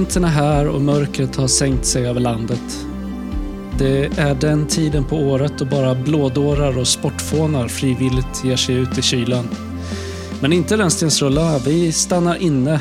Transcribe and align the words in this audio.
vintern 0.00 0.24
är 0.24 0.28
här 0.28 0.68
och 0.68 0.80
mörkret 0.80 1.36
har 1.36 1.48
sänkt 1.48 1.86
sig 1.86 2.06
över 2.06 2.20
landet. 2.20 2.86
Det 3.78 4.18
är 4.18 4.34
den 4.34 4.66
tiden 4.66 5.04
på 5.04 5.16
året 5.16 5.52
då 5.58 5.64
bara 5.64 5.94
blådårar 5.94 6.78
och 6.78 6.88
sportfånar 6.88 7.68
frivilligt 7.68 8.44
ger 8.44 8.56
sig 8.56 8.74
ut 8.74 8.98
i 8.98 9.02
kylan. 9.02 9.48
Men 10.40 10.52
inte 10.52 10.76
rännstensrullarna. 10.76 11.58
Vi 11.58 11.92
stannar 11.92 12.36
inne, 12.36 12.80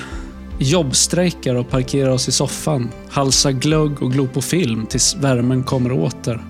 jobbstrejkar 0.59 1.55
och 1.55 1.69
parkerar 1.69 2.09
oss 2.09 2.27
i 2.27 2.31
soffan. 2.31 2.89
Halsar 3.09 3.51
glögg 3.51 4.01
och 4.01 4.11
glor 4.11 4.27
på 4.27 4.41
film 4.41 4.85
tills 4.85 5.15
värmen 5.15 5.63
kommer 5.63 5.91
åter. 5.91 6.43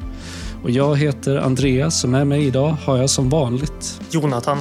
Och 0.63 0.69
jag 0.69 0.97
heter 0.97 1.37
Andreas 1.37 2.03
och 2.03 2.09
med 2.09 2.27
mig 2.27 2.45
idag 2.45 2.77
har 2.85 2.97
jag 2.97 3.09
som 3.09 3.29
vanligt 3.29 4.01
Jonathan. 4.09 4.57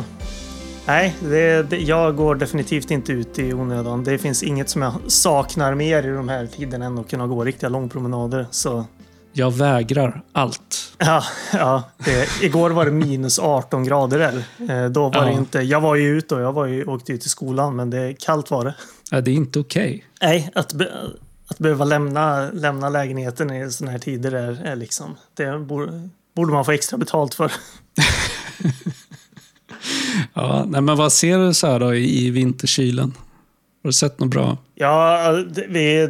Nej, 0.89 1.17
det, 1.21 1.63
det, 1.63 1.77
jag 1.77 2.17
går 2.17 2.35
definitivt 2.35 2.91
inte 2.91 3.13
ut 3.13 3.39
i 3.39 3.55
onödan. 3.55 4.05
Det 4.05 4.19
finns 4.19 4.43
inget 4.43 4.69
som 4.69 4.83
jag 4.83 4.93
saknar 5.07 5.75
mer 5.75 6.03
i 6.03 6.11
de 6.11 6.29
här 6.29 6.47
tiderna 6.47 6.87
än 6.87 6.99
att 6.99 7.11
kunna 7.11 7.27
gå 7.27 7.45
riktiga 7.45 7.69
långpromenader. 7.69 8.47
Så 8.51 8.85
jag 9.33 9.51
vägrar 9.51 10.23
allt. 10.33 10.95
Ja, 10.99 11.23
ja 11.53 11.83
det, 11.97 12.43
igår 12.43 12.71
var 12.71 12.85
det 12.85 12.91
minus 12.91 13.39
18 13.39 13.85
grader 13.85 14.19
där. 14.19 14.45
Eh, 14.71 14.91
då 14.91 15.09
var 15.09 15.15
ja. 15.17 15.25
det 15.25 15.33
inte, 15.33 15.59
jag 15.59 15.81
var 15.81 15.95
ju 15.95 16.19
ute 16.19 16.35
och 16.35 16.41
jag 16.41 16.53
var 16.53 16.67
ju, 16.67 16.85
åkte 16.85 17.13
ut 17.13 17.21
till 17.21 17.31
skolan, 17.31 17.77
men 17.77 17.91
det, 17.91 18.15
kallt 18.19 18.51
var 18.51 18.65
det. 18.65 18.75
Ja, 19.11 19.21
det 19.21 19.31
är 19.31 19.35
inte 19.35 19.59
okej. 19.59 20.05
Okay. 20.17 20.29
Nej, 20.29 20.51
att, 20.55 20.73
be, 20.73 20.93
att 21.49 21.59
behöva 21.59 21.85
lämna, 21.85 22.51
lämna 22.51 22.89
lägenheten 22.89 23.51
i 23.51 23.71
sådana 23.71 23.93
här 23.93 23.99
tider 23.99 24.33
är, 24.33 24.61
är 24.65 24.77
liksom... 24.77 25.17
Det 25.35 25.59
borde, 25.59 26.09
borde 26.37 26.53
man 26.53 26.65
få 26.65 26.73
extra 26.73 26.99
betalt 26.99 27.35
för. 27.35 27.53
ja, 30.35 30.65
nej, 30.69 30.81
men 30.81 30.97
vad 30.97 31.13
ser 31.13 31.39
du 31.39 31.55
så 31.55 31.67
här 31.67 31.81
då 31.81 31.95
i 31.95 32.31
vinterkylen? 32.31 33.13
Har 33.83 33.89
du 33.89 33.93
sett 33.93 34.21
något 34.21 34.31
bra? 34.31 34.59
Ja, 34.75 35.45
vi, 35.69 36.09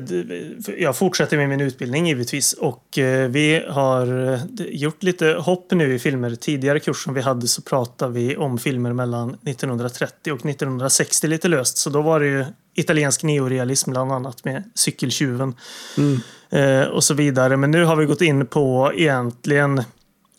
jag 0.79 0.97
fortsätter 0.97 1.37
med 1.37 1.49
min 1.49 1.61
utbildning 1.61 2.07
givetvis 2.07 2.53
och 2.53 2.99
eh, 2.99 3.29
vi 3.29 3.65
har 3.69 4.33
eh, 4.33 4.41
gjort 4.69 5.03
lite 5.03 5.27
hopp 5.27 5.71
nu 5.71 5.95
i 5.95 5.99
filmer. 5.99 6.35
Tidigare 6.35 6.81
kurs 6.81 7.05
som 7.05 7.15
vi 7.15 7.21
hade 7.21 7.49
så 7.49 7.63
pratade 7.63 8.13
vi 8.13 8.37
om 8.37 8.59
filmer 8.59 8.93
mellan 8.93 9.29
1930 9.29 10.33
och 10.33 10.47
1960 10.47 11.27
lite 11.27 11.49
löst. 11.49 11.79
Så 11.79 11.91
då 11.91 12.03
var 12.03 12.21
det 12.21 12.27
ju 12.27 12.45
italiensk 12.75 13.23
neorealism 13.23 13.91
bland 13.91 14.13
annat 14.13 14.45
med 14.45 14.63
Cykeltjuven 14.75 15.55
mm. 15.99 16.21
Eh, 16.51 16.83
och 16.83 17.05
så 17.05 17.15
vidare. 17.15 17.57
Men 17.57 17.71
nu 17.71 17.85
har 17.85 17.97
vi 17.97 18.07
gått 18.07 18.21
in 18.21 18.47
på 18.47 18.93
egentligen 18.95 19.83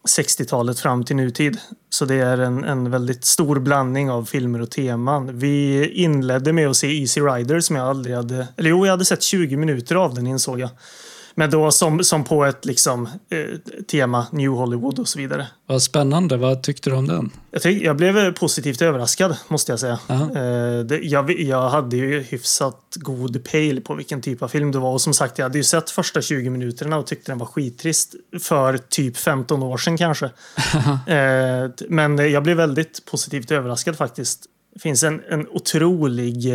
60-talet 0.08 0.80
fram 0.80 1.04
till 1.04 1.16
nutid. 1.16 1.58
Så 1.90 2.06
det 2.06 2.16
är 2.16 2.38
en, 2.38 2.64
en 2.64 2.92
väldigt 2.92 3.26
stor 3.26 3.60
blandning 3.60 4.12
av 4.12 4.26
filmer 4.26 4.62
och 4.62 4.72
teman. 4.72 5.40
Vi 5.40 5.86
inledde 5.94 6.54
med 6.54 6.68
att 6.70 6.78
se 6.78 7.02
Easy 7.02 7.22
Rider 7.22 7.60
som 7.60 7.76
jag 7.76 7.88
aldrig 7.88 8.16
hade... 8.16 8.48
Eller 8.58 8.70
jo, 8.70 8.86
jag 8.86 8.92
hade 8.92 9.06
sett 9.06 9.24
20 9.24 9.58
minuter 9.58 9.96
av 9.96 10.14
den 10.14 10.28
insåg 10.28 10.60
jag. 10.60 10.70
Men 11.40 11.50
då 11.50 11.72
som, 11.72 12.04
som 12.04 12.24
på 12.24 12.46
ett 12.46 12.66
liksom, 12.66 13.06
eh, 13.06 13.84
tema 13.92 14.28
New 14.32 14.50
Hollywood 14.50 15.00
och 15.00 15.08
så 15.08 15.20
vidare. 15.20 15.48
Vad 15.66 15.82
spännande. 15.82 16.38
Vad 16.38 16.64
tyckte 16.64 16.90
du 16.90 16.96
om 16.96 17.08
den? 17.08 17.32
Jag, 17.52 17.62
tyck, 17.62 17.84
jag 17.84 17.98
blev 17.98 18.34
positivt 18.34 18.82
överraskad, 18.82 19.38
måste 19.48 19.72
jag 19.72 19.80
säga. 19.80 20.00
Eh, 20.10 20.86
det, 20.86 21.00
jag, 21.04 21.40
jag 21.40 21.70
hade 21.70 21.98
ju 21.98 22.22
hyfsat 22.22 22.82
god 22.96 23.44
pejl 23.44 23.82
på 23.82 23.96
vilken 23.96 24.22
typ 24.22 24.42
av 24.42 24.48
film 24.48 24.72
det 24.72 24.80
var. 24.80 24.94
Och 24.94 25.02
som 25.02 25.14
sagt, 25.14 25.38
jag 25.38 25.46
hade 25.46 25.58
ju 25.58 25.64
sett 25.64 25.90
första 25.90 26.22
20 26.22 26.50
minuterna 26.50 26.98
och 26.98 27.08
tyckte 27.08 27.32
den 27.32 27.38
var 27.38 27.46
skittrist 27.46 28.16
för 28.42 28.78
typ 28.78 29.18
15 29.18 29.64
år 29.64 29.78
sedan 29.78 29.98
kanske. 29.98 30.26
eh, 31.08 31.72
men 31.90 32.32
jag 32.32 32.44
blev 32.44 32.58
väldigt 32.58 33.06
positivt 33.06 33.52
överraskad 33.52 33.98
faktiskt. 33.98 34.46
Det 34.74 34.80
finns 34.80 35.04
en, 35.04 35.22
en 35.30 35.48
otrolig 35.48 36.46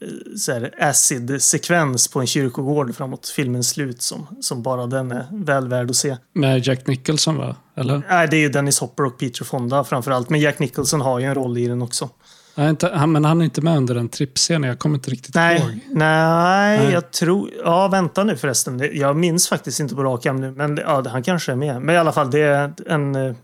eh, 0.00 0.06
Eh, 0.48 0.88
acid-sekvens 0.88 2.08
på 2.08 2.20
en 2.20 2.26
kyrkogård 2.26 2.94
framåt 2.94 3.28
filmens 3.28 3.68
slut 3.68 4.02
som, 4.02 4.26
som 4.40 4.62
bara 4.62 4.86
den 4.86 5.12
är 5.12 5.26
väl 5.32 5.68
värd 5.68 5.90
att 5.90 5.96
se. 5.96 6.16
Med 6.32 6.66
Jack 6.66 6.86
Nicholson 6.86 7.36
va? 7.36 7.56
Eller? 7.76 8.02
Nej, 8.08 8.28
det 8.28 8.36
är 8.36 8.40
ju 8.40 8.48
Dennis 8.48 8.78
Hopper 8.78 9.04
och 9.04 9.18
Peter 9.18 9.44
Fonda 9.44 9.84
framför 9.84 10.10
allt. 10.10 10.30
Men 10.30 10.40
Jack 10.40 10.58
Nicholson 10.58 11.00
har 11.00 11.18
ju 11.18 11.26
en 11.26 11.34
roll 11.34 11.58
i 11.58 11.66
den 11.66 11.82
också. 11.82 12.10
Nej, 12.54 12.70
inte, 12.70 12.88
han, 12.88 13.12
men 13.12 13.24
han 13.24 13.40
är 13.40 13.44
inte 13.44 13.60
med 13.60 13.76
under 13.76 13.94
den 13.94 14.08
trippscenen. 14.08 14.68
Jag 14.68 14.78
kommer 14.78 14.94
inte 14.94 15.10
riktigt 15.10 15.34
nej, 15.34 15.58
ihåg. 15.58 15.70
Nej, 15.70 16.78
nej, 16.78 16.92
jag 16.92 17.10
tror... 17.10 17.50
Ja, 17.64 17.88
vänta 17.88 18.24
nu 18.24 18.36
förresten. 18.36 18.90
Jag 18.92 19.16
minns 19.16 19.48
faktiskt 19.48 19.80
inte 19.80 19.94
på 19.94 20.02
rak 20.02 20.26
arm 20.26 20.36
nu. 20.36 20.50
Men 20.50 20.76
ja, 20.76 21.04
han 21.08 21.22
kanske 21.22 21.52
är 21.52 21.56
med. 21.56 21.82
Men 21.82 21.94
i 21.94 21.98
alla 21.98 22.12
fall, 22.12 22.30
det 22.30 22.40
är 22.40 22.72
en 22.86 23.14
eh, 23.14 23.34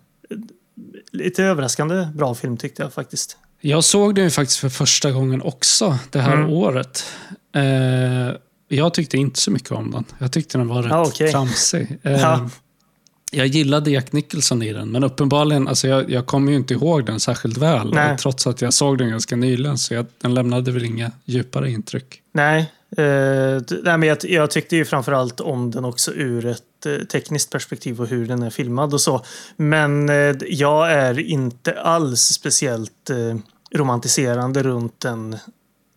lite 1.13 1.45
överraskande 1.45 2.09
bra 2.15 2.35
film 2.35 2.57
tyckte 2.57 2.83
jag 2.83 2.93
faktiskt. 2.93 3.37
Jag 3.65 3.85
såg 3.85 4.15
den 4.15 4.25
ju 4.25 4.31
faktiskt 4.31 4.59
för 4.59 4.69
första 4.69 5.11
gången 5.11 5.43
också 5.43 5.99
det 6.11 6.21
här 6.21 6.37
mm. 6.37 6.51
året. 6.51 7.05
Eh, 7.55 8.37
jag 8.69 8.95
tyckte 8.95 9.17
inte 9.17 9.41
så 9.41 9.51
mycket 9.51 9.71
om 9.71 9.91
den. 9.91 10.05
Jag 10.19 10.33
tyckte 10.33 10.59
den 10.59 10.69
var 10.69 10.83
rätt 10.83 10.93
ah, 10.93 11.07
okay. 11.07 11.31
tramsig. 11.31 11.99
Eh, 12.03 12.21
ja. 12.21 12.49
Jag 13.35 13.47
gillade 13.47 13.91
Jack 13.91 14.13
Nicholson 14.13 14.63
i 14.63 14.73
den, 14.73 14.91
men 14.91 15.05
uppenbarligen, 15.05 15.69
alltså 15.69 15.89
jag, 15.89 16.11
jag 16.11 16.27
kommer 16.27 16.53
ju 16.53 16.57
inte 16.57 16.75
ihåg 16.75 17.07
den 17.07 17.21
särskilt 17.21 17.57
väl. 17.57 17.97
Trots 18.19 18.47
att 18.47 18.63
jag 18.63 18.73
såg 18.73 18.99
den 18.99 19.11
ganska 19.11 19.37
nyligen, 19.37 19.79
så 19.79 19.95
jag, 19.95 20.07
den 20.21 20.35
lämnade 20.35 20.73
väl 20.73 20.85
inga 20.85 21.11
djupare 21.25 21.71
intryck. 21.71 22.23
Nej, 22.33 22.73
eh, 22.97 23.63
nej 23.83 23.99
men 23.99 24.03
jag, 24.03 24.19
jag 24.25 24.51
tyckte 24.51 24.77
ju 24.77 24.85
framförallt 24.85 25.41
om 25.41 25.71
den 25.71 25.85
också 25.85 26.13
ur 26.13 26.47
ett 26.47 26.87
eh, 26.87 26.97
tekniskt 26.97 27.51
perspektiv 27.51 28.01
och 28.01 28.07
hur 28.07 28.27
den 28.27 28.43
är 28.43 28.51
filmad 28.51 28.95
och 28.95 29.01
så. 29.01 29.25
Men 29.57 30.09
eh, 30.09 30.37
jag 30.47 30.93
är 30.93 31.21
inte 31.21 31.81
alls 31.81 32.21
speciellt 32.21 33.11
romantiserande 33.75 34.63
runt 34.63 35.01
den 35.01 35.37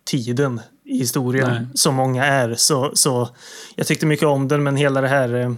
tiden 0.06 0.62
i 0.84 0.98
historien 0.98 1.50
Nej. 1.50 1.68
som 1.76 1.96
många 1.96 2.26
är. 2.26 2.56
Så, 2.56 2.92
så 2.94 3.30
jag 3.76 3.88
tyckte 3.88 4.06
mycket 4.06 4.28
om 4.28 4.48
den, 4.48 4.64
men 4.64 4.76
hela 4.76 5.02
det 5.02 5.08
här... 5.08 5.56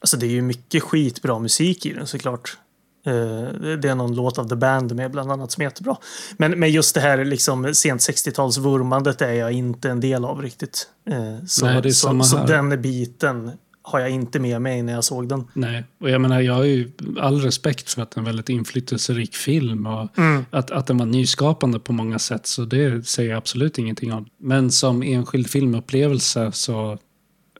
Alltså 0.00 0.16
det 0.16 0.26
är 0.26 0.30
ju 0.30 0.42
mycket 0.42 0.82
skitbra 0.82 1.38
musik 1.38 1.86
i 1.86 1.92
den 1.92 2.06
såklart. 2.06 2.58
Eh, 3.06 3.76
det 3.76 3.88
är 3.88 3.94
någon 3.94 4.14
låt 4.14 4.38
av 4.38 4.48
The 4.48 4.56
Band 4.56 4.96
med 4.96 5.10
bland 5.10 5.32
annat 5.32 5.52
som 5.52 5.60
är 5.60 5.64
jättebra. 5.64 5.96
Men, 6.36 6.60
men 6.60 6.70
just 6.70 6.94
det 6.94 7.00
här 7.00 7.24
liksom 7.24 7.74
sent 7.74 8.00
60-talsvurmandet 8.00 9.24
är 9.24 9.32
jag 9.32 9.52
inte 9.52 9.90
en 9.90 10.00
del 10.00 10.24
av 10.24 10.42
riktigt. 10.42 10.88
Eh, 11.10 11.44
så, 11.46 11.66
Nej, 11.66 11.92
så, 11.92 12.22
så 12.22 12.36
den 12.36 12.82
biten 12.82 13.50
har 13.82 14.00
jag 14.00 14.10
inte 14.10 14.38
med 14.38 14.62
mig 14.62 14.82
när 14.82 14.92
jag 14.92 15.04
såg 15.04 15.28
den. 15.28 15.44
Nej, 15.52 15.84
och 16.00 16.10
jag 16.10 16.20
menar 16.20 16.40
jag 16.40 16.54
har 16.54 16.64
ju 16.64 16.90
all 17.20 17.40
respekt 17.40 17.92
för 17.92 18.02
att 18.02 18.10
det 18.10 18.16
är 18.16 18.20
en 18.20 18.24
väldigt 18.24 18.48
inflytelserik 18.48 19.34
film 19.34 19.86
och 19.86 20.18
mm. 20.18 20.44
att, 20.50 20.70
att 20.70 20.86
den 20.86 20.98
var 20.98 21.06
nyskapande 21.06 21.78
på 21.78 21.92
många 21.92 22.18
sätt. 22.18 22.46
Så 22.46 22.64
det 22.64 23.06
säger 23.06 23.30
jag 23.30 23.38
absolut 23.38 23.78
ingenting 23.78 24.12
om. 24.12 24.26
Men 24.38 24.70
som 24.70 25.02
enskild 25.02 25.50
filmupplevelse 25.50 26.52
så 26.52 26.98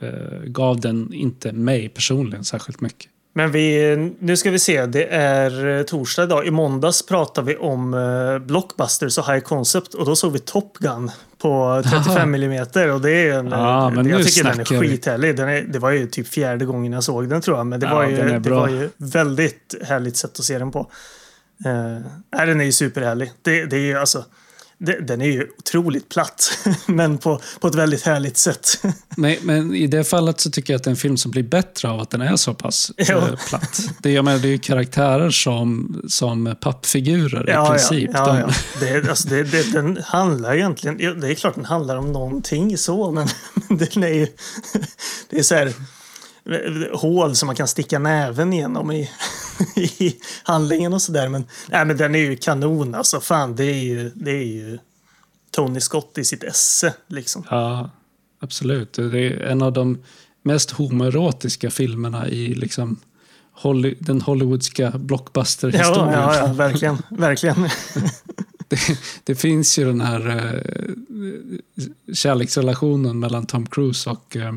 eh, 0.00 0.40
gav 0.44 0.80
den 0.80 1.12
inte 1.12 1.52
mig 1.52 1.88
personligen 1.88 2.44
särskilt 2.44 2.80
mycket. 2.80 3.09
Men 3.32 3.52
vi, 3.52 3.96
nu 4.18 4.36
ska 4.36 4.50
vi 4.50 4.58
se, 4.58 4.86
det 4.86 5.04
är 5.06 5.66
eh, 5.66 5.82
torsdag 5.82 6.24
idag. 6.24 6.46
I 6.46 6.50
måndags 6.50 7.06
pratade 7.06 7.46
vi 7.46 7.56
om 7.56 7.94
uh, 7.94 8.38
blockbusters 8.38 9.18
och 9.18 9.26
high 9.26 9.40
concept 9.40 9.94
och 9.94 10.06
då 10.06 10.16
såg 10.16 10.32
vi 10.32 10.38
Top 10.38 10.78
Gun 10.78 11.10
på 11.38 11.82
35 11.90 12.34
mm 12.34 12.62
och 12.94 13.00
det 13.00 13.10
är 13.10 13.38
en, 13.38 13.48
ja, 13.48 13.90
men 13.90 14.08
jag 14.08 14.26
tycker 14.26 14.44
den 14.44 14.60
är 14.60 14.64
skithärlig. 14.64 15.36
Den 15.36 15.48
är, 15.48 15.62
det 15.62 15.78
var 15.78 15.90
ju 15.90 16.06
typ 16.06 16.28
fjärde 16.28 16.64
gången 16.64 16.92
jag 16.92 17.04
såg 17.04 17.28
den 17.28 17.40
tror 17.40 17.56
jag, 17.56 17.66
men 17.66 17.80
det, 17.80 17.86
ja, 17.86 17.94
var, 17.94 18.06
ju, 18.06 18.38
det 18.38 18.50
var 18.50 18.68
ju 18.68 18.88
väldigt 18.96 19.74
härligt 19.82 20.16
sätt 20.16 20.38
att 20.38 20.44
se 20.44 20.58
den 20.58 20.70
på. 20.70 20.78
Uh, 21.66 22.46
den 22.46 22.60
är 22.60 22.64
ju 22.64 22.72
superhärlig. 22.72 23.32
Det, 23.42 23.64
det 23.64 23.76
är 23.76 23.80
ju 23.80 23.98
alltså 23.98 24.24
den 24.80 25.20
är 25.20 25.26
ju 25.26 25.48
otroligt 25.58 26.08
platt, 26.08 26.58
men 26.86 27.18
på, 27.18 27.40
på 27.60 27.68
ett 27.68 27.74
väldigt 27.74 28.02
härligt 28.02 28.36
sätt. 28.36 28.82
Men, 29.16 29.36
men 29.42 29.74
i 29.74 29.86
det 29.86 30.04
fallet 30.04 30.40
så 30.40 30.50
tycker 30.50 30.72
jag 30.72 30.78
att 30.78 30.84
det 30.84 30.88
är 30.88 30.92
en 30.92 30.96
film 30.96 31.16
som 31.16 31.30
blir 31.30 31.42
bättre 31.42 31.88
av 31.88 32.00
att 32.00 32.10
den 32.10 32.20
är 32.20 32.36
så 32.36 32.54
pass 32.54 32.92
äh, 32.96 33.34
platt. 33.48 33.80
Det, 33.98 34.10
jag 34.12 34.24
menar, 34.24 34.38
det 34.38 34.48
är 34.48 34.50
ju 34.50 34.58
karaktärer 34.58 35.30
som, 35.30 36.00
som 36.08 36.56
pappfigurer 36.60 37.44
ja, 37.48 37.66
i 37.66 37.68
princip. 37.68 38.10
Ja, 38.14 38.38
ja, 38.38 38.40
ja. 38.40 38.54
Det, 38.80 39.10
alltså, 39.10 39.28
det, 39.28 39.42
det, 39.42 39.72
den 39.72 39.98
handlar 40.04 40.54
egentligen, 40.54 41.20
det 41.20 41.30
är 41.30 41.34
klart 41.34 41.54
den 41.54 41.64
handlar 41.64 41.96
om 41.96 42.12
någonting 42.12 42.78
så, 42.78 43.10
men 43.12 43.28
den 43.68 44.02
är 44.02 44.14
ju, 44.14 44.26
det 45.30 45.38
är 45.38 45.42
så 45.42 45.54
här, 45.54 45.72
hål 46.92 47.36
som 47.36 47.46
man 47.46 47.56
kan 47.56 47.68
sticka 47.68 47.98
näven 47.98 48.52
igenom 48.52 48.92
i, 48.92 49.10
i 49.76 50.16
handlingen 50.42 50.92
och 50.92 51.02
sådär. 51.02 51.28
Men, 51.28 51.44
nej, 51.68 51.84
men 51.84 51.96
den 51.96 52.14
är 52.14 52.18
ju 52.18 52.36
kanon 52.36 52.94
alltså. 52.94 53.20
Fan, 53.20 53.56
det 53.56 53.64
är 53.64 53.84
ju, 53.84 54.10
det 54.14 54.30
är 54.30 54.44
ju 54.44 54.78
Tony 55.50 55.80
Scott 55.80 56.18
i 56.18 56.24
sitt 56.24 56.44
esse 56.44 56.94
liksom. 57.06 57.44
Ja, 57.50 57.90
absolut. 58.40 58.92
Det 58.92 59.02
är 59.02 59.40
en 59.40 59.62
av 59.62 59.72
de 59.72 59.98
mest 60.42 60.70
homoerotiska 60.70 61.70
filmerna 61.70 62.28
i 62.28 62.54
liksom 62.54 63.00
Holly, 63.52 63.94
den 63.98 64.20
hollywoodska 64.20 64.90
blockbuster-historien. 64.90 66.12
Ja, 66.12 66.36
ja, 66.36 66.46
ja, 66.46 66.52
verkligen. 66.52 66.98
verkligen. 67.10 67.68
det, 68.68 68.78
det, 69.24 69.34
finns 69.34 69.78
ju 69.78 69.84
den 69.84 70.00
här 70.00 70.28
eh, 70.28 72.14
kärleksrelationen 72.14 73.18
mellan 73.18 73.46
Tom 73.46 73.66
Cruise 73.66 74.10
och 74.10 74.36
eh, 74.36 74.52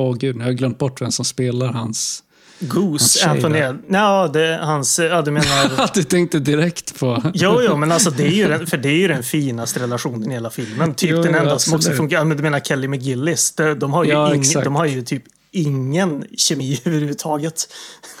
Åh 0.00 0.16
gud, 0.16 0.36
nu 0.36 0.42
har 0.42 0.50
jag 0.50 0.58
glömt 0.58 0.78
bort 0.78 1.00
vem 1.00 1.12
som 1.12 1.24
spelar 1.24 1.66
hans... 1.66 1.74
Hans 1.80 2.22
Goose, 2.60 3.18
tjej 3.18 3.28
Anthony. 3.28 3.58
Ja, 3.88 4.30
det 4.32 4.58
hans... 4.62 4.98
Ja, 4.98 5.22
du 5.22 5.30
menar... 5.30 5.94
du 5.94 6.02
tänkte 6.02 6.38
direkt 6.38 6.98
på... 6.98 7.22
Jo, 7.34 7.60
jo, 7.62 7.76
men 7.76 7.92
alltså 7.92 8.10
det 8.10 8.26
är 8.26 8.30
ju 8.30 8.48
den, 8.48 8.66
för 8.66 8.76
det 8.76 8.88
är 8.88 8.96
ju 8.96 9.08
den 9.08 9.22
finaste 9.22 9.80
relationen 9.80 10.30
i 10.30 10.34
hela 10.34 10.50
filmen. 10.50 10.94
Typ 10.94 11.10
Jo, 11.10 11.22
den 11.22 11.34
enda 11.34 11.58
som 11.58 11.74
också 11.74 11.90
funkar. 11.90 12.24
Men 12.24 12.36
du 12.36 12.42
menar 12.42 12.60
Kelly 12.60 12.88
McGillis. 12.88 13.52
De, 13.52 13.78
de, 13.78 13.92
har 13.92 14.04
ju 14.04 14.10
Ja, 14.10 14.34
ing, 14.34 14.44
de 14.64 14.76
har 14.76 14.86
ju 14.86 15.02
typ 15.02 15.22
ingen 15.50 16.24
kemi 16.36 16.80
överhuvudtaget. 16.84 17.68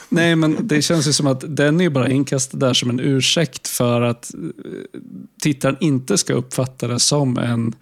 Nej, 0.08 0.36
men 0.36 0.56
det 0.60 0.82
känns 0.82 1.08
ju 1.08 1.12
som 1.12 1.26
att 1.26 1.56
den 1.56 1.80
är 1.80 1.90
bara 1.90 2.08
inkastad 2.08 2.56
där 2.56 2.74
som 2.74 2.90
en 2.90 3.00
ursäkt 3.00 3.68
för 3.68 4.02
att 4.02 4.34
eh, 4.34 4.40
tittaren 5.42 5.76
inte 5.80 6.18
ska 6.18 6.32
uppfatta 6.34 6.88
det 6.88 7.00
som 7.00 7.38
en 7.38 7.74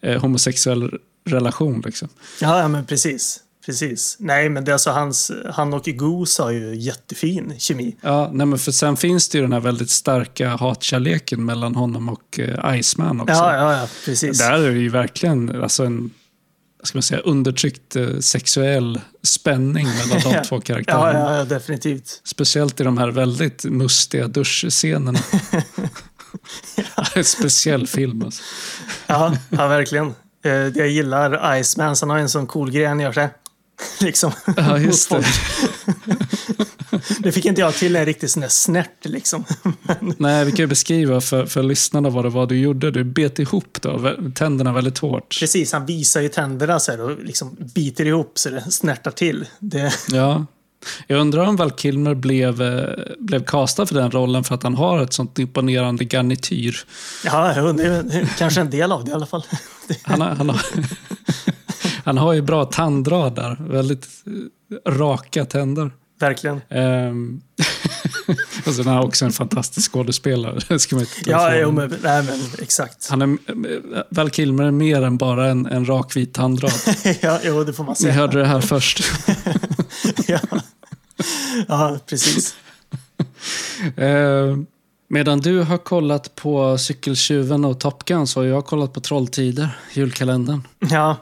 eh, 0.00 0.20
homosexuell 0.20 0.90
relation. 1.28 1.82
Liksom. 1.86 2.08
Ja, 2.40 2.60
ja, 2.60 2.68
men 2.68 2.86
precis. 2.86 3.40
Precis. 3.66 4.16
Nej, 4.20 4.48
men 4.48 4.64
det 4.64 4.70
är 4.70 4.72
alltså 4.72 4.90
hans, 4.90 5.32
han 5.50 5.74
och 5.74 5.84
Goose 5.84 6.42
har 6.42 6.50
ju 6.50 6.76
jättefin 6.76 7.54
kemi. 7.58 7.96
Ja, 8.00 8.30
nej, 8.32 8.46
men 8.46 8.58
för 8.58 8.72
sen 8.72 8.96
finns 8.96 9.28
det 9.28 9.38
ju 9.38 9.42
den 9.42 9.52
här 9.52 9.60
väldigt 9.60 9.90
starka 9.90 10.48
hatkärleken 10.48 11.44
mellan 11.44 11.74
honom 11.74 12.08
och 12.08 12.40
eh, 12.40 12.78
Iceman 12.78 13.20
också. 13.20 13.34
Ja, 13.34 13.54
ja, 13.54 13.80
ja, 13.80 13.88
precis. 14.04 14.38
Där 14.38 14.52
är 14.52 14.70
det 14.70 14.78
ju 14.78 14.88
verkligen 14.88 15.62
alltså 15.62 15.84
en 15.84 16.10
ska 16.82 16.98
man 16.98 17.02
säga, 17.02 17.20
undertryckt 17.20 17.96
eh, 17.96 18.18
sexuell 18.18 19.00
spänning 19.22 19.86
mellan 19.86 20.20
de 20.32 20.44
två 20.48 20.60
karaktärerna. 20.60 21.18
Ja, 21.18 21.30
ja, 21.30 21.36
ja, 21.36 21.44
definitivt. 21.44 22.20
Speciellt 22.24 22.80
i 22.80 22.84
de 22.84 22.98
här 22.98 23.08
väldigt 23.08 23.64
mustiga 23.64 24.28
duschscenerna. 24.28 25.18
en 27.14 27.24
speciell 27.24 27.86
film 27.86 28.22
alltså. 28.22 28.42
Ja, 29.06 29.36
ja 29.50 29.68
verkligen. 29.68 30.14
Eh, 30.44 30.52
Jag 30.52 30.88
gillar 30.88 31.58
Iceman, 31.60 31.96
så 31.96 32.06
han 32.06 32.10
har 32.10 32.18
en 32.18 32.28
sån 32.28 32.46
cool 32.46 32.70
grej 32.70 32.84
han 32.84 33.00
gör 33.00 33.12
sig. 33.12 33.28
Liksom. 34.00 34.32
Ja, 34.56 34.78
just 34.78 35.10
det. 35.10 35.24
Det 37.18 37.32
fick 37.32 37.44
inte 37.44 37.60
jag 37.60 37.74
till 37.74 37.96
en 37.96 38.04
riktig 38.04 38.30
sån 38.30 38.40
där 38.40 38.48
snärt 38.48 39.04
liksom. 39.04 39.44
Nej, 40.16 40.44
vi 40.44 40.50
kan 40.50 40.58
ju 40.58 40.66
beskriva 40.66 41.20
för, 41.20 41.46
för 41.46 41.62
lyssnarna 41.62 42.10
vad 42.10 42.24
det 42.24 42.28
var 42.28 42.46
du 42.46 42.58
gjorde. 42.58 42.90
Du 42.90 43.04
bet 43.04 43.38
ihop 43.38 43.78
då, 43.82 44.14
tänderna 44.34 44.72
väldigt 44.72 44.98
hårt. 44.98 45.36
precis, 45.40 45.72
han 45.72 45.86
visar 45.86 46.20
ju 46.20 46.28
tänderna 46.28 46.80
så 46.80 46.90
här 46.92 47.00
och 47.00 47.24
liksom 47.24 47.56
biter 47.74 48.06
ihop 48.06 48.32
så 48.38 48.50
det 48.50 48.70
snärtar 48.70 49.10
till. 49.10 49.46
Det, 49.58 49.92
Ja. 50.12 50.46
Jag 51.06 51.20
undrar 51.20 51.44
om 51.46 51.56
Val 51.56 51.70
Kilmer 51.70 52.14
blev, 52.14 52.62
eh, 52.62 53.04
blev 53.18 53.44
castad 53.44 53.86
för 53.86 53.94
den 53.94 54.10
rollen 54.10 54.44
för 54.44 54.54
att 54.54 54.62
han 54.62 54.74
har 54.74 55.02
ett 55.02 55.12
sånt 55.12 55.38
imponerande 55.38 56.04
garnityr. 56.04 56.76
ja, 57.24 57.54
kanske 58.38 58.60
en 58.60 58.70
del 58.70 58.92
av 58.92 59.04
det 59.04 59.10
i 59.10 59.14
alla 59.14 59.26
fall. 59.26 59.44
Han 60.02 60.20
har, 60.20 60.28
han 60.28 60.48
har, 60.48 60.60
han 62.04 62.18
har 62.18 62.32
ju 62.32 62.42
bra 62.42 62.64
tandrad 62.64 63.34
där. 63.34 63.56
Väldigt 63.60 64.06
eh, 64.26 64.90
raka 64.92 65.44
tänder. 65.44 65.90
verkligen. 66.20 66.60
Ehm, 66.68 67.40
och 68.66 68.74
sen 68.74 68.88
är 68.88 68.92
han 68.92 69.04
också 69.04 69.24
en 69.24 69.32
fantastisk 69.32 69.92
skådespelare. 69.92 70.58
Det 70.68 70.78
ska 70.78 70.96
man 70.96 71.04
inte 71.04 71.30
Ja, 71.30 71.56
jo, 71.56 71.70
men, 71.72 71.94
nej, 72.02 72.22
men 72.22 72.40
exakt. 72.62 73.08
Han 73.10 73.22
är, 73.22 73.28
eh, 73.28 74.02
Val 74.10 74.30
Kilmer 74.30 74.64
är 74.64 74.70
mer 74.70 75.02
än 75.02 75.16
bara 75.16 75.46
en, 75.48 75.66
en 75.66 75.86
rak 75.86 76.16
vit 76.16 76.34
tandrad. 76.34 76.72
Ja, 77.20 77.40
jo, 77.44 77.64
det 77.64 77.72
får 77.72 77.84
man 77.84 77.92
Ni 77.92 77.96
säga. 77.96 78.12
hörde 78.12 78.38
det 78.38 78.46
här 78.46 78.60
först. 78.60 79.02
Ja. 80.26 80.38
ja, 81.68 81.98
precis. 82.06 82.54
Eh, 83.96 84.56
medan 85.08 85.40
du 85.40 85.60
har 85.62 85.78
kollat 85.78 86.34
på 86.34 86.78
Cykeltjuven 86.78 87.64
och 87.64 87.80
Top 87.80 88.04
Gun 88.04 88.26
så 88.26 88.40
har 88.40 88.44
jag 88.44 88.66
kollat 88.66 88.92
på 88.92 89.00
Trolltider, 89.00 89.78
julkalendern. 89.92 90.62
Ja. 90.78 91.16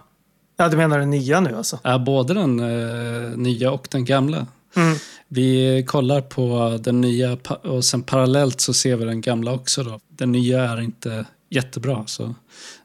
ja, 0.57 0.69
du 0.69 0.77
menar 0.77 0.99
den 0.99 1.11
nya 1.11 1.41
nu 1.41 1.57
alltså? 1.57 1.79
Är 1.83 1.99
både 1.99 2.35
den 2.35 2.61
eh, 2.61 3.37
nya 3.37 3.71
och 3.71 3.89
den 3.91 4.05
gamla. 4.05 4.47
Mm. 4.77 4.99
Vi 5.29 5.85
kollar 5.87 6.21
på 6.21 6.79
den 6.81 7.01
nya 7.01 7.39
och 7.63 7.85
sen 7.85 8.03
parallellt 8.03 8.61
så 8.61 8.75
ser 8.75 8.97
vi 8.97 9.05
den 9.05 9.21
gamla 9.21 9.53
också. 9.53 9.83
Då. 9.83 10.01
Den 10.09 10.33
nya 10.33 10.65
är 10.65 10.81
inte 10.81 11.25
jättebra. 11.51 12.07
Så 12.07 12.35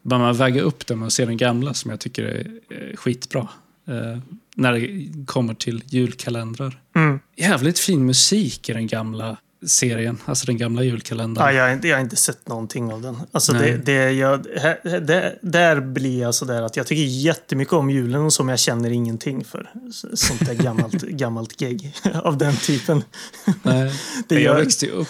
bara 0.01 0.19
man 0.19 0.37
väga 0.37 0.61
upp 0.61 0.87
den 0.87 1.03
och 1.03 1.13
se 1.13 1.25
den 1.25 1.37
gamla 1.37 1.73
som 1.73 1.91
jag 1.91 1.99
tycker 1.99 2.23
är 2.23 2.95
skitbra. 2.95 3.47
Eh, 3.87 4.19
när 4.55 4.73
det 4.73 5.07
kommer 5.25 5.53
till 5.53 5.83
julkalendrar. 5.85 6.81
Mm. 6.95 7.19
Jävligt 7.35 7.79
fin 7.79 8.05
musik 8.05 8.69
i 8.69 8.73
den 8.73 8.87
gamla 8.87 9.37
serien, 9.67 10.17
alltså 10.25 10.45
den 10.45 10.57
gamla 10.57 10.83
julkalendern. 10.83 11.45
Ja, 11.45 11.51
jag, 11.53 11.63
har 11.63 11.71
inte, 11.71 11.87
jag 11.87 11.95
har 11.97 12.01
inte 12.01 12.15
sett 12.15 12.47
någonting 12.47 12.93
av 12.93 13.01
den. 13.01 13.17
Alltså 13.31 13.53
det, 13.53 13.77
det, 13.77 14.11
jag, 14.11 14.43
det, 14.83 15.39
där 15.41 15.79
blir 15.81 16.21
jag 16.21 16.35
sådär 16.35 16.61
att 16.61 16.75
jag 16.75 16.87
tycker 16.87 17.03
jättemycket 17.03 17.73
om 17.73 17.89
julen 17.89 18.31
som 18.31 18.49
jag 18.49 18.59
känner 18.59 18.89
ingenting 18.91 19.43
för. 19.43 19.69
Sånt 20.13 20.45
där 20.45 20.53
gammalt, 20.53 20.93
gammalt 21.01 21.57
gig 21.59 21.93
av 22.23 22.37
den 22.37 22.55
typen. 22.57 23.03
Nej, 23.63 23.93
Det 24.27 24.35
jag 24.35 24.43
gör- 24.43 24.55
växte 24.59 24.85
ju 24.85 24.91
upp 24.91 25.07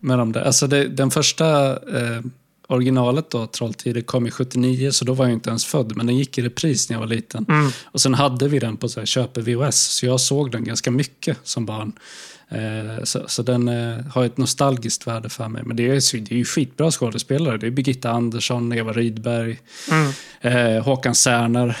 med 0.00 0.18
dem 0.18 0.32
där. 0.32 0.40
Alltså 0.42 0.66
det, 0.66 0.88
den 0.88 1.10
första 1.10 1.72
eh, 1.72 2.20
originalet 2.68 3.30
då, 3.30 3.46
Trolltider, 3.46 4.00
kom 4.00 4.24
ju 4.24 4.30
79, 4.30 4.90
så 4.90 5.04
då 5.04 5.12
var 5.14 5.24
jag 5.24 5.32
inte 5.32 5.48
ens 5.48 5.64
född. 5.64 5.96
Men 5.96 6.06
den 6.06 6.16
gick 6.16 6.38
i 6.38 6.42
repris 6.42 6.88
när 6.88 6.94
jag 6.94 7.00
var 7.00 7.06
liten. 7.08 7.46
Mm. 7.48 7.70
Och 7.84 8.00
sen 8.00 8.14
hade 8.14 8.48
vi 8.48 8.58
den 8.58 8.76
på 8.76 8.88
så 8.88 9.00
här, 9.00 9.06
köpe 9.06 9.40
VHS, 9.40 9.76
så 9.76 10.06
jag 10.06 10.20
såg 10.20 10.50
den 10.50 10.64
ganska 10.64 10.90
mycket 10.90 11.38
som 11.42 11.66
barn. 11.66 11.92
Eh, 12.48 13.04
så, 13.04 13.24
så 13.28 13.42
den 13.42 13.68
eh, 13.68 13.96
har 14.14 14.24
ett 14.24 14.36
nostalgiskt 14.36 15.06
värde 15.06 15.28
för 15.28 15.48
mig. 15.48 15.62
Men 15.64 15.76
det 15.76 15.82
är, 15.86 16.20
det 16.20 16.34
är 16.34 16.38
ju 16.38 16.44
skitbra 16.44 16.90
skådespelare. 16.90 17.56
Det 17.58 17.66
är 17.66 17.70
Birgitta 17.70 18.10
Andersson, 18.10 18.72
Eva 18.72 18.92
Rydberg, 18.92 19.58
Mm. 19.90 20.76
eh, 20.76 20.84
Håkan 20.84 21.14
Särner, 21.14 21.76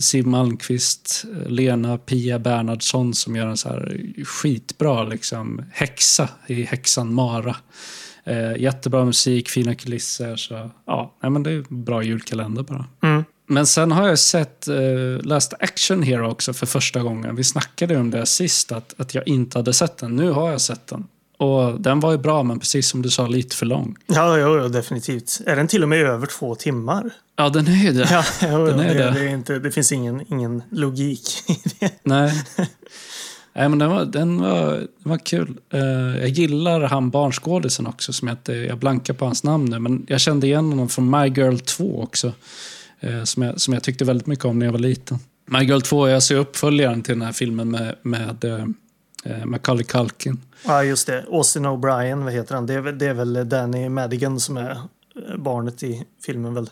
Siw 0.00 0.28
Malmkvist, 0.30 1.24
Lena 1.46 1.98
Pia 1.98 2.38
Bernhardsson 2.38 3.14
som 3.14 3.36
gör 3.36 3.46
en 3.46 3.56
så 3.56 3.68
här 3.68 4.00
skitbra 4.24 5.04
liksom, 5.04 5.62
häxa 5.72 6.28
i 6.46 6.62
häxan 6.62 7.14
Mara. 7.14 7.56
Jättebra 8.58 9.04
musik, 9.04 9.48
fina 9.48 9.74
kulisser. 9.74 10.36
Så, 10.36 10.70
ja, 10.86 11.14
nej, 11.22 11.30
men 11.30 11.42
det 11.42 11.50
är 11.50 11.64
bra 11.68 12.02
julkalender 12.02 12.62
bara. 12.62 12.84
Mm. 13.02 13.24
Men 13.50 13.66
sen 13.66 13.92
har 13.92 14.08
jag 14.08 14.18
sett 14.18 14.68
eh, 14.68 14.76
Last 15.22 15.54
Action 15.60 16.02
Hero 16.02 16.30
också 16.30 16.52
för 16.52 16.66
första 16.66 17.02
gången. 17.02 17.36
Vi 17.36 17.44
snackade 17.44 17.96
om 17.96 18.10
det 18.10 18.26
sist, 18.26 18.72
att, 18.72 18.94
att 19.00 19.14
jag 19.14 19.28
inte 19.28 19.58
hade 19.58 19.72
sett 19.72 19.96
den. 19.96 20.16
Nu 20.16 20.30
har 20.30 20.50
jag 20.50 20.60
sett 20.60 20.86
den. 20.86 21.06
Och 21.36 21.80
den 21.80 22.00
var 22.00 22.12
ju 22.12 22.18
bra, 22.18 22.42
men 22.42 22.58
precis 22.58 22.88
som 22.88 23.02
du 23.02 23.10
sa, 23.10 23.26
lite 23.26 23.56
för 23.56 23.66
lång. 23.66 23.96
Ja, 24.06 24.38
jo, 24.38 24.58
jo, 24.62 24.68
definitivt. 24.68 25.40
Är 25.46 25.56
den 25.56 25.68
till 25.68 25.82
och 25.82 25.88
med 25.88 25.98
över 25.98 26.26
två 26.26 26.54
timmar? 26.54 27.10
Ja, 27.36 27.48
den 27.48 27.66
är 27.66 27.84
ju 27.84 27.92
det. 27.92 28.08
Ja, 28.10 28.24
jo, 28.42 28.66
Den 28.66 28.80
är 28.80 28.94
det, 28.94 29.04
det. 29.04 29.10
det, 29.10 29.20
är 29.20 29.28
inte, 29.28 29.58
det 29.58 29.70
finns 29.70 29.92
ingen, 29.92 30.32
ingen 30.32 30.62
logik 30.70 31.28
i 31.48 31.58
det. 31.80 31.92
Nej. 32.02 32.44
Nej, 33.52 33.68
men 33.68 33.78
den 33.78 33.90
var, 33.90 34.04
den 34.04 34.40
var, 34.40 34.70
den 34.76 34.88
var 35.02 35.18
kul. 35.18 35.56
Eh, 35.72 35.80
jag 36.20 36.28
gillar 36.28 36.80
han 36.80 37.10
barnskådisen 37.10 37.86
också, 37.86 38.12
som 38.12 38.28
jag, 38.28 38.34
inte, 38.34 38.52
jag 38.52 38.78
blankar 38.78 39.14
på 39.14 39.24
hans 39.24 39.44
namn 39.44 39.64
nu. 39.64 39.78
Men 39.78 40.06
jag 40.08 40.20
kände 40.20 40.46
igen 40.46 40.68
honom 40.68 40.88
från 40.88 41.10
My 41.10 41.26
Girl 41.26 41.58
2 41.58 42.02
också. 42.02 42.32
Eh, 43.00 43.24
som, 43.24 43.42
jag, 43.42 43.60
som 43.60 43.74
jag 43.74 43.82
tyckte 43.82 44.04
väldigt 44.04 44.26
mycket 44.26 44.44
om 44.44 44.58
när 44.58 44.66
jag 44.66 44.72
var 44.72 44.78
liten. 44.78 45.18
My 45.46 45.64
Girl 45.64 45.80
2 45.80 46.06
är 46.06 46.14
alltså 46.14 46.34
uppföljaren 46.34 47.02
till 47.02 47.14
den 47.14 47.22
här 47.22 47.32
filmen 47.32 47.70
med, 47.70 47.96
med 48.02 48.44
eh, 48.44 48.64
eh, 49.24 49.44
Macaulay 49.44 49.84
Culkin. 49.84 50.40
Ja, 50.66 50.84
just 50.84 51.06
det. 51.06 51.24
Austin 51.28 51.66
O'Brien, 51.66 52.24
vad 52.24 52.32
heter 52.32 52.54
han? 52.54 52.66
Det 52.66 52.74
är, 52.74 52.82
det 52.82 53.06
är 53.06 53.14
väl 53.14 53.48
Danny 53.48 53.88
Madigan 53.88 54.40
som 54.40 54.56
är 54.56 54.70
eh, 54.70 55.36
barnet 55.38 55.82
i 55.82 56.04
filmen 56.26 56.54
väl? 56.54 56.70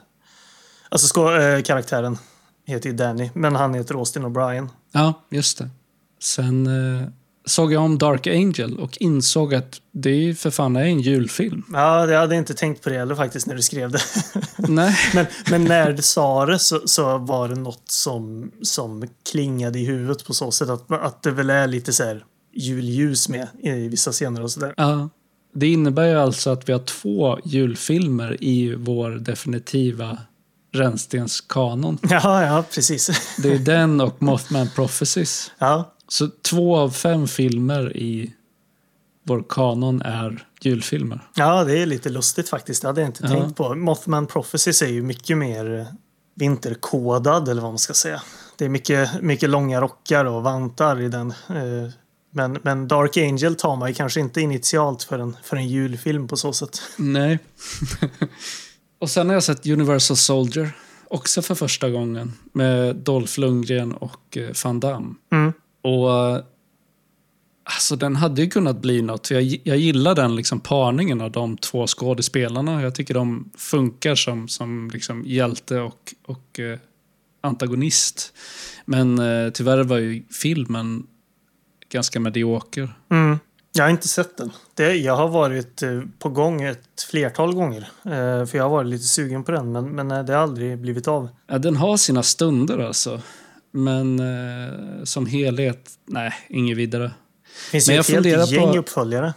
Alltså 0.88 1.06
skå, 1.06 1.37
eh, 1.37 1.62
karaktären 1.62 2.18
heter 2.66 2.90
ju 2.90 2.97
Danny, 2.97 3.30
men 3.35 3.56
han 3.56 3.75
heter 3.75 3.94
Austin 3.94 4.25
O'Brien. 4.25 4.68
Ja, 4.92 5.26
just 5.30 5.58
det. 5.58 5.70
Sen 6.20 6.66
eh, 6.66 7.08
såg 7.49 7.73
jag 7.73 7.83
om 7.83 7.99
Dark 7.99 8.26
Angel 8.26 8.78
och 8.78 8.97
insåg 9.00 9.55
att 9.55 9.81
det 9.93 10.11
är 10.11 10.35
för 10.35 10.50
fan 10.50 10.76
är 10.76 10.81
en 10.81 11.00
julfilm. 11.00 11.64
Ja, 11.73 12.07
jag 12.07 12.21
hade 12.21 12.37
inte 12.37 12.55
tänkt 12.55 12.83
på 12.83 12.90
det 12.90 12.99
heller 12.99 13.14
faktiskt 13.14 13.47
när 13.47 13.55
du 13.55 13.62
skrev 13.62 13.90
det. 13.90 14.00
Nej. 14.57 14.97
men, 15.14 15.26
men 15.50 15.64
när 15.64 15.93
du 15.93 16.02
sa 16.02 16.47
det 16.47 16.59
så, 16.59 16.81
så 16.85 17.19
var 17.19 17.49
det 17.49 17.55
något 17.55 17.90
som, 17.90 18.50
som 18.62 19.09
klingade 19.31 19.78
i 19.78 19.85
huvudet 19.85 20.25
på 20.25 20.35
så 20.35 20.50
sätt 20.50 20.69
att, 20.69 20.93
att 20.93 21.23
det 21.23 21.31
väl 21.31 21.50
är 21.50 21.67
lite 21.67 21.93
så 21.93 22.05
här 22.05 22.25
julljus 22.55 23.28
med 23.28 23.49
i 23.62 23.88
vissa 23.88 24.12
scener 24.12 24.43
och 24.43 24.50
sådär. 24.50 24.75
Ja. 24.76 25.09
Det 25.55 25.69
innebär 25.69 26.07
ju 26.07 26.14
alltså 26.14 26.50
att 26.50 26.69
vi 26.69 26.73
har 26.73 26.81
två 26.81 27.38
julfilmer 27.45 28.45
i 28.45 28.75
vår 28.75 29.11
definitiva 29.11 30.19
rännstenskanon. 30.73 31.99
Ja, 32.11 32.45
ja, 32.45 32.64
precis. 32.75 33.11
Det 33.43 33.49
är 33.49 33.59
den 33.59 34.00
och 34.00 34.23
Mothman 34.23 34.69
Prophecies. 34.75 35.50
Ja, 35.59 35.95
Så 36.09 36.29
två 36.43 36.77
av 36.77 36.91
fem 36.91 37.29
filmer 37.29 37.97
i 37.97 38.35
vår 39.27 39.45
kanon 39.49 40.03
är 40.03 40.47
julfilmer. 40.61 41.29
ja, 41.35 41.65
det 41.65 41.79
är 41.79 41.87
lite 41.87 42.09
lustigt 42.09 42.49
faktiskt. 42.49 42.83
Det 42.83 42.88
hade 42.88 43.00
jag 43.00 43.09
inte 43.09 43.23
Ja. 43.25 43.29
tänkt 43.29 43.57
på. 43.57 43.75
Mothman 43.75 44.27
Prophecies 44.27 44.83
är 44.83 44.87
ju 44.87 45.03
mycket 45.03 45.38
mer 45.38 45.79
eh, 45.81 45.87
vinterkodad, 46.35 47.49
eller 47.49 47.62
vad 47.62 47.71
man 47.71 47.79
ska 47.79 47.95
säga. 47.95 48.23
Det 48.57 48.65
är 48.65 48.69
mycket, 48.69 49.23
mycket 49.23 49.50
långa 49.50 49.81
rockar 49.81 50.25
och 50.25 50.43
vantar 50.43 51.00
i 51.00 51.09
den. 51.09 51.31
eh, 51.31 51.91
Men, 52.31 52.59
men 52.62 52.88
Dark 52.88 53.17
Angel 53.17 53.55
tar 53.55 53.77
man 53.77 53.88
ju 53.88 53.95
kanske 53.95 54.21
inte 54.21 54.41
initialt 54.41 55.03
för 55.03 55.19
en, 55.19 55.37
för 55.43 55.57
en 55.57 55.69
julfilm 55.69 56.29
på 56.29 56.37
så 56.37 56.53
sätt. 56.53 56.83
Nej. 56.97 57.38
och 58.99 59.11
sen 59.11 59.27
har 59.27 59.35
jag 59.35 59.43
sett 59.45 59.67
Universal 59.67 60.17
Soldier. 60.17 60.71
också 61.11 61.43
för 61.43 61.55
första 61.55 61.91
gången 61.91 62.33
med 62.53 62.97
Dolph 62.97 63.41
Lundgren 63.41 63.93
och 63.95 64.37
eh, 64.37 64.50
Van 64.65 64.81
Damme. 64.81 65.15
Mm. 65.33 65.53
Och 65.82 66.44
Alltså 67.70 67.97
den 67.97 68.16
hade 68.16 68.42
ju 68.42 68.49
kunnat 68.50 68.76
bli 68.76 69.02
något. 69.02 69.30
Jag, 69.30 69.61
jag 69.64 69.76
gillar 69.76 70.14
den 70.14 70.37
liksom 70.37 70.61
parningen 70.61 71.20
av 71.20 71.30
de 71.30 71.56
två 71.56 71.87
skådespelarna. 71.87 72.82
Jag 72.82 72.94
tycker 72.94 73.14
de 73.14 73.50
funkar 73.56 74.14
som, 74.14 74.49
som 74.49 74.90
liksom 74.92 75.25
hjälte 75.26 75.80
och, 75.80 76.14
och 76.26 76.61
eh, 76.61 76.78
antagonist. 77.40 78.32
Men 78.85 79.18
eh, 79.18 79.50
tyvärr 79.50 79.85
var 79.85 79.99
ju 79.99 80.23
filmen 80.30 81.06
ganska 81.88 82.20
medioker. 82.20 82.94
Mm. 83.11 83.38
Jag 83.73 83.85
har 83.85 83.90
inte 83.90 84.08
sett 84.08 84.37
den. 84.37 84.52
Det, 84.75 84.94
jag 84.94 85.16
har 85.16 85.28
varit 85.28 85.82
eh, 85.82 86.00
på 86.18 86.28
gång 86.28 86.62
ett 86.62 87.02
flertal 87.11 87.54
gånger. 87.54 87.88
Eh, 88.04 88.47
för 88.47 88.56
jag 88.56 88.62
har 88.62 88.70
varit 88.70 88.88
lite 88.88 89.04
sugen 89.04 89.44
på 89.44 89.52
den, 89.52 89.73
men, 89.73 89.90
men 89.90 90.08
det 90.26 90.32
har 90.32 90.42
aldrig 90.42 90.78
blivit 90.78 91.08
av. 91.08 91.28
Ja, 91.47 91.58
den 91.58 91.76
har 91.76 91.97
sina 91.97 92.23
stunder 92.23 92.78
alltså. 92.78 93.20
Men 93.72 94.20
eh, 94.20 95.04
som 95.04 95.26
helhet, 95.26 95.90
nej, 96.06 96.32
inget 96.48 96.76
vidare. 96.76 97.02
Det 97.04 97.70
finns 97.70 97.87
Men 97.87 97.94
ju 97.94 97.96
jag 97.96 98.26
ett 98.26 98.26
helt 98.38 98.50
gäng 98.50 98.72
på- 98.72 98.78
uppföljare. 98.78 99.34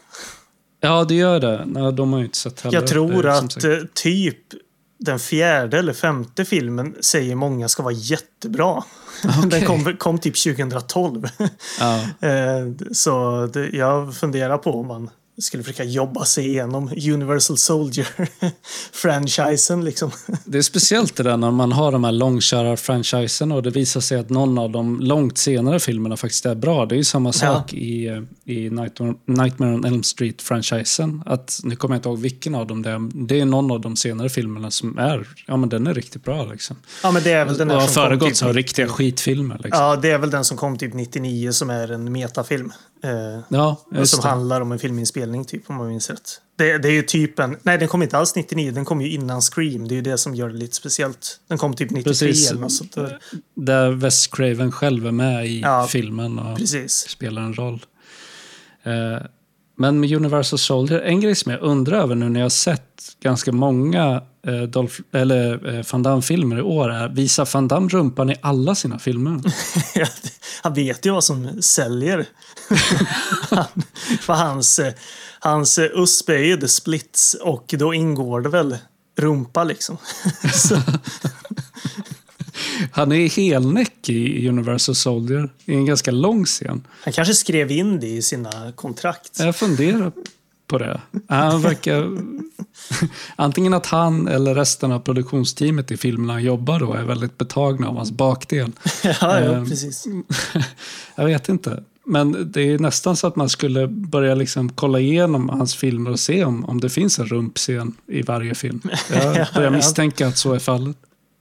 Ja, 0.79 1.03
det 1.03 1.15
gör 1.15 1.39
det. 1.39 1.63
Nej, 1.65 1.93
de 1.93 2.13
har 2.13 2.19
ju 2.19 2.25
inte 2.25 2.37
sett 2.37 2.61
heller. 2.61 2.77
Jag 2.77 2.87
tror 2.87 3.21
som 3.21 3.29
att 3.45 3.51
sagt. 3.51 3.65
eh, 3.65 3.77
typ 3.93 4.37
den 4.99 5.19
fjärde 5.19 5.79
eller 5.79 5.93
femte 5.93 6.45
filmen 6.45 6.95
säger 7.01 7.35
många 7.35 7.67
ska 7.69 7.83
vara 7.83 7.93
jättebra. 7.93 8.83
Den 9.23 9.45
Okej. 9.47 9.65
kom, 9.65 9.95
kom 9.97 10.17
typ 10.19 10.43
2012. 10.43 11.27
Ja. 11.79 12.01
Eh, 12.27 12.71
Så 12.91 13.45
det, 13.53 13.69
jag 13.69 14.15
funderar 14.15 14.57
på 14.57 14.79
om 14.79 14.87
man 14.87 15.09
skulle 15.41 15.63
försöka 15.63 15.83
jobba 15.83 16.25
sig 16.25 16.47
igenom 16.47 16.91
Universal 17.13 17.57
Soldier-franchisen. 17.57 19.81
Liksom. 19.85 20.11
Det 20.45 20.57
är 20.57 20.61
speciellt 20.61 21.15
det 21.15 21.23
där 21.23 21.37
när 21.37 21.51
man 21.51 21.71
har 21.71 21.91
de 21.91 22.03
här 22.03 22.11
långkörar-franchisen 22.11 23.51
och 23.51 23.63
det 23.63 23.69
visar 23.69 24.01
sig 24.01 24.19
att 24.19 24.29
någon 24.29 24.57
av 24.57 24.71
de 24.71 24.99
långt 24.99 25.37
senare 25.37 25.79
filmerna 25.79 26.17
faktiskt 26.17 26.45
är 26.45 26.55
bra. 26.55 26.85
Det 26.85 26.95
är 26.95 26.97
ju 26.97 27.03
samma 27.03 27.33
sak 27.33 27.73
i, 27.73 28.07
eh, 28.07 28.21
i 28.45 28.69
Nightmare, 28.69 29.13
Nightmare 29.25 29.73
on 29.73 29.85
Elm 29.85 30.03
Street-franchisen. 30.03 31.23
Att, 31.25 31.59
nu 31.63 31.75
kommer 31.75 31.95
jag 31.95 31.99
inte 31.99 32.09
ihåg 32.09 32.19
vilken 32.19 32.55
av 32.55 32.67
dem 32.67 32.81
det 32.81 32.89
är. 32.89 33.27
Det 33.27 33.39
är 33.39 33.45
någon 33.45 33.71
av 33.71 33.81
de 33.81 33.95
senare 33.95 34.29
filmerna 34.29 34.71
som 34.71 34.97
är, 34.97 35.27
ja 35.47 35.57
men 35.57 35.69
den 35.69 35.87
är 35.87 35.93
riktigt 35.93 36.23
bra 36.23 36.45
liksom. 36.45 36.75
Ja, 37.03 37.11
men 37.11 37.23
det 37.23 37.31
är 37.31 37.45
väl 37.45 37.57
den 37.57 37.67
och 37.67 37.73
här 37.73 37.81
har 37.81 37.87
som 37.87 37.95
kom 37.95 38.03
föregåtts 38.03 38.43
av 38.43 38.47
typ, 38.47 38.55
riktiga 38.55 38.87
skitfilmer. 38.87 39.59
Liksom. 39.63 39.83
Ja, 39.83 39.95
det 39.95 40.11
är 40.11 40.17
väl 40.17 40.29
den 40.29 40.45
som 40.45 40.57
kom 40.57 40.77
typ 40.77 40.93
99 40.93 41.51
som 41.51 41.69
är 41.69 41.91
en 41.91 42.11
metafilm. 42.11 42.71
Eh, 43.03 43.39
Ja, 43.49 43.81
som 44.05 44.21
det. 44.21 44.27
handlar 44.27 44.61
om 44.61 44.71
en 44.71 44.79
filminspelning, 44.79 45.45
typ, 45.45 45.69
om 45.69 45.75
man 45.75 45.87
minns 45.87 46.09
rätt. 46.09 46.41
Det, 46.55 46.77
det 46.77 46.87
är 46.87 46.91
ju 46.91 47.01
typ 47.01 47.39
en... 47.39 47.57
Nej, 47.63 47.77
den 47.77 47.87
kom 47.87 48.03
inte 48.03 48.17
alls 48.17 48.35
99. 48.35 48.71
Den 48.71 48.85
kom 48.85 49.01
ju 49.01 49.09
innan 49.09 49.41
Scream. 49.41 49.87
Det 49.87 49.93
är 49.93 49.95
ju 49.95 50.01
det 50.01 50.17
som 50.17 50.35
gör 50.35 50.49
det 50.49 50.55
lite 50.57 50.75
speciellt. 50.75 51.39
Den 51.47 51.57
kom 51.57 51.73
typ 51.75 51.91
93 51.91 52.03
Precis. 52.27 52.51
eller 52.51 52.61
något 52.61 52.71
sånt 52.73 52.95
där. 52.95 53.19
Där 53.55 53.91
Wes 53.91 54.27
Craven 54.27 54.71
själv 54.71 55.07
är 55.07 55.11
med 55.11 55.47
i 55.47 55.61
Ja, 55.61 55.87
filmen 55.89 56.39
och 56.39 56.57
Precis. 56.57 56.93
spelar 57.09 57.41
en 57.41 57.53
roll. 57.53 57.85
Eh, 58.83 59.21
men 59.75 59.99
med 59.99 60.11
Universal 60.11 60.59
Soldier, 60.59 60.99
en 60.99 61.19
grej 61.21 61.35
som 61.35 61.51
jag 61.51 61.61
undrar 61.61 61.97
över 61.97 62.15
nu 62.15 62.29
när 62.29 62.39
jag 62.39 62.45
har 62.45 62.49
sett 62.49 63.15
ganska 63.23 63.51
många 63.51 64.21
eh, 64.47 64.61
Dolph, 64.61 64.95
eller, 65.13 65.75
eh, 65.75 65.85
Van 65.91 66.03
Damme-filmer 66.03 66.57
i 66.57 66.61
år 66.61 66.91
är, 66.91 67.09
visar 67.09 67.49
Van 67.53 67.67
Damme 67.67 67.89
rumpan 67.89 68.29
i 68.29 68.35
alla 68.41 68.75
sina 68.75 68.99
filmer? 68.99 69.41
Han 70.63 70.73
vet 70.73 71.05
ju 71.05 71.11
vad 71.11 71.23
som 71.23 71.61
säljer. 71.61 72.25
Han, 73.49 73.65
för 74.21 74.33
hans, 74.33 74.79
eh, 74.79 74.93
hans 75.39 75.79
USP 75.79 76.29
är 76.29 76.43
ju 76.43 76.57
The 76.57 76.67
Splits 76.67 77.33
och 77.33 77.75
då 77.77 77.93
ingår 77.93 78.41
det 78.41 78.49
väl 78.49 78.77
rumpa 79.17 79.63
liksom. 79.63 79.97
Han 82.91 83.11
är 83.11 83.29
helnäck 83.29 84.09
i 84.09 84.49
Universal 84.49 84.95
Soldier 84.95 85.49
i 85.65 85.73
en 85.73 85.85
ganska 85.85 86.11
lång 86.11 86.45
scen. 86.45 86.87
han 87.03 87.13
kanske 87.13 87.33
skrev 87.33 87.71
in 87.71 87.99
det 87.99 88.07
i 88.07 88.21
sina 88.21 88.71
kontrakt. 88.75 89.39
Jag 89.39 89.55
funderar 89.55 90.11
på 90.67 90.77
det. 90.77 91.01
Han 91.27 91.61
verkar... 91.61 92.17
Antingen 93.35 93.73
att 93.73 93.85
han 93.85 94.27
eller 94.27 94.55
resten 94.55 94.91
av 94.91 94.99
produktionsteamet 94.99 95.91
i 95.91 95.97
filmerna 95.97 96.33
han 96.33 96.43
jobbar 96.43 96.79
då 96.79 96.93
är 96.93 97.03
väldigt 97.03 97.37
betagna 97.37 97.87
av 97.87 97.95
hans 97.97 98.11
bakdel. 98.11 98.71
ja, 99.03 99.13
ja, 99.21 99.37
Ehm, 99.37 99.69
precis. 99.69 100.05
Jag 101.15 101.25
vet 101.25 101.49
inte. 101.49 101.83
Men 102.05 102.51
det 102.51 102.61
är 102.61 102.79
nästan 102.79 103.15
så 103.15 103.27
att 103.27 103.35
man 103.35 103.49
skulle 103.49 103.87
börja 103.87 104.35
liksom 104.35 104.69
kolla 104.69 104.99
igenom 104.99 105.49
hans 105.49 105.75
filmer 105.75 106.11
och 106.11 106.19
se 106.19 106.43
om, 106.45 106.65
om 106.65 106.79
det 106.81 106.89
finns 106.89 107.19
en 107.19 107.25
rumpscen 107.25 107.93
i 108.07 108.21
varje 108.21 108.55
film. 108.55 108.81
Jag 109.09 109.37
Ja, 109.37 109.47
börjar 109.53 109.71
ja. 109.71 109.77
misstänka 109.77 110.27
att 110.27 110.37
så 110.37 110.53
är 110.53 110.59
fallet. 110.59 110.97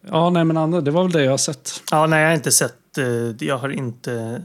Ja, 0.06 0.30
nej 0.30 0.44
men 0.44 0.56
Anna, 0.56 0.80
det 0.80 0.90
var 0.90 1.02
väl 1.02 1.12
det 1.12 1.24
jag 1.24 1.30
har 1.30 1.38
sett. 1.38 1.82
Ja, 1.90 2.06
nej, 2.06 2.20
jag 2.22 2.28
har 2.28 2.34
inte 2.36 2.52
sett... 2.52 2.98
eh, 2.98 3.04
Jag 3.46 3.58
har 3.58 3.68
inte 3.68 4.42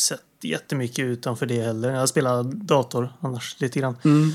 sett 0.00 0.20
jättemycket 0.42 0.98
utanför 1.04 1.46
det 1.46 1.62
heller. 1.62 1.90
Jag 1.90 2.08
spelar 2.08 2.42
dator 2.42 3.12
annars 3.20 3.56
lite 3.60 3.78
grann. 3.80 3.96
Mm. 4.04 4.30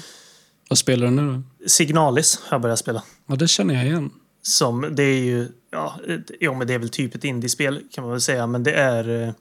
Vad 0.69 0.77
spelar 0.77 1.07
du 1.07 1.13
nu 1.13 1.33
då? 1.59 1.67
Signalis 1.67 2.39
har 2.43 2.55
jag 2.55 2.61
börjat 2.61 2.79
spela. 2.79 3.03
Ja, 3.27 3.35
det 3.35 3.47
känner 3.47 3.73
jag 3.73 3.85
igen. 3.85 4.09
Som, 4.41 4.87
det 4.95 5.03
är 5.03 5.19
ju, 5.23 5.47
ja, 5.71 5.99
ett- 6.07 6.31
jo, 6.39 6.53
men 6.55 6.67
det 6.67 6.73
är 6.73 6.79
väl 6.79 6.89
typ 6.89 7.15
ett 7.15 7.23
indiespel 7.23 7.81
kan 7.91 8.03
man 8.03 8.11
väl 8.11 8.21
säga, 8.21 8.47
men 8.47 8.63
det 8.63 8.73
är 8.73 9.23
eh, 9.27 9.33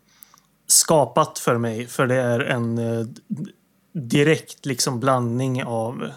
skapat 0.66 1.38
för 1.38 1.58
mig 1.58 1.86
för 1.86 2.06
det 2.06 2.14
är 2.14 2.40
en 2.40 2.78
eh, 2.78 3.06
direkt 3.92 4.66
liksom 4.66 5.00
blandning 5.00 5.64
av 5.64 6.10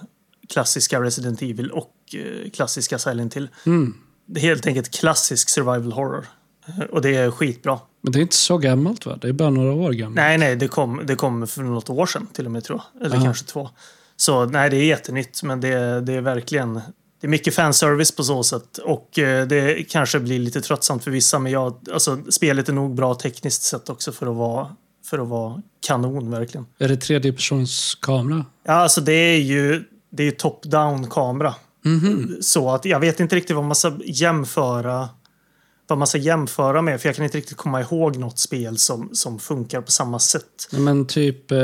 klassiska 0.50 1.02
Resident 1.02 1.42
Evil 1.42 1.72
och 1.72 1.94
eh, 2.16 2.50
klassiska 2.52 3.00
Silent 3.00 3.34
Hill. 3.38 3.50
Mm. 3.66 3.94
Helt 4.40 4.68
enkelt 4.68 4.92
klassisk 4.92 5.50
survival 5.50 5.92
horror. 5.92 6.26
Eh, 6.68 6.80
Och 6.84 7.02
det 7.02 7.16
är 7.16 7.32
skitbra. 7.32 7.80
Men 8.02 8.12
det 8.14 8.20
är 8.20 8.22
inte 8.22 8.36
så 8.36 8.58
gammalt 8.58 9.06
va? 9.06 9.18
Det 9.22 9.28
är 9.28 9.34
bara 9.34 9.50
några 9.50 9.74
år 9.74 9.92
gammalt. 9.92 10.16
Nej, 10.16 10.38
nej, 10.38 10.56
det 10.56 10.68
kom, 10.68 11.02
det 11.06 11.16
kom 11.16 11.48
för 11.48 11.62
något 11.62 11.90
år 11.90 12.06
sedan 12.06 12.28
till 12.34 12.46
och 12.46 12.52
med 12.52 12.64
tror 12.64 12.82
jag. 12.94 13.06
Eller 13.06 13.16
Ja. 13.18 13.24
kanske 13.24 13.46
två. 13.46 13.70
Så 14.16 14.46
nej, 14.46 14.70
det 14.70 14.78
är 14.78 14.86
jättenytt, 14.86 15.44
men 15.44 15.62
det, 15.62 16.02
det 16.02 16.14
är 16.14 16.22
verkligen 16.22 16.74
det 17.22 17.28
är 17.28 17.30
mycket 17.30 17.56
fanservice 17.56 18.16
på 18.16 18.24
så 18.24 18.44
sätt. 18.44 18.78
Och 18.78 19.20
eh, 19.20 19.48
det 19.48 19.84
kanske 19.90 20.20
blir 20.20 20.40
lite 20.40 20.62
tröttsamt 20.62 21.04
för 21.04 21.12
vissa, 21.12 21.40
men 21.40 21.52
jag, 21.52 21.76
alltså, 21.94 22.18
spelet 22.30 22.70
är 22.70 22.74
nog 22.74 22.96
bra 22.96 23.16
tekniskt 23.16 23.62
sett 23.64 23.90
också 23.90 24.12
för 24.12 24.28
att 24.28 24.36
vara, 24.36 24.76
för 25.10 25.20
att 25.20 25.28
vara 25.28 25.62
kanon 25.88 26.32
verkligen. 26.32 26.66
Är 26.80 26.88
det 26.88 26.98
tredje 26.98 27.34
persons 27.34 27.96
kamera? 28.02 28.46
Ja, 28.64 28.74
alltså 28.74 29.02
det 29.02 29.14
är 29.14 29.38
ju, 29.40 29.84
det 30.12 30.24
är 30.28 30.32
top-down 30.32 31.10
kamera. 31.10 31.56
Mhm. 31.86 32.38
Så 32.42 32.70
att 32.72 32.86
jag 32.86 33.00
vet 33.00 33.20
inte 33.20 33.36
riktigt 33.36 33.56
vad 33.56 33.66
man 33.66 33.76
ska 33.76 33.94
jämföra 34.06 35.10
vad 35.92 35.98
man 35.98 36.08
ska 36.08 36.18
jämföra 36.18 36.82
med, 36.82 37.02
för 37.02 37.10
jag 37.10 37.16
kan 37.16 37.26
inte 37.26 37.38
riktigt 37.38 37.58
komma 37.58 37.82
ihåg 37.82 38.18
något 38.18 38.40
spel 38.40 38.78
som, 38.78 39.10
som 39.14 39.40
funkar 39.40 39.82
på 39.82 39.92
samma 39.92 40.20
sätt. 40.20 40.68
Ja, 40.72 40.80
Men 40.80 41.08
typ 41.08 41.52
eh, 41.52 41.58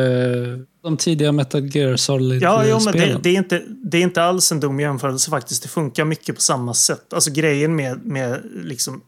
de 0.83 0.97
tidiga 0.97 1.31
Metal 1.31 1.75
Gear 1.75 1.89
Ja, 1.89 1.97
Solid-spelen. 1.97 2.67
jo, 2.69 2.79
men 2.85 2.93
det, 2.93 3.19
det, 3.23 3.29
är 3.29 3.37
inte, 3.37 3.63
det 3.67 3.97
är 3.97 4.01
inte 4.01 4.23
alls 4.23 4.51
en 4.51 4.59
dum 4.59 4.79
jämförelse 4.79 5.29
faktiskt. 5.29 5.63
Det 5.63 5.69
funkar 5.69 6.05
mycket 6.05 6.35
på 6.35 6.41
samma 6.41 6.73
sätt. 6.73 7.13
Alltså 7.13 7.31
grejen 7.31 7.75
med, 7.75 8.05
med 8.05 8.41
liksom, 8.63 9.01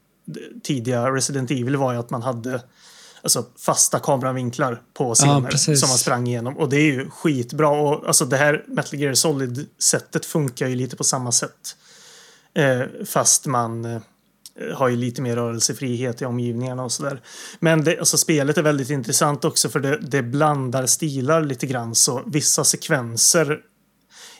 tidiga 0.63 1.11
Resident 1.11 1.51
Evil 1.51 1.75
var 1.75 1.93
ju 1.93 1.99
att 1.99 2.09
man 2.09 2.21
hade 2.21 2.61
alltså, 3.21 3.45
fasta 3.57 3.99
kameravinklar 3.99 4.81
på 4.93 5.15
scener 5.15 5.49
precis. 5.49 5.79
som 5.79 5.89
man 5.89 5.97
sprang 5.97 6.27
igenom. 6.27 6.57
Och 6.57 6.69
det 6.69 6.77
är 6.77 6.85
ju 6.85 7.09
skitbra. 7.09 7.69
Och, 7.69 8.07
alltså, 8.07 8.25
det 8.25 8.37
här 8.37 8.65
Metal 8.67 8.99
Gear 8.99 9.13
Solid-sättet 9.13 10.25
funkar 10.25 10.67
ju 10.67 10.75
lite 10.75 10.95
på 10.95 11.03
samma 11.03 11.31
sätt. 11.31 11.75
Eh, 12.53 12.81
fast 13.05 13.45
man 13.45 13.85
eh, 13.85 14.01
har 14.73 14.87
ju 14.87 14.95
lite 14.95 15.21
mer 15.21 15.35
rörelsefrihet 15.35 16.21
i 16.21 16.25
omgivningarna 16.25 16.83
och 16.83 16.91
sådär. 16.91 17.21
Men 17.59 17.83
det, 17.83 17.99
alltså, 17.99 18.17
spelet 18.17 18.57
är 18.57 18.61
väldigt 18.61 18.89
intressant 18.89 19.45
också 19.45 19.69
för 19.69 19.79
det, 19.79 19.97
det 19.97 20.23
blandar 20.23 20.85
stilar 20.85 21.43
lite 21.43 21.67
grann. 21.67 21.95
Så 21.95 22.23
vissa 22.27 22.63
sekvenser... 22.63 23.59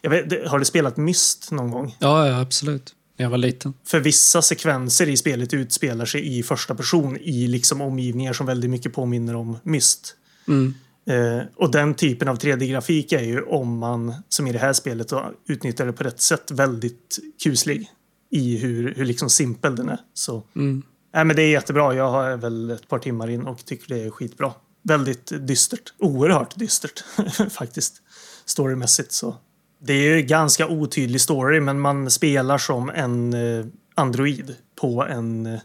Vet, 0.02 0.50
har 0.50 0.60
du 0.60 0.66
spelat 0.66 0.98
Myst 0.98 1.52
någon 1.52 1.72
gång? 1.72 1.96
Ja, 2.00 2.28
ja, 2.28 2.42
absolut. 2.42 2.96
När 3.20 3.26
jag 3.26 3.30
var 3.30 3.38
liten. 3.38 3.74
För 3.86 4.00
vissa 4.00 4.42
sekvenser 4.42 5.10
i 5.10 5.18
spelet 5.18 5.54
utspelar 5.54 6.06
sig 6.06 6.38
i 6.40 6.44
första 6.44 6.76
person 6.76 7.18
i 7.18 7.48
liksom 7.48 7.82
omgivningar 7.82 8.34
som 8.34 8.46
väldigt 8.46 8.70
mycket 8.70 8.94
påminner 8.94 9.36
om 9.36 9.58
Myst. 9.64 10.16
Mm. 10.48 10.74
Eh, 11.10 11.44
och 11.56 11.72
den 11.72 11.94
typen 11.94 12.28
av 12.28 12.38
3D-grafik 12.38 13.12
är 13.12 13.24
ju 13.24 13.42
om 13.42 13.78
man, 13.78 14.14
som 14.30 14.48
i 14.48 14.52
det 14.52 14.60
här 14.60 14.74
spelet, 14.74 15.08
då, 15.10 15.34
utnyttjar 15.48 15.86
det 15.86 15.94
på 15.94 16.04
rätt 16.04 16.22
sätt 16.22 16.52
väldigt 16.52 17.20
kuslig 17.44 17.90
i 18.32 18.58
hur, 18.58 18.94
hur 18.96 19.06
liksom 19.06 19.30
simpel 19.30 19.76
den 19.76 19.90
är. 19.90 20.00
Så, 20.14 20.44
Mm. 20.56 20.84
nej, 21.14 21.26
men 21.26 21.36
det 21.36 21.42
är 21.42 21.50
jättebra. 21.50 21.96
Jag 21.96 22.12
har 22.12 22.38
väl 22.38 22.72
ett 22.72 22.88
par 22.88 23.00
timmar 23.00 23.30
in 23.30 23.42
och 23.42 23.66
tycker 23.66 23.96
det 23.96 24.02
är 24.04 24.10
skitbra. 24.10 24.54
Väldigt 24.84 25.48
dystert. 25.48 25.94
Oerhört 25.98 26.56
dystert 26.60 27.04
faktiskt. 27.52 28.02
Storymässigt 28.46 29.12
så. 29.12 29.36
Det 29.82 29.94
är 29.94 30.16
ju 30.16 30.22
ganska 30.22 30.68
otydlig 30.68 31.22
story 31.22 31.60
men 31.60 31.80
man 31.80 32.12
spelar 32.12 32.58
som 32.58 32.90
en 32.90 33.34
eh, 33.34 33.66
android 33.96 34.56
på 34.76 35.06
en 35.06 35.46
eh, 35.46 35.60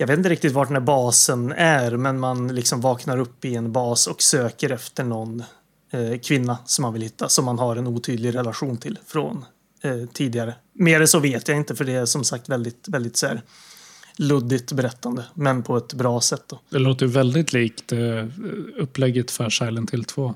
jag 0.00 0.06
vet 0.06 0.18
inte 0.18 0.28
riktigt 0.28 0.52
vart 0.52 0.68
den 0.68 0.76
här 0.76 0.80
basen 0.80 1.52
är, 1.52 1.96
men 1.96 2.20
man 2.20 2.48
liksom 2.54 2.80
vaknar 2.80 3.18
upp 3.18 3.44
i 3.44 3.54
en 3.54 3.72
bas 3.72 4.06
och 4.06 4.22
söker 4.22 4.70
efter 4.70 5.04
någon 5.04 5.42
eh, 5.90 6.18
kvinna 6.22 6.58
som 6.66 6.82
man 6.82 6.92
vill 6.92 7.02
hitta, 7.02 7.28
som 7.28 7.44
man 7.44 7.58
har 7.58 7.76
en 7.76 7.86
otydlig 7.86 8.34
relation 8.34 8.76
till 8.76 8.98
från 9.06 9.44
eh, 9.82 10.04
tidigare. 10.12 10.54
mer 10.72 11.00
än 11.00 11.08
så 11.08 11.18
vet 11.18 11.48
jag 11.48 11.56
inte 11.56 11.74
för 11.74 11.84
det 11.84 11.92
är 11.92 12.06
som 12.06 12.24
sagt 12.24 12.48
väldigt, 12.48 12.88
väldigt 12.88 13.16
så 13.16 13.26
här, 13.26 13.42
luddigt 14.16 14.72
berättande. 14.72 15.24
Men 15.34 15.62
på 15.62 15.76
ett 15.76 15.94
bra 15.94 16.20
sätt. 16.20 16.44
Då. 16.46 16.60
Det 16.70 16.78
låter 16.78 17.06
väldigt 17.06 17.52
likt 17.52 17.92
eh, 17.92 18.26
upplägget 18.76 19.30
för 19.30 19.50
Silent 19.50 19.90
Hill 19.90 20.04
2. 20.04 20.34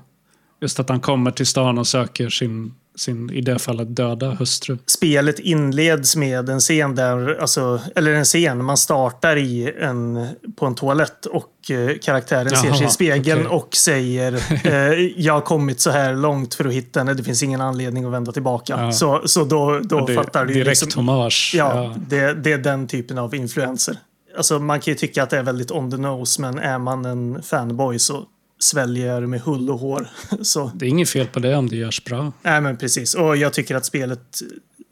Just 0.61 0.79
att 0.79 0.89
han 0.89 0.99
kommer 0.99 1.31
till 1.31 1.47
stan 1.47 1.77
och 1.77 1.87
söker 1.87 2.29
sin 2.29 2.75
sin, 2.95 3.29
i 3.29 3.41
det 3.41 3.59
fallet, 3.59 3.95
döda 3.95 4.31
hustru. 4.31 4.77
Spelet 4.85 5.39
inleds 5.39 6.15
med 6.15 6.49
en 6.49 6.59
scen 6.59 6.95
där, 6.95 7.41
alltså, 7.41 7.81
eller 7.95 8.13
en 8.13 8.25
scen, 8.25 8.65
man 8.65 8.77
startar 8.77 9.35
i 9.37 9.73
en, 9.79 10.27
på 10.55 10.65
en 10.65 10.75
toalett 10.75 11.25
och 11.25 11.71
eh, 11.71 11.97
karaktären 12.01 12.47
Jaha, 12.51 12.61
ser 12.61 12.73
sig 12.73 12.87
i 12.87 12.89
spegeln 12.89 13.45
okay. 13.45 13.57
och 13.57 13.75
säger 13.75 14.33
eh, 14.67 15.11
jag 15.17 15.33
har 15.33 15.41
kommit 15.41 15.81
så 15.81 15.89
här 15.89 16.15
långt 16.15 16.53
för 16.53 16.65
att 16.65 16.73
hitta 16.73 16.99
henne, 16.99 17.13
det 17.13 17.23
finns 17.23 17.43
ingen 17.43 17.61
anledning 17.61 18.05
att 18.05 18.11
vända 18.11 18.31
tillbaka. 18.31 18.79
Ja. 18.79 18.91
Så, 18.91 19.21
så 19.25 19.43
då, 19.43 19.79
då 19.83 20.05
det, 20.05 20.13
fattar 20.13 20.45
du 20.45 20.53
Direkt 20.53 20.81
liksom, 20.81 21.07
hommage. 21.07 21.53
Ja, 21.55 21.83
ja. 21.83 21.95
Det, 22.07 22.33
det 22.33 22.51
är 22.51 22.57
den 22.57 22.87
typen 22.87 23.17
av 23.17 23.35
influenser. 23.35 23.97
Alltså 24.37 24.59
man 24.59 24.79
kan 24.79 24.91
ju 24.91 24.95
tycka 24.95 25.23
att 25.23 25.29
det 25.29 25.37
är 25.37 25.43
väldigt 25.43 25.71
on 25.71 25.91
the 25.91 25.97
nose, 25.97 26.41
men 26.41 26.59
är 26.59 26.79
man 26.79 27.05
en 27.05 27.43
fanboy 27.43 27.99
så 27.99 28.25
sväljer 28.63 29.21
med 29.21 29.41
hull 29.41 29.69
och 29.69 29.79
hår. 29.79 30.09
Så. 30.41 30.71
Det 30.75 30.85
är 30.85 30.89
inget 30.89 31.09
fel 31.09 31.27
på 31.27 31.39
det 31.39 31.55
om 31.55 31.69
det 31.69 31.75
görs 31.75 32.03
bra. 32.03 32.31
Nej, 32.41 32.61
men 32.61 32.77
precis. 32.77 33.13
Och 33.13 33.37
jag 33.37 33.53
tycker 33.53 33.75
att 33.75 33.85
spelet, 33.85 34.41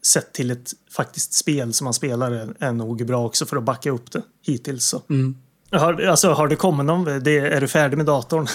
sett 0.06 0.34
till 0.34 0.52
ett 0.52 0.72
faktiskt 0.96 1.34
spel 1.34 1.74
som 1.74 1.86
man 1.86 1.94
spelar, 1.94 2.32
är, 2.32 2.54
är 2.60 2.72
nog 2.72 3.06
bra 3.06 3.26
också 3.26 3.46
för 3.46 3.58
att 3.58 3.64
backa 3.64 3.92
upp 3.92 4.12
det 4.12 4.22
hittills. 4.46 4.86
Så. 4.86 5.02
Mm. 5.10 5.36
Har, 5.72 6.02
alltså, 6.02 6.32
har 6.34 6.48
det 6.48 6.56
kommit 6.56 6.86
någon? 6.86 7.24
Det, 7.24 7.38
är 7.38 7.62
du 7.62 7.68
färdig 7.68 7.98
med 7.98 8.06
datorn? 8.06 8.48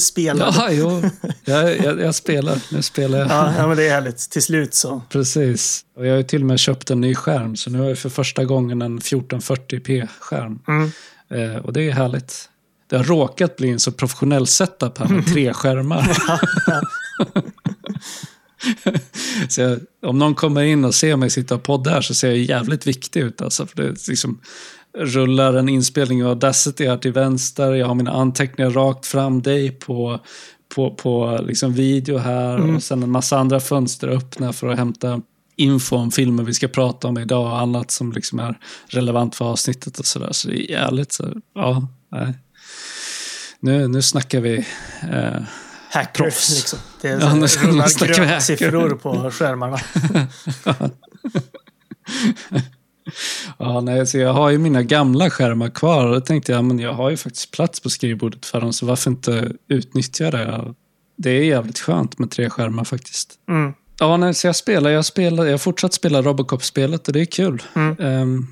spelar 0.00 0.54
Ja, 0.56 0.68
jo. 0.70 1.02
Jag, 1.44 1.78
jag, 1.78 2.00
jag, 2.00 2.14
spelar. 2.14 2.58
Nu 2.72 2.82
spelar 2.82 3.18
jag. 3.18 3.28
Ja, 3.28 3.52
ja, 3.58 3.66
men 3.66 3.76
det 3.76 3.88
är 3.88 3.90
härligt. 3.90 4.30
Till 4.30 4.42
slut 4.42 4.74
så. 4.74 5.02
Precis. 5.08 5.84
Och 5.96 6.06
jag 6.06 6.16
har 6.16 6.22
till 6.22 6.40
och 6.40 6.46
med 6.46 6.60
köpt 6.60 6.90
en 6.90 7.00
ny 7.00 7.14
skärm. 7.14 7.56
Så 7.56 7.70
nu 7.70 7.78
har 7.78 7.88
jag 7.88 7.98
för 7.98 8.08
första 8.08 8.44
gången 8.44 8.82
en 8.82 8.98
1440p-skärm. 8.98 10.58
Mm. 10.68 10.90
Eh, 11.30 11.56
och 11.56 11.72
det 11.72 11.82
är 11.82 11.92
härligt 11.92 12.48
det 12.90 12.96
har 12.96 13.04
råkat 13.04 13.56
bli 13.56 13.70
en 13.70 13.80
så 13.80 13.92
professionell 13.92 14.46
setup 14.46 14.98
här 14.98 15.08
med 15.08 15.26
tre 15.26 15.52
skärmar. 15.52 16.16
så 19.48 19.60
jag, 19.60 19.80
om 20.06 20.18
någon 20.18 20.34
kommer 20.34 20.62
in 20.62 20.84
och 20.84 20.94
ser 20.94 21.16
mig 21.16 21.30
sitta 21.30 21.54
och 21.54 21.62
podda 21.62 21.90
här 21.90 22.00
så 22.00 22.14
ser 22.14 22.28
jag 22.28 22.38
jävligt 22.38 22.86
viktig 22.86 23.20
ut. 23.20 23.42
Alltså, 23.42 23.66
för 23.66 23.76
det 23.76 24.08
liksom 24.08 24.40
rullar 24.98 25.54
en 25.54 25.68
inspelning 25.68 26.24
av 26.24 26.30
Audacity 26.30 26.86
här 26.86 26.96
till 26.96 27.12
vänster. 27.12 27.72
Jag 27.72 27.86
har 27.86 27.94
mina 27.94 28.10
anteckningar 28.10 28.70
rakt 28.70 29.06
fram 29.06 29.42
dig 29.42 29.70
på, 29.70 30.20
på, 30.74 30.94
på 30.94 31.40
liksom 31.46 31.72
video 31.72 32.18
här. 32.18 32.56
Mm. 32.56 32.76
Och 32.76 32.82
sen 32.82 33.02
en 33.02 33.10
massa 33.10 33.38
andra 33.38 33.60
fönster 33.60 34.08
öppna 34.08 34.52
för 34.52 34.68
att 34.68 34.78
hämta 34.78 35.20
info 35.56 35.96
om 35.96 36.10
filmer 36.10 36.42
vi 36.42 36.54
ska 36.54 36.68
prata 36.68 37.08
om 37.08 37.18
idag 37.18 37.46
och 37.46 37.60
annat 37.60 37.90
som 37.90 38.12
liksom 38.12 38.38
är 38.38 38.58
relevant 38.88 39.34
för 39.34 39.44
avsnittet 39.44 39.98
och 39.98 40.06
sådär. 40.06 40.32
Så 40.32 40.48
det 40.48 40.54
är 40.54 40.70
jävligt 40.70 41.12
så, 41.12 41.28
ja, 41.54 41.88
nej 42.12 42.34
nu, 43.60 43.88
nu 43.88 44.02
snackar 44.02 44.40
vi 44.40 44.66
eh, 45.12 45.42
Hackers, 45.90 46.50
liksom. 46.50 46.78
Det 47.00 47.08
är 47.08 47.20
ja, 47.20 47.34
nu, 47.34 47.46
rullar 47.46 48.06
grötsiffror 48.06 48.90
på 48.90 49.30
skärmarna. 49.30 49.78
ja, 53.58 53.80
nej, 53.80 54.06
så 54.06 54.18
jag 54.18 54.32
har 54.32 54.50
ju 54.50 54.58
mina 54.58 54.82
gamla 54.82 55.30
skärmar 55.30 55.68
kvar 55.68 56.06
och 56.06 56.14
då 56.14 56.20
tänkte 56.20 56.52
jag 56.52 56.64
men 56.64 56.78
jag 56.78 56.92
har 56.92 57.10
ju 57.10 57.16
faktiskt 57.16 57.50
plats 57.50 57.80
på 57.80 57.90
skrivbordet 57.90 58.46
för 58.46 58.60
dem 58.60 58.72
så 58.72 58.86
varför 58.86 59.10
inte 59.10 59.52
utnyttja 59.68 60.30
det? 60.30 60.74
Det 61.16 61.30
är 61.30 61.44
jävligt 61.44 61.78
skönt 61.78 62.18
med 62.18 62.30
tre 62.30 62.50
skärmar 62.50 62.84
faktiskt. 62.84 63.34
Mm. 63.48 63.72
Ja, 63.98 64.16
nej, 64.16 64.34
så 64.34 64.46
jag 64.46 64.56
spelar, 64.56 64.90
jag 64.90 65.04
spelar, 65.04 65.44
jag 65.44 65.52
har 65.52 65.58
fortsatt 65.58 65.94
spela 65.94 66.22
Robocop-spelet 66.22 67.08
och 67.08 67.14
det 67.14 67.20
är 67.20 67.24
kul. 67.24 67.62
Mm. 67.74 67.96
Um, 67.98 68.46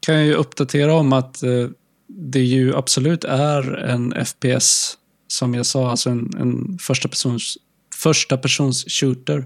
kan 0.00 0.14
jag 0.14 0.24
ju 0.24 0.34
uppdatera 0.34 0.94
om 0.94 1.12
att 1.12 1.42
uh, 1.44 1.70
det 2.08 2.44
ju 2.44 2.76
absolut 2.76 3.24
är 3.24 3.74
en 3.74 4.14
FPS, 4.24 4.98
som 5.26 5.54
jag 5.54 5.66
sa, 5.66 5.90
alltså 5.90 6.10
en, 6.10 6.30
en 6.38 6.78
första, 6.80 7.08
persons, 7.08 7.58
första 7.94 8.36
persons 8.36 8.84
shooter. 8.88 9.44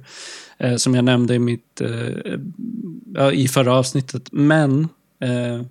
Eh, 0.63 0.77
som 0.77 0.95
jag 0.95 1.05
nämnde 1.05 1.35
i, 1.35 1.39
mitt, 1.39 1.81
eh, 1.81 3.31
i 3.33 3.49
förra 3.49 3.75
avsnittet. 3.75 4.29
Men 4.33 4.89
eh, 5.21 5.63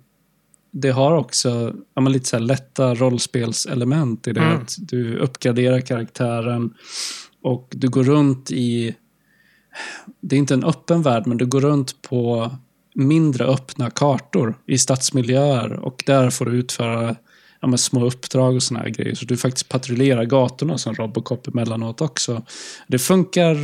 det 0.70 0.90
har 0.90 1.12
också 1.12 1.74
ja, 1.94 2.02
lite 2.02 2.28
så 2.28 2.38
lätta 2.38 2.94
rollspelselement 2.94 4.26
i 4.26 4.32
det. 4.32 4.40
Mm. 4.40 4.56
Att 4.56 4.76
du 4.78 5.16
uppgraderar 5.18 5.80
karaktären 5.80 6.74
och 7.42 7.68
du 7.70 7.88
går 7.88 8.04
runt 8.04 8.50
i... 8.50 8.96
Det 10.20 10.36
är 10.36 10.38
inte 10.38 10.54
en 10.54 10.64
öppen 10.64 11.02
värld, 11.02 11.26
men 11.26 11.36
du 11.36 11.46
går 11.46 11.60
runt 11.60 12.02
på 12.02 12.50
mindre 12.94 13.44
öppna 13.44 13.90
kartor 13.90 14.54
i 14.66 14.78
stadsmiljöer 14.78 15.72
och 15.72 16.02
där 16.06 16.30
får 16.30 16.44
du 16.44 16.52
utföra 16.52 17.16
ja, 17.60 17.76
små 17.76 18.06
uppdrag 18.06 18.54
och 18.54 18.62
såna 18.62 18.80
här 18.80 18.88
grejer. 18.88 19.14
Så 19.14 19.24
du 19.24 19.36
faktiskt 19.36 19.68
patrullerar 19.68 20.24
gatorna 20.24 20.78
som 20.78 20.94
Robocop 20.94 21.46
emellanåt 21.46 22.00
också. 22.00 22.42
Det 22.86 22.98
funkar 22.98 23.56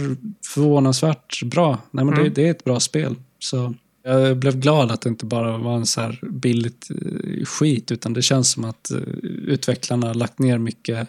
förvånansvärt 0.55 1.43
bra. 1.43 1.79
Nej, 1.91 2.05
men 2.05 2.15
mm. 2.15 2.25
det, 2.25 2.31
det, 2.31 2.47
är 2.47 2.51
ett 2.51 2.65
bra 2.65 2.81
spel. 2.81 3.15
Så 3.39 3.75
jag 4.03 4.37
blev 4.37 4.61
glad 4.61 4.91
att 4.91 5.01
det 5.01 5.09
inte 5.09 5.27
bara 5.27 5.59
var 5.59 5.77
en 5.77 5.87
så 5.87 6.01
här 6.01 6.21
billigt 6.31 6.89
eh, 6.91 7.45
skit 7.45 7.91
utan 7.91 8.13
det 8.13 8.23
känns 8.23 8.51
som 8.51 8.65
att 8.65 8.91
uh, 8.95 8.99
utvecklarna 9.25 10.07
har 10.07 10.15
lagt 10.15 10.39
ner 10.39 10.59
mycket 10.59 11.09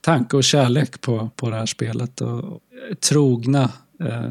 tanke 0.00 0.36
och 0.36 0.44
kärlek 0.44 1.00
på, 1.00 1.30
på 1.36 1.50
det 1.50 1.56
här 1.56 1.66
spelet 1.66 2.20
och 2.20 2.60
trogna 3.08 3.72
uh, 4.02 4.28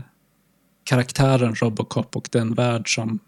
karaktären 0.84 1.56
Robocop 1.56 2.16
och 2.16 2.30
den 2.32 2.54
värld 2.54 2.96
som 2.96 3.20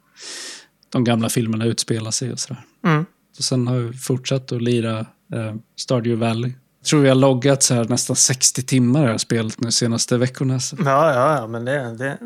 de 0.89 1.03
gamla 1.03 1.29
filmerna 1.29 1.65
utspelar 1.65 2.11
sig 2.11 2.29
i 2.29 2.33
och 2.33 2.39
sådär. 2.39 2.63
Mm. 2.85 3.05
Och 3.37 3.43
sen 3.43 3.67
har 3.67 3.77
vi 3.77 3.97
fortsatt 3.97 4.51
att 4.51 4.61
lira 4.61 4.99
eh, 5.33 5.55
Stardew 5.75 6.25
Valley. 6.25 6.51
Jag 6.79 6.85
tror 6.85 7.01
vi 7.01 7.09
har 7.09 7.15
loggat 7.15 7.63
så 7.63 7.73
här 7.73 7.85
nästan 7.85 8.15
60 8.15 8.63
timmar 8.63 9.15
i 9.15 9.19
spelet 9.19 9.61
nu 9.61 9.71
senaste 9.71 10.17
veckorna. 10.17 10.59
Så. 10.59 10.75
Ja, 10.79 11.13
ja, 11.13 11.35
ja, 11.35 11.47
men 11.47 11.65
det, 11.65 11.95
det, 11.97 12.17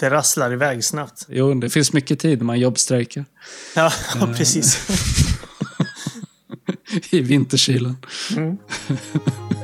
det 0.00 0.10
rasslar 0.10 0.52
iväg 0.52 0.84
snabbt. 0.84 1.26
Jo, 1.28 1.54
det 1.54 1.70
finns 1.70 1.92
mycket 1.92 2.18
tid 2.18 2.38
när 2.38 2.44
man 2.44 2.60
jobbstrejkar. 2.60 3.24
Ja, 3.76 3.92
ja 4.20 4.26
precis. 4.36 4.88
I 7.10 7.20
vinterkylan. 7.20 7.96
Mm. 8.36 8.58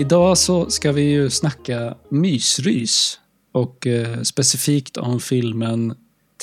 Idag 0.00 0.38
så 0.38 0.70
ska 0.70 0.92
vi 0.92 1.02
ju 1.02 1.30
snacka 1.30 1.94
mysrys 2.08 3.18
och 3.52 3.86
eh, 3.86 4.22
specifikt 4.22 4.96
om 4.96 5.20
filmen 5.20 5.94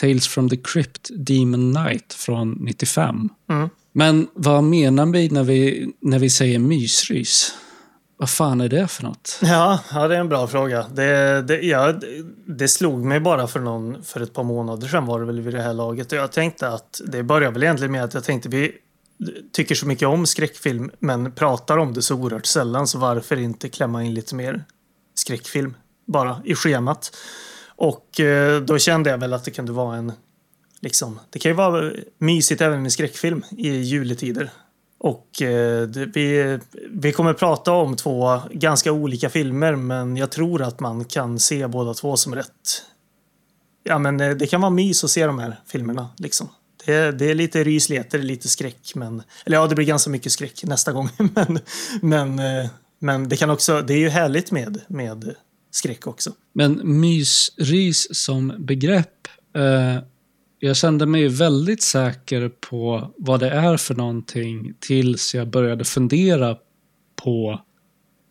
Tales 0.02 0.28
from 0.28 0.50
the 0.50 0.58
Crypt 0.58 1.10
Demon 1.16 1.72
Night 1.72 2.14
från 2.14 2.52
95. 2.52 3.30
Mm. 3.50 3.70
Men 3.92 4.28
vad 4.34 4.64
menar 4.64 5.06
vi 5.06 5.30
när, 5.30 5.44
vi 5.44 5.92
när 6.02 6.20
vi 6.20 6.30
säger 6.30 6.60
mysrys? 6.60 7.54
Vad 8.18 8.30
fan 8.30 8.62
är 8.62 8.70
det 8.70 8.88
för 8.88 9.04
något? 9.04 9.40
Ja, 9.44 9.80
ja 9.92 10.08
det 10.08 10.16
är 10.16 10.20
en 10.20 10.30
bra 10.30 10.48
fråga. 10.48 10.86
Det, 10.94 11.42
det, 11.42 11.62
ja, 11.62 11.94
det 12.46 12.68
slog 12.68 13.06
mig 13.06 13.20
bara 13.20 13.48
för, 13.48 13.60
någon, 13.60 14.04
för 14.04 14.22
ett 14.22 14.34
par 14.34 14.44
månader 14.44 14.88
sedan 14.88 15.06
var 15.06 15.20
det 15.20 15.26
väl 15.26 15.42
vid 15.42 15.54
det 15.54 15.62
här 15.62 15.74
laget. 15.74 16.12
Och 16.12 16.18
jag 16.18 16.32
tänkte 16.32 16.68
att 16.68 17.02
det 17.08 17.24
började 17.24 17.54
väl 17.54 17.64
egentligen 17.64 17.92
med 17.92 18.04
att 18.04 18.14
jag 18.14 18.24
tänkte 18.24 18.50
vi 18.50 18.72
tycker 19.52 19.76
så 19.76 19.88
mycket 19.88 20.08
om 20.08 20.26
skräckfilm 20.26 20.92
men 21.00 21.32
pratar 21.32 21.78
om 21.78 21.94
det 21.94 22.02
så 22.02 22.16
oerhört 22.16 22.46
sällan 22.46 22.88
så 22.88 22.98
varför 22.98 23.40
inte 23.40 23.70
klämma 23.70 24.04
in 24.04 24.14
lite 24.14 24.36
mer 24.36 24.64
skräckfilm 25.16 25.78
bara 26.06 26.42
i 26.46 26.56
schemat. 26.56 27.16
Och 27.76 28.20
eh, 28.20 28.62
då 28.62 28.78
kände 28.78 29.10
jag 29.10 29.18
väl 29.18 29.34
att 29.34 29.46
det 29.46 29.52
kunde 29.52 29.72
vara 29.72 29.98
en 29.98 30.12
liksom, 30.80 31.20
det 31.30 31.40
kan 31.40 31.52
ju 31.52 31.56
vara 31.56 31.92
mysigt 32.18 32.62
även 32.62 32.82
med 32.82 32.92
skräckfilm 32.92 33.44
i 33.58 33.70
juletider. 33.70 34.50
Och 35.00 35.42
eh, 35.42 35.88
det, 35.88 36.06
vi, 36.06 36.60
vi 36.90 37.12
kommer 37.12 37.34
prata 37.34 37.72
om 37.72 37.96
två 37.96 38.42
ganska 38.52 38.92
olika 38.92 39.30
filmer 39.30 39.76
men 39.76 40.18
jag 40.18 40.32
tror 40.32 40.62
att 40.62 40.80
man 40.80 41.06
kan 41.06 41.40
se 41.40 41.68
båda 41.68 41.94
två 41.94 42.18
som 42.18 42.36
rätt. 42.36 42.84
Ja 43.84 44.00
men 44.00 44.22
eh, 44.22 44.30
det 44.30 44.48
kan 44.48 44.62
vara 44.62 44.72
mys 44.72 45.04
att 45.04 45.10
se 45.10 45.26
de 45.26 45.40
här 45.40 45.60
filmerna 45.66 46.10
liksom. 46.18 46.50
Det, 46.88 47.12
det 47.12 47.32
är 47.32 47.36
lite 47.36 47.64
rysligheter, 47.64 48.20
lite 48.20 48.48
skräck. 48.48 48.92
Men, 48.96 49.24
eller 49.46 49.58
ja, 49.58 49.68
det 49.68 49.76
blir 49.76 49.86
ganska 49.86 50.10
mycket 50.10 50.32
skräck 50.32 50.64
nästa 50.64 50.92
gång. 50.92 51.10
men, 51.18 51.60
men, 52.02 52.40
eh, 52.40 52.70
men 53.00 53.30
det 53.30 53.38
kan 53.38 53.50
också, 53.50 53.82
det 53.82 53.94
är 53.94 53.98
ju 53.98 54.10
härligt 54.10 54.52
med, 54.52 54.82
med 54.88 55.36
skräck 55.72 56.08
också. 56.08 56.32
Men 56.54 57.00
mysrys 57.00 58.16
som 58.24 58.54
begrepp. 58.60 59.28
Eh, 59.56 60.04
jag 60.60 60.76
kände 60.78 61.06
mig 61.06 61.28
väldigt 61.28 61.84
säker 61.84 62.50
på 62.50 63.14
vad 63.18 63.40
det 63.40 63.50
är 63.50 63.78
för 63.78 63.96
någonting 63.96 64.74
tills 64.80 65.36
jag 65.36 65.48
började 65.48 65.86
fundera 65.86 66.58
på 67.24 67.62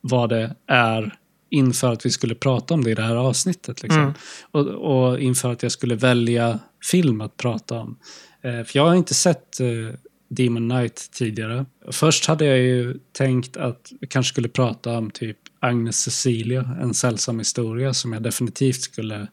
vad 0.00 0.28
det 0.28 0.54
är 0.66 1.18
inför 1.50 1.92
att 1.92 2.06
vi 2.06 2.10
skulle 2.10 2.34
prata 2.34 2.74
om 2.74 2.84
det 2.84 2.90
i 2.90 2.94
det 2.94 3.02
här 3.02 3.16
avsnittet. 3.16 3.82
Liksom. 3.82 4.02
Mm. 4.02 4.14
Och, 4.50 4.66
och, 4.66 5.20
inför 5.20 5.52
att 5.52 5.62
jag 5.62 5.72
skulle 5.72 5.94
välja 5.94 6.58
film 6.90 7.20
att 7.20 7.36
prata 7.36 7.80
om. 7.80 7.98
Eh, 8.46 8.64
för 8.64 8.78
jag 8.78 8.86
har 8.86 8.94
inte 8.94 9.14
sett 9.14 9.60
eh, 9.60 9.98
Demon 10.28 10.70
Knight 10.70 11.10
tidigare. 11.12 11.66
Först 11.90 12.26
hade 12.26 12.44
jag 12.44 12.58
ju 12.58 12.98
tänkt 13.12 13.56
att 13.56 13.92
vi 14.00 14.06
kanske 14.06 14.32
skulle 14.32 14.48
prata 14.48 14.98
om 14.98 15.10
typ 15.10 15.38
Agnes 15.60 15.96
Cecilia, 16.00 16.76
en 16.80 16.94
sällsam 16.94 17.38
historia 17.38 17.94
som 17.94 18.12
jag 18.12 18.22
definitivt 18.22 18.80
skulle 18.80 19.26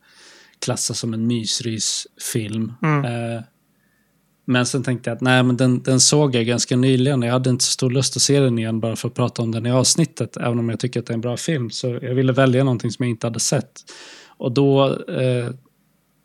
klassa 0.60 0.94
som 0.94 1.14
en 1.14 1.28
mysrysfilm. 1.28 2.74
Mm. 2.82 3.06
Eh, 3.06 3.42
men 4.46 4.66
sen 4.66 4.84
tänkte 4.84 5.10
jag 5.10 5.16
att 5.16 5.22
nej, 5.22 5.44
men 5.44 5.58
den, 5.58 5.84
den 5.84 6.00
såg 6.00 6.36
jag 6.36 6.46
ganska 6.46 6.76
nyligen. 6.76 7.22
Jag 7.22 7.34
hade 7.34 7.50
inte 7.50 7.64
så 7.64 7.72
stor 7.72 7.90
lust 7.92 8.16
att 8.16 8.22
se 8.22 8.40
den 8.40 8.60
igen 8.60 8.80
bara 8.80 8.96
för 8.96 9.08
att 9.08 9.14
prata 9.14 9.42
om 9.42 9.52
den 9.52 9.66
i 9.66 9.72
avsnittet. 9.72 10.38
Även 10.38 10.60
om 10.60 10.70
jag 10.70 10.80
tycker 10.80 11.00
att 11.00 11.06
det 11.06 11.12
är 11.12 11.16
en 11.16 11.22
bra 11.22 11.38
film. 11.38 11.70
Så 11.70 11.88
jag 11.88 12.16
ville 12.16 12.34
välja 12.34 12.64
någonting 12.64 12.92
som 12.92 13.06
jag 13.06 13.10
inte 13.10 13.28
hade 13.28 13.40
sett. 13.40 13.82
Och 14.28 14.52
då 14.52 15.00
eh, 15.06 15.50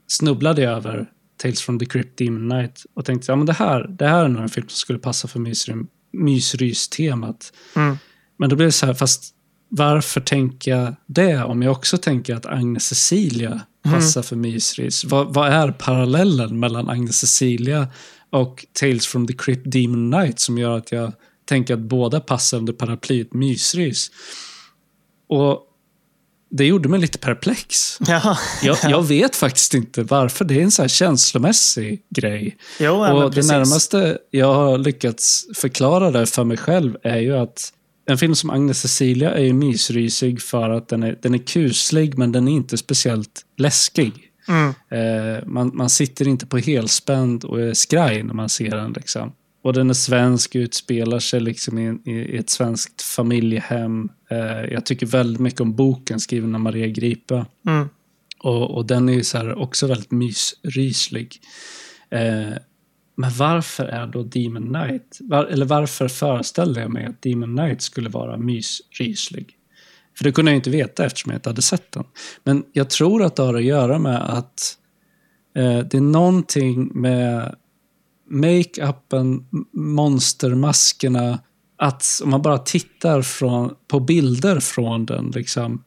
snubblade 0.06 0.62
jag 0.62 0.72
över 0.72 1.10
Tales 1.38 1.62
from 1.62 1.78
the 1.78 1.86
Crypt 1.86 2.18
Demon 2.18 2.48
Night 2.48 2.86
och 2.94 3.04
tänkte 3.04 3.32
ja, 3.32 3.36
men 3.36 3.46
det, 3.46 3.52
här, 3.52 3.86
det 3.88 4.06
här 4.06 4.24
är 4.24 4.28
nog 4.28 4.42
en 4.42 4.48
film 4.48 4.68
som 4.68 4.76
skulle 4.76 4.98
passa 4.98 5.28
för 5.28 5.40
mysrym, 5.40 5.86
mysrys-temat. 6.12 7.52
Mm. 7.76 7.98
Men 8.36 8.50
då 8.50 8.56
blev 8.56 8.68
det 8.68 8.72
så 8.72 8.86
här, 8.86 8.94
fast 8.94 9.34
varför 9.68 10.20
tänker 10.20 10.70
jag 10.70 10.94
det 11.06 11.42
om 11.42 11.62
jag 11.62 11.72
också 11.72 11.98
tänker 11.98 12.34
att 12.34 12.46
Agnes 12.46 12.84
Cecilia 12.84 13.60
passar 13.82 14.22
för 14.22 14.36
mysrys? 14.36 15.04
Vad, 15.04 15.34
vad 15.34 15.48
är 15.52 15.70
parallellen 15.70 16.60
mellan 16.60 16.88
Agnes 16.88 17.18
Cecilia 17.18 17.88
och 18.30 18.66
Tales 18.72 19.06
from 19.06 19.26
the 19.26 19.32
Crypt 19.32 19.72
Demon 19.72 20.10
Night 20.10 20.40
som 20.40 20.58
gör 20.58 20.76
att 20.76 20.92
jag 20.92 21.12
tänker 21.44 21.74
att 21.74 21.80
båda 21.80 22.20
passar 22.20 22.58
under 22.58 22.72
paraplyet 22.72 23.34
mysrys? 23.34 24.10
Och 25.28 25.67
det 26.50 26.66
gjorde 26.66 26.88
mig 26.88 27.00
lite 27.00 27.18
perplex. 27.18 27.98
Ja. 28.00 28.38
Jag, 28.62 28.76
jag 28.90 29.02
vet 29.02 29.36
faktiskt 29.36 29.74
inte 29.74 30.02
varför. 30.02 30.44
Det 30.44 30.54
är 30.54 30.62
en 30.62 30.70
så 30.70 30.82
här 30.82 30.88
känslomässig 30.88 32.02
grej. 32.10 32.56
Jo, 32.80 32.94
Och 32.94 33.34
det 33.34 33.46
närmaste 33.46 34.18
jag 34.30 34.54
har 34.54 34.78
lyckats 34.78 35.44
förklara 35.54 36.10
det 36.10 36.26
för 36.26 36.44
mig 36.44 36.56
själv 36.56 36.96
är 37.02 37.18
ju 37.18 37.36
att 37.36 37.72
en 38.06 38.18
film 38.18 38.34
som 38.34 38.50
Agnes 38.50 38.80
Cecilia 38.80 39.30
är 39.30 39.44
ju 39.44 39.52
mysrysig 39.52 40.42
för 40.42 40.70
att 40.70 40.88
den 40.88 41.02
är, 41.02 41.18
den 41.22 41.34
är 41.34 41.38
kuslig 41.38 42.18
men 42.18 42.32
den 42.32 42.48
är 42.48 42.52
inte 42.52 42.76
speciellt 42.76 43.42
läskig. 43.56 44.12
Mm. 44.48 44.68
Eh, 44.68 45.46
man, 45.46 45.70
man 45.74 45.90
sitter 45.90 46.28
inte 46.28 46.46
på 46.46 46.58
helspänd 46.58 47.44
och 47.44 47.60
är 47.60 47.74
skraj 47.74 48.22
när 48.22 48.34
man 48.34 48.48
ser 48.48 48.70
den. 48.70 48.92
Liksom. 48.92 49.32
Och 49.62 49.72
den 49.72 49.90
är 49.90 49.94
svensk, 49.94 50.54
utspelar 50.54 51.18
sig 51.18 51.40
liksom 51.40 51.78
i, 51.78 52.10
i 52.10 52.36
ett 52.36 52.50
svenskt 52.50 53.02
familjehem. 53.02 54.08
Eh, 54.30 54.72
jag 54.72 54.86
tycker 54.86 55.06
väldigt 55.06 55.40
mycket 55.40 55.60
om 55.60 55.74
boken 55.74 56.20
skriven 56.20 56.54
av 56.54 56.60
Maria 56.60 56.86
Gripe. 56.86 57.46
Mm. 57.66 57.88
Och, 58.38 58.70
och 58.70 58.86
den 58.86 59.08
är 59.08 59.12
ju 59.12 59.24
så 59.24 59.38
här 59.38 59.58
också 59.58 59.86
väldigt 59.86 60.10
mysryslig. 60.10 61.40
Eh, 62.10 62.52
men 63.16 63.30
varför 63.38 63.84
är 63.84 64.06
då 64.06 64.22
Demon 64.22 64.66
Knight, 64.66 65.18
var, 65.20 65.44
eller 65.44 65.66
varför 65.66 66.08
föreställde 66.08 66.80
jag 66.80 66.90
mig 66.90 67.06
att 67.06 67.22
Demon 67.22 67.56
Knight 67.56 67.82
skulle 67.82 68.08
vara 68.08 68.36
mysryslig? 68.36 69.54
För 70.18 70.24
det 70.24 70.32
kunde 70.32 70.50
jag 70.50 70.54
ju 70.54 70.56
inte 70.56 70.70
veta 70.70 71.04
eftersom 71.04 71.32
jag 71.32 71.38
inte 71.38 71.48
hade 71.48 71.62
sett 71.62 71.92
den. 71.92 72.04
Men 72.44 72.64
jag 72.72 72.90
tror 72.90 73.22
att 73.22 73.36
det 73.36 73.42
har 73.42 73.54
att 73.54 73.64
göra 73.64 73.98
med 73.98 74.30
att 74.30 74.76
eh, 75.54 75.78
det 75.78 75.94
är 75.94 76.00
någonting 76.00 76.90
med 76.94 77.56
make-upen, 78.30 79.44
monstermaskerna, 79.72 81.38
att 81.78 82.04
om 82.24 82.30
man 82.30 82.42
bara 82.42 82.58
tittar 82.58 83.22
från, 83.22 83.74
på 83.88 84.00
bilder 84.00 84.60
från 84.60 85.06
den, 85.06 85.30
liksom, 85.30 85.84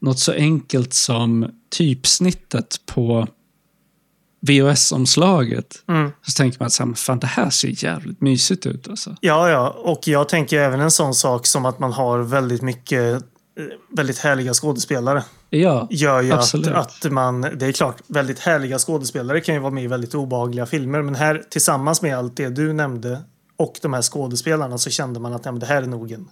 något 0.00 0.18
så 0.18 0.32
enkelt 0.32 0.94
som 0.94 1.46
typsnittet 1.70 2.80
på 2.86 3.26
VHS-omslaget. 4.46 5.84
Mm. 5.88 6.10
Så 6.22 6.32
tänker 6.36 6.58
man 6.58 6.66
att 6.66 6.72
så 6.72 6.82
här, 6.82 6.86
"Men 6.86 6.96
fan, 6.96 7.18
det 7.18 7.26
här 7.26 7.50
ser 7.50 7.84
jävligt 7.84 8.20
mysigt 8.20 8.66
ut. 8.66 8.88
Alltså. 8.88 9.16
Ja, 9.20 9.50
ja. 9.50 9.70
Och 9.70 10.08
jag 10.08 10.28
tänker 10.28 10.58
även 10.58 10.80
en 10.80 10.90
sån 10.90 11.14
sak 11.14 11.46
som 11.46 11.66
att 11.66 11.78
man 11.78 11.92
har 11.92 12.18
väldigt 12.18 12.62
mycket 12.62 13.14
eh, 13.58 13.66
väldigt 13.96 14.18
härliga 14.18 14.54
skådespelare. 14.54 15.24
Ja, 15.54 15.88
Gör 15.90 16.22
ju 16.22 16.32
att, 16.32 16.38
Absolut. 16.38 16.68
att 16.68 17.12
man, 17.12 17.40
det 17.40 17.66
är 17.66 17.72
klart, 17.72 17.96
väldigt 18.06 18.38
härliga 18.38 18.78
skådespelare 18.78 19.40
kan 19.40 19.54
ju 19.54 19.60
vara 19.60 19.72
med 19.72 19.84
i 19.84 19.86
väldigt 19.86 20.14
obehagliga 20.14 20.66
filmer. 20.66 21.02
Men 21.02 21.14
här 21.14 21.42
tillsammans 21.50 22.02
med 22.02 22.18
allt 22.18 22.36
det 22.36 22.48
du 22.48 22.72
nämnde 22.72 23.20
och 23.56 23.78
de 23.82 23.92
här 23.92 24.02
skådespelarna 24.02 24.78
så 24.78 24.90
kände 24.90 25.20
man 25.20 25.32
att 25.32 25.44
nej, 25.44 25.58
det 25.58 25.66
här 25.66 25.82
är 25.82 25.86
nog 25.86 26.12
en 26.12 26.28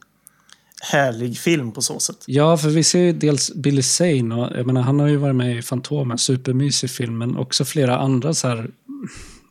härlig 0.82 1.38
film 1.38 1.72
på 1.72 1.82
så 1.82 1.98
sätt. 1.98 2.24
ja, 2.26 2.56
för 2.56 2.68
vi 2.68 2.84
ser 2.84 2.98
ju 2.98 3.12
dels 3.12 3.54
Billy 3.54 3.82
Zane 3.82 4.34
och 4.34 4.58
jag 4.58 4.66
menar, 4.66 4.82
han 4.82 5.00
har 5.00 5.08
ju 5.08 5.16
varit 5.16 5.36
med 5.36 5.58
i 5.58 5.62
Fantomen, 5.62 6.18
supermysig 6.18 6.90
film, 6.90 7.18
men 7.18 7.36
också 7.36 7.64
flera 7.64 7.98
andra 7.98 8.34
så 8.34 8.48
här, 8.48 8.70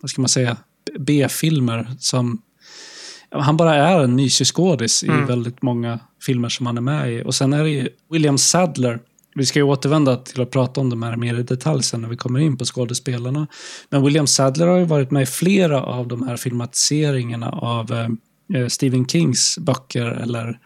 vad 0.01 0.09
ska 0.11 0.21
man 0.21 0.29
säga, 0.29 0.57
B-filmer 0.99 1.95
som 1.99 2.41
han 3.31 3.57
bara 3.57 3.75
är 3.75 4.03
en 4.03 4.15
mysig 4.15 4.47
skådis 4.47 5.03
i 5.03 5.07
väldigt 5.07 5.61
många 5.61 5.99
filmer 6.21 6.49
som 6.49 6.65
han 6.65 6.77
är 6.77 6.81
med 6.81 7.13
i. 7.13 7.23
Och 7.23 7.35
sen 7.35 7.53
är 7.53 7.63
det 7.63 7.69
ju 7.69 7.89
William 8.09 8.37
Sadler. 8.37 8.99
Vi 9.35 9.45
ska 9.45 9.59
ju 9.59 9.63
återvända 9.63 10.15
till 10.15 10.41
att 10.41 10.51
prata 10.51 10.81
om 10.81 10.89
de 10.89 11.03
här 11.03 11.15
mer 11.15 11.39
i 11.39 11.43
detalj 11.43 11.83
sen 11.83 12.01
när 12.01 12.09
vi 12.09 12.17
kommer 12.17 12.39
in 12.39 12.57
på 12.57 12.65
skådespelarna. 12.65 13.47
Men 13.89 14.03
William 14.03 14.27
Sadler 14.27 14.67
har 14.67 14.77
ju 14.77 14.85
varit 14.85 15.11
med 15.11 15.23
i 15.23 15.25
flera 15.25 15.83
av 15.83 16.07
de 16.07 16.27
här 16.27 16.37
filmatiseringarna 16.37 17.49
av 17.49 17.91
eh, 18.53 18.67
Stephen 18.67 19.07
Kings 19.07 19.57
böcker 19.57 20.05
eller 20.05 20.59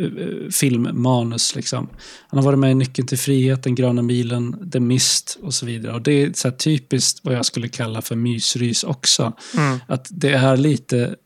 eh, 0.00 0.50
filmmanus. 0.50 1.54
Liksom. 1.54 1.88
Han 2.28 2.38
har 2.38 2.44
varit 2.44 2.58
med 2.58 2.70
i 2.70 2.74
Nyckeln 2.74 3.08
till 3.08 3.18
frihet, 3.18 3.62
Den 3.62 3.74
gröna 3.74 4.02
milen, 4.02 4.70
The 4.70 4.80
Mist 4.80 5.38
och 5.42 5.54
så 5.54 5.66
vidare. 5.66 5.94
Och 5.94 6.02
det 6.02 6.22
är 6.22 6.32
så 6.32 6.50
typiskt 6.50 7.20
vad 7.22 7.34
jag 7.34 7.46
skulle 7.46 7.68
kalla 7.68 8.02
för 8.02 8.16
mysrys 8.16 8.84
också. 8.84 9.32
Mm. 9.56 9.78
Att 9.86 10.08
det 10.10 10.32
är 10.32 10.56
lite 10.56 11.16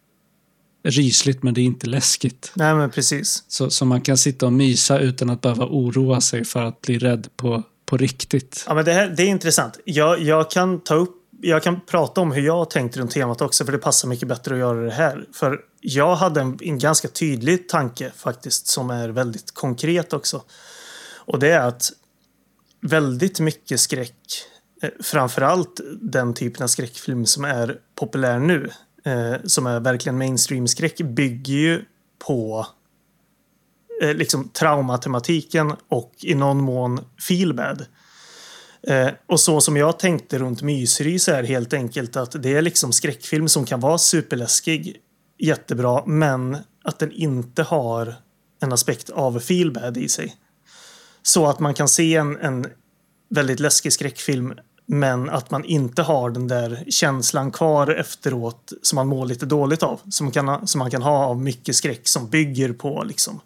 rysligt 0.82 1.42
men 1.42 1.54
det 1.54 1.60
är 1.60 1.64
inte 1.64 1.86
läskigt. 1.86 2.52
Nej, 2.54 2.74
men 2.74 2.90
precis. 2.90 3.44
Så, 3.48 3.70
så 3.70 3.84
man 3.84 4.00
kan 4.00 4.16
sitta 4.16 4.46
och 4.46 4.52
mysa 4.52 4.98
utan 4.98 5.30
att 5.30 5.40
behöva 5.40 5.66
oroa 5.66 6.20
sig 6.20 6.44
för 6.44 6.62
att 6.62 6.80
bli 6.80 6.98
rädd 6.98 7.28
på, 7.36 7.62
på 7.86 7.96
riktigt. 7.96 8.64
Ja, 8.66 8.74
men 8.74 8.84
det, 8.84 8.92
här, 8.92 9.14
det 9.16 9.22
är 9.22 9.26
intressant. 9.26 9.78
Jag, 9.84 10.22
jag 10.22 10.50
kan 10.50 10.80
ta 10.80 10.94
upp 10.94 11.16
jag 11.42 11.62
kan 11.62 11.80
prata 11.80 12.20
om 12.20 12.32
hur 12.32 12.42
jag 12.42 12.70
tänkt 12.70 12.96
runt 12.96 13.10
temat 13.10 13.40
också, 13.40 13.64
för 13.64 13.72
det 13.72 13.78
passar 13.78 14.08
mycket 14.08 14.28
bättre 14.28 14.54
att 14.54 14.58
göra 14.58 14.80
det 14.80 14.90
här. 14.90 15.26
För 15.32 15.60
jag 15.80 16.16
hade 16.16 16.40
en, 16.40 16.58
en 16.60 16.78
ganska 16.78 17.08
tydlig 17.08 17.68
tanke 17.68 18.12
faktiskt, 18.16 18.66
som 18.66 18.90
är 18.90 19.08
väldigt 19.08 19.54
konkret 19.54 20.12
också. 20.12 20.42
Och 21.14 21.38
det 21.38 21.50
är 21.50 21.60
att 21.60 21.92
väldigt 22.80 23.40
mycket 23.40 23.80
skräck, 23.80 24.16
eh, 24.82 24.90
framförallt 25.02 25.80
den 26.00 26.34
typen 26.34 26.62
av 26.62 26.68
skräckfilm 26.68 27.26
som 27.26 27.44
är 27.44 27.78
populär 27.94 28.38
nu, 28.38 28.70
eh, 29.04 29.34
som 29.44 29.66
är 29.66 29.80
verkligen 29.80 30.18
mainstream-skräck, 30.18 31.00
bygger 31.00 31.54
ju 31.54 31.84
på 32.26 32.66
eh, 34.02 34.14
liksom 34.14 34.48
traumatematiken 34.48 35.72
och 35.88 36.12
i 36.22 36.34
någon 36.34 36.62
mån 36.62 37.00
feelbad. 37.28 37.86
Eh, 38.82 39.08
och 39.26 39.40
så 39.40 39.60
som 39.60 39.76
jag 39.76 39.98
tänkte 39.98 40.38
runt 40.38 40.62
Mysrys 40.62 41.28
är 41.28 41.42
helt 41.42 41.72
enkelt 41.72 42.16
att 42.16 42.42
det 42.42 42.54
är 42.54 42.62
liksom 42.62 42.92
skräckfilm 42.92 43.48
som 43.48 43.66
kan 43.66 43.80
vara 43.80 43.98
superläskig, 43.98 44.96
jättebra, 45.38 46.02
men 46.06 46.56
att 46.84 46.98
den 46.98 47.12
inte 47.12 47.62
har 47.62 48.14
en 48.62 48.72
aspekt 48.72 49.10
av 49.10 49.40
feelbad 49.40 49.96
i 49.96 50.08
sig. 50.08 50.36
Så 51.22 51.46
att 51.46 51.60
man 51.60 51.74
kan 51.74 51.88
se 51.88 52.16
en, 52.16 52.36
en 52.36 52.66
väldigt 53.30 53.60
läskig 53.60 53.92
skräckfilm 53.92 54.54
men 54.92 55.30
att 55.30 55.50
man 55.50 55.64
inte 55.64 56.02
har 56.02 56.30
den 56.30 56.48
där 56.48 56.84
känslan 56.88 57.50
kvar 57.50 57.90
efteråt 57.90 58.72
som 58.82 58.96
man 58.96 59.06
mår 59.06 59.26
lite 59.26 59.46
dåligt 59.46 59.82
av. 59.82 60.00
Som 60.10 60.24
man 60.26 60.32
kan 60.32 60.48
ha, 60.48 60.66
som 60.66 60.78
man 60.78 60.90
kan 60.90 61.02
ha 61.02 61.24
av 61.24 61.40
mycket 61.40 61.76
skräck 61.76 62.08
som 62.08 62.28
bygger 62.28 62.72
på 62.72 63.04
liksom 63.04 63.40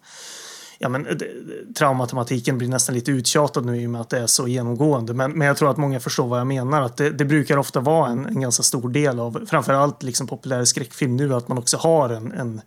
ja, 0.79 0.89
men, 0.89 1.03
det- 1.03 1.29
traumatematiken 1.77 2.57
blir 2.57 2.67
nästan 2.67 2.95
lite 2.95 3.11
uttjatad 3.11 3.65
nu 3.65 3.81
i 3.81 3.85
och 3.85 3.89
med 3.89 4.01
att 4.01 4.09
det 4.09 4.19
är 4.19 4.27
så 4.27 4.47
genomgående. 4.47 5.13
Men, 5.13 5.31
men 5.31 5.47
jag 5.47 5.57
tror 5.57 5.71
att 5.71 5.77
många 5.77 5.99
förstår 5.99 6.27
vad 6.27 6.39
jag 6.39 6.47
menar. 6.47 6.81
Att 6.81 6.97
det, 6.97 7.09
det 7.09 7.25
brukar 7.25 7.57
ofta 7.57 7.79
vara 7.79 8.09
en, 8.09 8.25
en 8.25 8.41
ganska 8.41 8.63
stor 8.63 8.89
del 8.89 9.19
av 9.19 9.45
framförallt 9.49 10.03
liksom 10.03 10.27
populär 10.27 10.65
skräckfilm 10.65 11.15
nu 11.15 11.33
att 11.33 11.47
man 11.47 11.57
också 11.57 11.77
har 11.77 12.09
en, 12.09 12.31
en 12.31 12.61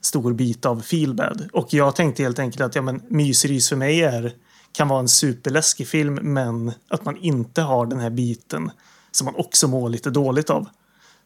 stor 0.00 0.32
bit 0.32 0.66
av 0.66 0.82
feelbad. 0.82 1.48
Och 1.52 1.74
jag 1.74 1.96
tänkte 1.96 2.22
helt 2.22 2.38
enkelt 2.38 2.60
att 2.60 2.74
ja, 2.74 2.82
men, 2.82 3.02
Mysrys 3.08 3.68
för 3.68 3.76
mig 3.76 4.02
är, 4.02 4.32
kan 4.76 4.88
vara 4.88 5.00
en 5.00 5.08
superläskig 5.08 5.88
film 5.88 6.14
men 6.14 6.72
att 6.88 7.04
man 7.04 7.16
inte 7.16 7.62
har 7.62 7.86
den 7.86 8.00
här 8.00 8.10
biten 8.10 8.70
som 9.10 9.24
man 9.24 9.34
också 9.34 9.68
mår 9.68 9.88
lite 9.88 10.10
dåligt 10.10 10.50
av. 10.50 10.68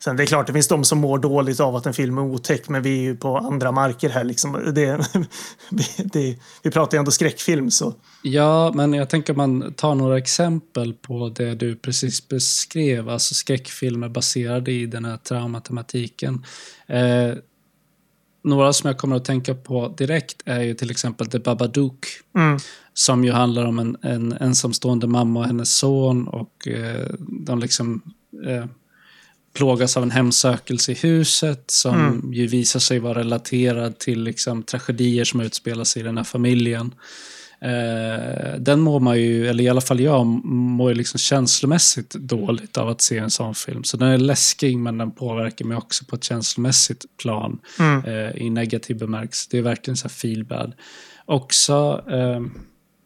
Sen 0.05 0.17
det 0.17 0.23
är 0.23 0.27
klart, 0.27 0.47
det 0.47 0.53
finns 0.53 0.69
de 0.69 0.85
som 0.85 0.99
mår 0.99 1.19
dåligt 1.19 1.61
av 1.61 1.77
att 1.77 1.87
en 1.87 1.95
film 1.95 2.19
är 2.19 2.23
otäck, 2.23 2.69
men 2.69 2.83
vi 2.83 2.99
är 2.99 3.03
ju 3.03 3.17
på 3.17 3.39
andra 3.39 3.73
marker 3.73 4.09
här. 4.09 4.25
Liksom. 4.25 4.73
Det, 4.75 5.09
vi, 5.71 5.85
det, 6.05 6.39
vi 6.63 6.71
pratar 6.71 6.97
ju 6.97 6.99
ändå 6.99 7.11
skräckfilm, 7.11 7.71
så 7.71 7.95
Ja, 8.23 8.73
men 8.75 8.93
jag 8.93 9.11
tänker 9.11 9.35
man 9.35 9.75
tar 9.75 9.95
några 9.95 10.19
exempel 10.19 10.95
på 10.95 11.29
det 11.29 11.55
du 11.55 11.77
precis 11.77 12.29
beskrev, 12.29 13.09
alltså 13.09 13.35
skräckfilmer 13.35 14.09
baserade 14.09 14.73
i 14.73 14.87
den 14.87 15.05
här 15.05 15.17
traumatematiken. 15.17 16.45
Eh, 16.87 17.35
några 18.45 18.73
som 18.73 18.89
jag 18.89 18.99
kommer 18.99 19.17
att 19.17 19.25
tänka 19.25 19.55
på 19.55 19.89
direkt 19.89 20.43
är 20.45 20.61
ju 20.61 20.75
till 20.75 20.91
exempel 20.91 21.27
The 21.27 21.39
Babadook, 21.39 22.07
mm, 22.37 22.59
som 22.99 23.25
ju 23.25 23.33
handlar 23.33 23.65
om 23.65 23.79
en, 23.79 23.97
en 24.03 24.33
ensamstående 24.33 25.07
mamma 25.07 25.41
och 25.41 25.47
hennes 25.47 25.77
son 25.77 26.29
och 26.29 26.69
eh, 26.69 27.07
de 27.47 27.59
liksom 27.59 28.03
eh, 28.47 28.65
plågas 29.55 29.97
av 29.97 30.03
en 30.03 30.11
hemsökelse 30.11 30.93
i 30.93 30.95
huset 30.95 31.65
som 31.67 31.95
Mm. 31.95 32.33
ju 32.33 32.47
visar 32.47 32.81
sig 32.81 32.99
vara 32.99 33.19
relaterad 33.19 33.99
till 33.99 34.23
liksom, 34.23 34.63
tragedier 34.63 35.25
som 35.25 35.41
utspelar 35.41 35.85
sig 35.85 36.01
i 36.03 36.05
den 36.05 36.17
här 36.17 36.25
familjen. 36.25 36.95
Eh, 37.61 38.59
den 38.59 38.81
mår 38.81 39.01
man 39.01 39.21
ju, 39.21 39.49
eller 39.49 39.65
i 39.65 39.69
alla 39.69 39.81
fall 39.81 40.01
jag, 40.01 40.27
mår 40.27 40.91
ju 40.91 40.95
liksom 40.95 41.19
känslomässigt 41.19 42.11
dåligt 42.15 42.77
av 42.79 42.89
att 42.89 43.01
se 43.01 43.19
en 43.19 43.31
sån 43.31 43.55
film. 43.55 43.85
Så 43.85 43.97
den 43.97 44.09
är 44.09 44.19
läskig 44.19 44.79
men 44.79 44.99
den 44.99 45.11
påverkar 45.11 45.65
mig 45.65 45.77
också 45.77 46.05
på 46.05 46.17
ett 46.17 46.25
känslomässigt 46.25 47.05
plan 47.23 47.59
Mm. 47.79 48.05
eh, 48.05 48.43
i 48.43 48.51
negativ 48.51 48.99
bemärkelse. 48.99 49.49
Det 49.51 49.59
är 49.59 49.63
verkligen 49.63 49.97
så 49.97 50.05
här 50.09 50.11
feel 50.15 50.45
bad. 50.45 50.73
Också, 51.25 52.05
eh, 52.11 52.41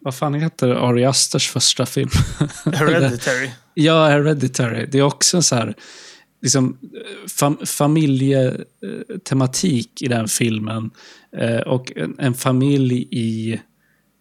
vad 0.04 0.14
fan 0.14 0.34
heter 0.34 0.68
Ari 0.68 1.04
Asters 1.04 1.50
första 1.50 1.86
film? 1.86 2.10
Hereditary. 2.72 3.50
Ja, 3.74 4.06
Hereditary. 4.08 4.86
Det 4.86 4.98
är 4.98 5.02
också 5.02 5.36
en 5.36 5.42
så 5.42 5.54
här 5.54 5.74
liksom, 6.42 6.78
fam 7.38 7.58
familjetematik 7.66 10.02
i 10.02 10.08
den 10.08 10.28
filmen. 10.28 10.90
Eh, 11.36 11.60
och 11.60 11.92
en, 11.96 12.16
en 12.18 12.34
familj 12.34 13.08
i, 13.10 13.60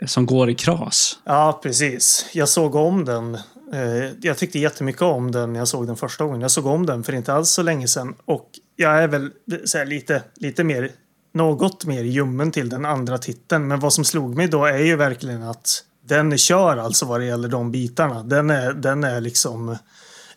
som 0.06 0.26
går 0.26 0.50
i 0.50 0.56
kras. 0.56 1.20
Ja, 1.26 1.60
precis. 1.64 2.26
Jag 2.34 2.50
såg 2.50 2.76
om 2.76 3.06
den. 3.06 3.36
Eh, 3.74 4.10
Jag 4.22 4.38
tyckte 4.38 4.60
jättemycket 4.60 5.02
om 5.02 5.32
den 5.32 5.54
när 5.54 5.60
jag 5.60 5.68
såg 5.68 5.88
den 5.88 5.96
första 5.96 6.24
gången. 6.24 6.42
Jag 6.42 6.52
såg 6.52 6.66
om 6.66 6.86
den 6.86 7.04
för 7.04 7.14
inte 7.14 7.34
alls 7.34 7.50
så 7.50 7.62
länge 7.62 7.88
sedan. 7.88 8.16
Och 8.26 8.50
jag 8.76 9.04
är 9.04 9.08
väl 9.08 9.30
här, 9.74 9.86
lite, 9.86 10.24
lite 10.36 10.64
mer, 10.64 10.92
något 11.32 11.86
mer 11.86 12.04
ljummen 12.04 12.52
till 12.52 12.70
den 12.70 12.86
andra 12.86 13.18
titeln. 13.18 13.68
Men 13.68 13.80
vad 13.80 13.94
som 13.94 14.06
slog 14.06 14.36
mig 14.36 14.48
då 14.48 14.66
är 14.66 14.78
ju 14.78 14.96
verkligen 14.96 15.44
att 15.44 15.84
den 16.06 16.38
kör 16.38 16.78
alltså 16.78 17.06
vad 17.06 17.20
det 17.20 17.26
gäller 17.26 17.50
de 17.50 17.72
bitarna. 17.72 18.24
Den 18.24 18.50
är, 18.50 18.74
den 18.74 19.04
är 19.04 19.22
liksom... 19.22 19.78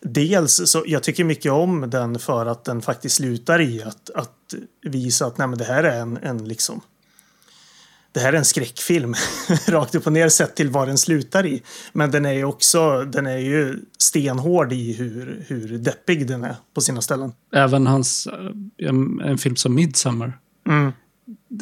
Dels 0.07 0.61
så 0.65 0.85
jag 0.87 1.03
tycker 1.03 1.25
mycket 1.25 1.53
om 1.53 1.91
den 1.91 2.19
för 2.19 2.47
att 2.47 2.65
den 2.65 2.83
faktiskt 2.83 3.17
slutar 3.17 3.61
i 3.61 3.83
att, 3.83 4.11
att 4.15 4.55
visa 4.83 5.27
att 5.27 5.39
nej, 5.39 5.49
men 5.49 5.59
det 5.59 5.65
här 5.65 5.85
är 5.85 6.01
en, 6.01 6.17
en 6.17 6.49
liksom 6.49 6.81
det 8.15 8.21
här 8.21 8.33
är 8.33 8.37
en 8.37 8.45
skräckfilm 8.45 9.15
rakt 9.67 9.95
upp 9.95 10.07
och 10.07 10.13
ner 10.13 10.29
sett 10.29 10.57
till 10.57 10.71
vad 10.71 10.89
den 10.89 10.99
slutar 10.99 11.47
i. 11.47 11.63
Men 11.93 12.11
den 12.11 12.27
är 12.27 12.33
ju 12.33 12.45
också, 12.45 13.05
den 13.05 13.27
är 13.27 13.39
ju 13.39 13.79
stenhård 13.99 14.73
i 14.73 14.93
hur, 14.93 15.45
hur 15.49 15.79
deppig 15.79 16.27
den 16.27 16.45
är 16.45 16.57
på 16.75 16.81
sina 16.81 17.01
ställen. 17.01 17.33
Även 17.55 17.87
hans, 17.87 18.27
eh, 18.27 18.89
en, 18.89 19.21
en 19.21 19.39
film 19.39 19.57
som 19.57 19.75
Midsommar. 19.75 20.39
Mm. 20.69 20.93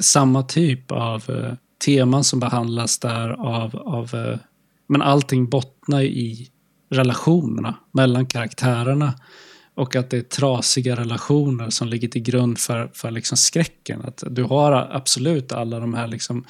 Samma 0.01 0.43
typ 0.43 0.93
av 0.93 1.31
eh, 1.31 1.55
teman 1.85 2.25
som 2.25 2.41
behandlas 2.41 2.99
där 2.99 3.29
av, 3.31 3.77
av 3.77 4.15
eh, 4.15 4.39
men 4.89 5.03
allting 5.03 5.49
bottnar 5.49 6.03
i 6.03 6.49
relationerna 6.91 7.75
mellan 7.93 8.27
karaktärerna. 8.27 9.15
Och 9.75 9.97
att 9.97 10.11
det 10.11 10.17
är 10.17 10.23
trasiga 10.23 10.97
relationer 10.97 11.71
som 11.71 11.89
ligger 11.89 12.09
till 12.09 12.23
grund 12.23 12.59
för, 12.59 12.91
för 12.95 13.11
liksom 13.11 13.37
skräcken. 13.37 14.03
Att 14.05 14.25
du 14.31 14.43
har 14.43 14.73
absolut 14.73 15.53
alla 15.53 15.81
de 15.81 15.95
här 15.95 16.07
liksom 16.07 16.45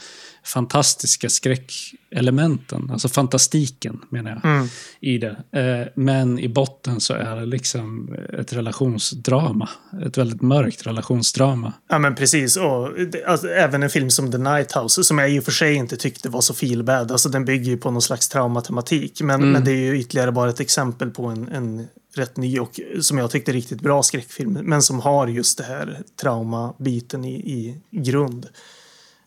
fantastiska 0.44 1.28
skräckelementen, 1.28 2.90
alltså 2.92 3.08
fantastiken 3.08 4.00
menar 4.10 4.30
jag, 4.30 4.44
Mm. 4.44 4.68
i 5.00 5.18
det. 5.18 5.36
Eh, 5.52 5.92
men 5.94 6.38
i 6.38 6.48
botten 6.48 7.00
så 7.00 7.14
är 7.14 7.36
det 7.36 7.46
liksom 7.46 8.16
ett 8.38 8.52
relationsdrama. 8.52 9.68
Ett 10.06 10.18
väldigt 10.18 10.42
mörkt 10.42 10.86
relationsdrama. 10.86 11.72
Ja 11.88 11.98
men 11.98 12.14
precis. 12.14 12.56
Och 12.56 12.88
alltså, 13.26 13.48
även 13.48 13.82
en 13.82 13.90
film 13.90 14.10
som 14.10 14.32
The 14.32 14.38
Night 14.38 14.72
House 14.76 15.04
som 15.04 15.18
jag 15.18 15.30
i 15.30 15.40
och 15.40 15.44
för 15.44 15.52
sig 15.52 15.74
inte 15.74 15.96
tyckte 15.96 16.28
var 16.28 16.40
så 16.40 16.54
feel 16.54 16.82
bad. 16.82 17.12
Alltså 17.12 17.28
den 17.28 17.44
bygger 17.44 17.70
ju 17.70 17.76
på 17.76 17.90
någon 17.90 18.02
slags 18.02 18.28
traumatematik. 18.28 19.20
Men, 19.22 19.52
men 19.52 19.64
det 19.64 19.70
är 19.72 19.76
ju 19.76 19.98
ytterligare 20.00 20.32
bara 20.32 20.50
ett 20.50 20.60
exempel 20.60 21.10
på 21.10 21.26
en, 21.26 21.48
en 21.48 21.86
rätt 22.14 22.36
ny 22.36 22.58
och 22.58 22.80
som 23.00 23.18
jag 23.18 23.30
tyckte 23.30 23.52
riktigt 23.52 23.80
bra 23.80 24.02
skräckfilm. 24.02 24.52
Men 24.52 24.82
som 24.82 25.00
har 25.00 25.26
just 25.26 25.58
det 25.58 25.64
här 25.64 26.02
traumabiten 26.20 27.24
i, 27.24 27.34
i 27.34 27.80
grund. 27.90 28.48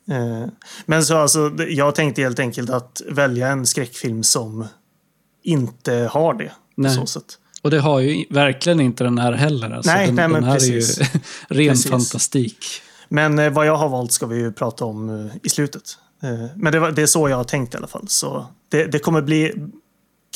Eh, 0.10 0.46
men 0.86 1.06
så 1.06 1.18
alltså, 1.18 1.52
jag 1.68 1.96
tänkte 1.96 2.22
helt 2.22 2.40
enkelt 2.40 2.70
att 2.70 3.02
välja 3.10 3.48
en 3.48 3.66
skräckfilm 3.66 4.24
som 4.24 4.68
inte 5.44 6.10
har 6.12 6.34
det. 6.34 6.52
På 6.84 6.90
så 6.90 7.06
sätt. 7.06 7.40
Och 7.62 7.72
det 7.72 7.80
har 7.80 8.00
ju 8.00 8.26
verkligen 8.30 8.80
inte 8.80 9.04
den 9.04 9.18
här 9.18 9.32
heller. 9.32 9.70
Alltså, 9.70 9.92
Nej, 9.92 10.06
den, 10.06 10.16
nej, 10.16 10.28
men 10.28 10.42
den 10.42 10.44
här 10.44 10.54
precis. 10.54 11.00
är 11.00 11.04
ju 11.04 11.10
ren 11.48 11.70
Precis. 11.70 11.92
fantastik. 11.92 12.66
Men 13.10 13.40
eh, 13.40 13.50
vad 13.50 13.68
jag 13.68 13.78
har 13.78 13.90
valt 13.90 14.12
ska 14.12 14.26
vi 14.26 14.38
ju 14.38 14.52
prata 14.52 14.86
om 14.86 15.10
eh, 15.10 15.36
i 15.44 15.50
slutet. 15.50 15.98
Eh, 16.24 16.46
men 16.56 16.72
det, 16.72 16.80
var, 16.80 16.92
det 16.92 17.02
är 17.02 17.06
så 17.06 17.30
jag 17.30 17.38
har 17.38 17.44
tänkt 17.44 17.74
i 17.74 17.78
alla 17.78 17.88
fall. 17.88 18.08
Så 18.08 18.48
det, 18.70 18.86
det 18.86 19.00
kommer 19.00 19.22
bli 19.22 19.54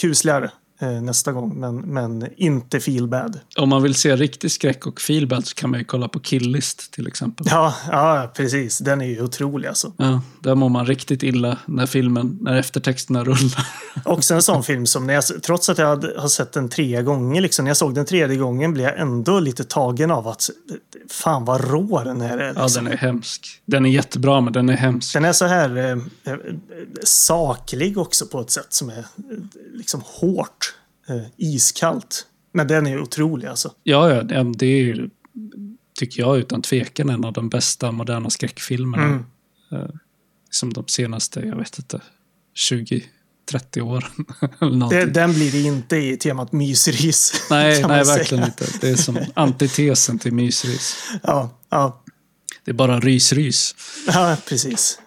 kusligare 0.02 0.52
eh, 0.80 1.02
nästa 1.02 1.32
gång, 1.32 1.60
men, 1.60 1.78
men 1.78 2.28
inte 2.38 2.80
feel 2.80 3.08
bad. 3.08 3.40
Om 3.58 3.70
man 3.70 3.84
vill 3.84 3.96
se 3.96 4.16
riktig 4.16 4.52
skräck 4.52 4.88
och 4.88 5.02
feelbad 5.02 5.48
så 5.48 5.56
kan 5.56 5.70
man 5.70 5.80
ju 5.80 5.86
kolla 5.86 6.08
på 6.08 6.20
Killist 6.20 6.92
till 6.92 7.08
exempel. 7.08 7.46
Ja, 7.50 7.74
ja, 7.92 8.32
precis. 8.36 8.78
Den 8.78 9.02
är 9.02 9.06
ju 9.06 9.24
otrolig 9.24 9.68
alltså. 9.68 9.94
Ja, 9.98 10.22
där 10.40 10.56
mår 10.56 10.70
man 10.70 10.86
riktigt 10.86 11.24
illa 11.24 11.58
när 11.66 11.86
filmen, 11.86 12.38
när 12.42 12.56
eftertexterna 12.56 13.24
rullar. 13.24 13.68
Också 14.06 14.34
en 14.34 14.42
sån 14.42 14.64
film 14.64 14.86
som, 14.86 15.08
när 15.08 15.14
jag, 15.14 15.24
trots 15.44 15.70
att 15.70 15.78
jag 15.78 15.88
hade, 15.88 16.20
har 16.20 16.28
sett 16.28 16.52
den 16.52 16.70
tre 16.70 17.02
gånger, 17.02 17.42
liksom, 17.42 17.66
när 17.66 17.70
jag 17.70 17.78
såg 17.78 17.96
den 17.96 18.06
tredje 18.06 18.38
gången 18.38 18.74
blev 18.74 18.86
jag 18.86 19.00
ändå 19.00 19.40
lite 19.40 19.64
tagen 19.64 20.12
av 20.12 20.28
att 20.28 20.50
Fan 21.10 21.46
vad 21.46 21.70
rå 21.70 22.04
den 22.04 22.22
här 22.22 22.38
är. 22.38 22.48
Liksom. 22.48 22.62
Ja, 22.62 22.82
den 22.82 22.94
är 22.94 22.98
hemsk. 22.98 23.62
Den 23.66 23.86
är 23.86 23.90
jättebra, 23.90 24.42
men 24.42 24.54
den 24.54 24.70
är 24.70 24.78
hemsk. 24.78 25.14
Den 25.14 25.26
är 25.26 25.34
så 25.34 25.46
här 25.46 25.78
eh, 25.78 25.92
eh 26.34 26.40
saklig 27.04 27.98
också 27.98 28.26
på 28.26 28.42
ett 28.42 28.52
sätt 28.52 28.74
som 28.74 28.90
är 28.90 29.00
eh, 29.00 29.06
liksom 29.74 30.02
hårt. 30.06 30.76
Eh, 31.10 31.22
iskallt. 31.38 32.26
Men 32.52 32.68
den 32.68 32.88
är 32.88 33.02
otrolig 33.02 33.48
alltså. 33.48 33.72
Ja, 33.84 34.24
ja 34.30 34.44
det 34.44 34.66
är 34.66 35.10
tycker 36.00 36.22
jag 36.22 36.38
utan 36.38 36.62
tvekan 36.62 37.10
en 37.10 37.26
av 37.26 37.34
de 37.34 37.50
bästa 37.50 37.92
moderna 37.92 38.30
skräckfilmerna. 38.30 39.04
Mm. 39.04 39.26
Eh, 39.72 39.96
som 40.50 40.74
de 40.74 40.88
senaste, 40.88 41.40
jag 41.40 41.56
vet 41.56 41.80
inte, 41.80 42.02
20 42.54 43.04
30 43.50 43.82
år. 43.82 44.06
det, 44.90 45.06
den 45.06 45.34
blir 45.34 45.52
det 45.52 45.62
inte 45.62 45.98
i 45.98 46.18
temat 46.18 46.52
mysris. 46.52 47.44
Nej, 47.50 47.84
nej 47.88 48.04
verkligen 48.04 48.44
inte. 48.44 48.66
Det 48.82 48.90
är 48.90 48.96
som 48.96 49.20
antitesen 49.34 50.20
till 50.20 50.34
mysris. 50.34 50.96
Ja, 51.24 51.50
ja. 51.70 52.04
Det 52.66 52.72
är 52.72 52.76
bara 52.76 53.00
rysrys. 53.00 53.76
Ja, 54.08 54.38
precis. 54.48 55.00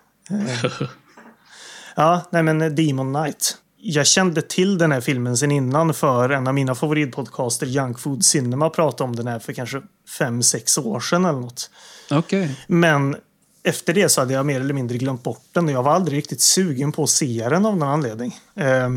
ja, 1.96 2.28
nej 2.32 2.42
men 2.42 2.58
Demon 2.58 3.14
Knight. 3.14 3.56
Jag 3.84 4.06
kände 4.06 4.42
till 4.42 4.78
den 4.78 4.92
här 4.92 5.00
filmen 5.00 5.36
sen 5.36 5.50
innan 5.50 5.94
för 5.94 6.30
en 6.30 6.46
av 6.46 6.54
mina 6.54 6.74
favoritpodcaster, 6.74 7.66
Young 7.66 7.94
Food 7.94 8.24
Cinema, 8.24 8.70
pratade 8.70 9.04
om 9.04 9.16
den 9.16 9.26
här 9.26 9.38
för 9.38 9.52
kanske 9.52 9.82
fem 10.18 10.42
sex 10.42 10.78
år 10.78 11.00
sedan 11.00 11.24
eller 11.24 11.40
något. 11.40 11.70
Okej. 12.10 12.42
Okay. 12.42 12.54
Men 12.66 13.16
efter 13.62 13.94
det 13.94 14.08
så 14.08 14.20
hade 14.20 14.34
jag 14.34 14.46
mer 14.46 14.60
eller 14.60 14.74
mindre 14.74 14.98
glömt 14.98 15.22
bort 15.22 15.44
den 15.52 15.64
och 15.64 15.70
jag 15.70 15.82
var 15.82 15.92
aldrig 15.92 16.18
riktigt 16.18 16.40
sugen 16.40 16.92
på 16.92 17.02
att 17.02 17.10
se 17.10 17.48
den 17.48 17.66
av 17.66 17.76
någon 17.76 17.88
anledning. 17.88 18.36
Eh, 18.54 18.90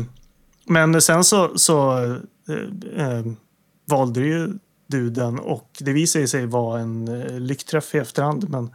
men 0.64 1.02
sen 1.02 1.24
så, 1.24 1.58
så 1.58 1.98
eh, 2.48 3.06
eh, 3.06 3.26
valde 3.86 4.20
ju 4.20 4.52
du 4.86 5.10
den 5.10 5.38
och 5.38 5.70
det 5.80 5.92
visade 5.92 6.28
sig 6.28 6.46
vara 6.46 6.80
en 6.80 7.08
eh, 7.08 7.40
lyckträff 7.40 7.94
i 7.94 7.98
efterhand. 7.98 8.50
Men 8.50 8.70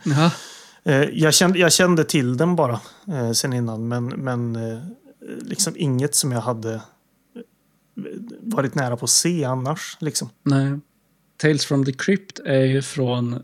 eh, 0.83 1.09
jag, 1.13 1.33
kände, 1.33 1.59
jag 1.59 1.73
kände 1.73 2.03
till 2.03 2.37
den 2.37 2.55
bara 2.55 2.79
eh, 3.07 3.31
sen 3.31 3.53
innan 3.53 3.87
men, 3.87 4.05
men 4.05 4.55
eh, 4.55 4.79
liksom 5.41 5.73
inget 5.77 6.15
som 6.15 6.31
jag 6.31 6.41
hade 6.41 6.73
eh, 6.73 6.81
varit 8.41 8.75
nära 8.75 8.97
på 8.97 9.03
att 9.03 9.09
se 9.09 9.43
annars. 9.43 9.97
Liksom. 9.99 10.29
Nej. 10.43 10.79
Tales 11.37 11.65
from 11.65 11.85
the 11.85 11.93
Crypt 11.93 12.39
är 12.39 12.63
ju 12.63 12.81
från 12.81 13.43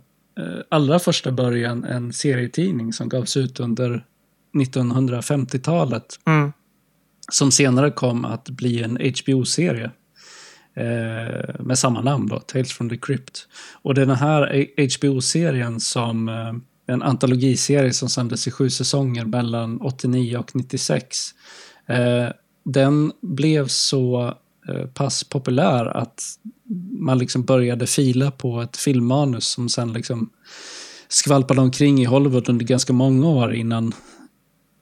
allra 0.70 1.00
första 1.00 1.32
början 1.32 1.84
en 1.84 2.14
serietidning 2.14 2.94
som 2.94 3.10
gavs 3.10 3.38
ut 3.38 3.60
under 3.60 4.06
1950-talet. 4.54 6.20
Mm. 6.28 6.54
Som 7.32 7.52
senare 7.52 7.92
kom 7.92 8.26
att 8.26 8.50
bli 8.50 8.84
en 8.84 8.98
HBO-serie. 8.98 9.92
Eh, 10.76 11.56
med 11.60 11.80
samma 11.80 12.02
namn 12.02 12.28
då, 12.28 12.40
Tales 12.40 12.74
from 12.74 12.90
the 12.90 12.98
Crypt. 12.98 13.48
Och 13.82 13.96
det 13.96 14.02
är 14.02 14.06
den 14.06 14.16
här 14.16 14.68
HBO-serien 14.98 15.80
som 15.80 16.30
eh, 16.30 16.54
en 16.88 17.02
antologiserie 17.02 17.94
som 17.94 18.10
sändes 18.10 18.48
i 18.48 18.52
sju 18.52 18.70
säsonger 18.70 19.26
mellan 19.26 19.82
89 19.82 20.38
och 20.38 20.56
96. 20.56 21.18
Eh, 21.88 22.28
den 22.66 23.12
blev 23.22 23.68
så 23.68 24.34
eh, 24.68 24.86
pass 24.86 25.24
populär 25.24 25.86
att 25.86 26.24
man 27.00 27.18
liksom 27.18 27.44
började 27.44 27.88
fila 27.88 28.32
på 28.32 28.62
ett 28.62 28.78
filmmanus 28.78 29.46
som 29.46 29.70
sen 29.70 29.94
liksom 29.94 30.30
skvalpade 31.08 31.62
omkring 31.62 32.02
i 32.02 32.06
Hollywood 32.06 32.50
under 32.50 32.66
ganska 32.66 32.94
många 32.94 33.28
år 33.28 33.54
innan, 33.54 33.94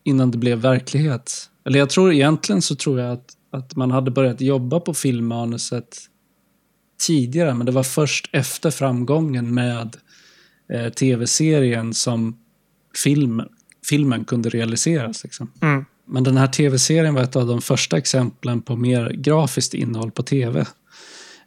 innan 0.04 0.32
det 0.32 0.38
blev 0.38 0.58
verklighet. 0.58 1.50
Eller 1.66 1.80
jag 1.80 1.90
tror 1.90 2.14
egentligen 2.14 2.62
så 2.62 2.76
tror 2.76 3.00
jag 3.00 3.12
att, 3.12 3.30
att 3.52 3.76
man 3.76 3.92
hade 3.92 4.12
börjat 4.12 4.42
jobba 4.42 4.80
på 4.80 4.94
filmmanuset 4.94 5.98
tidigare, 7.08 7.54
men 7.54 7.66
det 7.66 7.72
var 7.72 7.84
först 7.84 8.30
efter 8.32 8.72
framgången 8.72 9.54
med 9.54 9.98
eh, 10.74 10.90
tv-serien 10.90 11.94
som 11.94 12.38
film, 13.04 13.42
filmen 13.90 14.26
kunde 14.26 14.50
realiseras. 14.50 15.24
Liksom. 15.24 15.52
Mm. 15.62 15.86
Men 16.08 16.24
den 16.24 16.38
här 16.38 16.48
tv-serien 16.48 17.14
var 17.14 17.22
ett 17.22 17.36
av 17.36 17.48
de 17.48 17.62
första 17.62 17.98
exemplen 17.98 18.62
på 18.62 18.76
mer 18.76 19.10
grafiskt 19.10 19.74
innehåll 19.74 20.12
på 20.12 20.24
tv. 20.24 20.66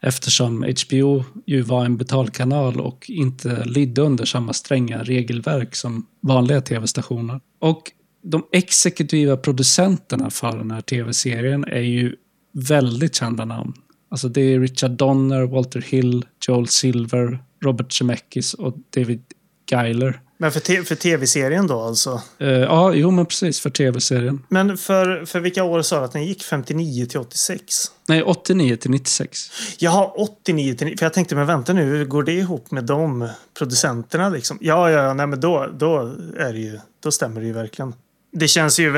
Eftersom 0.00 0.62
HBO 0.62 1.24
ju 1.46 1.62
var 1.62 1.84
en 1.84 1.96
betalkanal 1.96 2.80
och 2.80 3.10
inte 3.10 3.64
lydde 3.64 4.02
under 4.02 4.24
samma 4.24 4.52
stränga 4.52 5.02
regelverk 5.02 5.74
som 5.76 6.06
vanliga 6.20 6.60
tv-stationer. 6.60 7.40
Och 7.58 7.82
de 8.22 8.46
exekutiva 8.52 9.36
producenterna 9.36 10.30
för 10.30 10.58
den 10.58 10.70
här 10.70 10.80
tv-serien 10.80 11.64
är 11.64 11.80
ju 11.80 12.16
väldigt 12.52 13.14
kända 13.14 13.44
namn. 13.44 13.72
Alltså 14.10 14.28
det 14.28 14.40
är 14.40 14.60
Richard 14.60 14.90
Donner, 14.90 15.42
Walter 15.42 15.80
Hill, 15.80 16.26
Joel 16.46 16.68
Silver, 16.68 17.38
Robert 17.64 17.92
Zemeckis 17.92 18.54
och 18.54 18.76
David 18.96 19.22
Geiler. 19.70 20.20
Men 20.40 20.52
för, 20.52 20.84
för 20.84 20.94
tv-serien 20.94 21.66
då 21.66 21.80
alltså? 21.80 22.22
Uh, 22.42 22.48
ja, 22.48 22.94
jo 22.94 23.10
men 23.10 23.26
precis 23.26 23.60
för 23.60 23.70
tv-serien. 23.70 24.42
Men 24.48 24.78
för, 24.78 25.24
för 25.24 25.40
vilka 25.40 25.64
år 25.64 25.82
sa 25.82 25.98
du 25.98 26.04
att 26.04 26.12
den 26.12 26.24
gick? 26.24 26.42
59 26.42 27.06
till 27.06 27.20
86? 27.20 27.64
Nej, 28.08 28.22
89 28.22 28.76
till 28.76 28.90
96. 28.90 29.38
Jaha, 29.78 30.06
89 30.06 30.74
till... 30.74 30.98
För 30.98 31.06
jag 31.06 31.12
tänkte, 31.12 31.34
men 31.34 31.46
vänta 31.46 31.72
nu, 31.72 31.82
hur 31.82 32.04
går 32.04 32.22
det 32.22 32.32
ihop 32.32 32.70
med 32.70 32.84
de 32.84 33.28
producenterna 33.58 34.28
liksom? 34.28 34.58
Ja, 34.60 34.90
ja, 34.90 35.14
nej 35.14 35.26
men 35.26 35.40
då, 35.40 35.66
då 35.78 35.98
är 36.38 36.52
det 36.52 36.58
ju... 36.58 36.80
Då 37.00 37.12
stämmer 37.12 37.40
det 37.40 37.46
ju 37.46 37.52
verkligen. 37.52 37.94
Det 38.32 38.48
känns 38.48 38.78
ju 38.78 38.90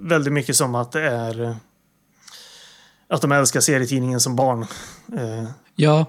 väldigt 0.00 0.32
mycket 0.32 0.56
som 0.56 0.74
att 0.74 0.92
det 0.92 1.02
är... 1.02 1.56
Att 3.08 3.22
de 3.22 3.32
älskar 3.32 3.60
serietidningen 3.60 4.20
som 4.20 4.36
barn. 4.36 4.66
Uh, 5.12 5.48
ja. 5.74 6.06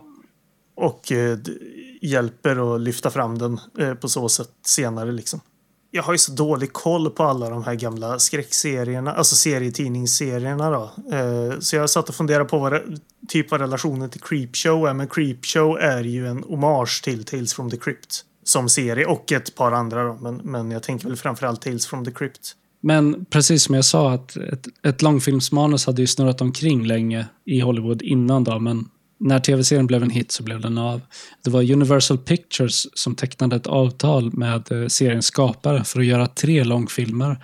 Och 0.76 1.12
hjälper 2.06 2.76
att 2.76 2.82
lyfta 2.82 3.10
fram 3.10 3.38
den 3.38 3.60
eh, 3.80 3.94
på 3.94 4.10
så 4.10 4.30
sätt 4.30 4.52
senare. 4.66 5.12
Liksom. 5.12 5.40
Jag 5.92 6.04
har 6.04 6.14
ju 6.14 6.18
så 6.18 6.32
dålig 6.32 6.74
koll 6.74 7.10
på 7.10 7.24
alla 7.24 7.50
de 7.50 7.64
här 7.64 7.76
gamla 7.76 8.20
skräckserierna, 8.20 9.14
alltså 9.14 9.36
serietidningsserierna. 9.36 10.70
Då. 10.70 10.92
Eh, 11.16 11.60
så 11.60 11.76
jag 11.76 11.90
satt 11.90 12.10
och 12.10 12.16
funderade 12.16 12.46
på 12.46 12.60
vad 12.60 13.00
typ 13.28 13.54
av 13.54 13.60
relationen 13.60 14.10
till 14.10 14.22
Creepshow 14.22 14.88
är. 14.88 14.94
Men 14.94 15.08
Creepshow 15.08 15.78
är 15.80 16.04
ju 16.04 16.28
en 16.28 16.44
hommage 16.44 17.04
till 17.04 17.24
Tales 17.24 17.54
from 17.54 17.70
the 17.70 17.78
Crypt 17.78 18.22
som 18.44 18.70
serie 18.70 19.06
och 19.06 19.32
ett 19.32 19.56
par 19.56 19.72
andra. 19.72 20.04
Då. 20.04 20.18
Men, 20.22 20.36
men 20.36 20.72
jag 20.72 20.84
tänker 20.84 21.08
väl 21.08 21.18
framförallt 21.18 21.62
Tales 21.62 21.88
from 21.88 22.06
the 22.06 22.12
Crypt. 22.12 22.56
Men 22.82 23.26
precis 23.26 23.64
som 23.64 23.76
jag 23.76 23.86
sa, 23.86 24.12
att 24.12 24.38
ett, 24.38 24.68
ett 24.84 25.02
långfilmsmanus 25.02 25.86
hade 25.86 26.02
ju 26.02 26.08
snurrat 26.08 26.42
omkring 26.42 26.86
länge 26.86 27.28
i 27.46 27.60
Hollywood 27.60 28.02
innan 28.02 28.44
då, 28.44 28.60
men 28.60 28.90
när 29.18 29.40
tv-serien 29.40 29.88
blev 29.88 30.04
en 30.04 30.10
hit 30.10 30.32
så 30.32 30.44
blev 30.44 30.62
den 30.62 30.78
av. 30.78 31.02
Det 31.44 31.50
var 31.50 31.72
Universal 31.72 32.18
Pictures 32.18 32.88
som 32.94 33.16
tecknade 33.16 33.56
ett 33.56 33.68
avtal 33.68 34.34
med 34.34 34.72
eh, 34.72 34.88
seriens 34.88 35.26
skapare 35.26 35.84
för 35.84 36.00
att 36.00 36.06
göra 36.06 36.28
tre 36.28 36.64
långfilmer. 36.64 37.38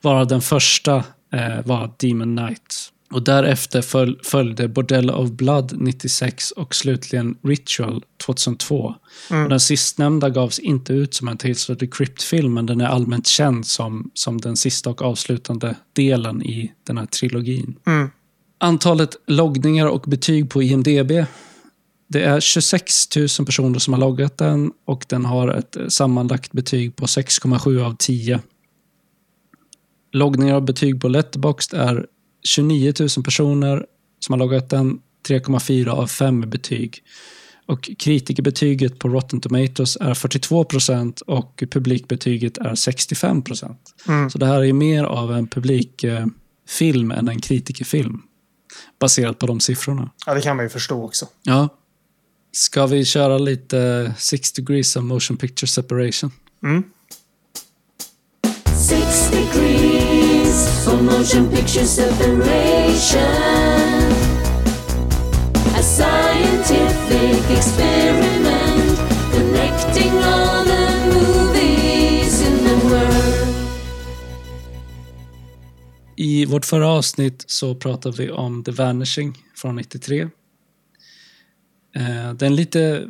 Varav 0.00 0.26
den 0.26 0.40
första 0.40 0.96
eh, 1.32 1.64
var 1.64 1.90
Demon 1.98 2.36
Knight. 2.36 2.92
Och 3.10 3.22
därefter 3.22 3.82
föl 3.82 4.18
följde 4.22 4.68
Bordell 4.68 5.10
of 5.10 5.30
Blood 5.30 5.72
96 5.76 6.50
och 6.50 6.74
slutligen 6.74 7.36
Ritual 7.42 8.04
2002. 8.26 8.94
Mm. 9.30 9.42
Och 9.42 9.48
den 9.48 9.60
sistnämnda 9.60 10.30
gavs 10.30 10.58
inte 10.58 10.92
ut 10.92 11.14
som 11.14 11.28
en 11.28 11.36
Tales 11.36 11.70
of 11.70 11.78
the 11.78 11.86
Crypt-film, 11.86 12.54
men 12.54 12.66
den 12.66 12.80
är 12.80 12.86
allmänt 12.86 13.26
känd 13.26 13.66
som, 13.66 14.10
som 14.14 14.40
den 14.40 14.56
sista 14.56 14.90
och 14.90 15.02
avslutande 15.02 15.76
delen 15.92 16.42
i 16.42 16.72
den 16.86 16.98
här 16.98 17.06
trilogin. 17.06 17.76
Mm. 17.86 18.10
Antalet 18.58 19.16
loggningar 19.26 19.86
och 19.86 20.00
betyg 20.00 20.50
på 20.50 20.62
IMDB. 20.62 21.12
Det 22.08 22.22
är 22.22 22.40
26 22.40 23.16
000 23.16 23.28
personer 23.46 23.78
som 23.78 23.94
har 23.94 24.00
loggat 24.00 24.38
den 24.38 24.72
och 24.84 25.04
den 25.08 25.24
har 25.24 25.48
ett 25.48 25.76
sammanlagt 25.88 26.52
betyg 26.52 26.96
på 26.96 27.06
6,7 27.06 27.84
av 27.84 27.96
10. 27.98 28.40
Loggningar 30.12 30.54
och 30.54 30.62
betyg 30.62 31.00
på 31.00 31.08
Letterboxd 31.08 31.74
är 31.74 32.06
29 32.42 32.92
000 33.00 33.08
personer 33.24 33.86
som 34.20 34.32
har 34.32 34.38
loggat 34.38 34.70
den, 34.70 35.00
3,4 35.28 35.88
av 35.88 36.06
5 36.06 36.40
betyg. 36.40 37.02
Och 37.66 37.90
kritikerbetyget 37.98 38.98
på 38.98 39.08
Rotten 39.08 39.40
Tomatoes 39.40 39.96
är 40.00 40.14
42 40.14 40.64
procent 40.64 41.20
och 41.20 41.62
publikbetyget 41.70 42.58
är 42.58 42.74
65 42.74 43.42
procent. 43.42 43.94
Mm. 44.08 44.30
Så 44.30 44.38
det 44.38 44.46
här 44.46 44.64
är 44.64 44.72
mer 44.72 45.04
av 45.04 45.32
en 45.32 45.46
publikfilm 45.46 47.10
än 47.10 47.28
en 47.28 47.40
kritikerfilm 47.40 48.22
baserat 49.00 49.38
på 49.38 49.46
de 49.46 49.60
siffrorna. 49.60 50.10
Ja, 50.26 50.34
det 50.34 50.40
kan 50.40 50.56
man 50.56 50.64
ju 50.64 50.68
förstå 50.68 51.04
också. 51.04 51.26
Ja. 51.42 51.68
Ska 52.52 52.86
vi 52.86 53.04
köra 53.04 53.38
lite 53.38 54.14
Six 54.18 54.52
degrees 54.52 54.96
of 54.96 55.04
motion 55.04 55.36
picture 55.36 55.68
separation? 55.68 56.32
Mm. 56.62 56.84
Six 58.76 59.30
degrees 59.30 60.86
of 60.86 61.02
motion 61.02 61.48
picture 61.48 61.86
separation 61.86 63.28
A 65.78 65.82
scientific 65.82 67.58
experiment 67.58 68.37
I 76.20 76.44
vårt 76.44 76.64
förra 76.64 76.88
avsnitt 76.88 77.44
så 77.46 77.74
pratade 77.74 78.16
vi 78.16 78.30
om 78.30 78.64
The 78.64 78.70
Vanishing 78.70 79.38
från 79.56 79.76
93. 79.76 80.20
Eh, 80.20 80.30
det 82.34 82.42
är 82.42 82.46
en 82.46 82.56
lite 82.56 83.08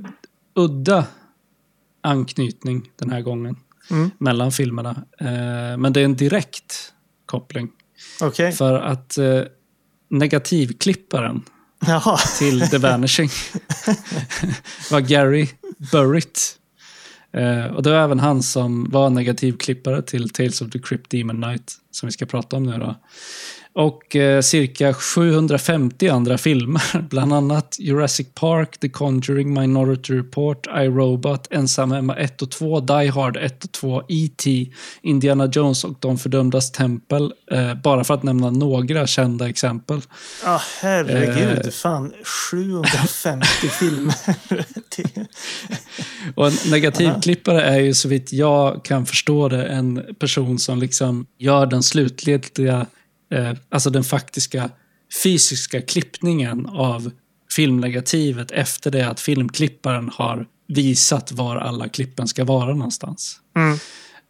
udda 0.54 1.06
anknytning 2.02 2.90
den 2.96 3.10
här 3.10 3.20
gången 3.20 3.56
mm. 3.90 4.10
mellan 4.18 4.52
filmerna. 4.52 4.90
Eh, 5.20 5.76
men 5.76 5.92
det 5.92 6.00
är 6.00 6.04
en 6.04 6.16
direkt 6.16 6.92
koppling. 7.26 7.70
Okay. 8.20 8.52
För 8.52 8.74
att 8.74 9.18
eh, 9.18 9.42
negativklipparen 10.10 11.42
Jaha. 11.86 12.16
till 12.38 12.60
The 12.60 12.78
Vanishing 12.78 13.30
var 14.90 15.00
Gary 15.00 15.48
Burritt. 15.92 16.54
Och 17.74 17.82
det 17.82 17.90
var 17.90 17.98
även 17.98 18.20
han 18.20 18.42
som 18.42 18.90
var 18.90 19.10
negativklippare 19.10 20.02
till 20.02 20.30
Tales 20.30 20.62
of 20.62 20.70
the 20.70 20.78
Crypt 20.78 21.10
Demon 21.10 21.42
Knight, 21.42 21.74
som 21.98 22.06
vi 22.06 22.12
ska 22.12 22.26
prata 22.26 22.56
om 22.56 22.62
nu 22.62 22.78
då 22.78 22.94
och 23.78 24.16
eh, 24.16 24.40
cirka 24.40 24.94
750 24.94 26.08
andra 26.08 26.38
filmer, 26.38 26.82
bland 27.10 27.32
annat 27.32 27.76
Jurassic 27.78 28.26
Park, 28.34 28.78
The 28.80 28.88
Conjuring, 28.88 29.60
Minority 29.60 30.14
Report, 30.14 30.66
I, 30.66 30.86
Robot, 30.86 31.46
Ensam 31.50 31.92
Hemma 31.92 32.16
1 32.16 32.42
och 32.42 32.50
2, 32.50 32.80
Die 32.80 33.08
Hard 33.08 33.36
1 33.36 33.64
och 33.64 33.72
2, 33.72 34.02
E.T., 34.08 34.72
Indiana 35.02 35.46
Jones 35.52 35.84
och 35.84 35.94
De 36.00 36.18
Fördömdas 36.18 36.72
Tempel, 36.72 37.32
eh, 37.50 37.74
bara 37.74 38.04
för 38.04 38.14
att 38.14 38.22
nämna 38.22 38.50
några 38.50 39.06
kända 39.06 39.48
exempel. 39.48 40.00
Ja, 40.44 40.54
ah, 40.54 40.62
herregud, 40.80 41.66
eh, 41.66 41.70
fan, 41.70 42.12
750 42.50 43.46
filmer. 43.80 44.14
och 46.34 46.46
en 46.46 46.70
negativklippare 46.70 47.62
är 47.62 47.78
ju 47.80 47.94
så 47.94 48.08
vitt 48.08 48.32
jag 48.32 48.84
kan 48.84 49.06
förstå 49.06 49.48
det 49.48 49.64
en 49.64 50.04
person 50.18 50.58
som 50.58 50.78
liksom 50.78 51.26
gör 51.38 51.66
den 51.66 51.82
slutliga 51.82 52.86
eh, 53.30 53.52
alltså 53.68 53.90
den 53.90 54.04
faktiska 54.04 54.70
fysiska 55.22 55.80
klippningen 55.80 56.66
av 56.66 57.10
filmnegativet 57.56 58.50
efter 58.50 58.90
det 58.90 59.08
att 59.08 59.20
filmklipparen 59.20 60.10
har 60.14 60.46
visat 60.68 61.32
var 61.32 61.56
alla 61.56 61.88
klippen 61.88 62.28
ska 62.28 62.44
vara 62.44 62.74
någonstans. 62.74 63.40
Mm. 63.56 63.78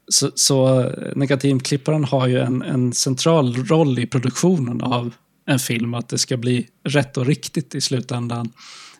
Så, 0.08 0.30
så 0.34 0.90
negativklipparen 1.16 2.04
har 2.04 2.26
ju 2.26 2.38
en, 2.38 2.62
en 2.62 2.92
central 2.92 3.56
roll 3.56 3.98
i 3.98 4.06
produktionen 4.06 4.82
av 4.82 5.14
en 5.46 5.58
film, 5.58 5.94
att 5.94 6.08
det 6.08 6.18
ska 6.18 6.36
bli 6.36 6.68
rätt 6.84 7.16
och 7.16 7.26
riktigt 7.26 7.74
i 7.74 7.80
slutändan 7.80 8.52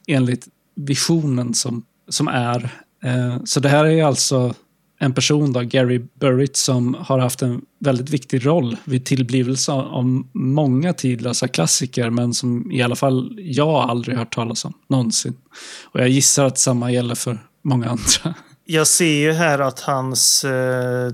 enligt 0.07 0.49
visionen 0.75 1.55
som, 1.55 1.85
som 2.09 2.29
är. 2.29 2.71
Eh, 3.05 3.45
så 3.45 3.61
det 3.61 3.69
här 3.69 3.85
är 3.85 4.05
alltså 4.05 4.55
en 4.99 5.15
person, 5.15 5.53
då, 5.53 5.61
Gary 5.61 6.03
Burritt, 6.15 6.57
som 6.57 6.95
har 6.95 7.19
haft 7.19 7.43
en 7.43 7.63
väldigt 7.81 8.11
viktig 8.11 8.47
roll 8.47 8.77
vid 8.85 9.05
tillblivelse 9.05 9.73
av 9.73 10.23
många 10.33 10.93
tidlösa 10.93 11.49
klassiker, 11.49 12.11
men 12.11 12.35
som 12.35 12.73
i 12.73 12.83
alla 12.83 12.97
fall 12.97 13.37
jag 13.39 13.69
aldrig 13.69 14.17
hört 14.17 14.35
talas 14.35 14.65
om, 14.65 14.73
någonsin. 14.89 15.37
Och 15.85 16.01
jag 16.01 16.09
gissar 16.09 16.45
att 16.45 16.59
samma 16.59 16.93
gäller 16.93 17.15
för 17.15 17.39
många 17.65 17.89
andra. 17.89 18.35
Jag 18.65 18.87
ser 18.87 19.21
ju 19.21 19.33
här 19.33 19.59
att 19.59 19.81
hans, 19.81 20.45
eh, 20.45 21.11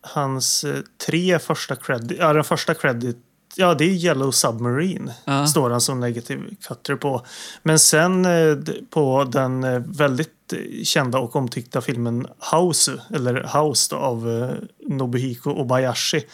hans 0.00 0.64
eh, 0.64 0.80
tre 1.06 1.38
första 1.38 1.76
credit, 1.76 2.18
ja 2.20 2.32
den 2.32 2.44
första 2.44 2.74
credit 2.74 3.16
Ja, 3.56 3.74
det 3.74 3.84
är 3.84 3.88
Yellow 3.88 4.30
Submarine. 4.30 5.12
Uh. 5.28 5.44
Står 5.44 5.70
han 5.70 5.80
som 5.80 6.00
negativ 6.00 6.56
cutter 6.68 6.96
på. 6.96 7.26
Men 7.62 7.78
sen 7.78 8.24
eh, 8.24 8.56
på 8.90 9.24
den 9.24 9.64
eh, 9.64 9.82
väldigt 9.86 10.28
kända 10.84 11.18
och 11.18 11.36
omtyckta 11.36 11.80
filmen 11.80 12.26
House, 12.52 13.02
eller 13.14 13.60
House 13.60 13.94
då, 13.94 13.96
av 13.96 14.30
eh, 14.30 14.50
Nobuhiko 14.94 15.50
Obayashi. 15.50 16.26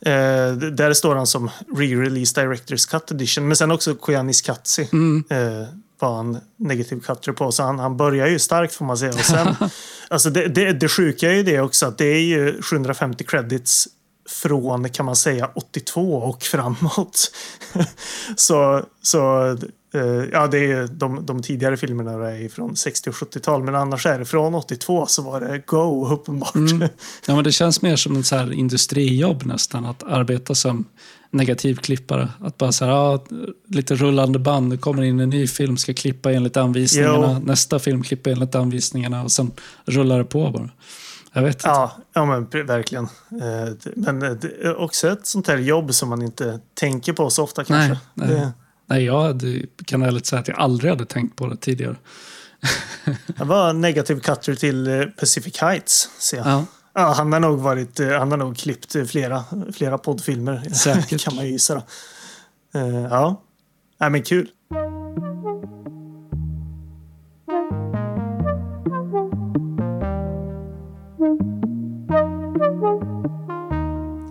Eh, 0.00 0.52
där 0.52 0.92
står 0.92 1.14
han 1.14 1.26
som 1.26 1.50
re-release 1.76 2.34
Directors 2.40 2.86
Cut 2.86 3.10
Edition. 3.10 3.48
Men 3.48 3.56
sen 3.56 3.70
också 3.70 3.94
Koyanis 3.94 4.42
Katsi 4.42 4.88
mm. 4.92 5.24
eh, 5.30 5.68
var 5.98 6.16
han 6.16 6.38
negativ 6.56 7.00
cutter 7.00 7.32
på. 7.32 7.52
Så 7.52 7.62
han, 7.62 7.78
han 7.78 7.96
börjar 7.96 8.26
ju 8.26 8.38
starkt 8.38 8.74
får 8.74 8.84
man 8.84 8.98
säga. 8.98 9.12
Och 9.12 9.20
sen, 9.20 9.56
alltså 10.08 10.30
det, 10.30 10.48
det, 10.48 10.72
det 10.72 10.88
sjuka 10.88 11.30
är 11.30 11.34
ju 11.34 11.42
det 11.42 11.60
också 11.60 11.86
att 11.86 11.98
det 11.98 12.06
är 12.06 12.20
ju 12.20 12.62
750 12.62 13.24
credits 13.24 13.88
från 14.28 14.88
kan 14.88 15.06
man 15.06 15.16
säga 15.16 15.50
82 15.54 16.14
och 16.14 16.42
framåt. 16.42 17.32
så, 18.36 18.82
så 19.02 19.56
Eh, 19.96 20.24
ja, 20.32 20.46
det 20.46 20.72
är 20.72 20.86
de, 20.86 21.26
de 21.26 21.42
tidigare 21.42 21.76
filmerna 21.76 22.30
är 22.30 22.48
från 22.48 22.76
60 22.76 23.10
och 23.10 23.14
70-tal, 23.14 23.62
men 23.62 23.74
annars 23.74 24.06
är 24.06 24.18
det 24.18 24.24
från 24.24 24.54
82 24.54 25.06
så 25.06 25.22
var 25.22 25.40
det 25.40 25.62
Go 25.66 26.08
uppenbart. 26.12 26.54
Mm. 26.54 26.78
Ja, 27.26 27.34
men 27.34 27.44
det 27.44 27.52
känns 27.52 27.82
mer 27.82 27.96
som 27.96 28.24
så 28.24 28.36
här 28.36 28.52
industrijobb 28.52 29.46
nästan, 29.46 29.84
att 29.84 30.02
arbeta 30.02 30.54
som 30.54 30.84
negativklippare. 31.30 32.28
Att 32.40 32.58
bara 32.58 32.72
så 32.72 32.84
här, 32.84 32.92
ja, 32.92 33.24
lite 33.68 33.94
rullande 33.94 34.38
band, 34.38 34.70
det 34.70 34.76
kommer 34.76 35.02
in 35.02 35.20
en 35.20 35.30
ny 35.30 35.46
film, 35.46 35.76
ska 35.76 35.94
klippa 35.94 36.32
enligt 36.32 36.56
anvisningarna, 36.56 37.32
Jo. 37.40 37.46
nästa 37.46 37.78
film 37.78 38.02
klippa 38.02 38.30
enligt 38.30 38.54
anvisningarna 38.54 39.22
och 39.22 39.32
sen 39.32 39.50
rullar 39.84 40.18
det 40.18 40.24
på 40.24 40.50
bara. 40.50 40.70
Jag 41.36 41.42
vet 41.42 41.56
inte. 41.56 41.68
Ja, 41.68 41.92
ja 42.12 42.24
men 42.24 42.66
verkligen. 42.66 43.04
Eh, 43.04 43.92
Men 43.96 44.22
eh, 44.22 44.70
också 44.76 45.08
ett 45.08 45.26
sånt 45.26 45.48
här 45.48 45.56
jobb 45.56 45.94
som 45.94 46.08
man 46.08 46.22
inte 46.22 46.60
tänker 46.74 47.12
på 47.12 47.30
så 47.30 47.42
ofta 47.42 47.64
kanske. 47.64 47.88
Nej, 47.88 48.28
nej. 48.28 48.28
Det, 48.28 48.52
Nej, 48.86 49.04
jag 49.04 49.22
hade, 49.22 49.62
kan 49.84 50.02
ärligt 50.02 50.26
säga 50.26 50.40
att 50.40 50.48
jag 50.48 50.58
aldrig 50.58 50.90
hade 50.90 51.04
tänkt 51.06 51.36
på 51.36 51.46
det 51.46 51.56
tidigare. 51.56 51.96
det 53.26 53.44
var 53.44 53.72
negativ 53.72 54.20
cutter 54.20 54.54
till 54.54 54.86
eh, 54.86 55.06
Pacific 55.06 55.58
Heights, 55.58 56.10
ser 56.18 56.36
jag. 56.36 56.46
Ja, 56.46 56.64
Ja, 56.94 57.12
han 57.16 57.32
har 57.32 57.40
nog 57.40 57.58
varit, 57.58 57.98
han 57.98 58.30
har 58.30 58.38
nog 58.38 58.56
klippt 58.56 58.96
flera, 59.10 59.44
flera 59.74 59.98
poddfilmer. 59.98 60.68
Säkert. 60.74 61.24
kan 61.24 61.34
man 61.36 61.44
ju 61.44 61.50
gissa 61.50 61.74
då. 61.74 61.82
Ja, 63.10 63.42
ja 63.98 64.08
men 64.08 64.22
kul. 64.22 64.48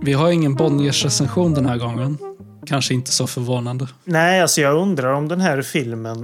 Vi 0.06 0.14
har 0.14 0.32
ingen 0.32 0.56
Bonniers-recension 0.56 1.54
den 1.54 1.66
här 1.66 1.78
gången. 1.78 2.18
Kanske 2.66 2.94
inte 2.94 3.12
så 3.12 3.28
förvånande. 3.28 3.88
Nej, 4.04 4.42
alltså 4.42 4.62
jag 4.62 4.78
undrar 4.82 5.14
om 5.14 5.28
den 5.28 5.42
här 5.42 5.62
filmen, 5.62 6.20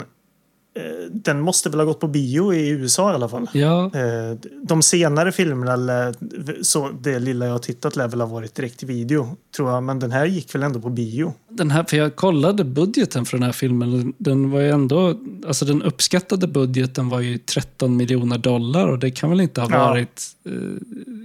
eh, 0.76 0.82
den 1.12 1.42
måste 1.42 1.70
väl 1.70 1.80
ha 1.80 1.86
gått 1.86 2.00
på 2.00 2.08
bio 2.08 2.54
i 2.54 2.70
USA 2.70 3.12
i 3.12 3.16
alla 3.16 3.30
fall. 3.30 3.50
Ja, 3.54 3.86
Eh, 3.86 4.38
De 4.64 4.82
senare 4.82 5.32
filmerna, 5.32 6.14
så 6.62 6.90
det 7.02 7.20
lilla 7.20 7.46
jag 7.46 7.52
har 7.52 7.60
tittat, 7.60 7.96
lär 7.96 8.08
väl 8.08 8.22
ha 8.22 8.28
varit 8.28 8.56
direkt 8.56 8.84
video, 8.84 9.36
tror 9.56 9.72
jag. 9.72 9.84
Men 9.84 10.00
den 10.00 10.12
här 10.12 10.26
gick 10.26 10.56
väl 10.56 10.64
ändå 10.64 10.80
på 10.82 10.90
bio. 10.90 11.34
Den 11.54 11.72
här, 11.72 11.84
för 11.84 11.98
jag 11.98 12.16
kollade 12.16 12.64
budgeten 12.64 13.26
för 13.26 13.38
den 13.38 13.44
här 13.46 13.52
filmen. 13.52 14.14
Den 14.18 14.52
var 14.52 14.60
ju 14.60 14.70
ändå, 14.70 15.20
alltså 15.48 15.66
den 15.66 15.82
uppskattade 15.84 16.48
budgeten 16.48 17.10
var 17.10 17.20
ju 17.20 17.38
13 17.38 17.98
miljoner 17.98 18.38
dollar 18.38 18.88
och 18.88 19.00
det 19.00 19.12
kan 19.12 19.30
väl 19.30 19.42
inte 19.42 19.62
ha 19.62 19.70
Ja. 19.72 19.78
varit 19.90 20.28
eh, 20.46 20.52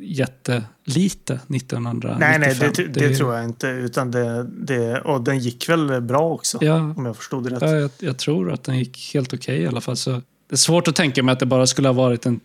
jättelite 0.03 1.35
1995? 1.35 2.17
Nej, 2.21 2.39
nej, 2.39 2.55
det, 2.77 2.87
det, 2.95 3.05
är- 3.05 3.15
tror 3.15 3.35
jag 3.35 3.45
inte. 3.45 3.67
Utan 3.67 4.11
det, 4.11 4.43
det, 4.45 5.01
och 5.01 5.21
den 5.25 5.39
gick 5.39 5.69
väl 5.69 6.01
bra 6.01 6.33
också, 6.33 6.59
Ja, 6.61 6.95
om 6.97 7.07
jag 7.07 7.17
förstod 7.17 7.45
det 7.45 7.51
rätt. 7.51 7.63
ja 7.63 7.69
jag, 7.77 7.91
jag 7.99 8.17
tror 8.19 8.53
att 8.53 8.65
den 8.65 8.79
gick 8.79 9.11
helt 9.15 9.35
okej 9.35 9.59
i 9.63 9.67
alla 9.67 9.81
fall. 9.81 9.97
Så 9.97 10.11
det 10.11 10.55
är 10.55 10.57
svårt 10.57 10.89
att 10.89 10.97
tänka 10.97 11.23
mig 11.23 11.33
att 11.33 11.41
det 11.41 11.47
bara 11.47 11.67
skulle 11.67 11.89
ha 11.89 11.93
varit 11.93 12.27
en, 12.27 12.41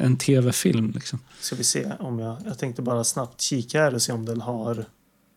en 0.00 0.16
tv-film. 0.16 0.90
Liksom. 0.94 1.18
Ska 1.40 1.56
vi 1.56 1.64
se 1.64 1.86
om 1.98 2.18
jag... 2.18 2.36
Jag 2.46 2.58
tänkte 2.58 2.82
bara 2.82 3.04
snabbt 3.04 3.40
kika 3.40 3.80
här 3.82 3.94
och 3.94 4.02
se 4.02 4.12
om 4.12 4.24
den 4.26 4.40
har 4.40 4.84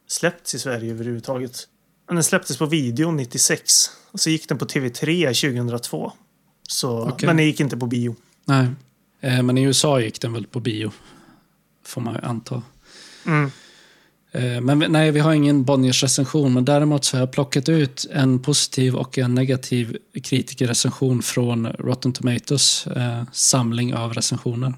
släppts 0.07 0.55
i 0.55 0.59
Sverige 0.59 0.91
överhuvudtaget. 0.93 1.67
Men 2.09 2.15
Den 2.15 2.23
släpptes 2.23 2.57
på 2.57 2.65
video 2.65 3.11
96. 3.11 3.89
Och 4.11 4.19
så 4.19 4.29
gick 4.29 4.49
den 4.49 4.57
på 4.57 4.65
TV3 4.65 5.27
2002. 5.27 6.11
Så, 6.69 7.09
Okej. 7.09 7.27
Men 7.27 7.37
den 7.37 7.45
gick 7.45 7.59
inte 7.59 7.77
på 7.77 7.85
bio. 7.85 8.15
Nej. 8.45 8.67
Eh, 9.21 9.43
men 9.43 9.57
i 9.57 9.63
USA 9.63 9.99
gick 10.01 10.21
den 10.21 10.33
väl 10.33 10.47
på 10.47 10.59
bio, 10.59 10.91
får 11.85 12.01
man 12.01 12.13
ju 12.13 12.19
anta. 12.21 12.61
Mm. 13.25 13.51
Eh, 14.31 14.61
Men 14.61 14.79
vi- 14.79 14.87
nej, 14.87 15.11
vi 15.11 15.19
har 15.19 15.33
ingen 15.33 15.63
Bonniers 15.63 16.03
recension, 16.03 16.53
men 16.53 16.65
däremot 16.65 17.05
så 17.05 17.17
har 17.17 17.19
jag 17.21 17.31
plockat 17.31 17.69
ut 17.69 18.05
en 18.13 18.39
positiv 18.39 18.95
och 18.95 19.17
en 19.17 19.35
negativ 19.35 19.97
kritikerrecension 20.23 21.21
från 21.21 21.67
Rotten 21.67 22.13
Tomatoes 22.13 22.87
eh, 22.87 23.23
samling 23.31 23.95
av 23.95 24.13
recensioner. 24.13 24.73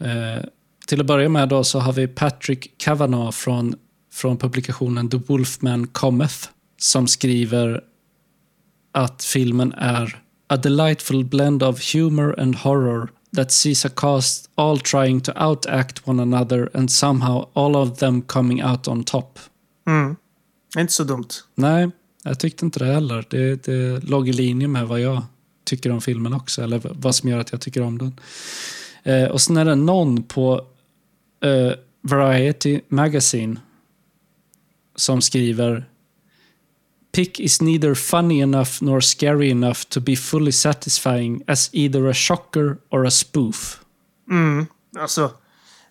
Eh, 0.00 0.44
till 0.86 1.00
att 1.00 1.06
börja 1.06 1.28
med 1.28 1.48
då 1.48 1.64
så 1.64 1.78
har 1.78 1.92
vi 1.92 2.06
Patrick 2.08 2.78
Kavanagh 2.78 3.30
från, 3.30 3.74
från 4.16 4.36
publikationen 4.36 5.10
The 5.10 5.16
Wolfman 5.16 5.86
Cometh 5.86 6.48
som 6.78 7.06
skriver 7.06 7.80
att 8.92 9.24
filmen 9.24 9.72
är 9.72 10.22
a 10.48 10.56
delightful 10.56 11.24
blend 11.24 11.62
of 11.62 11.94
humor 11.94 12.40
and 12.40 12.56
horror 12.56 13.10
that 13.36 13.52
sees 13.52 13.84
a 13.84 13.88
cast 13.96 14.50
all 14.54 14.80
trying 14.80 15.20
to 15.20 15.32
outact 15.32 16.08
one 16.08 16.22
another 16.22 16.70
and 16.74 16.90
somehow 16.90 17.48
all 17.52 17.76
of 17.76 17.98
them 17.98 18.22
coming 18.22 18.64
out 18.64 18.88
on 18.88 19.04
top. 19.04 19.38
Mm. 19.86 20.16
Inte 20.78 20.92
så 20.92 21.04
dumt. 21.04 21.28
Nej, 21.54 21.90
jag 22.22 22.40
tyckte 22.40 22.64
inte 22.64 22.78
det 22.78 22.92
heller. 22.92 23.24
Det, 23.30 23.64
det 23.64 24.04
låg 24.04 24.28
i 24.28 24.32
linje 24.32 24.68
med 24.68 24.88
vad 24.88 25.00
jag 25.00 25.22
tycker 25.64 25.90
om 25.90 26.00
filmen 26.00 26.34
också, 26.34 26.62
eller 26.62 26.80
vad 26.84 27.14
som 27.14 27.28
gör 27.28 27.38
att 27.38 27.52
jag 27.52 27.60
tycker 27.60 27.82
om 27.82 27.98
den. 27.98 28.20
Eh, 29.02 29.30
och 29.30 29.40
sen 29.40 29.56
är 29.56 29.64
det 29.64 29.74
någon 29.74 30.22
på 30.22 30.66
eh, 31.44 31.72
Variety 32.02 32.80
Magazine 32.88 33.60
som 34.96 35.22
skriver 35.22 35.88
Pick 37.12 37.40
is 37.40 37.60
neither 37.60 37.94
funny 37.94 38.40
enough 38.40 38.70
nor 38.80 39.00
scary 39.00 39.50
enough 39.50 39.78
to 39.88 40.00
be 40.00 40.16
fully 40.16 40.52
satisfying 40.52 41.42
as 41.46 41.70
either 41.72 42.06
a 42.06 42.14
shocker 42.14 42.76
or 42.90 43.06
a 43.06 43.10
spoof. 43.10 43.80
Mm. 44.30 44.66
Alltså, 44.98 45.30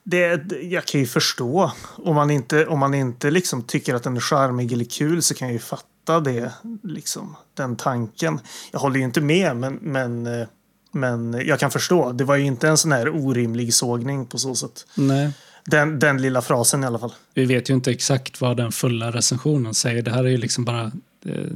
det, 0.03 0.51
jag 0.61 0.85
kan 0.85 1.01
ju 1.01 1.07
förstå. 1.07 1.71
Om 1.97 2.15
man 2.15 2.31
inte, 2.31 2.65
om 2.65 2.79
man 2.79 2.93
inte 2.93 3.31
liksom 3.31 3.61
tycker 3.61 3.95
att 3.95 4.03
den 4.03 4.15
är 4.15 4.21
charmig 4.21 4.71
eller 4.71 4.85
kul 4.85 5.21
så 5.21 5.33
kan 5.33 5.47
jag 5.47 5.53
ju 5.53 5.59
fatta 5.59 6.19
det. 6.19 6.51
Liksom, 6.83 7.35
den 7.53 7.75
tanken. 7.75 8.39
Jag 8.71 8.79
håller 8.79 8.97
ju 8.97 9.03
inte 9.03 9.21
med, 9.21 9.55
men, 9.55 9.79
men, 9.81 10.27
eh, 10.27 10.47
men 10.91 11.41
jag 11.45 11.59
kan 11.59 11.71
förstå. 11.71 12.11
Det 12.11 12.23
var 12.23 12.35
ju 12.35 12.45
inte 12.45 12.67
en 12.67 12.77
sån 12.77 12.91
här 12.91 13.09
orimlig 13.09 13.73
sågning 13.73 14.25
på 14.25 14.37
så 14.37 14.55
sätt. 14.55 14.85
Nej. 14.95 15.31
Den, 15.65 15.99
den 15.99 16.21
lilla 16.21 16.41
frasen 16.41 16.83
i 16.83 16.85
alla 16.85 16.99
fall. 16.99 17.13
Vi 17.33 17.45
vet 17.45 17.69
ju 17.69 17.73
inte 17.73 17.91
exakt 17.91 18.41
vad 18.41 18.57
den 18.57 18.71
fulla 18.71 19.11
recensionen 19.11 19.73
säger. 19.73 20.01
Det 20.01 20.11
här 20.11 20.23
är 20.23 20.29
ju 20.29 20.37
liksom 20.37 20.65
bara 20.65 20.91
eh, 21.25 21.51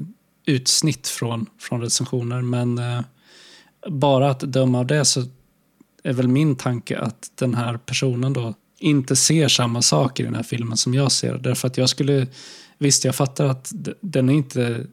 utsnitt 0.46 1.08
från, 1.08 1.46
från 1.60 1.82
recensioner. 1.82 2.42
Men 2.42 2.78
eh, 2.78 3.02
bara 3.88 4.30
att 4.30 4.40
döma 4.40 4.80
av 4.80 4.88
det 4.88 5.06
så 5.06 5.24
är 6.04 6.14
väl 6.14 6.28
min 6.28 6.56
tanke 6.56 7.00
att 7.00 7.32
den 7.36 7.56
här 7.56 7.78
personen 7.78 8.34
då 8.34 8.54
inte 8.80 9.16
ser 9.16 9.48
samma 9.48 9.82
sak 9.82 10.20
i 10.20 10.24
den 10.24 10.36
här 10.36 10.44
filmen 10.44 10.78
som 10.78 10.94
jag 10.94 11.12
ser. 11.12 11.38
Därför 11.38 11.68
att 11.68 11.78
jag 11.78 11.90
skulle... 11.90 12.28
Visst, 12.78 13.06
jag 13.06 13.16
fattar 13.16 13.46
att 13.46 13.72
den 14.02 14.30
är 14.30 14.34
inte 14.34 14.86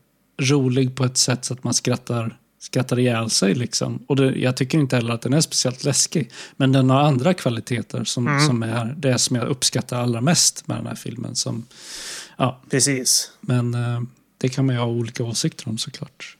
rolig 0.42 0.96
på 0.96 1.04
ett 1.04 1.16
sätt 1.16 1.44
så 1.44 1.54
att 1.54 1.64
man 1.64 1.74
skrattar, 1.74 2.38
skrattar 2.66 2.98
ihjäl 2.98 3.30
sig. 3.30 3.54
Liksom. 3.54 4.02
Och 4.06 4.16
det, 4.16 4.24
jag 4.24 4.56
tycker 4.56 4.78
inte 4.78 4.96
heller 4.96 5.14
att 5.14 5.22
den 5.22 5.32
är 5.32 5.40
speciellt 5.40 5.84
läskig. 5.84 6.30
Men 6.56 6.72
den 6.72 6.90
har 6.90 7.00
andra 7.00 7.34
kvaliteter 7.34 8.04
som, 8.04 8.40
som 8.46 8.62
är 8.62 8.94
det 8.96 9.18
som 9.18 9.36
jag 9.36 9.48
uppskattar 9.48 10.02
allra 10.02 10.20
mest 10.20 10.68
med 10.68 10.76
den 10.76 10.86
här 10.86 10.94
filmen. 10.94 11.36
Som, 11.36 11.66
ja, 12.36 12.60
Precis. 12.70 13.30
men 13.40 13.74
eh, 13.74 14.00
det 14.38 14.48
kan 14.48 14.66
man 14.66 14.74
ju 14.74 14.80
ha 14.80 14.86
olika 14.86 15.24
åsikter 15.24 15.68
om 15.68 15.78
såklart. 15.78 16.36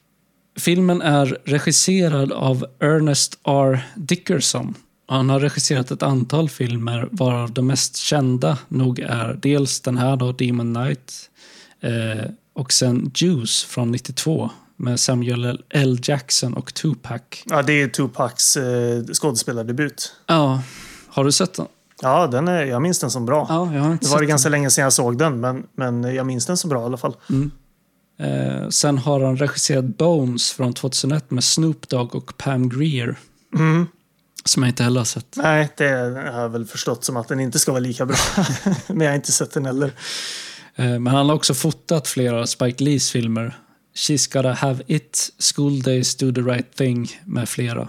Filmen 0.59 1.03
är 1.03 1.39
regisserad 1.45 2.33
av 2.33 2.67
Ernest 2.81 3.39
R. 3.45 3.87
Dickerson. 3.95 4.75
Han 5.09 5.31
har 5.31 5.41
regisserat 5.41 5.91
ett 5.91 6.03
antal 6.03 6.49
filmer 6.49 7.09
varav 7.11 7.53
de 7.53 7.67
mest 7.67 7.97
kända 7.97 8.59
nog 8.69 8.99
är 8.99 9.39
dels 9.43 9.81
den 9.81 9.97
här 9.97 10.17
då, 10.17 10.33
Demon 10.33 10.75
Knight 10.75 11.31
eh, 11.81 12.31
och 12.53 12.73
sen 12.73 13.11
Juice 13.15 13.65
från 13.65 13.93
92 13.93 14.51
med 14.77 15.01
Samuel 15.01 15.63
L. 15.71 15.99
Jackson 16.03 16.55
och 16.55 16.75
Tupac. 16.75 17.21
Ja, 17.45 17.63
det 17.63 17.83
är 17.83 17.89
Tupacs 17.89 18.57
eh, 18.57 19.05
skådespelardebut. 19.05 20.13
Ja, 20.27 20.63
har 21.09 21.25
du 21.25 21.33
sett 21.33 21.55
den? 21.55 21.67
Ja, 22.03 22.27
den 22.27 22.49
är, 22.49 22.65
jag 22.65 22.83
minns 22.83 22.99
den 22.99 23.11
som 23.11 23.27
bra. 23.27 23.47
Ja, 23.49 23.75
jag 23.75 23.83
har 23.83 23.93
inte 23.93 24.07
Det 24.07 24.11
var 24.13 24.21
det 24.21 24.27
ganska 24.27 24.49
länge 24.49 24.71
sedan 24.71 24.85
jag 24.85 24.93
såg 24.93 25.19
den, 25.19 25.41
men, 25.41 25.67
men 25.75 26.15
jag 26.15 26.27
minns 26.27 26.47
den 26.47 26.57
så 26.57 26.69
bra 26.69 26.83
i 26.83 26.85
alla 26.85 26.97
fall. 26.97 27.17
den. 27.27 27.51
Eh, 28.19 28.69
sen 28.69 28.99
har 28.99 29.21
han 29.21 29.37
regisserat 29.37 29.85
Bones 29.85 30.53
från 30.53 30.73
2001 30.73 31.31
med 31.31 31.45
Snoop 31.45 31.89
Dogg 31.89 32.15
och 32.15 32.37
Pam 32.39 32.69
Grier. 32.69 33.17
Mm. 33.55 33.87
Som 34.45 34.63
jag 34.63 34.71
inte 34.71 34.83
heller 34.83 35.01
har 35.01 35.05
sett. 35.05 35.27
Nej, 35.37 35.69
det 35.77 35.89
har 36.33 36.41
jag 36.41 36.49
väl 36.49 36.67
förstått 36.67 37.05
som 37.05 37.17
att 37.17 37.29
den 37.29 37.41
inte 37.41 37.59
ska 37.59 37.73
vara 37.73 37.81
lika 37.81 38.07
bra. 38.07 38.17
men 38.87 39.01
jag 39.01 39.09
har 39.09 39.17
inte 39.17 39.33
sett 39.33 39.53
den 39.53 39.67
heller. 39.67 39.93
Eh, 40.77 40.87
Men 40.87 41.07
han 41.07 41.29
har 41.29 41.37
också 41.37 41.55
fotat 41.55 42.09
flera 42.09 42.47
Spike 42.47 42.85
Lees 42.85 43.11
filmer. 43.11 43.57
She's 43.97 44.33
gotta 44.33 44.53
have 44.53 44.83
it, 44.87 45.31
School 45.39 45.83
Days, 45.83 46.17
Do 46.17 46.33
the 46.33 46.41
right 46.41 46.77
thing 46.77 47.09
med 47.25 47.49
flera. 47.49 47.89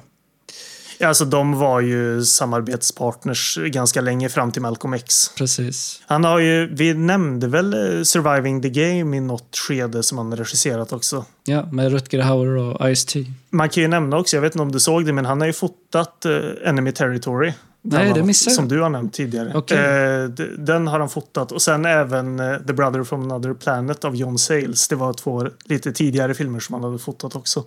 Ja, 0.99 1.07
alltså, 1.07 1.25
de 1.25 1.53
var 1.53 1.81
ju 1.81 2.23
samarbetspartners 2.23 3.57
ganska 3.65 4.01
länge 4.01 4.29
fram 4.29 4.51
till 4.51 4.61
Malcolm 4.61 4.93
X. 4.93 5.31
Precis. 5.37 6.01
Han 6.05 6.23
har 6.23 6.39
ju, 6.39 6.75
vi 6.75 6.93
nämnde 6.93 7.47
väl 7.47 7.73
eh, 7.73 8.03
Surviving 8.03 8.61
the 8.61 8.69
Game 8.69 9.17
i 9.17 9.19
något 9.19 9.57
skede 9.57 10.03
som 10.03 10.17
han 10.17 10.35
regisserat 10.35 10.93
också. 10.93 11.25
Ja, 11.45 11.65
med 11.71 11.91
Rutger 11.91 12.19
Hauer 12.19 12.57
och 12.57 12.89
Ice-T. 12.89 13.25
Man 13.49 13.69
kan 13.69 13.83
ju 13.83 13.89
nämna 13.89 14.17
också, 14.17 14.37
jag 14.37 14.41
vet 14.41 14.55
inte 14.55 14.61
om 14.61 14.71
du 14.71 14.79
såg 14.79 15.05
det, 15.05 15.13
men 15.13 15.25
han 15.25 15.41
har 15.41 15.47
ju 15.47 15.53
fotat 15.53 16.25
eh, 16.25 16.31
Enemy 16.65 16.91
Territory. 16.91 17.53
Nej, 17.81 18.13
det 18.13 18.23
missade. 18.23 18.55
Som 18.55 18.67
du 18.67 18.81
har 18.81 18.89
nämnt 18.89 19.13
tidigare. 19.13 19.51
Okej. 19.55 19.77
Eh, 19.77 20.29
den 20.57 20.87
har 20.87 20.99
han 20.99 21.09
fotat. 21.09 21.51
Och 21.51 21.61
sen 21.61 21.85
även 21.85 22.39
eh, 22.39 22.57
The 22.57 22.73
Brother 22.73 23.03
from 23.03 23.31
Another 23.31 23.53
Planet 23.53 24.05
av 24.05 24.15
John 24.15 24.37
Sayles. 24.37 24.87
Det 24.87 24.95
var 24.95 25.13
två 25.13 25.47
lite 25.63 25.91
tidigare 25.91 26.33
filmer 26.33 26.59
som 26.59 26.73
han 26.73 26.83
hade 26.83 26.99
fotat 26.99 27.35
också. 27.35 27.59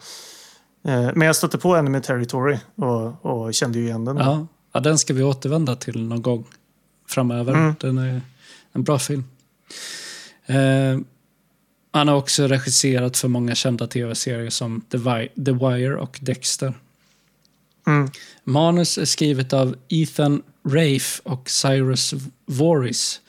Eh, 0.85 1.11
men 1.15 1.21
jag 1.21 1.37
stötte 1.37 1.59
på 1.59 1.77
Enemy 1.77 2.01
Territory 2.01 2.59
och, 2.75 3.27
och 3.27 3.55
kände 3.55 3.79
ju 3.79 3.85
igen 3.85 4.05
den. 4.05 4.17
Ja, 4.17 4.47
ja, 4.73 4.81
den 4.81 4.99
ska 4.99 5.15
vi 5.15 5.23
återvända 5.23 5.77
till 5.77 6.03
någon 6.03 6.23
gång 6.23 6.45
framöver. 7.09 7.55
Mm. 7.55 7.75
Den 7.81 7.99
är 7.99 8.21
en 8.73 8.83
bra 8.83 8.99
film. 8.99 9.25
Han 11.93 12.09
har 12.09 12.17
också 12.17 12.47
regisserat 12.47 13.17
för 13.17 13.29
många 13.29 13.55
kända 13.55 13.87
tv-serier 13.87 14.51
som 14.51 14.81
The 14.91 15.53
Wire 15.53 15.97
och 15.97 16.19
Dexter. 16.23 16.75
Mm. 17.91 18.11
Manus 18.45 18.99
är 18.99 19.05
skrivet 19.05 19.53
av 19.53 19.77
Ethan 19.89 20.43
Rafe 20.65 21.23
och 21.25 21.51
Cyrus 21.51 22.15
Voris. 22.47 23.21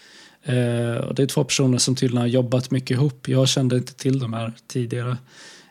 Eh, 0.43 0.95
och 0.95 1.15
det 1.15 1.23
är 1.23 1.27
två 1.27 1.43
personer 1.43 1.77
som 1.77 1.95
tydligen 1.95 2.21
har 2.21 2.27
jobbat 2.27 2.71
mycket 2.71 2.91
ihop. 2.91 3.27
Jag 3.27 3.47
kände 3.47 3.75
inte 3.77 3.93
till 3.93 4.19
de 4.19 4.33
här 4.33 4.53
tidigare. 4.67 5.17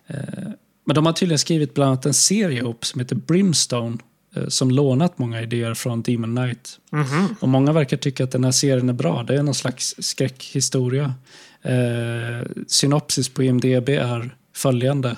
Eh, 0.06 0.48
men 0.84 0.94
de 0.94 1.06
har 1.06 1.12
tydligen 1.12 1.38
skrivit 1.38 1.74
bland 1.74 1.88
annat 1.88 2.06
en 2.06 2.14
serie 2.14 2.58
ihop 2.58 2.84
som 2.84 3.00
heter 3.00 3.16
Brimstone 3.16 3.98
eh, 4.36 4.48
som 4.48 4.70
lånat 4.70 5.18
många 5.18 5.42
idéer 5.42 5.74
från 5.74 6.02
Demon 6.02 6.36
Knight. 6.36 6.78
Mhm. 6.90 7.34
Och 7.40 7.48
många 7.48 7.72
verkar 7.72 7.96
tycka 7.96 8.24
att 8.24 8.30
den 8.30 8.44
här 8.44 8.52
serien 8.52 8.88
är 8.88 8.92
bra. 8.92 9.22
Det 9.22 9.34
är 9.34 9.42
någon 9.42 9.54
slags 9.54 9.94
skräckhistoria. 9.98 11.14
Eh, 11.62 12.46
synopsis 12.66 13.28
på 13.28 13.42
IMDB 13.42 13.88
är 13.88 14.36
följande. 14.54 15.16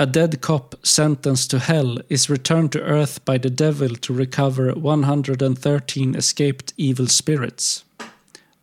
A 0.00 0.06
dead 0.06 0.40
cop 0.40 0.74
sentenced 0.82 1.50
to 1.50 1.56
hell 1.56 2.02
is 2.08 2.30
returned 2.30 2.72
to 2.72 2.78
earth 2.78 3.24
by 3.24 3.38
the 3.38 3.48
devil 3.48 3.96
to 3.96 4.14
recover 4.14 4.72
113 4.78 6.14
escaped 6.16 6.72
evil 6.76 7.08
spirits. 7.08 7.84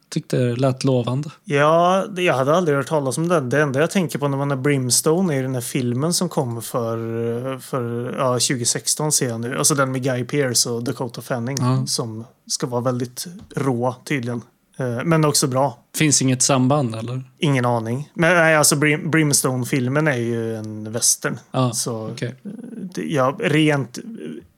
Tyckte 0.09 0.37
det 0.37 0.55
lät 0.55 0.83
lovande. 0.83 1.29
Ja, 1.43 2.05
jag 2.17 2.33
hade 2.33 2.55
aldrig 2.55 2.77
hört 2.77 2.87
talas 2.87 3.17
om 3.17 3.27
den. 3.27 3.49
Det 3.49 3.61
enda 3.61 3.79
jag 3.79 3.91
tänker 3.91 4.19
på 4.19 4.27
när 4.27 4.37
man 4.37 4.51
är 4.51 4.55
Brimstone 4.55 5.35
är 5.35 5.43
den 5.43 5.53
här 5.53 5.61
filmen 5.61 6.13
som 6.13 6.29
kom 6.29 6.61
för, 6.61 6.97
för 7.59 8.15
ja, 8.17 8.33
2016 8.33 9.11
ser 9.11 9.29
jag 9.29 9.41
nu. 9.41 9.57
Alltså 9.57 9.75
den 9.75 9.91
med 9.91 10.03
Guy 10.03 10.23
Pearce 10.25 10.69
och 10.69 10.83
Dakota 10.83 11.21
Fanning 11.21 11.57
Ja. 11.59 11.83
som 11.87 12.25
ska 12.47 12.67
vara 12.67 12.81
väldigt 12.81 13.25
rå 13.55 13.95
tydligen. 14.05 14.41
Eh, 14.77 15.03
Men 15.05 15.25
också 15.25 15.47
bra. 15.47 15.77
Finns 15.97 16.21
inget 16.21 16.41
samband 16.43 16.95
eller? 16.95 17.23
Ingen 17.39 17.65
aning. 17.65 18.09
Men 18.13 18.35
nej, 18.35 18.55
alltså 18.55 18.75
Brim, 18.75 19.11
Brimstone-filmen 19.11 20.07
är 20.07 20.15
ju 20.17 20.55
en 20.55 20.91
western. 20.91 21.39
Ja, 21.51 21.71
Så 21.73 22.09
okej. 22.11 22.35
det, 22.93 23.01
ja, 23.01 23.35
rent 23.39 23.97
eh, 23.97 24.03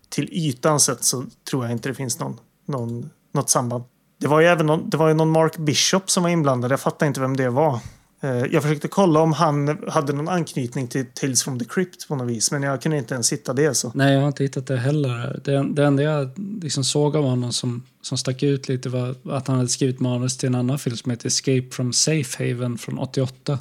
till 0.09 0.29
ytan 0.31 0.79
sett 0.79 1.03
så 1.03 1.25
tror 1.49 1.65
jag 1.65 1.71
inte 1.71 1.89
det 1.89 1.95
finns 1.95 2.19
någon, 2.19 2.39
någon, 2.67 3.09
något 3.33 3.49
samband. 3.49 3.83
Det 4.19 4.27
var 4.27 4.39
ju 4.39 4.47
även 4.47 4.65
någon, 4.65 4.89
det 4.89 4.97
var 4.97 5.07
ju 5.07 5.13
någon 5.13 5.29
Mark 5.31 5.57
Bishop 5.57 6.09
som 6.11 6.23
var 6.23 6.29
inblandad. 6.29 6.71
Jag 6.71 6.79
fattar 6.79 7.05
inte 7.07 7.19
vem 7.21 7.37
det 7.37 7.49
var. 7.49 7.79
Eh, 8.21 8.29
Jag 8.29 8.63
försökte 8.63 8.87
kolla 8.87 9.19
om 9.19 9.33
han 9.33 9.77
hade 9.87 10.13
någon 10.13 10.29
anknytning 10.29 10.87
till 10.87 11.05
Tales 11.13 11.43
from 11.43 11.59
the 11.59 11.65
Crypt 11.65 12.07
på 12.07 12.15
något 12.15 12.27
vis, 12.27 12.51
men 12.51 12.63
jag 12.63 12.81
kunde 12.81 12.97
inte 12.97 13.13
ens 13.13 13.33
hitta 13.33 13.53
det. 13.53 13.73
Så. 13.73 13.91
Nej, 13.95 14.13
jag 14.13 14.21
har 14.21 14.27
inte 14.27 14.43
hittat 14.43 14.67
det 14.67 14.77
heller. 14.77 15.39
Det, 15.43 15.73
det 15.73 15.85
enda 15.85 16.03
jag 16.03 16.29
liksom 16.61 16.83
såg 16.83 17.15
av 17.15 17.23
honom 17.23 17.53
som, 17.53 17.83
som 18.01 18.17
stack 18.17 18.43
ut 18.43 18.69
lite 18.69 18.89
var 18.89 19.15
att 19.31 19.47
han 19.47 19.57
hade 19.57 19.69
skrivit 19.69 19.99
manus 19.99 20.37
till 20.37 20.47
en 20.47 20.55
annan 20.55 20.79
film 20.79 20.97
som 20.97 21.11
heter 21.11 21.27
Escape 21.27 21.67
from 21.71 21.93
Safe 21.93 22.43
Haven 22.53 22.77
från 22.77 22.99
88. 22.99 23.59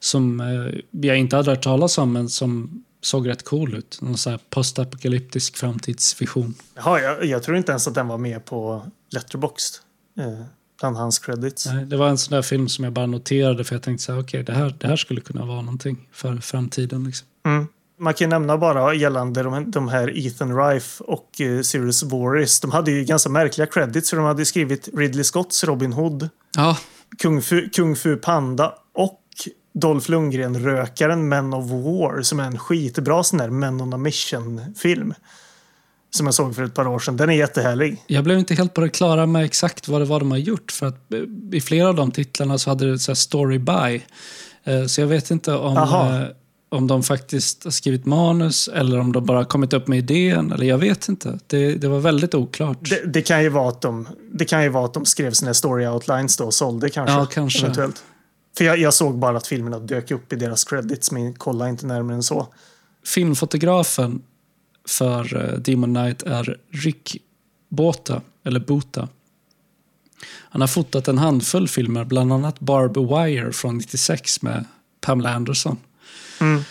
Som 0.00 0.40
eh, 0.40 0.80
jag 0.90 1.18
inte 1.18 1.36
hade 1.36 1.50
hört 1.50 1.62
talas 1.62 1.98
om, 1.98 2.12
men 2.12 2.28
som 2.28 2.84
såg 3.02 3.28
rätt 3.28 3.44
cool 3.44 3.74
ut. 3.74 3.98
Någon 4.02 4.18
sån 4.18 4.30
här 4.30 4.40
postapokalyptisk 4.50 5.56
framtidsvision. 5.56 6.54
Jaha, 6.74 7.00
jag, 7.00 7.24
jag 7.24 7.42
tror 7.42 7.56
inte 7.56 7.72
ens 7.72 7.88
att 7.88 7.94
den 7.94 8.08
var 8.08 8.18
med 8.18 8.44
på 8.44 8.86
Letterboxd. 9.10 9.74
Bland 10.80 10.96
hans 10.96 11.18
credits. 11.18 11.66
Nej, 11.66 11.84
det 11.84 11.96
var 11.96 12.08
en 12.08 12.18
sån 12.18 12.34
där 12.34 12.42
film 12.42 12.68
som 12.68 12.84
jag 12.84 12.92
bara 12.92 13.06
noterade 13.06 13.64
för 13.64 13.74
jag 13.74 13.82
tänkte 13.82 14.04
så 14.04 14.12
här, 14.12 14.20
okej, 14.20 14.42
det, 14.42 14.52
här, 14.52 14.74
det 14.78 14.86
här 14.86 14.96
skulle 14.96 15.20
kunna 15.20 15.44
vara 15.44 15.60
någonting 15.60 16.08
för 16.12 16.36
framtiden. 16.36 17.04
Liksom. 17.04 17.26
Mm. 17.46 17.66
Man 17.98 18.14
kan 18.14 18.30
nämna 18.30 18.58
bara 18.58 18.94
gällande 18.94 19.42
de, 19.42 19.70
de 19.70 19.88
här 19.88 20.26
Ethan 20.26 20.56
Rife 20.56 21.04
och 21.04 21.40
eh, 21.40 21.62
Cyrus 21.62 22.02
Voris. 22.02 22.60
De 22.60 22.70
hade 22.70 22.90
ju 22.90 23.04
ganska 23.04 23.30
märkliga 23.30 23.66
credits 23.66 24.10
för 24.10 24.16
de 24.16 24.26
hade 24.26 24.44
skrivit 24.44 24.88
Ridley 24.94 25.24
Scotts 25.24 25.64
Robin 25.64 25.92
Hood, 25.92 26.28
Ja, 26.56 26.78
Kung 27.18 27.42
Fu, 27.42 27.68
Kung 27.68 27.96
Fu 27.96 28.16
Panda 28.16 28.74
och 28.94 29.20
Dolph 29.74 30.10
Lundgren-rökaren 30.10 31.28
Men 31.28 31.54
of 31.54 31.70
War 31.70 32.22
som 32.22 32.40
är 32.40 32.44
en 32.44 32.58
skitbra 32.58 33.22
sån 33.22 33.38
där 33.38 33.50
Men 33.50 33.80
on 33.80 33.92
a 33.92 33.96
Mission-film. 33.96 35.14
Som 36.10 36.26
jag 36.26 36.34
såg 36.34 36.54
för 36.56 36.62
ett 36.62 36.74
par 36.74 36.86
år 36.88 36.98
sedan. 36.98 37.16
Den 37.16 37.30
är 37.30 37.34
jättehärlig. 37.34 38.04
Jag 38.06 38.24
blev 38.24 38.38
inte 38.38 38.54
helt 38.54 38.74
på 38.74 38.80
det 38.80 38.88
klara 38.88 39.26
med 39.26 39.44
exakt 39.44 39.88
vad 39.88 40.00
det 40.00 40.04
var 40.04 40.20
de 40.20 40.30
har 40.30 40.38
gjort. 40.38 40.72
För 40.72 40.86
att 40.86 41.06
i 41.52 41.60
flera 41.60 41.88
av 41.88 41.94
de 41.94 42.10
titlarna 42.10 42.58
så 42.58 42.70
hade 42.70 42.90
det 42.90 42.98
så 42.98 43.14
story 43.14 43.58
by. 43.58 44.02
Eh, 44.64 44.86
Så 44.86 45.00
jag 45.00 45.06
vet 45.08 45.30
inte 45.30 45.54
om, 45.54 45.76
Aha. 45.76 46.16
eh, 46.16 46.24
om 46.68 46.86
de 46.86 47.02
faktiskt 47.02 47.64
har 47.64 47.70
skrivit 47.70 48.06
manus 48.06 48.68
eller 48.68 48.98
om 48.98 49.12
de 49.12 49.26
bara 49.26 49.44
kommit 49.44 49.72
upp 49.72 49.88
med 49.88 49.98
idén. 49.98 50.52
Eller 50.52 50.66
jag 50.66 50.78
vet 50.78 51.08
inte. 51.08 51.38
Det, 51.46 51.74
det 51.74 51.88
var 51.88 52.00
väldigt 52.00 52.34
oklart. 52.34 52.90
Det, 52.90 53.12
det, 53.12 53.22
kan 53.22 53.42
ju 53.42 53.48
vara 53.48 53.68
att 53.68 53.80
de, 53.80 54.08
det 54.32 54.44
kan 54.44 54.62
ju 54.62 54.68
vara 54.68 54.84
att 54.84 54.94
de 54.94 55.04
skrev 55.04 55.32
sina 55.32 55.54
story 55.54 55.86
outlines 55.86 56.36
då 56.36 56.44
och 56.44 56.54
sålde 56.54 56.90
kanske. 56.90 57.14
Ja, 57.16 57.26
kanske. 57.26 57.60
Eventuellt. 57.60 58.02
För 58.58 58.64
jag, 58.64 58.78
jag 58.78 58.94
såg 58.94 59.18
bara 59.18 59.36
att 59.36 59.46
filmerna 59.46 59.78
dök 59.78 60.10
upp 60.10 60.32
i 60.32 60.36
deras 60.36 60.64
credits, 60.64 61.12
men 61.12 61.34
kolla 61.34 61.68
inte 61.68 61.86
närmare 61.86 62.16
än 62.16 62.22
så. 62.22 62.46
Filmfotografen 63.06 64.22
för 64.88 65.36
eh, 65.36 65.58
Demon 65.58 65.94
Knight 65.94 66.22
är 66.22 66.58
Rick 66.70 67.16
Bota, 67.68 68.22
eller 68.44 68.60
Bota. 68.60 69.08
Han 70.26 70.60
har 70.60 70.68
fotat 70.68 71.08
en 71.08 71.18
handfull 71.18 71.68
filmer, 71.68 72.04
bland 72.04 72.32
annat 72.32 72.60
Barbed 72.60 73.02
Wire 73.02 73.52
från 73.52 73.78
96 73.78 74.42
med 74.42 74.64
Pamela 75.00 75.34
Anderson. 75.34 75.78
Mm. 76.40 76.62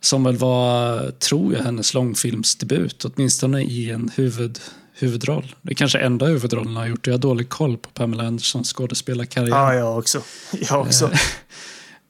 Som 0.00 0.24
väl 0.24 0.36
var, 0.36 1.10
tror 1.10 1.54
jag, 1.54 1.62
hennes 1.62 1.94
långfilmsdebut. 1.94 3.04
Åtminstone 3.04 3.62
i 3.62 3.90
en 3.90 4.10
huvud, 4.14 4.58
huvudroll. 4.92 5.54
Det 5.62 5.72
är 5.72 5.74
kanske 5.74 5.98
enda 5.98 6.26
huvudrollen 6.26 6.66
han 6.66 6.76
har 6.76 6.86
gjort. 6.86 7.06
Jag 7.06 7.14
har 7.14 7.18
dålig 7.18 7.48
koll 7.48 7.76
på 7.76 7.90
Pamela 7.90 8.26
Andersons 8.26 8.72
skådespelarkarriär. 8.72 9.56
Ja, 9.56 9.74
jag 9.74 9.98
också. 9.98 10.22
Jag 10.70 10.80
också. 10.80 11.04
Eh. 11.04 11.18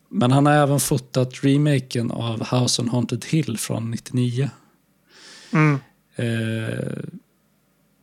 Men 0.08 0.32
han 0.32 0.46
har 0.46 0.52
även 0.52 0.80
fotat 0.80 1.44
remaken 1.44 2.10
av 2.10 2.46
House 2.54 2.82
on 2.82 2.88
Haunted 2.88 3.24
Hill 3.24 3.58
från 3.58 3.90
99. 3.90 4.50
Mm. 5.52 5.78
Eh, 6.16 6.92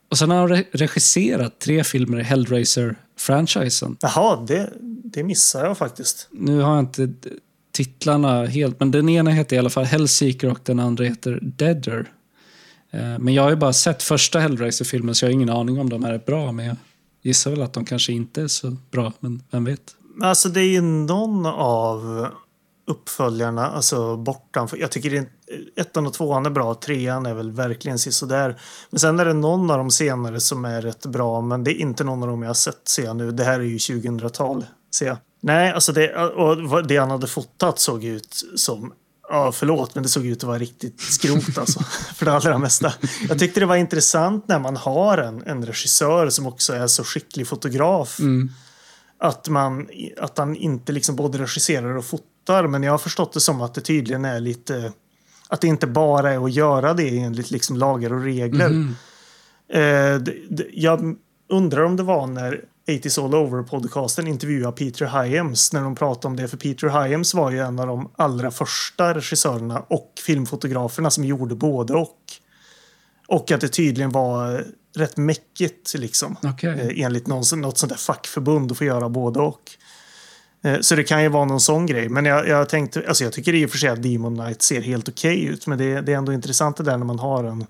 och 0.09 0.17
sen 0.17 0.29
har 0.29 0.37
han 0.37 0.49
re- 0.49 0.65
regisserat 0.71 1.59
tre 1.59 1.83
filmer 1.83 2.19
i 2.19 2.23
Hellraiser-franchisen. 2.23 3.97
Jaha, 3.99 4.45
det, 4.47 4.73
det 5.03 5.23
missar 5.23 5.65
jag 5.65 5.77
faktiskt. 5.77 6.27
Nu 6.31 6.59
har 6.59 6.71
jag 6.75 6.79
inte 6.79 7.13
titlarna 7.71 8.45
helt, 8.45 8.79
men 8.79 8.91
den 8.91 9.09
ena 9.09 9.31
heter 9.31 9.55
i 9.55 9.59
alla 9.59 9.69
fall 9.69 9.85
Hellseeker 9.85 10.51
och 10.51 10.59
den 10.63 10.79
andra 10.79 11.03
heter 11.03 11.39
Deader. 11.41 12.11
Eh, 12.91 13.19
men 13.19 13.33
jag 13.33 13.43
har 13.43 13.49
ju 13.49 13.55
bara 13.55 13.73
sett 13.73 14.03
första 14.03 14.39
Hellraiser-filmen 14.39 15.15
så 15.15 15.25
jag 15.25 15.29
har 15.29 15.33
ingen 15.33 15.49
aning 15.49 15.79
om 15.79 15.89
de 15.89 16.03
här 16.03 16.13
är 16.13 16.19
bra, 16.25 16.51
men 16.51 16.65
jag 16.65 16.75
gissar 17.21 17.51
väl 17.51 17.61
att 17.61 17.73
de 17.73 17.85
kanske 17.85 18.13
inte 18.13 18.41
är 18.41 18.47
så 18.47 18.77
bra, 18.91 19.13
men 19.19 19.43
vem 19.51 19.65
vet? 19.65 19.95
Alltså 20.21 20.49
det 20.49 20.61
är 20.61 20.71
ju 20.71 20.81
någon 20.81 21.45
av 21.45 22.27
uppföljarna, 22.89 23.67
alltså 23.71 24.17
bortanför. 24.17 24.77
Jag 24.77 24.91
tycker 24.91 25.09
det, 25.09 25.29
ettan 25.81 26.07
och 26.07 26.13
tvåan 26.13 26.45
är 26.45 26.49
bra, 26.49 26.73
trean 26.73 27.25
är 27.25 27.33
väl 27.33 27.51
verkligen 27.51 27.99
sisådär. 27.99 28.61
Men 28.89 28.99
sen 28.99 29.19
är 29.19 29.25
det 29.25 29.33
någon 29.33 29.71
av 29.71 29.77
de 29.77 29.91
senare 29.91 30.39
som 30.39 30.65
är 30.65 30.81
rätt 30.81 31.05
bra, 31.05 31.41
men 31.41 31.63
det 31.63 31.71
är 31.71 31.81
inte 31.81 32.03
någon 32.03 32.23
av 32.23 32.29
dem 32.29 32.41
jag 32.41 32.49
har 32.49 32.53
sett 32.53 32.87
ser 32.87 33.03
jag 33.03 33.15
nu. 33.15 33.31
Det 33.31 33.43
här 33.43 33.59
är 33.59 33.63
ju 33.63 33.77
2000-tal, 33.77 34.65
ser 34.95 35.07
jag. 35.07 35.17
Nej, 35.41 35.71
alltså 35.71 35.91
det, 35.91 36.15
och 36.15 36.87
det 36.87 36.97
han 36.97 37.11
hade 37.11 37.27
fotat 37.27 37.79
såg 37.79 38.03
ut 38.03 38.43
som 38.55 38.93
Ja, 39.31 39.51
förlåt, 39.51 39.95
men 39.95 40.03
det 40.03 40.09
såg 40.09 40.25
ut 40.25 40.37
att 40.37 40.43
vara 40.43 40.57
riktigt 40.57 41.01
skrot 41.01 41.57
alltså. 41.57 41.79
för 42.15 42.25
det 42.25 42.33
allra 42.33 42.57
mesta. 42.57 42.93
Jag 43.29 43.39
tyckte 43.39 43.59
det 43.59 43.65
var 43.65 43.75
intressant 43.75 44.47
när 44.47 44.59
man 44.59 44.77
har 44.77 45.17
en, 45.17 45.43
en 45.45 45.65
regissör 45.65 46.29
som 46.29 46.47
också 46.47 46.73
är 46.73 46.87
så 46.87 47.03
skicklig 47.03 47.47
fotograf 47.47 48.19
Mm. 48.19 48.49
att, 49.19 49.47
man, 49.47 49.87
att 50.17 50.37
han 50.37 50.55
inte 50.55 50.91
liksom 50.91 51.15
både 51.15 51.37
regisserar 51.37 51.97
och 51.97 52.05
fotar. 52.05 52.25
Men 52.49 52.83
jag 52.83 52.91
har 52.91 52.97
förstått 52.97 53.33
det 53.33 53.39
som 53.39 53.61
att 53.61 53.73
det 53.73 53.81
tydligen 53.81 54.25
är 54.25 54.39
lite... 54.39 54.91
Att 55.47 55.61
det 55.61 55.67
inte 55.67 55.87
bara 55.87 56.31
är 56.33 56.45
att 56.45 56.53
göra 56.53 56.93
det 56.93 57.19
enligt 57.19 57.51
liksom 57.51 57.77
lagar 57.77 58.13
och 58.13 58.23
regler. 58.23 58.69
Mhm. 58.69 58.95
Eh, 59.69 60.21
det, 60.21 60.35
det, 60.49 60.67
jag 60.73 61.15
undrar 61.49 61.83
om 61.83 61.95
det 61.95 62.03
var 62.03 62.27
när 62.27 62.65
80s 62.87 63.23
All 63.23 63.35
Over-podcasten 63.35 64.27
intervjuade 64.27 64.77
Peter 64.77 65.23
Hyams 65.23 65.73
när 65.73 65.81
de 65.81 65.95
pratade 65.95 66.27
om 66.27 66.35
det. 66.35 66.47
För 66.47 66.57
Peter 66.57 67.03
Hyams 67.03 67.33
var 67.33 67.51
ju 67.51 67.59
en 67.59 67.79
av 67.79 67.87
de 67.87 68.11
allra 68.15 68.51
första 68.51 69.13
regissörerna 69.13 69.79
och 69.79 70.13
filmfotograferna 70.25 71.09
som 71.09 71.25
gjorde 71.25 71.55
både 71.55 71.93
och. 71.93 72.17
Och 73.27 73.51
att 73.51 73.61
det 73.61 73.69
tydligen 73.69 74.11
var 74.11 74.65
rätt 74.95 75.17
mäckigt 75.17 75.93
liksom. 75.93 76.35
Okej. 76.43 76.69
Eh, 76.69 77.05
enligt 77.05 77.27
någon, 77.27 77.43
något 77.55 77.77
sånt 77.77 77.89
där 77.89 77.97
fackförbund 77.97 78.71
att 78.71 78.77
få 78.77 78.83
göra 78.83 79.09
både 79.09 79.39
och. 79.39 79.71
Eh, 80.63 80.79
Så 80.81 80.95
det 80.95 81.03
kan 81.03 81.23
ju 81.23 81.29
vara 81.29 81.45
någon 81.45 81.59
sån 81.59 81.85
grej. 81.85 82.09
Men 82.09 82.25
jag, 82.25 82.47
jag 82.47 82.69
tänkte, 82.69 83.03
alltså 83.07 83.23
jag 83.23 83.33
tycker 83.33 83.53
i 83.55 83.65
och 83.65 83.69
för 83.69 83.77
sig 83.77 83.89
att 83.89 84.03
Demon 84.03 84.35
Knight 84.37 84.61
ser 84.61 84.81
helt 84.81 85.09
okej 85.09 85.43
ut. 85.45 85.67
Men 85.67 85.77
det, 85.77 86.01
det 86.01 86.13
är 86.13 86.17
ändå 86.17 86.33
intressant 86.33 86.77
det 86.77 86.83
där 86.83 86.97
när 86.97 87.05
man 87.05 87.19
har 87.19 87.43
en, 87.43 87.65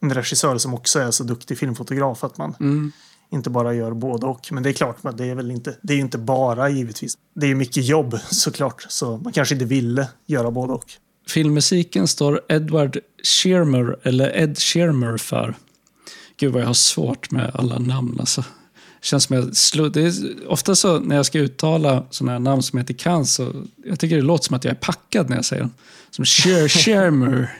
en 0.00 0.14
regissör 0.14 0.58
som 0.58 0.74
också 0.74 0.98
är 1.00 1.10
så 1.10 1.24
duktig 1.24 1.58
filmfotograf 1.58 2.24
att 2.24 2.38
man 2.38 2.54
Mm. 2.60 2.92
inte 3.32 3.50
bara 3.50 3.74
gör 3.74 3.92
både 3.92 4.26
och. 4.26 4.48
Men 4.52 4.62
det 4.62 4.68
är 4.68 4.72
klart, 4.72 4.96
det 5.16 5.24
är 5.24 5.34
väl 5.34 5.50
inte, 5.50 5.76
det 5.82 5.92
är 5.92 5.96
ju 5.96 6.02
inte 6.02 6.18
bara 6.18 6.68
givetvis. 6.68 7.18
Det 7.34 7.46
är 7.46 7.48
ju 7.48 7.54
mycket 7.54 7.84
jobb 7.84 8.18
såklart, 8.30 8.86
så 8.88 9.16
man 9.16 9.32
kanske 9.32 9.54
inte 9.54 9.64
ville 9.64 10.08
göra 10.26 10.50
både 10.50 10.72
och. 10.72 10.84
Filmmusiken 11.28 12.08
står 12.08 12.40
Edward 12.48 12.98
Shearmer, 13.24 13.96
eller 14.02 14.36
Ed 14.38 14.58
Shearmer 14.58 15.16
för. 15.16 15.54
Gud 16.36 16.52
vad 16.52 16.62
jag 16.62 16.66
har 16.66 16.74
svårt 16.74 17.30
med 17.30 17.50
alla 17.54 17.78
namn 17.78 18.16
alltså. 18.20 18.44
Känns 19.02 19.24
som 19.24 19.36
jag 19.36 19.56
slår, 19.56 19.88
det 19.88 20.02
är 20.02 20.12
ofta 20.48 20.74
så 20.74 20.98
när 20.98 21.16
jag 21.16 21.26
ska 21.26 21.38
uttala 21.38 22.04
sådana 22.10 22.32
här 22.32 22.38
namn 22.38 22.62
som 22.62 22.78
jag 22.78 22.82
inte 22.82 22.94
kan 22.94 23.26
så 23.26 23.52
jag 23.84 24.00
tycker 24.00 24.16
det 24.16 24.22
låter 24.22 24.44
som 24.44 24.56
att 24.56 24.64
jag 24.64 24.70
är 24.70 24.78
packad 24.78 25.28
när 25.30 25.36
jag 25.36 25.44
säger 25.44 25.62
dem. 25.62 25.74
Som 26.10 26.24
Shear 26.24 26.68
Shearmer. 26.84 27.58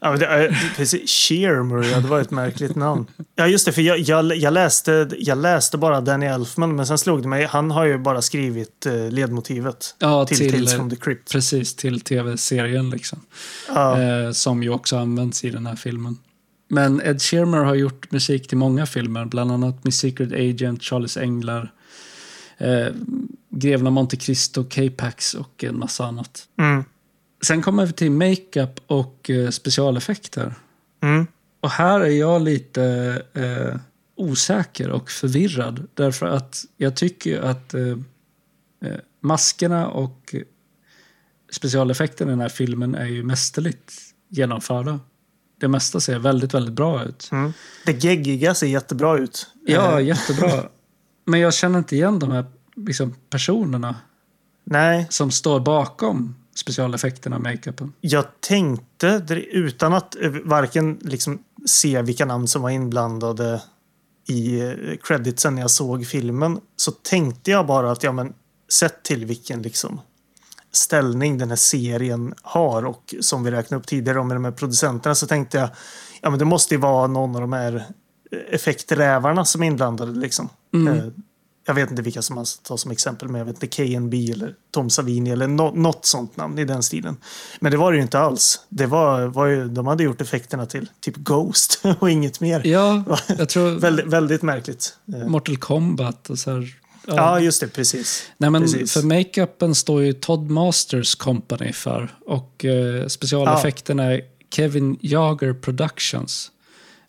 Ja, 0.00 0.10
men 0.10 0.18
det 0.18 0.26
är, 0.26 0.72
precis. 0.76 1.10
Shearmer, 1.10 1.90
ja, 1.92 2.00
det 2.00 2.08
var 2.08 2.20
ett 2.20 2.30
märkligt 2.30 2.76
namn. 2.76 3.06
Ja, 3.34 3.46
just 3.46 3.66
det, 3.66 3.72
för 3.72 3.82
jag, 3.82 3.98
jag, 3.98 4.36
jag, 4.36 4.52
läste, 4.52 5.10
jag 5.18 5.38
läste 5.38 5.78
bara 5.78 6.00
Danny 6.00 6.26
Elfman, 6.26 6.76
men 6.76 6.86
sen 6.86 6.98
slog 6.98 7.22
det 7.22 7.28
mig, 7.28 7.44
han 7.44 7.70
har 7.70 7.84
ju 7.84 7.98
bara 7.98 8.22
skrivit 8.22 8.86
eh, 8.86 9.10
ledmotivet 9.10 9.94
Ja, 9.98 10.26
till, 10.26 10.38
till, 10.38 10.52
Tales 10.52 10.74
from 10.74 10.90
the 10.90 10.96
Crypt. 10.96 11.32
Precis, 11.32 11.76
till 11.76 12.00
tv-serien 12.00 12.90
liksom. 12.90 13.20
Ja, 13.68 14.00
Eh, 14.00 14.32
som 14.32 14.62
ju 14.62 14.70
också 14.70 14.96
används 14.96 15.44
i 15.44 15.50
den 15.50 15.66
här 15.66 15.76
filmen. 15.76 16.18
Men 16.74 17.00
Ed 17.00 17.22
Shearer 17.22 17.64
har 17.64 17.74
gjort 17.74 18.10
musik 18.12 18.48
till 18.48 18.58
många 18.58 18.86
filmer, 18.86 19.24
bland 19.24 19.52
annat 19.52 19.84
Miss 19.84 19.98
Secret 19.98 20.32
Agent, 20.32 20.82
Charles 20.82 21.16
Änglar, 21.16 21.72
eh, 22.58 22.86
Greven 23.50 23.86
av 23.86 23.92
Monte 23.92 24.16
Cristo, 24.16 24.64
K-Pax 24.64 25.34
och 25.34 25.64
en 25.64 25.78
massa 25.78 26.04
annat. 26.06 26.48
mm, 26.58 26.84
Sen 27.46 27.62
kommer 27.62 27.86
vi 27.86 27.92
till 27.92 28.10
makeup 28.10 28.80
och 28.86 29.30
eh, 29.30 29.50
specialeffekter. 29.50 30.54
mm, 31.02 31.26
Och 31.60 31.70
här 31.70 32.00
är 32.00 32.06
jag 32.10 32.42
lite 32.42 32.84
eh, 33.34 33.80
osäker 34.16 34.90
och 34.90 35.10
förvirrad. 35.10 35.88
Därför 35.94 36.26
att 36.26 36.64
jag 36.76 36.96
tycker 36.96 37.40
att 37.40 37.74
eh, 37.74 37.98
eh, 38.84 38.98
maskerna 39.20 39.88
och 39.88 40.34
specialeffekterna 41.50 42.30
i 42.30 42.32
den 42.32 42.40
här 42.40 42.48
filmen 42.48 42.94
är 42.94 43.06
ju 43.06 43.22
mästerligt 43.22 43.92
genomförda. 44.28 45.00
Det 45.62 45.68
mesta 45.68 46.00
ser 46.00 46.18
väldigt, 46.18 46.54
väldigt 46.54 46.74
bra 46.74 47.04
ut. 47.04 47.28
mm. 47.32 47.52
Det 47.86 48.04
geggiga 48.04 48.54
ser 48.54 48.66
jättebra 48.66 49.18
ut. 49.18 49.46
Ja, 49.66 50.00
Eh, 50.00 50.06
jättebra. 50.06 50.50
Men 51.24 51.40
jag 51.40 51.54
känner 51.54 51.78
inte 51.78 51.96
igen 51.96 52.18
de 52.18 52.30
här 52.30 52.44
liksom, 52.76 53.14
personerna 53.30 53.96
nej, 54.64 55.06
som 55.10 55.30
står 55.30 55.60
bakom 55.60 56.34
specialeffekterna 56.54 57.36
och 57.36 57.42
makeupen. 57.42 57.92
jag 58.00 58.24
tänkte, 58.40 59.22
utan 59.52 59.92
att 59.92 60.22
eh, 60.22 60.30
varken 60.44 60.98
liksom 61.02 61.42
se 61.66 62.02
vilka 62.02 62.24
namn 62.24 62.48
som 62.48 62.62
var 62.62 62.70
inblandade 62.70 63.62
i 64.28 64.60
eh, 64.60 64.72
creditsen 65.02 65.54
när 65.54 65.62
jag 65.62 65.70
såg 65.70 66.06
filmen, 66.06 66.60
så 66.76 66.90
tänkte 66.90 67.50
jag 67.50 67.66
bara 67.66 67.92
att, 67.92 68.02
ja 68.02 68.12
men, 68.12 68.32
sett 68.72 69.02
till 69.02 69.24
vilken 69.24 69.62
liksom 69.62 70.00
ställning 70.72 71.38
den 71.38 71.48
här 71.48 71.56
serien 71.56 72.34
har 72.42 72.84
och 72.84 73.14
som 73.20 73.44
vi 73.44 73.50
räknade 73.50 73.80
upp 73.80 73.86
tidigare 73.86 74.24
med 74.24 74.36
de 74.36 74.44
här 74.44 74.52
producenterna 74.52 75.14
så 75.14 75.26
tänkte 75.26 75.58
jag, 75.58 75.68
ja 76.20 76.30
men 76.30 76.38
det 76.38 76.44
måste 76.44 76.74
ju 76.74 76.80
vara 76.80 77.06
någon 77.06 77.34
av 77.34 77.40
de 77.40 77.52
här 77.52 77.74
eh, 78.32 78.54
effekträvarna 78.54 79.44
som 79.44 79.62
är 79.62 79.66
inblandade 79.66 80.12
liksom. 80.20 80.48
Mm. 80.74 80.98
Eh, 80.98 81.04
Jag 81.66 81.74
vet 81.74 81.90
inte 81.90 82.02
vilka 82.02 82.22
som 82.22 82.34
man 82.34 82.46
ska 82.46 82.62
ta 82.62 82.76
som 82.78 82.90
exempel, 82.90 83.28
men 83.28 83.38
jag 83.38 83.46
vet 83.46 83.62
inte 83.62 83.66
KNB 83.66 84.14
eller 84.30 84.54
Tom 84.70 84.90
Savini 84.90 85.30
eller 85.30 85.46
no 85.48 85.72
något 85.74 86.06
sånt 86.06 86.36
namn 86.36 86.58
i 86.58 86.64
den 86.64 86.82
stilen. 86.82 87.16
Men 87.60 87.72
det 87.72 87.78
var 87.78 87.92
det 87.92 87.96
ju 87.96 88.02
inte 88.02 88.18
alls. 88.18 88.60
Det 88.68 88.86
var, 88.86 89.26
var 89.26 89.46
ju, 89.46 89.68
de 89.68 89.86
hade 89.86 90.02
gjort 90.02 90.20
effekterna 90.20 90.66
till 90.66 90.90
typ 91.00 91.16
Ghost 91.16 91.82
och 92.00 92.10
inget 92.10 92.40
mer. 92.40 92.66
Ja, 92.66 93.04
jag 93.38 93.48
tror 93.48 93.70
Väldigt, 93.70 94.06
väldigt 94.06 94.42
märkligt. 94.42 94.96
Eh, 95.14 95.28
Mortal 95.28 95.56
Kombat 95.56 96.30
och 96.30 96.38
så 96.38 96.50
här. 96.50 96.81
Ja, 97.06 97.40
just 97.40 97.60
det, 97.60 97.68
precis. 97.68 98.30
Nej, 98.36 98.50
men 98.50 98.62
precis. 98.62 98.92
för 98.92 99.02
makeupen 99.02 99.74
står 99.74 100.02
ju 100.02 100.12
Todd 100.12 100.50
Masters 100.50 101.14
Company 101.14 101.72
för 101.72 102.14
och 102.26 102.64
eh, 102.64 103.06
specialeffekterna 103.06 104.04
är 104.04 104.20
Kevin 104.50 104.98
Jager 105.00 105.52
Productions. 105.52 106.50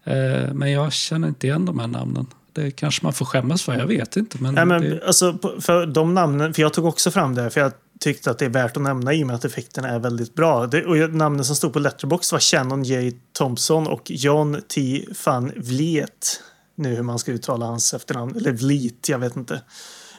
Eh, 0.04 0.54
men 0.54 0.72
jag 0.72 0.94
känner 0.94 1.28
inte 1.28 1.48
igen 1.48 1.66
de 1.66 1.80
här 1.80 1.88
namnen. 1.88 2.28
Det 2.54 2.72
kanske 2.72 3.06
man 3.06 3.14
får 3.14 3.26
skämmas 3.26 3.64
för, 3.64 3.74
jag 3.74 3.88
vet 3.88 4.18
inte. 4.18 4.38
Men, 4.42 4.56
Nej, 4.56 4.66
men, 4.66 4.82
det, 4.82 5.08
alltså, 5.08 5.38
för 5.60 5.86
de 5.86 6.14
namnen, 6.14 6.54
för 6.54 6.62
jag 6.62 6.74
tog 6.74 6.86
också 6.86 7.12
fram 7.12 7.36
det, 7.36 7.50
för 7.50 7.62
jag 7.62 7.72
tyckte 8.00 8.32
att 8.32 8.40
det 8.40 8.46
är 8.46 8.50
värt 8.50 8.78
att 8.78 8.84
nämna 8.84 9.14
i 9.14 9.24
och 9.24 9.28
med 9.28 9.36
att 9.36 9.46
effekterna 9.46 9.90
är 9.90 10.00
väldigt 10.00 10.36
bra. 10.36 10.68
Det, 10.68 10.86
och 10.86 11.14
namnen 11.14 11.46
som 11.46 11.56
stod 11.56 11.74
på 11.74 11.80
Letterbox 11.80 12.32
var 12.32 12.40
Shannon 12.40 12.84
J. 12.84 13.12
Thompson 13.34 13.88
och 13.88 14.02
John 14.06 14.62
T. 14.68 15.06
van 15.26 15.52
Vliet. 15.56 16.40
Nu 16.76 16.96
hur 16.96 17.04
man 17.04 17.20
ska 17.20 17.32
uttala 17.32 17.66
hans 17.66 17.94
efternamn, 17.94 18.36
eller 18.36 18.52
Vliet, 18.52 19.10
jag 19.10 19.20
vet 19.20 19.36
inte. 19.36 19.62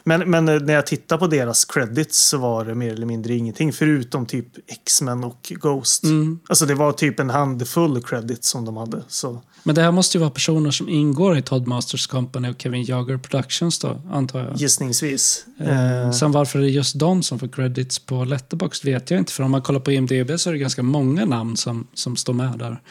Men, 0.07 0.29
men 0.29 0.49
eh, 0.49 0.59
när 0.61 0.73
jag 0.73 0.87
tittar 0.87 1.17
på 1.17 1.27
deras 1.27 1.65
credits 1.65 2.27
så 2.27 2.37
var 2.37 2.65
det 2.65 2.75
mer 2.75 2.93
eller 2.93 3.05
mindre 3.05 3.33
ingenting 3.35 3.73
förutom 3.73 4.25
typ 4.25 4.47
X-Men 4.67 5.23
och 5.23 5.51
Ghost. 5.55 6.03
mm. 6.03 6.39
Alltså 6.49 6.65
det 6.65 6.75
var 6.75 6.91
typ 6.91 7.19
en 7.19 7.29
handfull 7.29 8.01
credits 8.03 8.49
som 8.49 8.65
de 8.65 8.77
hade. 8.77 9.03
Så 9.07 9.41
men 9.63 9.75
det 9.75 9.81
här 9.81 9.91
måste 9.91 10.17
ju 10.17 10.19
vara 10.19 10.29
personer 10.31 10.71
som 10.71 10.89
ingår 10.89 11.37
i 11.37 11.41
Todd 11.41 11.67
Masters 11.67 12.07
Company 12.07 12.49
och 12.49 12.55
Kevin 12.61 12.83
Jager 12.83 13.17
Productions 13.17 13.79
då, 13.79 14.01
antar 14.11 14.39
jag. 14.39 14.55
gissningsvis. 14.55 15.45
Eh, 15.59 16.05
Eh, 16.05 16.11
Sen 16.11 16.31
varför 16.31 16.59
det 16.59 16.65
är 16.65 16.69
just 16.69 16.99
de 16.99 17.23
som 17.23 17.39
får 17.39 17.47
credits 17.47 17.99
på 17.99 18.23
Letterboxd 18.23 18.85
vet 18.85 19.11
jag 19.11 19.19
inte. 19.19 19.31
För 19.33 19.43
om 19.43 19.51
man 19.51 19.61
kollar 19.61 19.79
på 19.79 19.91
IMDB 19.91 20.39
så 20.39 20.49
är 20.49 20.53
det 20.53 20.59
ganska 20.59 20.83
många 20.83 21.25
namn 21.25 21.57
som, 21.57 21.87
som 21.93 22.15
står 22.15 22.33
med 22.33 22.59
där. 22.59 22.81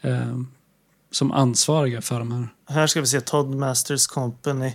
Eh, 0.00 0.38
som 1.10 1.32
ansvariga 1.32 2.00
för 2.02 2.18
de 2.18 2.32
här. 2.32 2.48
Här 2.68 2.86
ska 2.86 3.00
vi 3.00 3.06
se 3.06 3.20
Todd 3.20 3.54
Masters 3.54 4.06
Company. 4.06 4.66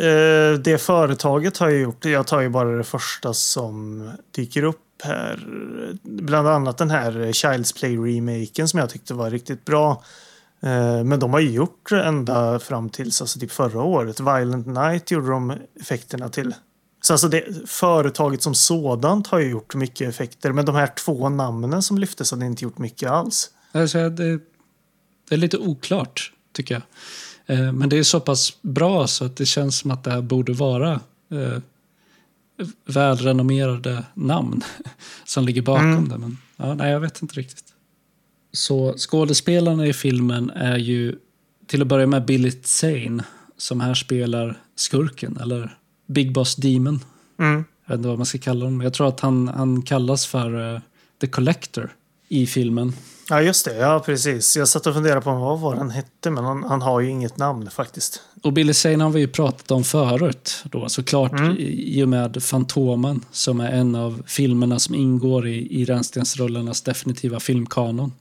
Eh, 0.00 0.58
Det 0.60 0.78
företaget 0.82 1.58
har 1.58 1.68
jag 1.68 1.80
gjort, 1.80 2.04
jag 2.04 2.26
tar 2.26 2.40
ju 2.40 2.48
bara 2.48 2.76
det 2.76 2.84
första 2.84 3.34
som 3.34 4.10
dyker 4.30 4.62
upp 4.62 4.84
här. 5.04 5.46
Bland 6.02 6.48
annat 6.48 6.78
den 6.78 6.90
här 6.90 7.12
Child's 7.12 7.76
Play-remaken 7.76 8.68
som 8.68 8.80
jag 8.80 8.90
tyckte 8.90 9.14
var 9.14 9.30
riktigt 9.30 9.64
bra. 9.64 10.02
Eh, 10.62 11.04
Men 11.04 11.20
de 11.20 11.32
har 11.32 11.40
ju 11.40 11.50
gjort 11.50 11.90
det 11.90 12.02
ända 12.02 12.58
fram 12.58 12.90
tills 12.90 13.20
alltså 13.20 13.40
typ 13.40 13.52
förra 13.52 13.82
året. 13.82 14.20
Violent 14.20 14.66
Night 14.66 15.10
gjorde 15.10 15.28
de 15.30 15.52
effekterna 15.80 16.28
till. 16.28 16.54
Så 17.00 17.12
alltså 17.14 17.28
det, 17.28 17.44
företaget 17.68 18.42
som 18.42 18.54
sådant 18.54 19.26
har 19.26 19.38
ju 19.38 19.50
gjort 19.50 19.74
mycket 19.74 20.08
effekter. 20.08 20.52
Men 20.52 20.64
de 20.64 20.74
här 20.74 20.86
två 21.04 21.28
namnen 21.28 21.82
som 21.82 21.98
lyftes 21.98 22.30
hade 22.30 22.46
inte 22.46 22.64
gjort 22.64 22.78
mycket 22.78 23.10
alls. 23.10 23.50
Alltså, 23.72 24.08
det, 24.10 24.40
det 25.28 25.34
är 25.34 25.38
lite 25.38 25.58
oklart, 25.58 26.32
tycker 26.52 26.74
jag. 26.74 26.82
Eh, 27.58 27.72
men 27.72 27.88
det 27.88 27.98
är 27.98 28.02
så 28.02 28.20
pass 28.20 28.62
bra 28.62 29.06
så 29.06 29.24
att 29.24 29.36
det 29.36 29.46
känns 29.46 29.78
som 29.78 29.90
att 29.90 30.04
det 30.04 30.10
här 30.10 30.20
borde 30.22 30.52
vara 30.52 31.00
eh, 31.30 31.58
välrenommerade 32.86 34.04
namn 34.14 34.62
som 35.24 35.44
ligger 35.44 35.62
bakom 35.62 35.92
Mm. 35.92 36.08
det. 36.08 36.18
Men 36.18 36.38
ja, 36.56 36.74
nej, 36.74 36.92
jag 36.92 37.00
vet 37.00 37.22
inte 37.22 37.34
riktigt. 37.34 37.64
Så 38.52 38.94
skådespelarna 38.96 39.86
i 39.86 39.92
filmen 39.92 40.50
är 40.50 40.76
ju 40.76 41.16
till 41.66 41.82
att 41.82 41.88
börja 41.88 42.06
med 42.06 42.24
Billy 42.24 42.50
Zane 42.62 43.24
som 43.56 43.80
här 43.80 43.94
spelar 43.94 44.60
skurken, 44.76 45.36
eller 45.36 45.78
Big 46.06 46.32
Boss 46.32 46.56
Demon. 46.56 47.00
Mm. 47.38 47.64
Jag 47.84 47.92
vet 47.92 47.98
inte 47.98 48.08
vad 48.08 48.18
man 48.18 48.26
ska 48.26 48.38
kalla 48.38 48.64
honom. 48.64 48.80
Jag 48.80 48.92
tror 48.94 49.08
att 49.08 49.20
han, 49.20 49.48
han 49.48 49.82
kallas 49.82 50.26
för 50.26 50.74
eh, 50.74 50.80
The 51.20 51.26
Collector 51.26 51.94
i 52.28 52.46
filmen. 52.46 52.92
Ja, 53.30 53.42
just 53.42 53.64
det. 53.64 53.76
Ja, 53.76 54.02
precis. 54.06 54.56
Jag 54.56 54.68
satt 54.68 54.86
och 54.86 54.94
funderade 54.94 55.20
på 55.20 55.32
vad 55.34 55.60
var 55.60 55.76
han 55.76 55.90
hette, 55.90 56.30
men 56.30 56.44
han, 56.44 56.62
han 56.64 56.82
har 56.82 57.00
ju 57.00 57.10
inget 57.10 57.36
namn 57.36 57.70
faktiskt. 57.70 58.20
Och 58.42 58.52
Billy 58.52 58.74
Zane 58.74 59.04
har 59.04 59.10
vi 59.10 59.20
ju 59.20 59.28
pratat 59.28 59.70
om 59.70 59.84
förut 59.84 60.64
då, 60.64 60.88
såklart 60.88 61.32
Mm. 61.32 61.56
i, 61.58 62.02
och 62.04 62.08
med 62.08 62.42
Fantomen 62.42 63.24
som 63.32 63.60
är 63.60 63.70
en 63.70 63.94
av 63.94 64.22
filmerna 64.26 64.78
som 64.78 64.94
ingår 64.94 65.46
i, 65.48 65.80
i 65.80 65.84
Rännstensrullarnas 65.84 66.82
definitiva 66.82 67.40
filmkanon. 67.40 68.12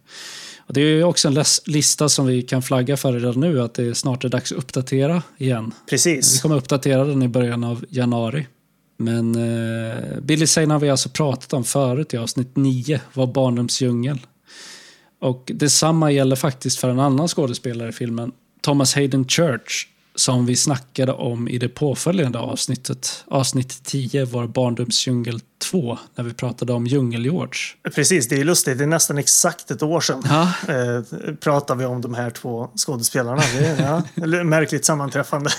Och 0.68 0.74
det 0.74 0.82
är 0.82 0.86
ju 0.86 1.04
också 1.04 1.28
en 1.28 1.44
lista 1.66 2.10
som 2.10 2.26
vi 2.26 2.42
kan 2.42 2.62
flagga 2.62 2.98
för 2.98 3.14
redan 3.14 3.40
nu 3.40 3.62
att 3.62 3.74
det 3.74 3.96
snart 3.96 4.24
är 4.26 4.30
dags 4.30 4.52
att 4.52 4.58
uppdatera 4.58 5.24
igen. 5.38 5.74
Vi 5.86 5.90
Precis. 5.90 6.42
kommer 6.42 6.56
uppdatera 6.56 7.06
den 7.06 7.24
i 7.24 7.28
början 7.28 7.64
av 7.64 7.86
januari. 7.90 8.48
Men 8.98 9.36
eh, 9.36 10.20
Billy 10.22 10.48
Zane 10.48 10.74
har 10.74 10.80
vi 10.80 10.90
alltså 10.90 11.10
pratat 11.10 11.54
om 11.54 11.64
förut 11.64 12.14
i 12.14 12.18
avsnitt 12.18 12.56
9, 12.56 13.02
var 13.14 13.28
barndomsdjungel. 13.28 14.20
Och 15.20 15.52
detsamma 15.56 16.12
gäller 16.12 16.36
faktiskt 16.36 16.80
för 16.80 16.90
en 16.90 17.00
annan 17.00 17.28
skådespelare 17.28 17.90
i 17.90 17.92
filmen, 17.92 18.32
Thomas 18.62 18.96
Hayden 18.96 19.28
Church, 19.28 19.88
som 20.16 20.46
vi 20.46 20.56
snackade 20.56 21.12
om 21.12 21.48
i 21.48 21.58
det 21.58 21.70
påföljande 21.70 22.40
avsnittet. 22.40 23.24
Avsnitt 23.28 23.84
10 23.84 24.26
var 24.26 24.48
Barndomsdjungel 24.48 25.40
2, 25.72 25.98
när 26.16 26.24
vi 26.24 26.34
pratade 26.34 26.74
om 26.74 26.88
Djungel-George. 26.88 27.92
Precis, 27.96 28.28
det 28.30 28.36
är 28.40 28.44
lustigt. 28.44 28.78
Det 28.78 28.84
är 28.84 28.88
nästan 28.88 29.18
exakt 29.18 29.72
ett 29.72 29.84
år 29.84 30.02
sedan 30.02 30.24
Ja, 30.26 30.42
eh, 30.74 31.34
pratar 31.36 31.76
vi 31.76 31.86
om 31.86 32.02
de 32.02 32.14
här 32.14 32.30
två 32.30 32.70
skådespelarna. 32.76 33.42
Det 33.58 33.66
är 33.66 34.04
ja, 34.16 34.44
märkligt 34.44 34.86
sammanträffande. 34.86 35.50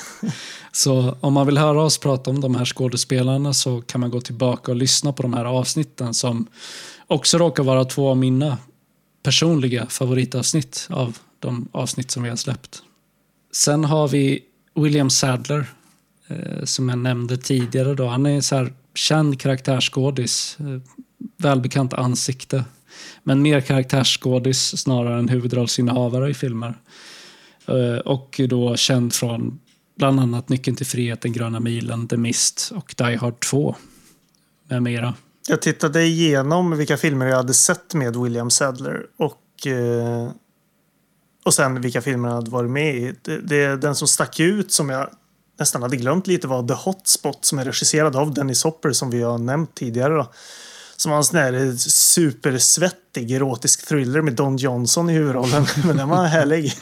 så 0.72 1.16
om 1.20 1.32
man 1.32 1.46
vill 1.46 1.58
höra 1.58 1.82
oss 1.82 1.98
prata 1.98 2.30
om 2.30 2.40
de 2.40 2.54
här 2.54 2.64
skådespelarna 2.64 3.54
så 3.54 3.80
kan 3.80 4.00
man 4.00 4.10
gå 4.10 4.20
tillbaka 4.20 4.72
och 4.72 4.76
lyssna 4.76 5.12
på 5.12 5.22
de 5.22 5.34
här 5.34 5.44
avsnitten 5.44 6.14
som 6.14 6.46
också 7.06 7.38
råkar 7.38 7.62
vara 7.62 7.84
två 7.84 8.10
av 8.10 8.16
mina 8.16 8.56
personliga 9.22 9.86
favoritavsnitt 9.86 10.86
av 10.90 11.18
de 11.38 11.68
avsnitt 11.72 12.10
som 12.10 12.22
vi 12.22 12.28
har 12.28 12.36
släppt. 12.36 12.82
Sen 13.52 13.84
har 13.84 14.08
vi 14.08 14.42
William 14.74 15.10
Sadler, 15.10 15.66
eh, 16.28 16.64
som 16.64 16.88
jag 16.88 16.98
nämnde 16.98 17.36
tidigare. 17.36 17.94
Då. 17.94 18.06
Han 18.06 18.26
är 18.26 18.30
en 18.30 18.42
så 18.42 18.56
här 18.56 18.72
känd 18.94 19.40
karaktärsskådis, 19.40 20.56
eh, 20.60 20.80
välbekant 21.36 21.92
ansikte. 21.92 22.64
Men 23.22 23.42
mer 23.42 23.60
karaktärsskådis 23.60 24.80
snarare 24.80 25.18
än 25.18 25.28
huvudrollsinnehavare 25.28 26.30
i 26.30 26.34
filmer. 26.34 26.74
Eh, 27.66 27.98
och 27.98 28.40
då 28.48 28.76
känd 28.76 29.12
från 29.14 29.58
bland 29.96 30.20
annat 30.20 30.48
Nyckeln 30.48 30.76
till 30.76 30.86
frihet, 30.86 31.20
Den 31.20 31.32
gröna 31.32 31.60
milen, 31.60 32.08
The 32.08 32.16
Mist 32.16 32.72
och 32.74 32.94
Die 32.98 33.16
Hard 33.16 33.40
2. 33.40 33.76
Med 34.68 34.82
mera. 34.82 35.14
Jag 35.50 35.62
tittade 35.62 36.04
igenom 36.04 36.76
vilka 36.76 36.96
filmer 36.96 37.26
jag 37.26 37.36
hade 37.36 37.54
sett 37.54 37.94
med 37.94 38.16
William 38.16 38.50
Sadler 38.50 39.06
och, 39.18 39.66
eh, 39.66 40.30
och 41.44 41.54
sen 41.54 41.80
vilka 41.80 42.00
filmer 42.02 42.28
han 42.28 42.36
hade 42.36 42.50
varit 42.50 42.70
med 42.70 42.96
i. 42.96 43.14
Det, 43.22 43.36
det, 43.36 43.76
den 43.76 43.94
som 43.94 44.08
stack 44.08 44.40
ut 44.40 44.72
som 44.72 44.90
jag 44.90 45.10
nästan 45.58 45.82
hade 45.82 45.96
glömt 45.96 46.26
lite 46.26 46.46
var 46.46 46.68
The 46.68 46.74
Hotspot 46.74 47.44
som 47.44 47.58
är 47.58 47.64
regisserad 47.64 48.16
av 48.16 48.34
Dennis 48.34 48.64
Hopper 48.64 48.92
som 48.92 49.10
vi 49.10 49.22
har 49.22 49.38
nämnt 49.38 49.74
tidigare. 49.74 50.14
Då. 50.14 50.32
Som 50.96 51.10
var 51.10 51.18
en 51.18 51.24
sån 51.24 51.38
här 51.38 51.76
supersvettig 51.88 53.30
erotisk 53.30 53.86
thriller 53.88 54.20
med 54.20 54.34
Don 54.34 54.56
Johnson 54.56 55.10
i 55.10 55.12
huvudrollen. 55.12 55.66
Men 55.86 55.96
den 55.96 56.08
var 56.08 56.24
härlig. 56.24 56.72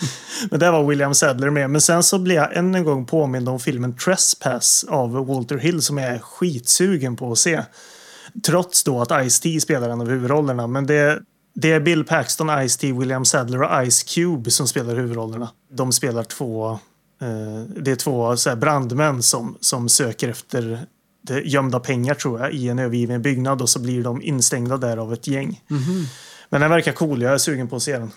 Men 0.50 0.60
där 0.60 0.72
var 0.72 0.84
William 0.84 1.14
Sadler 1.14 1.50
med. 1.50 1.70
Men 1.70 1.80
sen 1.80 2.02
så 2.02 2.18
blev 2.18 2.36
jag 2.36 2.56
än 2.56 2.74
en 2.74 2.84
gång 2.84 3.06
påmind 3.06 3.48
om 3.48 3.60
filmen 3.60 3.96
Trespass 3.96 4.84
av 4.88 5.26
Walter 5.26 5.56
Hill 5.56 5.82
som 5.82 5.98
jag 5.98 6.14
är 6.14 6.18
skitsugen 6.18 7.16
på 7.16 7.32
att 7.32 7.38
se. 7.38 7.62
Trots 8.46 8.84
då 8.84 9.00
att 9.00 9.10
Ice-T 9.10 9.60
spelar 9.60 9.88
en 9.88 10.00
av 10.00 10.08
huvudrollerna. 10.08 10.66
Men 10.66 10.86
det, 10.86 11.22
det 11.54 11.72
är 11.72 11.80
Bill 11.80 12.04
Paxton, 12.04 12.50
Ice-T, 12.50 12.92
William 12.92 13.24
Sadler 13.24 13.62
och 13.62 13.90
Ice 13.90 14.02
Cube 14.02 14.50
som 14.50 14.68
spelar 14.68 14.94
huvudrollerna. 14.94 15.50
De 15.70 15.92
spelar 15.92 16.24
två 16.24 16.70
eh, 17.20 17.62
det 17.76 17.90
är 17.90 17.96
två 17.96 18.36
så 18.36 18.56
brandmän 18.56 19.22
som, 19.22 19.56
som 19.60 19.88
söker 19.88 20.28
efter 20.28 20.86
gömda 21.44 21.80
pengar 21.80 22.14
tror 22.14 22.40
jag 22.40 22.52
i 22.52 22.68
en 22.68 22.78
övergiven 22.78 23.22
byggnad 23.22 23.62
och 23.62 23.68
så 23.68 23.80
blir 23.80 24.02
de 24.02 24.22
instängda 24.22 24.76
där 24.76 24.96
av 24.96 25.12
ett 25.12 25.26
gäng. 25.26 25.60
Men 26.48 26.60
den 26.60 26.70
verkar 26.70 26.92
cool, 26.92 27.22
jag 27.22 27.32
är 27.32 27.38
sugen 27.38 27.68
på 27.68 27.76
att 27.76 27.82
se 27.82 27.98
den. 27.98 28.10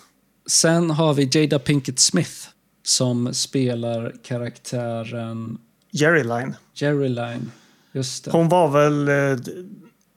Sen 0.47 0.91
har 0.91 1.13
vi 1.13 1.29
Jada 1.31 1.59
Pinkett 1.59 1.99
Smith 1.99 2.47
som 2.83 3.33
spelar 3.33 4.13
karaktären 4.23 5.57
Jerry 5.91 6.23
Line. 6.23 6.55
Jerry 6.73 7.09
Line. 7.09 7.51
Just 7.91 8.25
det. 8.25 8.31
Hon 8.31 8.49
var 8.49 8.67
väl 8.67 9.07
eh, 9.07 9.37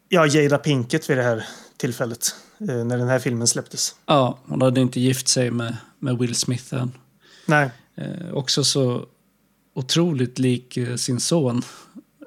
ja, 0.09 0.27
Jada 0.27 0.59
Pinkett 0.59 1.11
vid 1.11 1.17
det 1.17 1.23
här 1.23 1.47
tillfället 1.77 2.35
eh, 2.61 2.67
när 2.85 2.99
den 2.99 3.09
här 3.09 3.19
filmen 3.19 3.47
släpptes. 3.47 3.95
Ja, 4.07 4.39
hon 4.47 4.63
hade 4.63 4.81
inte 4.81 5.01
gift 5.01 5.29
sig 5.29 5.51
med, 5.51 5.77
med 5.99 6.19
Will 6.19 6.35
Smith 6.35 6.75
än. 6.75 6.93
Nej, 7.47 7.71
Eh, 8.01 8.33
också 8.35 8.65
så 8.65 9.07
otroligt 9.75 10.39
lik 10.39 10.77
eh, 10.77 10.95
sin 10.97 11.21
son. 11.21 11.63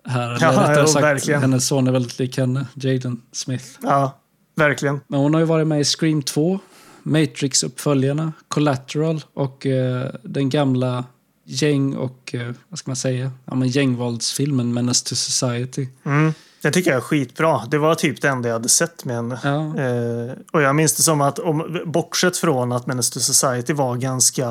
Här, 0.06 0.30
Ja, 0.42 0.52
eller 0.52 0.68
rättare 0.70 0.88
sagt, 0.88 1.04
verkligen. 1.04 1.42
hennes 1.42 1.68
son 1.68 1.88
är 1.88 1.92
väldigt 1.92 2.20
lik 2.20 2.38
henne, 2.38 2.66
Jaden 2.74 3.22
Smith. 3.32 3.66
ja, 3.82 4.20
verkligen. 4.56 5.00
Men 5.08 5.20
hon 5.20 5.34
har 5.34 5.42
ju 5.42 5.46
varit 5.46 5.68
med 5.68 5.82
i 5.82 5.84
Scream 5.84 6.24
2, 6.24 6.60
Matrix-uppföljarna, 7.04 8.34
Collateral 8.48 9.24
och 9.34 9.66
eh, 9.66 10.12
den 10.24 10.50
gamla 10.50 11.06
gäng 11.46 11.96
och, 11.96 12.36
eh, 12.36 12.52
vad 12.70 12.80
ska 12.80 12.90
man 12.92 12.96
säga, 12.96 13.32
ja, 13.46 13.56
men 13.56 13.68
gängvåldsfilmen 13.68 14.74
Menace 14.74 15.06
to 15.10 15.16
Society. 15.16 15.88
Mm. 16.04 16.34
Det 16.62 16.72
tycker 16.72 16.92
jag 16.92 16.98
är 16.98 17.02
skitbra. 17.02 17.62
Det 17.72 17.78
var 17.78 17.96
typ 17.96 18.22
det 18.22 18.28
enda 18.30 18.50
jag 18.50 18.54
hade 18.56 18.70
sett 18.70 19.06
med 19.06 19.16
henne. 19.16 19.40
Ja, 19.44 19.80
Eh, 19.82 20.32
och 20.52 20.62
jag 20.62 20.76
minns 20.76 20.94
det 20.94 21.04
som 21.04 21.22
att, 21.22 21.40
om, 21.40 21.82
bortsett 21.86 22.38
från 22.38 22.72
att 22.72 22.88
Menace 22.88 23.14
to 23.14 23.20
Society 23.20 23.74
var 23.74 23.96
ganska 23.96 24.44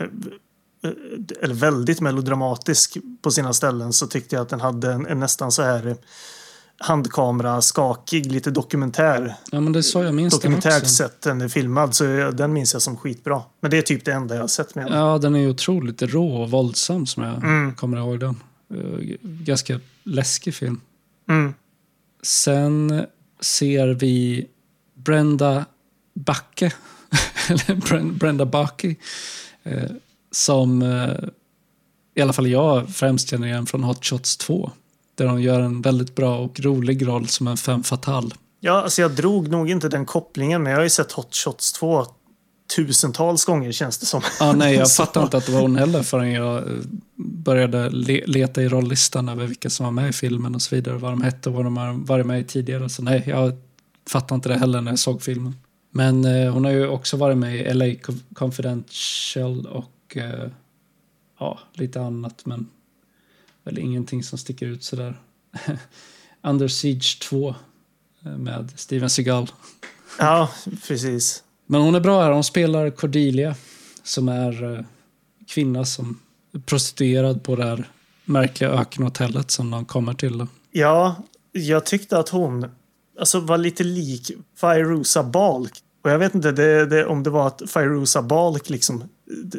eh, 0.00 0.06
eh, 0.84 0.90
eller 1.42 1.54
väldigt 1.54 2.00
melodramatisk 2.00 2.96
på 3.22 3.30
sina 3.30 3.52
ställen 3.52 3.92
så 3.92 4.06
tyckte 4.06 4.34
jag 4.36 4.42
att 4.42 4.48
den 4.48 4.60
hade 4.60 4.92
en, 4.92 5.06
en 5.06 5.20
nästan 5.20 5.52
så 5.52 5.62
här 5.62 5.96
handkamera 6.78 7.62
skakig, 7.62 8.32
lite 8.32 8.50
dokumentär. 8.50 9.34
ja 9.50 9.60
men 9.60 9.72
det 9.72 9.82
så 9.82 10.02
jag 10.02 10.14
minns 10.14 10.40
den 10.40 10.52
Dokumentärt 10.52 10.86
sett 10.86 11.20
den 11.22 11.40
är 11.40 11.48
filmad 11.48 11.94
så 11.94 12.04
jag, 12.04 12.36
den 12.36 12.52
minns 12.52 12.72
jag 12.72 12.82
som 12.82 12.96
skitbra. 12.96 13.42
Men 13.60 13.70
det 13.70 13.78
är 13.78 13.82
typ 13.82 14.04
det 14.04 14.12
enda 14.12 14.34
jag 14.34 14.42
har 14.42 14.48
sett 14.48 14.74
med 14.74 14.84
henne. 14.84 14.96
Ja, 14.96 15.18
den 15.18 15.34
är 15.34 15.40
ju 15.40 15.50
otroligt 15.50 16.02
rå 16.02 16.42
och 16.42 16.50
våldsam 16.50 17.06
som 17.06 17.22
jag 17.22 17.34
Mm. 17.44 17.74
kommer 17.74 17.96
ihåg 17.98 18.20
den. 18.20 18.40
Eh, 18.74 19.16
Ganska 19.22 19.80
läskig 20.04 20.54
film. 20.54 20.80
Mm. 21.32 21.54
Sen 22.22 23.06
ser 23.40 23.88
vi 23.88 24.46
Brenda 24.94 25.64
Backe, 26.14 26.72
eller 27.48 27.74
Bren- 27.74 28.12
Brenda 28.18 28.46
Backe, 28.46 28.94
eh, 29.62 29.90
som 30.30 30.82
eh, 30.82 31.28
i 32.14 32.20
alla 32.22 32.32
fall 32.32 32.46
jag 32.46 32.88
främst 32.94 33.28
känner 33.28 33.46
igen 33.46 33.66
från 33.66 33.84
Hot 33.84 34.04
Shots 34.04 34.36
2. 34.36 34.70
Där 35.14 35.26
hon 35.26 35.42
gör 35.42 35.60
en 35.60 35.82
väldigt 35.82 36.14
bra 36.14 36.38
och 36.38 36.60
rolig 36.60 37.06
roll 37.08 37.28
som 37.28 37.48
en 37.48 37.56
femme 37.56 37.84
fatale. 37.84 38.30
Ja, 38.60 38.82
alltså 38.82 39.02
jag 39.02 39.10
drog 39.10 39.48
nog 39.48 39.70
inte 39.70 39.88
den 39.88 40.06
kopplingen 40.06 40.62
men 40.62 40.70
jag 40.72 40.78
har 40.78 40.84
ju 40.84 40.90
sett 40.90 41.12
Hot 41.12 41.34
Shots 41.34 41.72
2 41.72 42.06
tusentals 42.76 43.44
gånger 43.44 43.72
känns 43.72 43.98
det 43.98 44.06
som. 44.06 44.22
Ah, 44.40 44.52
nej, 44.52 44.74
jag 44.74 44.92
fattade 44.96 45.24
inte 45.24 45.36
att 45.36 45.46
det 45.46 45.52
var 45.52 45.60
hon 45.60 45.76
heller 45.76 46.02
förrän 46.02 46.32
jag 46.32 46.56
eh, 46.56 46.78
började 47.16 47.90
le 47.90 48.22
leta 48.26 48.62
i 48.62 48.68
rollistan 48.68 49.28
över 49.28 49.46
vilka 49.46 49.70
som 49.70 49.84
var 49.84 49.90
med 49.90 50.08
i 50.08 50.12
filmen 50.12 50.54
och 50.54 50.62
så 50.62 50.74
vidare. 50.74 50.96
Vad 50.96 51.12
de 51.12 51.22
hette 51.22 51.48
och 51.48 51.54
vad 51.54 51.64
de 51.64 51.76
har 51.76 51.92
varit 51.92 52.26
med 52.26 52.40
i 52.40 52.44
tidigare. 52.44 52.88
Så 52.88 53.02
nej, 53.02 53.24
jag 53.26 53.52
fattade 54.10 54.34
inte 54.34 54.48
det 54.48 54.58
heller 54.58 54.80
när 54.80 54.92
jag 54.92 54.98
såg 54.98 55.22
filmen. 55.22 55.54
Men 55.90 56.24
eh, 56.24 56.52
hon 56.52 56.64
har 56.64 56.72
ju 56.72 56.86
också 56.88 57.16
varit 57.16 57.38
med 57.38 57.56
i 57.56 57.74
LA 57.74 57.84
Co- 58.02 58.12
Confidential 58.34 59.66
och 59.66 60.16
eh, 60.16 60.48
ja, 61.38 61.58
lite 61.72 62.00
annat. 62.00 62.46
Men 62.46 62.68
väl 63.64 63.78
ingenting 63.78 64.22
som 64.22 64.38
sticker 64.38 64.66
ut 64.66 64.84
sådär. 64.84 65.20
Under 66.42 66.68
Siege 66.68 67.18
2 67.22 67.54
eh, 68.24 68.36
med 68.38 68.72
Steven 68.76 69.10
Seagal. 69.10 69.50
Ja, 70.18 70.50
precis. 70.88 71.42
Men 71.72 71.80
hon 71.80 71.94
är 71.94 72.00
bra 72.00 72.22
här. 72.22 72.30
Hon 72.30 72.44
spelar 72.44 72.90
Cordelia 72.90 73.54
som 74.02 74.28
är 74.28 74.74
eh, 74.74 74.84
kvinna 75.48 75.84
som 75.84 76.18
är 76.54 76.58
prostituerad 76.58 77.42
på 77.42 77.56
det 77.56 77.64
här 77.64 77.88
märkliga 78.24 78.70
ökenhotellet 78.70 79.50
som 79.50 79.70
de 79.70 79.84
kommer 79.84 80.14
till. 80.14 80.38
Då. 80.38 80.46
Ja, 80.70 81.16
jag 81.52 81.86
tyckte 81.86 82.18
att 82.18 82.28
hon 82.28 82.70
alltså, 83.18 83.40
var 83.40 83.58
lite 83.58 83.84
lik 83.84 84.30
Fairuza 84.56 85.22
Balk. 85.22 85.72
Och 86.04 86.10
jag 86.10 86.18
vet 86.18 86.34
inte 86.34 86.52
det, 86.52 86.86
det, 86.86 87.06
om 87.06 87.22
det 87.22 87.30
var 87.30 87.46
att 87.46 87.62
Fairuza 87.66 88.22
Balk 88.22 88.70
liksom 88.70 89.00
eh, 89.00 89.06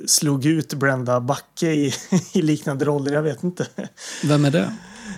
slog 0.05 0.45
ut 0.45 0.73
Brenda 0.73 1.19
Backe 1.19 1.67
i, 1.67 1.93
i 2.33 2.41
liknande 2.41 2.85
roller. 2.85 3.13
Jag 3.13 3.23
vet 3.23 3.43
inte. 3.43 3.67
Vem 4.23 4.45
är 4.45 4.51
det? 4.51 4.73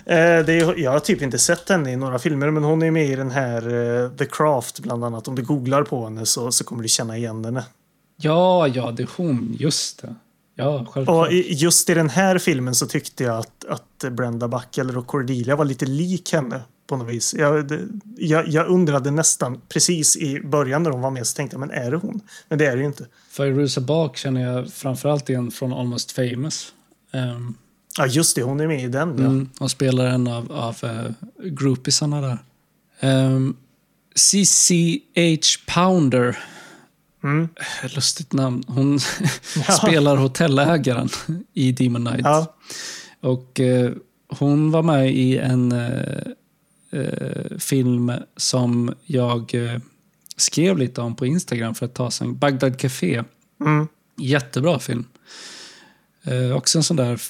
Eh, 0.06 0.16
är, 0.16 0.78
jag 0.78 0.90
har 0.90 1.00
typ 1.00 1.22
inte 1.22 1.38
sett 1.38 1.68
henne 1.68 1.92
i 1.92 1.96
några 1.96 2.18
filmer 2.18 2.50
men 2.50 2.64
hon 2.64 2.82
är 2.82 2.90
med 2.90 3.06
i 3.06 3.16
den 3.16 3.30
här 3.30 3.62
eh, 4.02 4.10
The 4.10 4.24
Craft 4.24 4.80
bland 4.80 5.04
annat. 5.04 5.28
Om 5.28 5.34
du 5.34 5.42
googlar 5.42 5.82
på 5.82 6.04
henne 6.04 6.26
så, 6.26 6.52
så 6.52 6.64
kommer 6.64 6.82
du 6.82 6.88
känna 6.88 7.16
igen 7.16 7.44
henne. 7.44 7.64
Ja, 8.16 8.68
ja, 8.68 8.90
det 8.90 9.02
är 9.02 9.08
hon. 9.16 9.56
Just 9.58 10.02
det. 10.02 10.14
Ja, 10.54 10.86
självklart. 10.90 11.28
Och 11.28 11.32
just 11.32 11.90
i 11.90 11.94
den 11.94 12.10
här 12.10 12.38
filmen 12.38 12.74
så 12.74 12.86
tyckte 12.86 13.24
jag 13.24 13.38
att, 13.38 13.64
att 13.68 14.12
Brenda 14.12 14.48
Backe 14.48 14.80
eller 14.80 15.02
Cordelia 15.02 15.56
var 15.56 15.64
lite 15.64 15.86
lik 15.86 16.32
henne 16.32 16.60
på 16.86 16.96
något 16.96 17.08
vis. 17.08 17.34
Jag, 17.34 17.72
jag, 18.16 18.48
jag 18.48 18.68
undrade 18.68 19.10
nästan 19.10 19.60
precis 19.68 20.16
i 20.16 20.40
början 20.40 20.82
när 20.82 20.90
hon 20.90 21.00
var 21.00 21.10
med 21.10 21.26
så 21.26 21.36
tänkte 21.36 21.54
jag 21.54 21.60
men 21.60 21.70
är 21.70 21.90
det 21.90 21.96
hon? 21.96 22.20
Men 22.48 22.58
det 22.58 22.66
är 22.66 22.76
det 22.76 22.80
ju 22.80 22.86
inte. 22.86 23.06
Fairuza 23.30 23.80
Balk 23.80 24.16
känner 24.16 24.52
jag 24.52 24.72
framförallt 24.72 25.30
igen 25.30 25.50
från 25.50 25.72
Almost 25.72 26.12
famous. 26.12 26.72
Um, 27.12 27.54
Ja 27.98 28.06
just 28.06 28.36
det, 28.36 28.42
hon 28.42 28.60
är 28.60 28.66
med 28.66 28.84
i 28.84 28.88
den. 28.88 29.08
Ja. 29.18 29.24
mm, 29.24 29.50
och 29.60 29.70
spelar 29.70 30.06
en 30.06 30.26
av, 30.26 30.52
av 30.52 30.76
uh, 30.84 31.10
groupisarna 31.50 32.20
där. 32.20 32.38
Um, 33.00 33.56
CCH 34.14 35.66
Pounder. 35.66 36.38
Mm. 37.24 37.48
Lustigt 37.94 38.32
namn. 38.32 38.64
Hon 38.66 38.98
Ja. 39.68 39.72
spelar 39.72 40.16
hotellägaren 40.16 41.08
i 41.52 41.72
Demon 41.72 42.06
Knight. 42.06 42.24
Ja. 42.24 42.56
Och 43.20 43.60
eh, 43.60 43.92
hon 44.28 44.70
var 44.70 44.82
med 44.82 45.14
i 45.14 45.38
en 45.38 45.72
eh, 45.72 46.18
eh, 46.90 47.58
film 47.58 48.12
som 48.36 48.94
jag 49.04 49.54
eh, 49.54 49.80
skrev 50.36 50.78
lite 50.78 51.00
om 51.00 51.16
på 51.16 51.26
Instagram 51.26 51.74
för 51.74 51.86
ett 51.86 51.94
tag 51.94 52.12
sedan. 52.12 52.38
Bagdad 52.38 52.78
Café. 52.78 53.22
Mm. 53.60 53.88
Jättebra 54.18 54.78
film. 54.78 55.04
Eh, 56.22 56.56
också 56.56 56.78
en 56.78 56.84
sån 56.84 56.96
där 56.96 57.20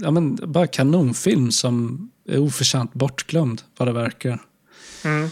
ja, 0.00 0.10
men, 0.10 0.38
bara 0.46 0.66
kanonfilm 0.66 1.50
som 1.52 2.08
är 2.28 2.38
oförtjänt 2.38 2.94
bortglömd 2.94 3.62
vad 3.78 3.88
det 3.88 3.92
verkar. 3.92 4.38
Mm. 5.04 5.28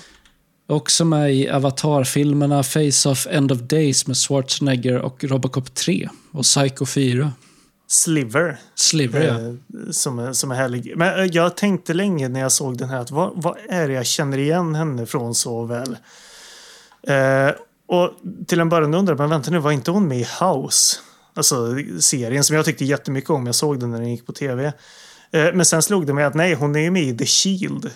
Också 0.67 1.05
med 1.05 1.35
i 1.35 1.49
Avatar-filmerna 1.49 2.63
Face-Off, 2.63 3.27
End 3.31 3.53
of 3.53 3.59
Days 3.59 4.07
med 4.07 4.17
Schwarzenegger 4.17 4.99
och 4.99 5.25
Robocop 5.25 5.75
3 5.75 6.09
och 6.33 6.43
Psycho 6.45 6.87
4. 6.87 7.33
Sliver. 7.89 8.59
Sliver, 8.75 9.27
ja. 9.27 9.35
eh, 9.35 9.91
som, 9.91 10.19
är, 10.19 10.33
som 10.33 10.51
är 10.51 10.55
härlig. 10.55 10.93
Men 10.97 11.21
eh, 11.21 11.27
jag 11.33 11.57
tänkte 11.57 11.95
länge 11.95 12.29
när 12.29 12.41
jag 12.41 12.53
såg 12.53 12.79
den 12.79 12.89
här 12.89 12.99
att 12.99 13.11
vad, 13.11 13.33
vad 13.35 13.57
är 13.69 13.89
det 13.89 13.95
jag 13.95 14.07
känner 14.07 14.39
igen 14.39 14.75
henne 14.75 15.07
från 15.07 15.35
så 15.35 15.65
väl? 15.65 15.97
Eh, 17.03 17.51
Och 17.87 18.11
till 18.47 18.61
en 18.61 18.69
början 18.69 18.95
undrade 18.95 19.19
man, 19.19 19.31
vänta 19.31 19.51
nu, 19.51 19.59
var 19.59 19.73
inte 19.73 19.91
hon 19.91 20.09
med 20.09 20.19
i 20.19 20.27
House? 20.41 20.97
Alltså 21.35 21.77
serien 22.01 22.45
som 22.45 22.57
jag 22.57 22.65
tyckte 22.65 22.85
jättemycket 22.85 23.31
om. 23.31 23.47
Jag 23.47 23.55
såg 23.55 23.81
den 23.81 23.91
när 23.91 23.99
den 23.99 24.11
gick 24.11 24.27
på 24.27 24.33
tv. 24.33 24.67
Eh, 25.33 25.53
Men 25.55 25.65
sen 25.65 25.83
slog 25.83 26.07
det 26.07 26.15
mig 26.15 26.25
att 26.25 26.35
nej, 26.35 26.55
hon 26.55 26.77
är 26.77 26.81
ju 26.81 26.91
med 26.91 27.03
i 27.03 27.17
The 27.19 27.27
Shield. 27.27 27.91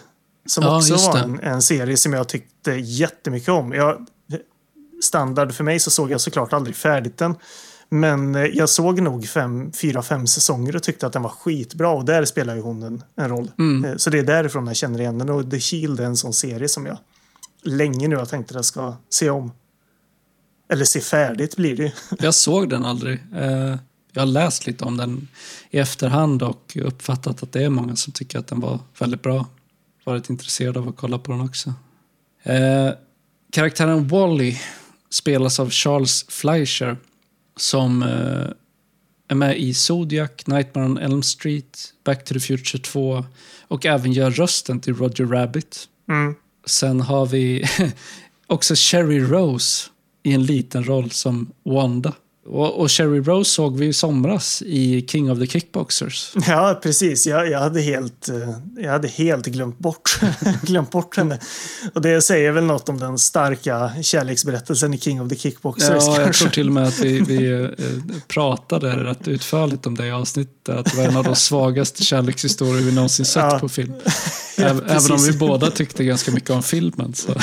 Som 0.46 0.64
Ja, 0.64 0.76
också 0.76 0.94
var 0.96 1.18
en, 1.18 1.40
en 1.40 1.62
serie 1.62 1.96
som 1.96 2.12
jag 2.12 2.28
tyckte 2.28 2.72
jättemycket 2.72 3.48
om. 3.48 3.72
Jag, 3.72 4.06
standard 5.02 5.52
för 5.52 5.64
mig 5.64 5.80
så 5.80 5.90
såg 5.90 6.10
jag 6.10 6.20
såklart 6.20 6.52
aldrig 6.52 6.76
färdigt 6.76 7.18
den. 7.18 7.34
Men 7.88 8.34
eh, 8.34 8.44
jag 8.44 8.68
såg 8.68 9.00
nog 9.00 9.26
fem, 9.26 9.72
fyra, 9.72 10.02
fem 10.02 10.26
säsonger 10.26 10.76
och 10.76 10.82
tyckte 10.82 11.06
att 11.06 11.12
den 11.12 11.22
var 11.22 11.30
skitbra. 11.30 11.90
Och 11.90 12.04
där 12.04 12.24
spelar 12.24 12.54
ju 12.54 12.60
hon 12.60 12.82
en, 12.82 13.02
en 13.16 13.28
roll. 13.28 13.50
Mm. 13.58 13.84
Eh, 13.84 13.96
Så 13.96 14.10
det 14.10 14.18
är 14.18 14.22
därifrån 14.22 14.66
jag 14.66 14.76
känner 14.76 15.00
igen 15.00 15.18
den. 15.18 15.30
Och 15.30 15.50
The 15.50 15.60
Shield 15.60 16.00
är 16.00 16.04
en 16.04 16.16
sån 16.16 16.32
serie 16.32 16.68
som 16.68 16.86
jag 16.86 16.98
länge 17.62 18.08
nu 18.08 18.16
har 18.16 18.26
tänkt 18.26 18.50
att 18.50 18.54
jag 18.54 18.64
ska 18.64 18.94
se 19.10 19.30
om. 19.30 19.52
Eller 20.68 20.84
se 20.84 21.00
färdigt 21.00 21.56
blir 21.56 21.76
det. 21.76 21.92
Jag 22.18 22.34
såg 22.34 22.70
den 22.70 22.84
aldrig. 22.84 23.18
Eh, 23.36 23.76
Jag 24.12 24.22
har 24.22 24.26
läst 24.26 24.66
lite 24.66 24.84
om 24.84 24.96
den 24.96 25.28
i 25.70 25.78
efterhand 25.78 26.42
och 26.42 26.76
uppfattat 26.82 27.42
att 27.42 27.52
det 27.52 27.64
är 27.64 27.68
många 27.68 27.96
som 27.96 28.12
tycker 28.12 28.38
att 28.38 28.46
den 28.46 28.60
var 28.60 28.80
väldigt 28.98 29.22
bra. 29.22 29.46
Varit 30.04 30.30
intresserad 30.30 30.76
av 30.76 30.88
att 30.88 30.96
kolla 30.96 31.18
på 31.18 31.32
den 31.32 31.40
också. 31.40 31.72
Eh, 32.42 32.90
karaktären 33.52 34.08
Wally 34.08 34.56
spelas 35.10 35.60
av 35.60 35.70
Charles 35.70 36.24
Fleischer 36.28 36.96
som 37.56 38.02
eh, 38.02 38.50
är 39.28 39.34
med 39.34 39.58
i 39.58 39.74
Zodiac, 39.74 40.30
Nightmare 40.46 40.86
on 40.86 40.98
Elm 40.98 41.22
Street, 41.22 41.78
Back 42.04 42.24
to 42.24 42.34
the 42.34 42.40
Future 42.40 42.82
2 42.82 43.24
och 43.68 43.86
även 43.86 44.12
gör 44.12 44.30
rösten 44.30 44.80
till 44.80 44.94
Roger 44.94 45.26
Rabbit. 45.26 45.88
Mm. 46.08 46.34
Sen 46.66 47.00
har 47.00 47.26
vi 47.26 47.64
också 48.46 48.74
Sherry 48.76 49.20
Rose 49.20 49.86
i 50.24 50.32
en 50.32 50.42
liten 50.44 50.84
roll 50.84 51.10
som 51.10 51.50
Wanda. 51.64 52.12
Och, 52.46 52.80
och 52.80 52.90
Sherry 52.90 53.20
Rose 53.20 53.50
såg 53.50 53.78
vi 53.78 53.86
i 53.86 53.92
somras 53.92 54.62
i 54.66 55.06
King 55.08 55.30
of 55.32 55.38
the 55.38 55.46
Kickboxers. 55.46 56.32
Ja, 56.46 56.80
precis. 56.82 57.26
Jag, 57.26 57.50
jag, 57.50 57.58
hade 57.58 57.80
helt, 57.80 58.28
eh, 58.28 58.50
jag 58.76 58.92
hade 58.92 59.08
helt 59.08 59.46
glömt 59.46 59.78
bort, 59.78 60.20
glömt 60.62 60.90
bort 60.90 61.16
henne. 61.16 61.38
Och 61.94 62.02
det 62.02 62.22
säger 62.22 62.52
väl 62.52 62.64
något 62.64 62.88
om 62.88 62.98
den 63.00 63.18
starka 63.18 63.90
kärleksberättelsen 64.02 64.94
i 64.94 64.98
King 64.98 65.22
of 65.22 65.28
the 65.28 65.36
Kickboxers. 65.36 66.04
Ja, 66.06 66.20
jag 66.20 66.34
tror 66.34 66.48
till 66.48 66.66
och 66.66 66.72
med 66.72 66.84
att 66.84 66.98
vi, 66.98 67.20
vi 67.20 67.52
eh, 67.62 67.68
pratade 68.28 69.04
rätt 69.04 69.28
utförligt 69.28 69.86
om 69.86 69.94
det 69.94 70.06
i 70.06 70.10
avsnittet. 70.10 70.68
Att 70.68 70.84
det 70.84 70.96
var 70.96 71.04
en 71.04 71.16
av 71.16 71.24
de 71.24 71.36
svagaste 71.36 72.04
kärlekshistorier 72.04 72.82
vi 72.82 72.92
någonsin 72.92 73.24
sett 73.24 73.42
Ja. 73.42 73.58
på 73.58 73.68
film. 73.68 73.92
Även, 74.56 75.12
om 75.12 75.22
vi 75.26 75.32
båda 75.32 75.70
tyckte 75.70 76.04
ganska 76.04 76.32
mycket 76.32 76.50
om 76.50 76.62
filmen. 76.62 77.14
Så. 77.14 77.34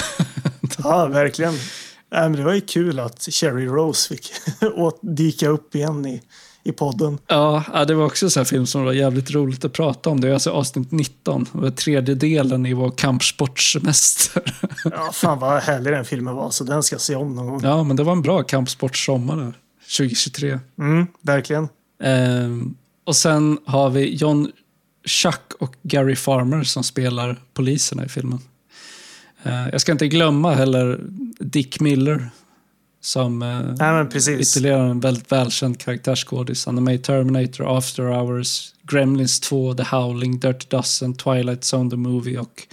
Ja, 0.77 1.05
verkligen. 1.05 1.53
Nej, 2.11 2.21
men 2.21 2.31
det 2.31 2.43
var 2.43 2.53
ju 2.53 2.61
kul 2.61 2.99
att 2.99 3.21
Sherry 3.21 3.65
Rose 3.65 4.09
fick 4.09 4.31
dyka 5.01 5.49
upp 5.49 5.75
igen 5.75 6.05
i, 6.05 6.21
i 6.63 6.71
podden. 6.71 7.17
Ja, 7.27 7.85
det 7.87 7.93
var 7.93 8.05
också 8.05 8.39
en 8.39 8.45
film 8.45 8.65
som 8.65 8.83
var 8.83 8.93
jävligt 8.93 9.31
roligt 9.31 9.65
att 9.65 9.73
prata 9.73 10.09
om. 10.09 10.21
Det 10.21 10.29
är 10.29 10.33
alltså 10.33 10.51
avsnitt 10.51 10.91
19. 10.91 11.47
Det 11.53 11.59
var 11.59 11.69
tredje 11.69 12.15
delen 12.15 12.65
i 12.65 12.73
vår 12.73 12.91
kampsportsemester. 12.91 14.43
Ja, 14.83 15.11
fan 15.13 15.39
vad 15.39 15.61
härlig 15.61 15.93
den 15.93 16.05
filmen 16.05 16.35
var, 16.35 16.49
så 16.49 16.63
den 16.63 16.83
ska 16.83 16.93
jag 16.93 17.01
se 17.01 17.15
om 17.15 17.35
någon 17.35 17.47
gång. 17.47 17.61
Ja, 17.63 17.83
men 17.83 17.95
det 17.95 18.03
var 18.03 18.11
en 18.11 18.21
bra 18.21 18.43
kampsportsommar 18.43 19.37
där, 19.37 19.53
2023. 19.97 20.59
Mm, 20.79 21.07
verkligen. 21.21 21.69
Ehm, 22.03 22.75
och 23.05 23.15
sen 23.15 23.57
har 23.65 23.89
vi 23.89 24.15
John 24.15 24.51
Chuck 25.05 25.53
och 25.59 25.75
Gary 25.83 26.15
Farmer 26.15 26.63
som 26.63 26.83
spelar 26.83 27.41
poliserna 27.53 28.05
i 28.05 28.09
filmen. 28.09 28.39
Eh, 29.43 29.69
jag 29.71 29.81
ska 29.81 29.91
inte 29.91 30.07
glömma 30.07 30.53
heller 30.53 30.99
Dick 31.39 31.79
Miller 31.79 32.29
som 33.01 33.41
eh, 33.41 33.61
Nej, 33.79 34.07
ytterligare 34.41 34.89
en 34.89 34.99
väldigt 34.99 35.31
välkänd 35.31 35.79
karaktärsskådis. 35.79 36.65
Han 36.65 36.77
är 36.77 36.81
med 36.81 36.95
i 36.95 36.97
Terminator, 36.97 37.77
After 37.77 38.03
Hours, 38.03 38.73
Gremlins 38.83 39.39
2, 39.39 39.73
The 39.73 39.83
Howling, 39.83 40.39
Dirty 40.39 40.65
Dozen, 40.69 41.13
Twilight 41.13 41.73
Zone 41.73 41.89
the 41.89 41.95
Movie 41.95 42.37
och 42.37 42.67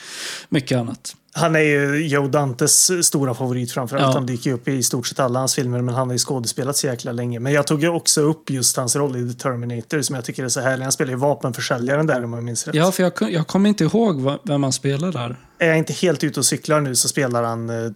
mycket 0.49 0.79
annat. 0.79 1.16
Han 1.39 1.57
är 1.57 1.61
ju 1.61 2.07
Joe 2.07 2.28
Dantes 2.28 2.91
stora 3.07 3.34
favorit 3.34 3.72
framförallt. 3.72 4.07
Ja. 4.07 4.12
Han 4.12 4.26
dyker 4.26 4.51
ju 4.51 4.57
upp 4.57 4.68
i 4.68 4.82
stort 4.82 5.07
sett 5.07 5.20
alla 5.20 5.39
hans 5.39 5.55
filmer, 5.55 5.82
men 5.82 5.95
han 5.95 6.09
har 6.09 6.14
ju 6.14 6.18
skådespelat 6.18 6.76
så 6.76 6.86
jäkla 6.86 7.12
länge. 7.12 7.41
Men 7.41 7.53
jag 7.53 7.66
tog 7.66 7.82
ju 7.82 7.89
också 7.89 8.20
upp 8.20 8.51
just 8.51 8.76
hans 8.76 8.97
roll 8.97 9.16
i 9.16 9.32
The 9.32 9.39
Terminator 9.39 10.03
som 10.03 10.14
jag 10.14 10.24
tycker 10.24 10.45
är 10.45 10.49
så 10.49 10.61
härlig. 10.61 10.82
Han 10.82 10.93
spelar 10.93 11.11
ju 11.11 11.16
vapenförsäljaren 11.18 12.07
där 12.07 12.24
om 12.24 12.32
jag 12.32 12.45
minns 12.45 12.66
rätt. 12.66 12.74
Ja, 12.74 12.93
för 12.93 13.03
jag, 13.03 13.32
jag 13.32 13.47
kommer 13.47 13.68
inte 13.68 13.84
ihåg 13.84 14.39
vem 14.45 14.62
han 14.62 14.72
spelar 14.72 15.12
där. 15.12 15.36
Är 15.59 15.68
jag 15.68 15.78
inte 15.78 15.93
helt 15.93 16.24
ute 16.24 16.41
och 16.41 16.47
cyklar 16.47 16.80
nu 16.80 16.95
så 16.97 17.09
spelar 17.09 17.43
han 17.43 17.70
eh, 17.70 17.76
eh, 17.76 17.91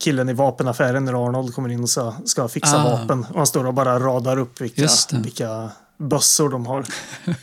killen 0.00 0.28
i 0.28 0.32
vapenaffären 0.32 1.04
när 1.04 1.26
Arnold 1.26 1.54
kommer 1.54 1.68
in 1.68 1.82
och 1.82 1.90
ska, 1.90 2.12
ska 2.24 2.48
fixa 2.48 2.76
Ah. 2.78 2.82
vapen. 2.98 3.26
Och 3.30 3.36
han 3.36 3.46
står 3.46 3.66
och 3.66 3.74
bara 3.74 3.98
radar 4.00 4.36
upp 4.38 4.60
vilka, 4.60 4.88
vilka 5.12 5.70
bössor 5.98 6.48
de 6.48 6.66
har. 6.66 6.84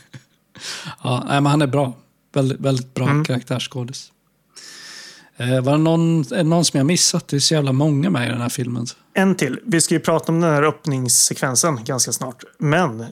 Ja, 1.04 1.22
nej, 1.28 1.40
men 1.40 1.46
han 1.46 1.62
är 1.62 1.66
bra. 1.66 1.92
Väldigt, 2.34 2.60
väldigt 2.60 2.94
bra 2.94 3.04
Mm. 3.08 3.24
karaktärsskådis. 3.24 4.12
Eh, 5.38 5.60
var 5.60 5.72
det 5.72 5.78
någon, 5.78 6.20
är 6.20 6.36
det 6.36 6.42
någon 6.42 6.64
som 6.64 6.78
jag 6.78 6.86
missat? 6.86 7.28
Det 7.28 7.36
är 7.36 7.40
så 7.40 7.54
jävla 7.54 7.72
många 7.72 8.10
med 8.10 8.28
i 8.28 8.30
den 8.30 8.40
här 8.40 8.48
filmen. 8.48 8.86
En 9.14 9.34
till. 9.34 9.60
Vi 9.66 9.80
ska 9.80 9.94
ju 9.94 10.00
prata 10.00 10.32
om 10.32 10.40
den 10.40 10.50
här 10.50 10.62
öppningssekvensen 10.62 11.84
ganska 11.84 12.12
snart. 12.12 12.44
Men 12.58 13.00
eh, 13.00 13.08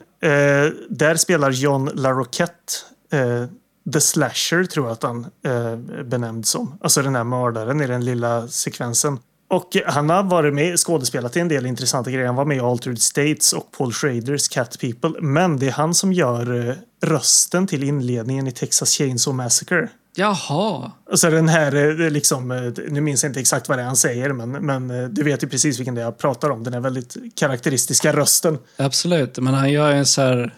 där 0.89 1.15
spelar 1.15 1.51
John 1.51 1.89
LaRoquette 1.93 2.73
eh, 3.11 3.45
The 3.93 4.01
Slasher, 4.01 4.63
tror 4.63 4.85
jag 4.85 4.93
att 4.93 5.03
han 5.03 5.25
eh, 5.45 6.03
benämnd 6.03 6.45
som. 6.45 6.77
Alltså 6.81 7.01
den 7.01 7.15
här 7.15 7.23
mördaren 7.23 7.81
i 7.81 7.87
den 7.87 8.05
lilla 8.05 8.47
sekvensen. 8.47 9.19
Och 9.49 9.77
han 9.85 10.09
har 10.09 10.23
varit 10.23 10.53
med, 10.53 10.79
skådespelat 10.79 11.37
i 11.37 11.39
en 11.39 11.47
del 11.47 11.65
intressanta 11.65 12.11
grejer. 12.11 12.27
Han 12.27 12.35
var 12.35 12.45
med 12.45 12.57
i 12.57 12.59
Altered 12.59 13.01
States 13.01 13.53
och 13.53 13.71
Paul 13.77 13.93
Schraders 13.93 14.47
Cat 14.47 14.79
People. 14.79 15.21
Men 15.21 15.59
det 15.59 15.67
är 15.67 15.71
han 15.71 15.93
som 15.93 16.13
gör 16.13 16.69
eh, 16.69 16.75
rösten 17.03 17.67
till 17.67 17.83
inledningen 17.83 18.47
i 18.47 18.51
Texas 18.51 18.89
Chainsaw 18.89 19.43
Massacre. 19.43 19.89
Jaha. 20.19 20.91
Alltså 21.09 21.29
den 21.29 21.47
här, 21.47 22.01
eh, 22.01 22.09
liksom, 22.09 22.51
eh, 22.51 22.73
nu 22.89 23.01
minns 23.01 23.23
jag 23.23 23.29
inte 23.29 23.39
exakt 23.39 23.69
vad 23.69 23.77
det 23.77 23.81
är 23.81 23.85
han 23.85 23.95
säger, 23.95 24.33
men, 24.33 24.51
men 24.51 24.91
eh, 24.91 25.09
du 25.09 25.23
vet 25.23 25.43
ju 25.43 25.47
precis 25.47 25.79
vilken 25.79 25.95
det 25.95 26.01
är 26.01 26.05
jag 26.05 26.17
pratar 26.17 26.49
om. 26.49 26.63
Den 26.63 26.73
här 26.73 26.79
väldigt 26.79 27.17
karaktäristiska 27.35 28.13
rösten. 28.13 28.57
Absolut, 28.77 29.37
men 29.39 29.53
han 29.53 29.71
gör 29.71 29.91
en 29.91 30.05
så 30.05 30.21
här... 30.21 30.53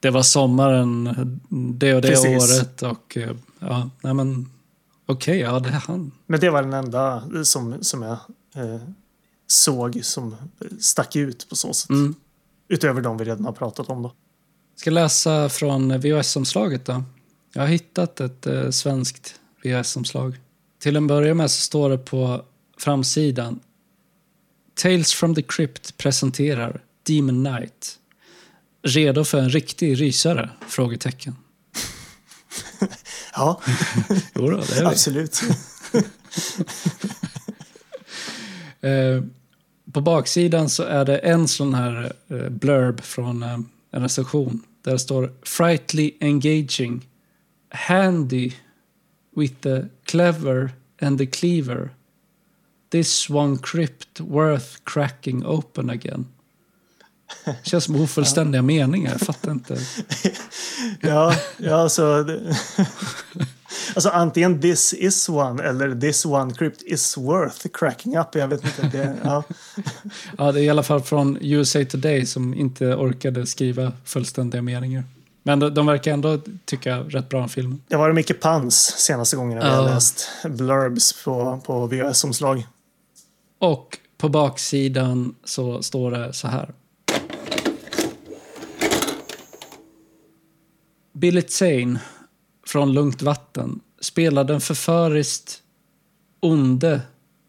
Det 0.00 0.10
var 0.10 0.22
sommaren 0.22 1.04
det 1.78 1.94
och 1.94 2.02
det 2.02 2.08
Precis. 2.08 2.58
året 2.58 2.82
och... 2.82 3.18
Ja, 3.58 3.90
nej 4.00 4.14
men... 4.14 4.50
Okej, 5.06 5.38
ja 5.38 5.58
det 5.58 5.68
är 5.68 5.72
han. 5.72 6.12
Men 6.26 6.40
det 6.40 6.50
var 6.50 6.62
den 6.62 6.72
enda 6.72 7.22
som, 7.44 7.84
som 7.84 8.02
jag 8.02 8.18
eh, 8.54 8.80
såg 9.46 10.00
som 10.02 10.36
stack 10.80 11.16
ut 11.16 11.48
på 11.48 11.56
så 11.56 11.74
sätt. 11.74 11.90
Mm. 11.90 12.14
Utöver 12.68 13.00
de 13.00 13.16
vi 13.16 13.24
redan 13.24 13.44
har 13.44 13.52
pratat 13.52 13.88
om 13.88 14.02
då. 14.02 14.12
Ska 14.76 14.90
läsa 14.90 15.48
från 15.48 16.00
VHS-omslaget 16.00 16.84
då. 16.84 17.02
Jag 17.56 17.62
har 17.62 17.68
hittat 17.68 18.20
ett 18.20 18.46
eh, 18.46 18.70
svenskt 18.70 19.40
VHS-omslag. 19.62 20.36
Till 20.78 20.96
en 20.96 21.06
början 21.06 21.36
med 21.36 21.50
så 21.50 21.60
står 21.60 21.90
det 21.90 21.98
på 21.98 22.44
framsidan 22.78 23.60
Tales 24.74 25.14
from 25.14 25.34
the 25.34 25.42
Crypt 25.42 25.96
presenterar 25.96 26.84
Demon 27.02 27.44
Knight. 27.44 27.98
Redo 28.82 29.24
för 29.24 29.38
en 29.38 29.50
riktig 29.50 30.00
rysare? 30.00 30.50
Frågetecken. 30.68 31.36
Ja, 33.34 33.60
Jo 34.34 34.50
då, 34.50 34.56
det 34.56 34.76
är 34.76 34.80
vi. 34.80 34.86
absolut. 34.86 35.40
Eh, 38.80 39.22
på 39.92 40.00
baksidan 40.00 40.68
så 40.68 40.82
är 40.82 41.04
det 41.04 41.18
en 41.18 41.48
sån 41.48 41.74
här 41.74 42.12
eh, 42.28 42.48
blurb 42.48 43.00
från 43.00 43.42
eh, 43.42 43.58
en 43.90 44.02
recension. 44.02 44.62
Där 44.82 44.92
det 44.92 44.98
står 44.98 45.32
Frightly 45.42 46.12
engaging. 46.20 47.06
Handy 47.70 48.54
with 49.36 49.60
the 49.60 49.88
clever 50.04 50.70
and 51.00 51.18
the 51.18 51.26
cleaver. 51.26 51.90
This 52.90 53.30
one 53.30 53.58
crypt 53.58 54.20
worth 54.20 54.84
cracking 54.84 55.44
open 55.44 55.90
again. 55.90 56.26
Känns 57.62 57.84
som 57.84 57.96
ofullständiga 57.96 58.62
meningar, 58.62 59.12
jag 59.12 59.20
fattar 59.20 59.50
inte. 59.50 59.78
Ja, 61.00 61.34
ja 61.56 61.88
så 61.88 62.22
det, 62.22 62.40
alltså 63.94 64.08
antingen 64.08 64.60
this 64.60 64.94
is 64.94 65.28
one 65.28 65.62
eller 65.62 66.00
this 66.00 66.24
one 66.24 66.54
crypt 66.54 66.82
is 66.82 67.16
worth 67.16 67.66
cracking 67.72 68.16
up. 68.16 68.34
Jag 68.34 68.48
vet 68.48 68.64
inte. 68.64 68.98
Det, 68.98 69.16
ja. 69.24 69.42
Ja, 70.38 70.52
det 70.52 70.60
är 70.60 70.64
i 70.64 70.68
alla 70.68 70.82
fall 70.82 71.02
från 71.02 71.38
USA 71.40 71.84
Today 71.84 72.26
som 72.26 72.54
inte 72.54 72.94
orkade 72.94 73.46
skriva 73.46 73.92
fullständiga 74.04 74.62
meningar. 74.62 75.04
Men 75.46 75.58
de, 75.58 75.74
de 75.74 75.86
verkar 75.86 76.12
ändå 76.12 76.38
tycka 76.64 76.98
rätt 77.00 77.28
bra 77.28 77.42
om 77.42 77.48
filmen. 77.48 77.82
Det 77.88 77.96
var 77.96 78.12
mycket 78.12 78.40
pans 78.40 78.76
senaste 78.98 79.36
gången 79.36 79.58
jag 79.58 79.66
Ja. 79.66 79.70
har 79.74 79.84
läst 79.84 80.28
blurbs 80.44 81.24
på, 81.24 81.60
på 81.66 81.86
VHS-omslag. 81.86 82.66
Och 83.58 83.98
på 84.18 84.28
baksidan 84.28 85.34
så 85.44 85.82
står 85.82 86.10
det 86.10 86.32
så 86.32 86.48
här. 86.48 86.74
Billy 91.12 91.42
Zane 91.48 92.00
från 92.66 92.92
Lugnt 92.92 93.22
vatten 93.22 93.80
spelar 94.00 94.44
den 94.44 94.60
förföriskt 94.60 95.62
onde 96.40 97.00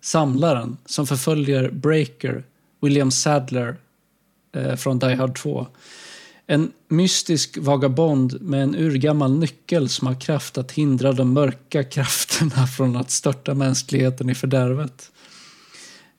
samlaren 0.02 0.78
som 0.86 1.08
förföljer 1.08 1.70
Breaker, 1.72 2.44
William 2.82 3.12
Sadler 3.12 3.76
eh, 4.56 4.76
från 4.76 5.00
Die 5.00 5.16
Hard 5.16 5.38
2. 5.42 5.68
En 6.50 6.72
mystisk 6.88 7.58
vagabond 7.58 8.42
med 8.42 8.64
en 8.64 8.76
urgammal 8.76 9.38
nyckel 9.40 9.90
som 9.90 10.08
har 10.08 10.22
kraft 10.22 10.58
att 10.58 10.72
hindra 10.72 11.12
de 11.12 11.34
mörka 11.34 11.84
krafterna 11.84 12.68
från 12.78 12.96
att 12.96 13.12
störta 13.12 13.54
mänskligheten 13.54 14.30
i 14.30 14.36
fördärvet. 14.36 15.12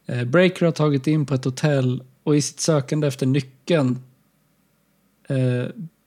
Eh, 0.07 0.25
Breaker 0.25 0.67
har 0.67 0.73
tagit 0.73 1.07
in 1.07 1.27
på 1.27 1.35
ett 1.35 1.45
hotell 1.45 2.03
och 2.23 2.37
i 2.37 2.43
sitt 2.43 2.61
sökande 2.61 3.07
efter 3.07 3.27
nyckeln 3.27 3.99
eh, 5.29 5.65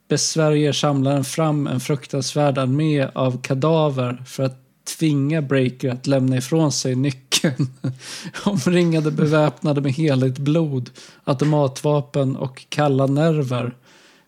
besvärjer 0.09 0.72
samlaren 0.72 1.24
fram 1.24 1.67
en 1.67 1.80
fruktansvärd 1.80 2.57
armé 2.57 3.07
av 3.13 3.41
kadaver 3.41 4.24
för 4.28 4.43
att 4.43 4.57
tvinga 4.97 5.41
Breaker 5.41 5.89
att 5.89 6.07
lämna 6.07 6.38
ifrån 6.38 6.72
sig 6.72 6.95
nyckeln. 6.95 7.67
Omringade 8.45 9.11
beväpnade 9.11 9.82
med 9.82 9.93
heligt 9.93 10.38
blod, 10.38 10.89
automatvapen 11.24 12.36
och 12.36 12.65
kalla 12.69 13.07
nerver 13.07 13.76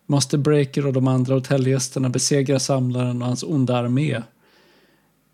måste 0.05 0.37
Breaker 0.37 0.85
och 0.85 0.93
de 0.93 1.07
andra 1.07 1.33
hotellgästerna 1.33 2.09
besegra 2.09 2.59
samlaren 2.59 3.21
och 3.21 3.27
hans 3.27 3.43
onda 3.43 3.77
armé. 3.77 4.21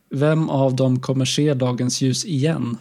Vem 0.10 0.50
av 0.50 0.76
dem 0.76 1.00
kommer 1.00 1.26
se 1.26 1.54
dagens 1.54 2.02
ljus 2.02 2.26
igen? 2.26 2.78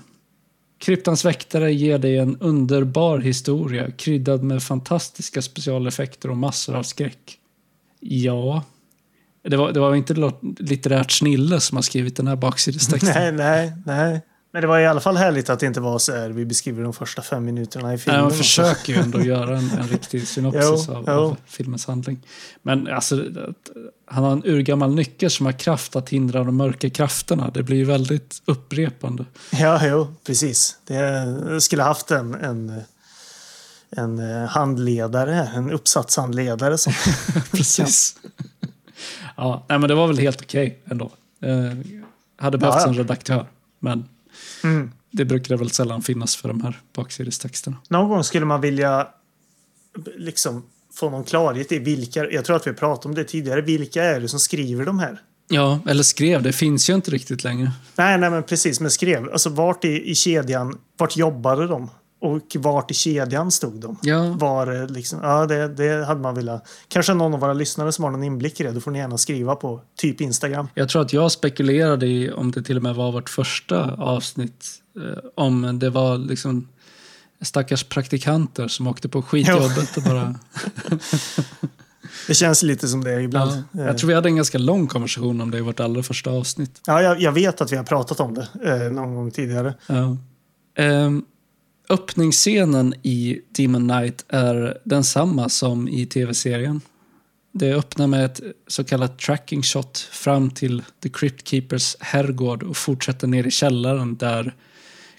Kryptans 0.78 1.24
väktare 1.24 1.72
ger 1.72 1.98
dig 1.98 2.18
en 2.18 2.36
underbar 2.40 3.18
historia 3.18 3.90
kryddad 3.90 4.42
med 4.42 4.62
fantastiska 4.62 5.42
specialeffekter 5.42 6.30
och 6.30 6.36
massor 6.36 6.74
av 6.76 6.82
skräck. 6.82 7.38
Ja, 8.00 8.64
det 9.42 9.56
var, 9.56 9.72
det 9.72 9.80
var 9.80 9.94
inte 9.94 10.32
litterärt 10.58 11.10
snille 11.10 11.60
som 11.60 11.76
har 11.76 11.82
skrivit 11.82 12.16
den 12.16 12.26
här 12.26 12.36
baksidestexten. 12.36 13.14
Nej, 13.14 13.32
nej, 13.32 13.72
nej. 13.86 14.20
Men 14.52 14.62
det 14.62 14.68
var 14.68 14.78
i 14.78 14.86
alla 14.86 15.00
fall 15.00 15.16
härligt 15.16 15.50
att 15.50 15.60
det 15.60 15.66
inte 15.66 15.80
var 15.80 15.98
så 15.98 16.12
här 16.12 16.28
vi 16.28 16.44
beskriver 16.44 16.82
de 16.82 16.92
första 16.92 17.22
fem 17.22 17.44
minuterna 17.44 17.88
i 17.88 17.90
Nej, 17.90 17.98
filmen. 17.98 18.20
man 18.22 18.30
försöker 18.30 18.92
ju 18.92 18.98
ändå 18.98 19.20
göra 19.24 19.58
en, 19.58 19.70
en 19.70 19.88
riktig 19.88 20.28
synopsis 20.28 20.84
Jo, 20.88 20.94
av, 20.94 21.04
jo. 21.06 21.12
av 21.12 21.36
filmens 21.46 21.86
handling. 21.86 22.26
Men 22.62 22.88
alltså, 22.88 23.24
han 24.06 24.24
har 24.24 24.32
en 24.32 24.42
urgammal 24.44 24.94
nyckel 24.94 25.30
som 25.30 25.46
har 25.46 25.52
kraft 25.52 25.96
att 25.96 26.08
hindra 26.08 26.44
de 26.44 26.56
mörka 26.56 26.90
krafterna. 26.90 27.50
Det 27.54 27.62
blir 27.62 27.76
ju 27.76 27.84
väldigt 27.84 28.42
upprepande. 28.44 29.24
Ja, 29.52 29.86
jo, 29.86 30.14
precis. 30.26 30.76
Det 30.86 30.94
jag 30.94 31.62
skulle 31.62 31.82
haft 31.82 32.10
en, 32.10 32.34
en, 32.34 32.80
en 33.90 34.18
handledare, 34.48 35.50
en 35.54 35.70
uppsatshandledare 35.70 36.78
som... 36.78 36.92
Precis. 37.52 38.16
ja, 39.36 39.66
nej, 39.68 39.78
men 39.78 39.88
det 39.88 39.94
var 39.94 40.06
väl 40.06 40.18
helt 40.18 40.40
okej 40.42 40.82
ändå. 40.84 41.10
Eh, 41.42 41.78
hade 42.36 42.58
behövts 42.58 42.76
Ja, 42.76 42.82
ja. 42.86 42.88
en 42.88 42.94
redaktör, 42.94 43.46
men 43.78 44.08
Mm. 44.64 44.92
det 45.10 45.24
brukar 45.24 45.56
väl 45.56 45.70
sällan 45.70 46.02
finnas 46.02 46.36
för 46.36 46.48
de 46.48 46.60
här 46.60 46.80
baksidestexterna. 46.94 47.76
Någon 47.88 48.08
gång 48.08 48.24
skulle 48.24 48.46
man 48.46 48.60
vilja 48.60 49.08
liksom 50.16 50.62
få 50.94 51.10
någon 51.10 51.24
klarhet 51.24 51.72
i 51.72 51.78
vilka, 51.78 52.30
jag 52.30 52.44
tror 52.44 52.56
att 52.56 52.66
vi 52.66 52.72
pratade 52.72 53.08
om 53.08 53.14
det 53.14 53.24
tidigare, 53.24 53.60
vilka 53.60 54.04
är 54.04 54.20
det 54.20 54.28
som 54.28 54.40
skriver 54.40 54.84
de 54.84 54.98
här? 54.98 55.20
Ja, 55.48 55.80
eller 55.86 56.02
skrev. 56.02 56.42
Det 56.42 56.52
finns 56.52 56.90
ju 56.90 56.94
inte 56.94 57.10
riktigt 57.10 57.44
längre. 57.44 57.72
Nej, 57.96 58.18
nej 58.18 58.30
men 58.30 58.42
precis, 58.42 58.80
men 58.80 58.90
skrev. 58.90 59.32
Alltså 59.32 59.50
vart 59.50 59.84
i, 59.84 60.10
i 60.10 60.14
kedjan, 60.14 60.78
vart 60.96 61.16
jobbade 61.16 61.66
de? 61.66 61.90
Och 62.20 62.56
vart 62.58 62.90
i 62.90 62.94
kedjan 62.94 63.50
stod 63.50 63.80
de? 63.80 63.98
Ja, 64.02 64.32
Var 64.38 64.66
det 64.66 64.86
liksom, 64.86 65.18
ja 65.22 65.46
det, 65.46 65.68
det 65.68 66.06
hade 66.06 66.20
man 66.20 66.34
velat. 66.34 66.68
Kanske 66.88 67.14
någon 67.14 67.34
av 67.34 67.40
våra 67.40 67.52
lyssnare 67.52 67.92
som 67.92 68.04
har 68.04 68.10
någon 68.10 68.24
inblick 68.24 68.60
i 68.60 68.62
det, 68.62 68.72
då 68.72 68.80
får 68.80 68.90
ni 68.90 68.98
gärna 68.98 69.18
skriva 69.18 69.54
på 69.56 69.80
typ 69.96 70.20
Instagram. 70.20 70.68
Jag 70.74 70.88
tror 70.88 71.02
att 71.02 71.12
jag 71.12 71.32
spekulerade 71.32 72.06
i 72.06 72.32
om 72.32 72.50
det 72.50 72.62
till 72.62 72.76
och 72.76 72.82
med 72.82 72.94
var 72.94 73.12
vårt 73.12 73.28
första 73.30 73.94
avsnitt. 73.94 74.66
Eh, 74.96 75.18
om 75.34 75.78
det 75.78 75.90
var 75.90 76.18
liksom 76.18 76.68
stackars 77.40 77.84
praktikanter 77.84 78.68
som 78.68 78.86
åkte 78.86 79.08
på 79.08 79.22
skitjobbet 79.22 79.96
och 79.96 80.02
bara... 80.02 80.34
Det 82.26 82.34
känns 82.34 82.62
lite 82.62 82.88
som 82.88 83.04
det 83.04 83.22
ibland. 83.22 83.62
Ja, 83.72 83.82
jag 83.84 83.98
tror 83.98 84.08
vi 84.08 84.14
hade 84.14 84.28
en 84.28 84.36
ganska 84.36 84.58
lång 84.58 84.86
konversation 84.86 85.40
om 85.40 85.50
det 85.50 85.58
i 85.58 85.60
vårt 85.60 85.80
allra 85.80 86.02
första 86.02 86.30
avsnitt. 86.30 86.80
Ja, 86.86 87.02
jag, 87.02 87.20
jag 87.20 87.32
vet 87.32 87.60
att 87.60 87.72
vi 87.72 87.76
har 87.76 87.84
pratat 87.84 88.20
om 88.20 88.34
det 88.34 88.48
eh, 88.64 88.92
någon 88.92 89.14
gång 89.14 89.30
tidigare. 89.30 89.74
Ja. 89.86 90.16
Ehm, 90.76 91.24
öppningsscenen 91.90 92.94
i 93.02 93.40
Demon 93.50 93.88
Knight 93.88 94.24
är 94.28 94.78
densamma 94.84 95.48
som 95.48 95.88
i 95.88 96.06
tv-serien. 96.06 96.80
Det 97.52 97.72
öppnar 97.74 98.06
med 98.06 98.24
ett 98.24 98.40
så 98.66 98.84
kallat 98.84 99.18
tracking 99.18 99.62
shot 99.62 99.98
fram 99.98 100.50
till 100.50 100.82
The 101.02 101.08
Crypt 101.08 101.48
Keepers 101.48 101.96
herrgård 102.00 102.62
och 102.62 102.76
fortsätter 102.76 103.26
ner 103.26 103.46
i 103.46 103.50
källaren 103.50 104.16
där 104.16 104.54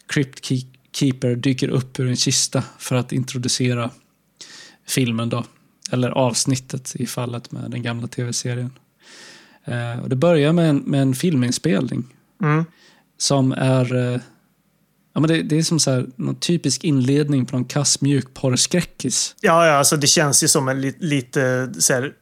Crypt 0.07 0.45
Ke- 0.45 0.67
Keeper 0.93 1.35
dyker 1.35 1.67
upp 1.69 1.99
ur 1.99 2.07
en 2.07 2.15
kista 2.15 2.63
för 2.77 2.95
att 2.95 3.11
introducera 3.11 3.89
filmen 4.87 5.29
då. 5.29 5.43
Eller 5.91 6.09
avsnittet 6.09 6.95
i 6.95 7.05
fallet 7.05 7.51
med 7.51 7.71
den 7.71 7.83
gamla 7.83 8.07
tv-serien. 8.07 8.71
Eh, 9.65 9.99
och 9.99 10.09
det 10.09 10.15
börjar 10.15 10.53
med 10.53 10.69
en, 10.69 10.77
med 10.77 11.01
en 11.01 11.15
filminspelning 11.15 12.03
Mm. 12.41 12.65
som 13.17 13.51
är... 13.51 14.13
eh, 14.13 14.19
Ja, 15.19 15.21
men 15.21 15.29
det, 15.29 15.43
det 15.43 15.57
är 15.57 15.63
som 15.63 15.79
så 15.79 15.91
här, 15.91 16.07
någon 16.15 16.35
typisk 16.35 16.83
inledning 16.83 17.45
på 17.45 17.55
någon 17.55 17.65
kass 17.65 18.01
mjukporrskräckis. 18.01 19.35
Ja, 19.41 19.67
ja, 19.67 19.73
alltså 19.73 19.97
det 19.97 20.07
känns 20.07 20.43
ju 20.43 20.47
som 20.47 20.67
en 20.67 20.81
li, 20.81 20.95
lite 20.99 21.73
så 21.79 21.93
här, 21.93 22.13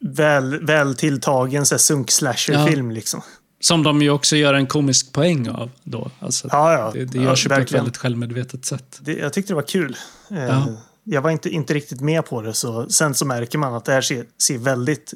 väl, 0.00 0.64
väl 0.64 0.94
tilltagen 0.94 1.66
sunk-slasher-film. 1.66 2.90
Liksom. 2.90 3.22
Som 3.60 3.82
de 3.82 4.02
ju 4.02 4.10
också 4.10 4.36
gör 4.36 4.54
en 4.54 4.66
komisk 4.66 5.12
poäng 5.12 5.48
av 5.48 5.70
då. 5.84 6.10
Alltså, 6.18 6.48
Ja, 6.50 6.72
ja. 6.72 6.90
det, 6.94 7.04
det 7.04 7.18
ja, 7.18 7.24
görs 7.24 7.44
ju 7.44 7.48
på 7.48 7.54
ett 7.54 7.72
väldigt 7.72 7.96
självmedvetet 7.96 8.64
sätt. 8.64 8.98
Det, 9.00 9.14
jag 9.14 9.32
tyckte 9.32 9.52
det 9.52 9.56
var 9.56 9.62
kul. 9.62 9.96
Eh, 10.30 10.44
Ja. 10.44 10.66
Jag 11.04 11.22
var 11.22 11.30
inte, 11.30 11.50
inte 11.50 11.74
riktigt 11.74 12.00
med 12.00 12.26
på 12.26 12.42
det. 12.42 12.54
Så, 12.54 12.88
sen 12.88 13.14
så 13.14 13.26
märker 13.26 13.58
man 13.58 13.74
att 13.74 13.84
det 13.84 13.92
här 13.92 14.00
ser, 14.00 14.24
ser 14.42 14.58
väldigt 14.58 15.12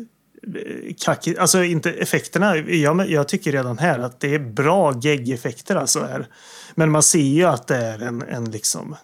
kackigt 0.99 1.39
Alltså 1.39 1.65
inte 1.65 1.91
effekterna. 1.91 2.57
Jag, 2.57 3.11
jag 3.11 3.29
tycker 3.29 3.53
redan 3.53 3.79
här 3.79 3.99
att 3.99 4.21
det 4.21 4.35
är 4.35 4.39
bra 4.39 5.01
gegg-effekter. 5.03 5.77
Alltså 5.77 6.01
här. 6.01 6.27
Men 6.75 6.91
man 6.91 7.03
ser 7.03 7.19
ju 7.19 7.45
att 7.45 7.67
det 7.67 7.77
är 7.77 8.03
en, 8.03 8.23
en 8.23 8.51
liksom 8.51 8.97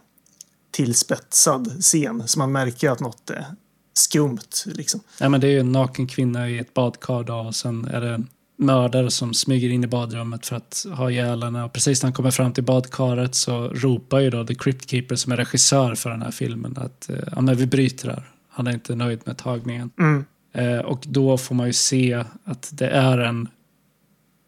tillspetsad 0.73 1.83
scen. 1.83 2.23
Så 2.29 2.39
man 2.39 2.53
märker 2.53 2.91
att 2.91 3.01
något 3.01 3.31
är 3.31 3.47
skumt. 3.95 4.65
Liksom. 4.67 5.01
Ja, 5.21 5.29
men 5.29 5.41
det 5.41 5.47
är 5.47 5.51
ju 5.51 5.61
en 5.61 5.73
naken 5.73 6.07
kvinna 6.07 6.49
i 6.49 6.59
ett 6.59 6.75
badkar 6.75 7.25
då, 7.25 7.35
och 7.35 7.55
sen 7.55 7.85
är 7.85 8.01
det 8.01 8.15
en 8.15 8.29
mördare 8.57 9.11
som 9.11 9.35
smyger 9.35 9.71
in 9.71 9.85
i 9.85 9.87
badrummet 9.87 10.47
för 10.47 10.57
att 10.57 10.87
ha 10.97 11.11
ihjäl 11.11 11.43
henne. 11.43 11.65
Och 11.65 11.73
precis 11.73 12.03
när 12.03 12.07
han 12.07 12.15
kommer 12.15 12.31
fram 12.31 12.53
till 12.53 12.65
badkaret 12.65 13.35
så 13.35 13.69
ropar 13.69 14.21
ju 14.21 14.31
då 14.31 14.47
The 14.47 14.55
Crypt 14.55 14.91
Keeper 14.91 15.17
som 15.17 15.33
är 15.33 15.37
regissör 15.37 15.95
för 15.95 16.11
den 16.11 16.23
här 16.23 16.31
filmen 16.31 16.77
att 16.77 17.11
eh, 17.11 17.17
ja, 17.33 17.41
men 17.41 17.57
vi 17.57 17.67
bryter 17.67 18.09
här. 18.09 18.31
Han 18.49 18.67
är 18.67 18.73
inte 18.73 18.95
nöjd 18.95 19.21
med 19.25 19.39
tagningen. 19.39 19.91
Mm. 19.99 20.25
Eh, 20.55 20.79
och 20.79 21.05
då 21.07 21.39
får 21.39 21.55
man 21.55 21.67
ju 21.67 21.73
se 21.73 22.25
att 22.45 22.69
det 22.73 22.89
är 22.89 23.19
en 23.19 23.49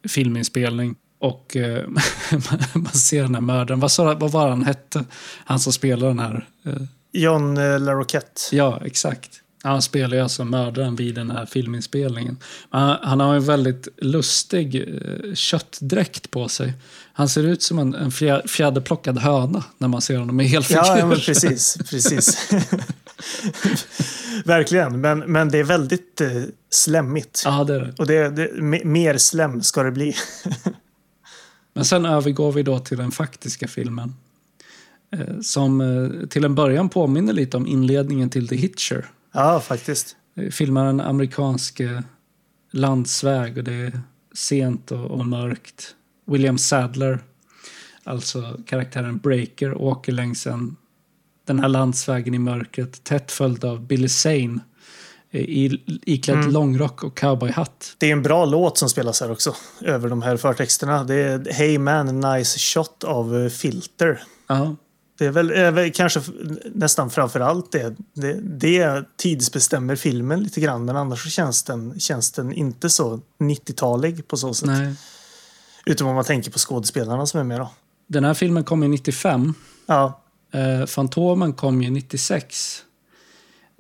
filminspelning. 0.08 0.94
Och 1.20 1.56
eh, 1.56 1.84
man 2.74 2.92
ser 2.92 3.22
den 3.22 3.34
här 3.34 3.42
mördaren. 3.42 3.80
Vad, 3.80 3.92
sa, 3.92 4.14
vad 4.14 4.30
var 4.32 4.48
han 4.48 4.64
hette? 4.64 5.04
Han 5.44 5.60
som 5.60 5.72
spelar 5.72 6.08
den 6.08 6.18
här. 6.18 6.48
Eh, 6.64 6.72
John 7.12 7.56
eh, 7.56 7.80
LaRoquette. 7.80 8.40
ja, 8.52 8.80
exakt. 8.84 9.30
Han 9.62 9.82
spelar 9.82 10.16
ju 10.16 10.22
alltså 10.22 10.44
mördaren 10.44 10.96
vid 10.96 11.14
den 11.14 11.30
här 11.30 11.46
filminspelningen. 11.46 12.36
Han, 12.70 12.96
han 13.02 13.20
har 13.20 13.34
en 13.34 13.44
väldigt 13.44 13.88
lustig 13.96 14.74
eh, 14.76 15.34
köttdräkt 15.34 16.30
på 16.30 16.48
sig. 16.48 16.72
Han 17.12 17.28
ser 17.28 17.42
ut 17.42 17.62
som 17.62 17.78
en, 17.78 17.94
en 17.94 18.10
fjä- 18.10 18.46
fjäderplockad 18.48 19.18
höna 19.18 19.64
när 19.78 19.88
man 19.88 20.00
ser 20.02 20.18
honom 20.18 20.40
i 20.40 20.44
helfigur. 20.44 20.80
Ja, 20.86 20.98
ja 20.98 21.10
precis. 21.10 21.78
precis. 21.90 22.50
Verkligen. 24.44 25.00
Men, 25.00 25.18
men 25.18 25.48
det 25.48 25.58
är 25.58 25.64
väldigt 25.64 26.20
eh, 26.20 26.42
slemmigt. 26.70 27.42
Ja, 27.44 27.64
det 27.64 27.74
är 27.74 27.80
det. 27.80 27.94
Och 27.98 28.06
det, 28.06 28.28
det, 28.30 28.48
me- 28.52 28.84
mer 28.84 29.18
slem 29.18 29.62
ska 29.62 29.82
det 29.82 29.90
bli. 29.92 30.14
Men 31.74 31.84
sen 31.84 32.06
övergår 32.06 32.52
vi 32.52 32.62
då 32.62 32.78
till 32.78 32.98
den 32.98 33.10
faktiska 33.10 33.68
filmen. 33.68 34.14
Eh, 35.16 35.40
som 35.40 35.80
eh, 35.80 36.28
till 36.28 36.44
en 36.44 36.54
början 36.54 36.88
påminner 36.88 37.32
lite 37.32 37.56
om 37.56 37.66
inledningen 37.66 38.30
till 38.30 38.48
The 38.48 38.56
Hitcher. 38.56 39.06
Ja, 39.32 39.60
faktiskt. 39.60 40.16
Eh, 40.36 40.50
filmar 40.50 40.86
en 40.86 41.00
amerikansk 41.00 41.80
eh, 41.80 42.00
landsväg 42.72 43.58
och 43.58 43.64
det 43.64 43.72
är 43.72 44.00
sent 44.34 44.92
och, 44.92 45.10
och 45.10 45.26
mörkt. 45.26 45.94
William 46.26 46.58
Sadler, 46.58 47.18
alltså 48.04 48.60
karaktären 48.66 49.18
Breaker, 49.18 49.74
åker 49.74 50.12
längs 50.12 50.46
en, 50.46 50.76
den 51.46 51.58
här 51.58 51.68
landsvägen 51.68 52.34
i 52.34 52.38
mörkret 52.38 53.04
tätt 53.04 53.32
följd 53.32 53.64
av 53.64 53.80
Billy 53.86 54.08
Zane 54.08 54.58
eh, 55.30 55.40
i, 55.40 55.82
iklädd 56.06 56.38
Mm. 56.38 56.52
långrock 56.52 57.04
och 57.04 57.18
cowboyhatt. 57.18 57.94
Det 57.98 58.06
är 58.08 58.12
en 58.12 58.22
bra 58.22 58.44
låt 58.44 58.78
som 58.78 58.88
spelas 58.88 59.20
här 59.20 59.30
också. 59.30 59.54
Över 59.80 60.08
de 60.08 60.22
här 60.22 60.36
förtexterna. 60.36 61.04
Det 61.04 61.14
är 61.14 61.52
Hey 61.52 61.78
Man, 61.78 62.20
Nice 62.20 62.58
Shot 62.58 63.04
av 63.04 63.36
eh, 63.42 63.48
Filter. 63.48 64.22
Ja, 64.46 64.76
Det 65.18 65.26
är 65.26 65.30
väl, 65.30 65.50
är 65.50 65.70
väl 65.70 65.92
kanske 65.92 66.22
nästan 66.74 67.10
framför 67.10 67.40
allt 67.40 67.72
det. 67.72 67.94
det. 68.14 68.32
Det 68.42 69.04
tidsbestämmer 69.16 69.96
filmen 69.96 70.42
lite 70.42 70.60
grann. 70.60 70.84
Men 70.84 70.96
annars 70.96 71.22
så 71.22 71.30
känns 71.30 71.62
den, 71.62 72.00
känns 72.00 72.32
den 72.32 72.52
inte 72.52 72.90
så 72.90 73.20
90-talig 73.38 74.28
på 74.28 74.36
så 74.36 74.54
sätt. 74.54 74.66
nej. 74.68 74.94
Utom 75.88 76.06
om 76.08 76.14
man 76.14 76.24
tänker 76.24 76.50
på 76.50 76.58
skådespelarna 76.58 77.26
som 77.26 77.40
är 77.40 77.44
med 77.44 77.60
då. 77.60 77.70
Den 78.08 78.24
här 78.24 78.34
filmen 78.34 78.64
kom 78.64 78.82
ju 78.82 78.88
95. 78.88 79.54
Ja, 79.86 80.22
Eh, 80.56 80.86
Fantomen 80.86 81.52
kom 81.52 81.82
ju 81.82 81.90
96. 81.90 82.82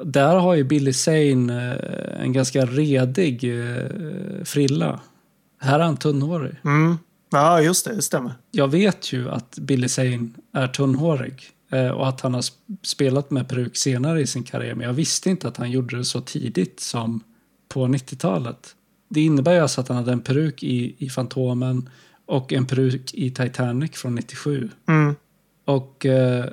Där 0.04 0.36
har 0.36 0.54
ju 0.54 0.64
Billy 0.64 0.92
Zane 0.92 1.74
eh, 1.74 2.22
en 2.22 2.32
ganska 2.32 2.66
redig 2.66 3.44
eh, 3.60 4.44
frilla. 4.44 5.00
Här 5.60 5.80
är 5.80 5.84
han 5.84 5.96
tunnhårig. 5.96 6.54
mm. 6.64 6.98
ja 7.30 7.60
just 7.60 7.84
det, 7.84 7.94
det 7.94 8.02
stämmer. 8.02 8.32
Jag 8.50 8.68
vet 8.68 9.12
ju 9.12 9.30
att 9.30 9.58
Billy 9.58 9.88
Zane 9.88 10.28
är 10.52 10.68
tunnhårig 10.68 11.42
eh, 11.72 11.88
och 11.88 12.08
att 12.08 12.20
han 12.20 12.34
har 12.34 12.40
sp- 12.40 12.76
spelat 12.82 13.30
med 13.30 13.48
peruk 13.48 13.76
senare 13.76 14.20
i 14.20 14.26
sin 14.26 14.42
karriär. 14.42 14.74
Men 14.74 14.86
jag 14.86 14.94
visste 14.94 15.30
inte 15.30 15.48
att 15.48 15.56
han 15.56 15.70
gjorde 15.70 15.96
det 15.96 16.04
så 16.04 16.20
tidigt 16.20 16.80
som 16.80 17.20
på 17.68 17.86
90-talet. 17.86 18.74
Det 19.08 19.20
innebär 19.20 19.52
ju 19.54 19.60
alltså 19.60 19.80
att 19.80 19.88
han 19.88 19.96
hade 19.96 20.12
en 20.12 20.20
peruk 20.20 20.62
i, 20.62 20.94
i 20.98 21.10
Fantomen 21.10 21.88
och 22.26 22.52
en 22.52 22.66
peruk 22.66 23.14
i 23.14 23.30
Titanic 23.30 23.92
från 23.92 24.14
97. 24.14 24.70
Mm. 24.88 25.14
Och 25.64 26.06
eh, 26.06 26.44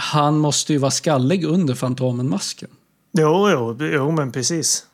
han 0.00 0.38
måste 0.38 0.72
ju 0.72 0.78
vara 0.78 0.90
skallig 0.90 1.44
under 1.44 1.74
Fantomen-masken. 1.74 2.70
Jo, 3.12 3.50
jo, 3.50 3.76
jo, 3.80 4.10
men 4.10 4.32
precis. 4.32 4.86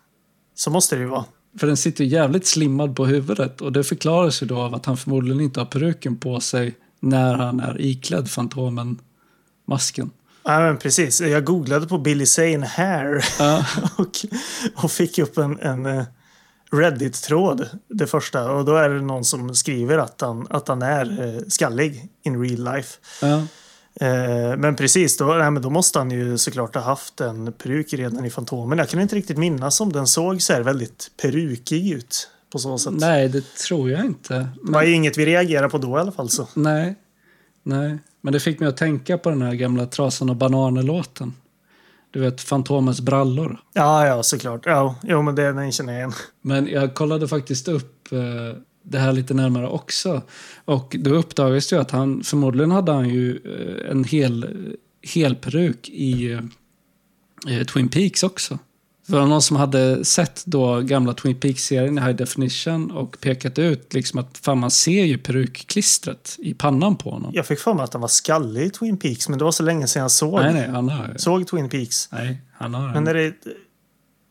Så 0.55 0.71
måste 0.71 0.97
det 0.97 1.03
ju 1.03 1.09
vara. 1.09 1.25
För 1.59 1.67
den 1.67 1.77
sitter 1.77 2.05
jävligt 2.05 2.47
slimmad 2.47 2.97
på 2.97 3.07
huvudet 3.07 3.61
och 3.61 3.73
det 3.73 3.85
förklaras 3.85 4.43
ju 4.43 4.47
då 4.47 4.59
av 4.59 4.75
att 4.75 4.87
han 4.87 4.97
förmodligen 4.97 5.41
inte 5.41 5.61
har 5.61 5.67
peruken 5.67 6.17
på 6.17 6.41
sig 6.41 6.75
när 7.01 7.35
han 7.35 7.61
är 7.61 7.81
iklädd 7.81 8.31
Fantomen-masken. 8.31 10.11
Ja, 10.43 10.61
men 10.61 10.77
precis. 10.79 11.21
Jag 11.21 11.45
googlade 11.45 11.87
på 11.87 11.99
Billy 11.99 12.27
Zane 12.27 12.67
hair 12.67 13.25
Ja. 13.39 13.67
och, 13.99 14.11
och 14.85 14.91
fick 14.91 15.19
upp 15.19 15.39
en, 15.39 15.61
en 15.61 15.87
eh, 15.87 16.05
Reddit-tråd, 16.73 17.69
det 17.89 18.07
första. 18.07 18.51
Och 18.51 18.65
då 18.65 18.77
är 18.77 18.89
det 18.89 19.01
någon 19.01 19.25
som 19.25 19.55
skriver 19.55 19.99
att 19.99 20.21
han, 20.21 20.47
att 20.51 20.69
han 20.69 20.83
är 20.83 21.35
eh, 21.37 21.43
skallig 21.49 22.09
in 22.23 22.43
real 22.43 22.75
life. 22.75 22.99
Ja. 23.23 23.43
Eh, 24.01 24.57
men 24.57 24.77
precis, 24.77 25.17
då, 25.17 25.25
nej, 25.25 25.51
men 25.51 25.63
då 25.63 25.71
måste 25.71 25.99
han 25.99 26.11
ju 26.11 26.39
såklart 26.39 26.75
ha 26.75 26.83
haft 26.83 27.21
en 27.21 27.53
peruk 27.53 27.93
redan 27.93 28.25
i 28.25 28.31
Fantomen. 28.31 28.79
Jag 28.79 28.89
kan 28.89 29.01
inte 29.01 29.17
riktigt 29.17 29.39
minnas 29.39 29.81
om 29.81 29.93
den 29.93 30.07
såg 30.07 30.43
så 30.43 30.53
här 30.53 30.61
väldigt 30.61 31.11
perukig 31.23 31.91
ut 31.93 32.31
på 32.53 32.59
så 32.59 32.79
sätt. 32.79 32.93
Nej, 32.97 33.29
det 33.29 33.55
tror 33.55 33.91
jag 33.91 34.05
inte. 34.05 34.35
Det 34.35 34.49
var 34.63 34.81
Men, 34.81 34.89
ju 34.89 34.95
inget 34.95 35.19
vi 35.19 35.27
reagerade 35.27 35.69
på 35.69 35.79
då 35.79 35.97
i 35.97 36.01
alla 36.01 36.13
fall. 36.13 36.29
Så. 36.29 36.49
nej, 36.55 36.95
nej. 37.63 37.99
Men 38.21 38.33
det 38.33 38.41
fick 38.41 38.61
mig 38.61 38.69
att 38.69 38.77
tänka 38.77 39.19
på 39.19 39.31
den 39.31 39.43
här 39.43 39.55
gamla 39.55 39.87
Trasan 39.87 40.31
och 40.31 40.37
bananer-låten. 40.37 41.35
Du 42.11 42.21
vet, 42.21 42.41
Fantomens 42.41 43.01
brallor. 43.01 43.61
Ja, 43.73 44.07
ja, 44.07 44.23
såklart. 44.23 44.67
Ja, 44.67 44.95
jo, 45.03 45.23
men 45.23 45.35
det, 45.35 45.53
den 45.53 45.73
känner 45.73 45.93
jag 45.93 46.01
igen. 46.01 46.13
Men 46.41 46.67
jag 46.67 46.95
kollade 46.95 47.29
faktiskt 47.29 47.69
upp 47.69 48.13
eh, 48.13 48.19
det 48.89 48.99
här 48.99 49.13
lite 49.13 49.35
närmare 49.35 49.69
också. 49.69 50.23
Och 50.65 50.97
då 50.99 51.11
uppdagades 51.11 51.69
det 51.69 51.77
ju 51.77 51.83
att 51.83 51.91
han, 51.91 52.23
förmodligen 52.25 52.71
hade 52.71 52.93
han 52.93 53.09
ju 53.09 53.41
eh, 53.45 53.91
en 53.91 54.05
hel, 54.05 54.47
hel 55.03 55.35
peruk 55.35 55.89
i 55.89 56.33
eh, 57.49 57.67
Twin 57.67 57.89
Peaks 57.89 58.23
också. 58.23 58.59
För 59.07 59.13
det 59.13 59.19
var 59.19 59.27
någon 59.27 59.43
som 59.43 59.57
hade 59.57 60.05
sett 60.05 60.43
då 60.47 60.81
gamla 60.81 61.15
Twin 61.15 61.41
Peaks-serien 61.41 61.99
i 61.99 62.01
high 62.01 62.17
definition 62.17 62.91
och 62.91 63.21
pekat 63.21 63.59
ut 63.59 63.95
liksom 63.95 64.21
att 64.21 64.39
fan 64.39 64.59
man 64.59 64.71
ser 64.71 65.05
ju 65.05 65.19
perukklistret 65.19 66.37
i 66.39 66.55
pannan 66.55 66.97
på 66.97 67.11
honom. 67.11 67.31
Jag 67.35 67.47
fick 67.47 67.59
för 67.59 67.75
mig 67.75 67.85
att 67.85 67.93
han 67.93 68.01
var 68.01 68.09
skallig 68.09 68.63
i 68.63 68.71
Twin 68.71 68.97
Peaks, 68.97 69.29
men 69.29 69.39
det 69.39 69.45
var 69.45 69.53
så 69.53 69.63
länge 69.63 69.87
sedan 69.87 70.03
jag 70.03 70.11
såg, 70.11 70.41
Nej, 70.41 70.55
nej, 70.55 70.69
han 70.69 70.89
har 70.89 71.15
såg 71.17 71.47
Twin 71.47 71.69
Peaks. 71.69 72.13
Nej, 72.13 72.41
han 72.53 72.75
har 72.75 72.95
Men 72.95 73.07
är 73.07 73.15
det, 73.15 73.35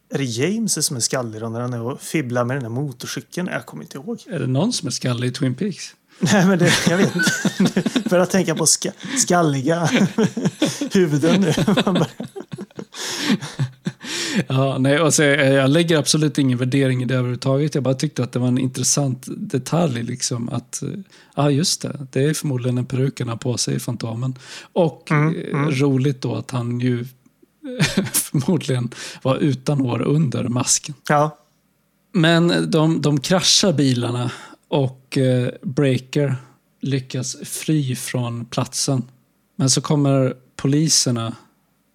är 0.10 0.18
det 0.18 0.24
James 0.24 0.86
som 0.86 0.96
är 0.98 1.02
skallig 1.02 1.42
när 1.42 1.60
han 1.60 1.74
är 1.74 1.82
och 1.82 2.02
fibblar 2.02 2.46
med 2.46 2.56
den 2.56 2.64
där 2.64 2.70
motorcykeln? 2.70 3.48
Jag 3.52 3.66
kommer 3.66 3.84
inte 3.84 3.98
ihåg. 3.98 4.20
Är 4.28 4.40
det 4.40 4.48
någon 4.48 4.74
som 4.74 4.88
är 4.88 4.92
skallig 4.92 5.28
i 5.28 5.32
Twin 5.32 5.56
Peaks? 5.56 5.96
Nej, 6.20 6.46
men 6.46 6.60
det, 6.60 6.74
jag 6.90 6.98
vet 6.98 7.16
inte. 7.16 8.00
Börjar 8.10 8.22
jag 8.22 8.30
tänka 8.30 8.56
på 8.56 8.66
ska, 8.66 8.90
skalliga 9.18 9.86
huvuden 10.94 11.42
nu. 11.42 11.54
Ja, 14.48 14.78
nej, 14.78 14.98
alltså, 14.98 15.24
jag, 15.24 15.70
lägger 15.70 15.98
absolut 15.98 16.38
ingen 16.38 16.58
värdering 16.58 17.04
i 17.04 17.06
det 17.06 17.14
överhuvudtaget. 17.14 17.76
Jag 17.76 17.84
bara 17.84 17.94
tyckte 17.94 18.24
att 18.24 18.32
det 18.32 18.40
var 18.40 18.48
en 18.48 18.58
intressant 18.58 19.26
detalj. 19.28 20.04
Liksom, 20.04 20.50
att, 20.50 20.84
eh, 20.84 20.90
ja, 21.36 21.52
just 21.52 21.82
det. 21.82 22.08
Det 22.12 22.24
är 22.24 22.34
förmodligen 22.34 22.78
en 22.78 22.86
peruk 22.86 23.20
han 23.20 23.30
har 23.30 23.38
på 23.38 23.58
sig 23.58 23.76
i 23.76 23.80
Fantomen. 23.80 24.36
Och 24.74 25.12
Mm, 25.12 25.36
eh, 25.36 25.60
mm. 25.60 25.72
roligt 25.72 26.22
då 26.22 26.36
att 26.36 26.52
han 26.52 26.80
ju 26.80 27.06
förmodligen 28.14 28.90
var 29.22 29.36
utan 29.36 29.80
hår 29.80 30.02
under 30.02 30.44
masken. 30.44 30.96
Ja, 31.10 31.38
Men 32.14 32.72
de, 32.72 33.02
de 33.02 33.20
kraschar 33.20 33.74
bilarna 33.74 34.32
och 34.68 35.18
eh, 35.18 35.50
Breaker 35.62 36.36
lyckas 36.82 37.36
fly 37.44 37.96
från 37.96 38.46
platsen. 38.46 39.04
Men 39.56 39.70
så 39.70 39.82
kommer 39.82 40.34
poliserna 40.56 41.36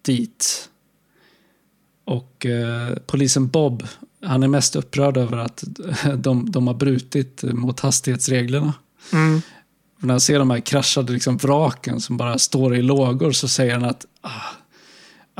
dit. 0.03 0.68
Och 2.05 2.47
eh, 2.47 2.97
polisen 3.07 3.49
Bob, 3.49 3.87
han 4.23 4.43
är 4.43 4.49
mest 4.49 4.77
upprörd 4.77 5.16
över 5.16 5.37
att 5.37 5.64
de, 6.16 6.51
de 6.51 6.66
har 6.66 6.75
brutit 6.75 7.43
mot 7.43 7.81
hastighetsreglerna. 7.81 8.75
mm, 9.12 9.43
när 9.99 10.14
han 10.14 10.21
ser 10.21 10.39
de 10.39 10.51
här 10.51 10.61
kraschade 10.61 11.12
liksom 11.12 11.37
vraken 11.37 12.01
som 12.01 12.16
bara 12.16 12.39
står 12.39 12.77
i 12.77 12.83
lågor 12.83 13.33
så 13.33 13.49
säger 13.49 13.75
han 13.75 13.85
att 13.85 14.07
ah, 14.21 14.31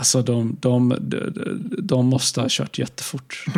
alltså 0.01 0.23
de, 0.23 0.57
de, 0.61 0.95
de, 1.01 1.33
de 1.79 2.07
måste 2.07 2.41
ha 2.41 2.47
kört 2.51 2.79
jättefort. 2.79 3.45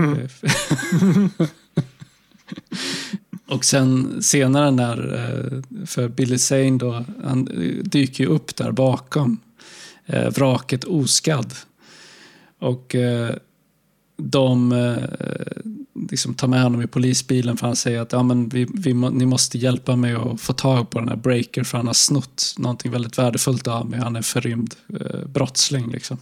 Och 3.47 3.65
sen 3.65 4.23
senare 4.23 4.71
när, 4.71 5.15
eh, 5.15 5.63
för 5.87 6.09
Billy 6.09 6.39
Zane 6.39 6.79
då, 6.79 7.05
han 7.25 7.49
dyker 7.83 8.25
ju 8.25 8.31
upp 8.31 8.57
där 8.57 8.73
bakom 8.73 9.41
eh, 10.07 10.29
vraket 10.31 10.85
oskadd. 10.85 11.55
Och 12.59 12.95
eh, 12.95 13.35
de 14.31 14.73
eh, 14.73 14.97
liksom 16.11 16.35
tar 16.35 16.49
med 16.49 16.63
honom 16.63 16.83
i 16.83 16.87
polisbilen 16.87 17.57
för 17.57 17.67
han 17.67 17.77
säger 17.77 18.01
att 18.01 18.13
ja, 18.13 18.23
men 18.23 18.49
vi, 18.49 18.67
vi, 18.75 18.95
ni 18.95 19.27
måste 19.27 19.59
hjälpa 19.59 19.97
mig 19.97 20.15
att 20.15 20.41
få 20.41 20.53
tag 20.53 20.91
på 20.91 20.99
den 20.99 21.09
här 21.09 21.17
Breaker 21.17 21.65
för 21.65 21.77
han 21.79 21.87
har 21.87 21.95
snott 21.95 22.55
någonting 22.59 22.93
väldigt 22.93 23.19
värdefullt 23.19 23.69
av 23.69 23.91
mig. 23.91 24.01
Han 24.01 24.17
är 24.17 24.23
förrymd 24.23 24.75
eh, 25.01 25.27
brottsling. 25.29 25.91
Liksom. 25.91 26.19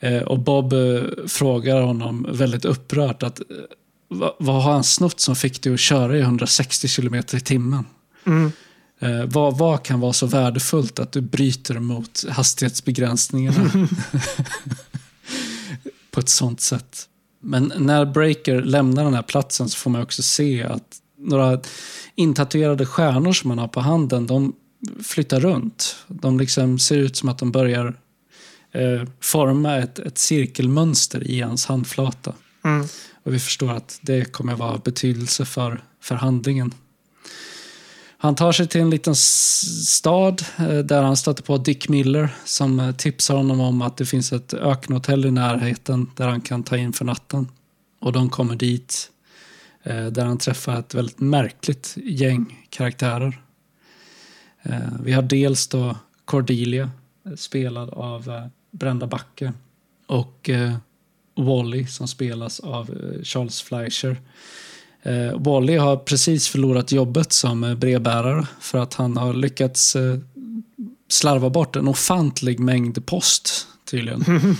Eh, 0.00 0.22
och 0.22 0.38
Bob 0.38 0.72
eh, 0.72 1.02
frågar 1.28 1.80
honom 1.82 2.26
väldigt 2.32 2.64
upprört 2.64 3.22
att 3.22 3.40
eh, 3.40 3.46
"Va- 4.08 4.36
vad 4.38 4.62
har 4.62 4.72
han 4.72 4.84
snott 4.84 5.20
som 5.20 5.36
fick 5.36 5.62
dig 5.62 5.74
att 5.74 5.80
köra 5.80 6.16
i 6.16 6.20
160 6.20 6.88
kilometer 6.88 7.36
i 7.36 7.40
timmen? 7.40 7.84
mm. 8.26 8.52
Eh, 9.02 9.24
vad, 9.26 9.58
vad 9.58 9.82
kan 9.82 10.00
vara 10.00 10.12
så 10.12 10.26
värdefullt 10.26 10.98
att 10.98 11.12
du 11.12 11.20
bryter 11.20 11.78
mot 11.78 12.24
hastighetsbegränsningarna 12.28 13.70
på 16.10 16.20
ett 16.20 16.28
sånt 16.28 16.60
sätt? 16.60 17.08
Men 17.42 17.72
när 17.76 18.04
Breaker 18.04 18.62
lämnar 18.62 19.04
den 19.04 19.14
här 19.14 19.22
platsen 19.22 19.68
så 19.68 19.78
får 19.78 19.90
man 19.90 20.02
också 20.02 20.22
se 20.22 20.62
att 20.62 20.96
några 21.18 21.60
intatuerade 22.14 22.86
stjärnor 22.86 23.32
som 23.32 23.50
han 23.50 23.58
har 23.58 23.68
på 23.68 23.80
handen, 23.80 24.26
de 24.26 24.52
flyttar 25.02 25.40
runt. 25.40 25.96
De 26.08 26.38
liksom 26.38 26.78
ser 26.78 26.96
ut 26.96 27.16
som 27.16 27.28
att 27.28 27.38
de 27.38 27.52
börjar 27.52 27.94
eh, 28.72 29.08
forma 29.20 29.76
ett, 29.76 29.98
ett 29.98 30.18
cirkelmönster 30.18 31.30
i 31.30 31.40
hans 31.40 31.66
handflata. 31.66 32.32
Mm. 32.64 32.86
Och 33.22 33.34
vi 33.34 33.38
förstår 33.38 33.72
att 33.72 33.98
det 34.02 34.32
kommer 34.32 34.56
vara 34.56 34.70
av 34.70 34.82
betydelse 34.82 35.44
för, 35.44 35.84
för 36.02 36.14
handlingen. 36.14 36.74
Han 38.22 38.34
tar 38.34 38.52
sig 38.52 38.66
till 38.66 38.80
en 38.80 38.90
liten 38.90 39.14
stad 39.16 40.42
eh, 40.58 40.78
där 40.78 41.02
han 41.02 41.16
stöter 41.16 41.42
på 41.42 41.58
Dick 41.58 41.88
Miller 41.88 42.28
som 42.44 42.80
eh, 42.80 42.92
tipsar 42.92 43.36
honom 43.36 43.60
om 43.60 43.82
att 43.82 43.96
det 43.96 44.06
finns 44.06 44.32
ett 44.32 44.54
ökenhotell 44.54 45.26
i 45.26 45.30
närheten 45.30 46.10
där 46.16 46.28
han 46.28 46.40
kan 46.40 46.62
ta 46.62 46.76
in 46.76 46.92
för 46.92 47.04
natten. 47.04 47.48
Och 47.98 48.12
de 48.12 48.30
kommer 48.30 48.56
dit 48.56 49.10
eh, 49.82 50.06
där 50.06 50.24
han 50.24 50.38
träffar 50.38 50.78
ett 50.78 50.94
väldigt 50.94 51.20
märkligt 51.20 51.96
gäng 51.96 52.66
karaktärer. 52.70 53.42
Vi 55.02 55.12
har 55.12 55.22
dels 55.22 55.68
då 55.68 55.96
Cordelia 56.24 56.90
spelad 57.36 57.90
av 57.90 58.50
Brenda 58.70 59.06
Backe 59.06 59.52
och 60.06 60.50
Wally 61.36 61.86
som 61.86 62.08
spelas 62.08 62.60
av 62.60 62.90
Charles 63.22 63.62
Fleischer. 63.62 64.16
Eh, 65.02 65.38
Wally 65.38 65.76
har 65.76 65.96
precis 65.96 66.48
förlorat 66.48 66.92
jobbet 66.92 67.32
som 67.32 67.76
brevbärare 67.80 68.46
för 68.60 68.78
att 68.78 68.94
han 68.94 69.16
har 69.16 69.34
lyckats 69.34 69.96
eh, 69.96 70.18
slarva 71.08 71.50
bort 71.50 71.76
en 71.76 71.88
ofantlig 71.88 72.60
mängd 72.60 73.06
post 73.06 73.66
tydligen. 73.90 74.24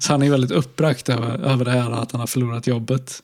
Så 0.00 0.12
han 0.12 0.22
är 0.22 0.30
väldigt 0.30 0.50
uppbragt 0.50 1.08
över, 1.08 1.38
över 1.38 1.64
det 1.64 1.70
här 1.70 1.90
att 1.90 2.12
han 2.12 2.20
har 2.20 2.26
förlorat 2.26 2.66
jobbet. 2.66 3.22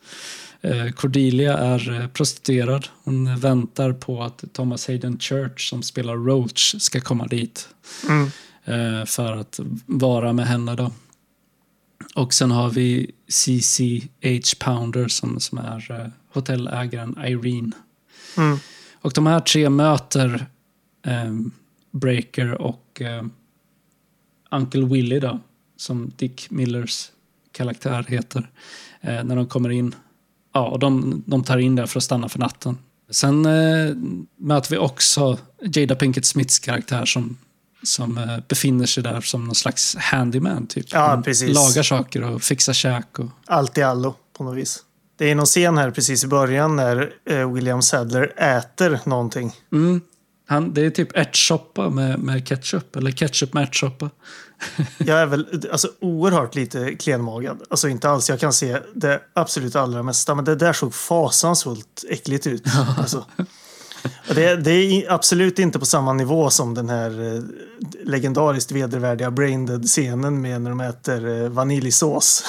Eh, 0.60 0.88
Cordelia 0.90 1.58
är 1.58 2.00
eh, 2.00 2.08
prostituerad. 2.08 2.86
Hon 3.04 3.38
väntar 3.38 3.92
på 3.92 4.22
att 4.22 4.44
Thomas 4.52 4.86
Hayden 4.86 5.18
Church 5.18 5.68
som 5.68 5.82
spelar 5.82 6.14
Roach 6.16 6.74
ska 6.78 7.00
komma 7.00 7.26
dit 7.26 7.68
Mm. 8.08 8.30
eh, 8.64 9.04
för 9.06 9.32
att 9.36 9.60
vara 9.86 10.32
med 10.32 10.46
henne. 10.46 10.74
Då. 10.74 10.90
Och 12.16 12.34
sen 12.34 12.50
har 12.50 12.70
vi 12.70 13.10
CCH 13.28 14.58
Pounder 14.58 15.08
som, 15.08 15.40
som 15.40 15.58
är 15.58 16.00
eh, 16.00 16.06
hotellägaren 16.32 17.18
Irene. 17.26 17.72
Mm. 18.36 18.58
Och 19.00 19.12
de 19.14 19.26
här 19.26 19.40
tre 19.40 19.70
möter 19.70 20.46
eh, 21.06 21.34
Breaker 21.90 22.62
och 22.62 23.02
eh, 23.02 23.24
Uncle 24.50 24.84
Willy 24.84 25.20
då, 25.20 25.40
som 25.76 26.12
Dick 26.16 26.50
Millers 26.50 27.10
karaktär 27.52 28.04
heter, 28.08 28.50
eh, 29.00 29.24
när 29.24 29.36
de 29.36 29.46
kommer 29.46 29.70
in. 29.70 29.94
Ja, 30.52 30.68
och 30.68 30.78
de, 30.78 31.22
de 31.26 31.44
tar 31.44 31.58
in 31.58 31.76
där 31.76 31.86
för 31.86 31.98
att 31.98 32.04
stanna 32.04 32.28
för 32.28 32.38
natten. 32.38 32.78
Sen 33.10 33.46
eh, 33.46 33.94
möter 34.36 34.70
vi 34.70 34.78
också 34.78 35.38
Jada 35.62 35.94
Pinkett 35.94 36.24
Smiths 36.24 36.58
karaktär 36.58 37.04
som, 37.04 37.36
som 37.86 38.18
eh, 38.18 38.38
befinner 38.48 38.86
sig 38.86 39.02
där 39.02 39.20
som 39.20 39.44
någon 39.44 39.54
slags 39.54 39.96
handyman. 39.96 40.66
Typ. 40.66 40.86
Ja. 40.92 41.22
Lagar 41.42 41.82
saker 41.82 42.22
och 42.22 42.42
fixar 42.42 42.72
käk. 42.72 43.18
Och, 43.18 43.26
Allt 43.46 43.78
i 43.78 43.82
allo 43.82 44.14
på 44.38 44.44
något 44.44 44.56
vis. 44.56 44.82
Det 45.18 45.30
är 45.30 45.34
någon 45.34 45.46
scen 45.46 45.78
här 45.78 45.90
precis 45.90 46.24
i 46.24 46.26
början 46.26 46.76
när 46.76 47.10
eh, 47.30 47.52
William 47.52 47.82
Sadler 47.82 48.32
äter 48.36 49.00
någonting. 49.04 49.52
mm, 49.72 50.00
han, 50.48 50.74
det 50.74 50.86
är 50.86 50.90
typ 50.90 51.16
ärtsoppa 51.16 51.90
med, 51.90 52.18
med 52.18 52.48
ketchup, 52.48 52.96
eller 52.96 53.10
ketchup 53.10 53.54
med 53.54 53.62
ärtsoppa. 53.62 54.10
Jag 54.98 55.20
är 55.20 55.26
väl 55.26 55.68
alltså, 55.72 55.88
oerhört 56.00 56.54
lite 56.54 56.94
klenmagad. 56.94 57.62
Alltså 57.70 57.88
inte 57.88 58.10
alls. 58.10 58.28
Jag 58.28 58.40
kan 58.40 58.52
se 58.52 58.78
det 58.94 59.20
absolut 59.34 59.76
allra 59.76 60.02
mesta. 60.02 60.34
Men 60.34 60.44
det 60.44 60.54
där 60.54 60.72
såg 60.72 60.94
fasansfullt 60.94 62.04
äckligt 62.08 62.46
ut. 62.46 62.64
Alltså. 62.98 63.24
Och 64.28 64.34
det, 64.34 64.56
det 64.56 64.72
är 64.72 65.12
absolut 65.12 65.58
inte 65.58 65.78
på 65.78 65.86
samma 65.86 66.12
nivå 66.12 66.50
som 66.50 66.74
den 66.74 66.88
här 66.88 67.34
eh, 67.34 67.42
legendariskt 68.04 68.72
vedervärdiga 68.72 69.30
Braindead-scenen 69.30 70.40
med 70.40 70.62
när 70.62 70.70
de 70.70 70.80
äter 70.80 71.42
eh, 71.42 71.48
vaniljsås. 71.48 72.44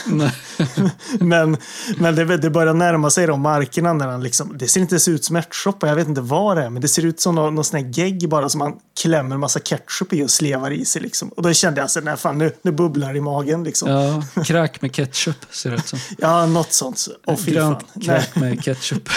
Men 1.20 1.58
men 1.98 2.16
det, 2.16 2.38
det 2.38 2.50
börjar 2.50 2.74
närma 2.74 3.10
sig 3.10 3.28
de 3.28 3.42
markerna 3.42 3.94
när 3.94 4.08
han 4.08 4.24
liksom, 4.24 4.58
det 4.58 4.68
ser 4.68 4.82
inte 4.82 4.94
ens 4.94 5.08
ut 5.08 5.26
som 5.26 5.36
ärtsoppa, 5.36 5.88
jag 5.88 5.96
vet 5.96 6.08
inte 6.08 6.22
vad 6.22 6.58
det 6.58 6.64
är, 6.64 6.70
men 6.70 6.82
det 6.82 6.88
ser 6.88 7.06
ut 7.06 7.20
som 7.20 7.36
någon, 7.36 7.56
någon 7.56 7.64
sån 7.64 7.80
här 7.80 7.88
gegg 7.94 8.30
bara 8.30 8.50
som 8.50 8.60
man 8.60 8.74
klämmer 9.02 9.38
massa 9.38 9.60
ketchup 9.60 10.14
i 10.14 10.24
och 10.24 10.30
slevar 10.30 10.72
i 10.72 10.86
sig 10.86 11.02
liksom. 11.02 11.30
Och 11.30 11.44
då 11.44 11.54
kände 11.54 11.82
jag 11.82 11.92
så 11.92 12.02
nej 12.02 12.18
fan 12.18 12.38
nu, 12.38 12.52
nu 12.62 12.72
bubblar 12.72 13.14
det 13.14 13.18
i 13.18 13.22
magen 13.22 13.64
liksom. 13.64 13.90
Ja, 13.90 14.08
Ja, 14.08 14.44
kräk 14.44 14.82
med 14.82 14.92
ketchup 14.94 15.46
ser 15.52 15.72
det 15.72 15.76
ut 15.76 15.88
som. 15.88 16.54
något 16.54 16.74
sånt. 16.74 17.08
Fy 17.46 17.52
Grönt 17.52 17.80
kräk 18.06 18.36
med 18.36 18.64
ketchup. 18.64 19.10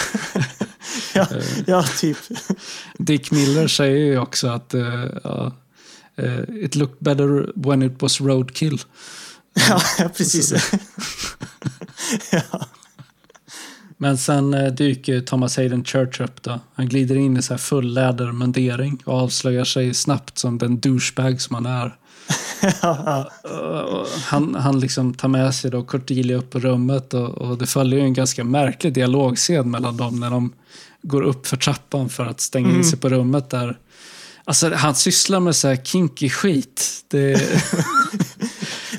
ja, 1.15 1.27
ja, 1.67 1.85
typ. 1.99 2.17
Dick 2.99 3.31
Miller 3.31 3.69
säger 3.69 3.97
ju 3.97 4.19
också 4.19 4.49
att 4.49 4.75
ja, 5.25 5.53
eh, 6.17 6.65
it 6.65 6.75
looked 6.75 6.97
better 6.99 7.53
when 7.55 7.83
it 7.83 8.03
was 8.03 8.21
roadkill. 8.21 8.79
Ja, 9.69 10.09
precis. 10.17 10.53
ja. 12.33 12.67
Men 13.97 14.19
sen 14.19 14.55
eh, 14.55 14.73
dyker 14.73 15.21
Thomas 15.21 15.57
Hayden 15.57 15.85
Church 15.85 16.21
upp 16.21 16.43
då. 16.43 16.61
Han 16.75 16.89
glider 16.89 17.17
in 17.17 17.37
i 17.37 17.43
så 17.43 17.53
här 17.53 17.59
full 17.59 17.95
lädermundering 17.95 19.03
och 19.05 19.15
avslöjar 19.15 19.65
sig 19.65 19.95
snabbt 19.95 20.39
som 20.39 20.59
den 20.59 20.81
douchebag 20.81 21.41
som 21.41 21.55
han 21.55 21.67
är. 21.67 21.97
Han, 24.25 24.55
han 24.55 24.81
liksom 24.81 25.15
tar 25.15 25.29
med 25.29 25.55
sig 25.55 25.71
då 25.71 25.83
Cordelia 25.83 26.37
upp 26.37 26.51
på 26.51 26.59
rummet 26.59 27.15
och, 27.15 27.29
och 27.29 27.59
det 27.59 27.67
följer 27.67 27.99
ju 27.99 28.05
en 28.05 28.15
ganska 28.15 28.45
märklig 28.45 28.93
dialogscen 28.93 29.71
mellan 29.71 29.97
dem 29.97 30.21
när 30.21 30.31
de 30.31 30.53
går 31.03 31.23
upp 31.23 31.47
för 31.47 31.57
trappan 31.57 32.09
för 32.09 32.27
att 32.27 32.41
stänga 32.41 32.71
in 32.71 32.85
sig 32.85 32.99
på 32.99 33.09
rummet 33.09 33.51
där. 33.51 33.79
Alltså 34.45 34.75
han 34.75 34.95
sysslar 34.95 35.41
med 35.41 35.57
så 35.57 35.69
här 35.69 35.77
kinky 35.77 36.31
skit. 36.31 37.05
Det, 37.09 37.43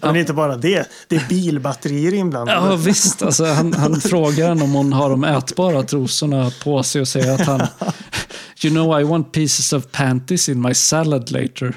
Men 0.01 0.15
inte 0.15 0.33
bara 0.33 0.57
det, 0.57 0.89
det 1.07 1.15
är 1.15 1.25
bilbatterier 1.29 2.13
inblandade. 2.13 2.67
ja 2.69 2.75
visst, 2.75 3.21
alltså 3.21 3.45
han, 3.45 3.73
han 3.73 4.01
frågar 4.01 4.47
henne 4.49 4.63
om 4.63 4.71
hon 4.73 4.93
har 4.93 5.09
de 5.09 5.23
ätbara 5.23 5.83
trosorna 5.83 6.51
på 6.63 6.83
sig 6.83 7.01
och 7.01 7.07
säger 7.07 7.33
att 7.33 7.47
han 7.47 7.61
You 8.63 8.73
know 8.73 9.01
I 9.01 9.03
want 9.03 9.31
pieces 9.31 9.73
of 9.73 9.85
panties 9.91 10.49
in 10.49 10.61
my 10.61 10.73
salad 10.73 11.31
later. 11.31 11.73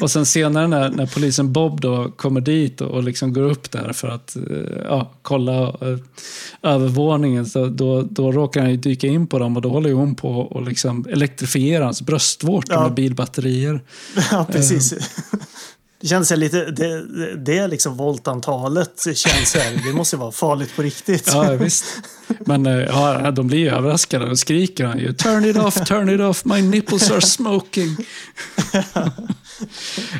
och 0.00 0.10
sen 0.10 0.26
senare 0.26 0.66
när, 0.66 0.90
när 0.90 1.06
polisen 1.06 1.52
Bob 1.52 1.80
då 1.80 2.10
kommer 2.10 2.40
dit 2.40 2.80
och, 2.80 2.88
och 2.90 3.02
liksom 3.04 3.32
går 3.32 3.42
upp 3.42 3.70
där 3.70 3.92
för 3.92 4.08
att 4.08 4.36
eh, 4.36 4.42
ja, 4.84 5.12
kolla 5.22 5.62
eh, 5.62 5.98
övervåningen 6.62 7.46
så 7.46 7.66
då, 7.66 8.02
då 8.02 8.32
råkar 8.32 8.60
han 8.60 8.70
ju 8.70 8.76
dyka 8.76 9.06
in 9.06 9.26
på 9.26 9.38
dem 9.38 9.56
och 9.56 9.62
då 9.62 9.68
håller 9.70 9.92
hon 9.92 10.14
på 10.14 10.30
och 10.30 10.62
liksom 10.62 11.06
elektrifiera 11.10 11.84
hans 11.84 12.02
bröstvårtor 12.02 12.74
Ja. 12.74 12.82
med 12.82 12.94
bilbatterier. 12.94 13.80
Ja, 14.30 14.46
precis. 14.52 14.94
Det 16.00 16.06
känns 16.06 16.30
lite, 16.30 16.70
det, 16.70 17.04
det, 17.36 17.68
liksom 17.68 17.96
voltantalet 17.96 19.06
känns 19.14 19.54
här, 19.54 19.86
det 19.86 19.92
måste 19.92 20.16
vara 20.16 20.32
farligt 20.32 20.76
på 20.76 20.82
riktigt. 20.82 21.30
Ja, 21.34 21.52
visst. 21.52 21.84
Men 22.40 22.66
eh, 22.66 22.72
ja, 22.72 23.30
de 23.30 23.46
blir 23.46 23.58
ju 23.58 23.70
överraskade 23.70 24.30
och 24.30 24.38
skriker 24.38 24.84
han 24.84 24.98
ju 24.98 25.12
“Turn 25.12 25.44
it 25.44 25.56
off, 25.56 25.74
turn 25.74 26.10
it 26.10 26.20
off, 26.20 26.44
my 26.44 26.62
nipples 26.62 27.10
are 27.10 27.20
smoking”. 27.20 27.96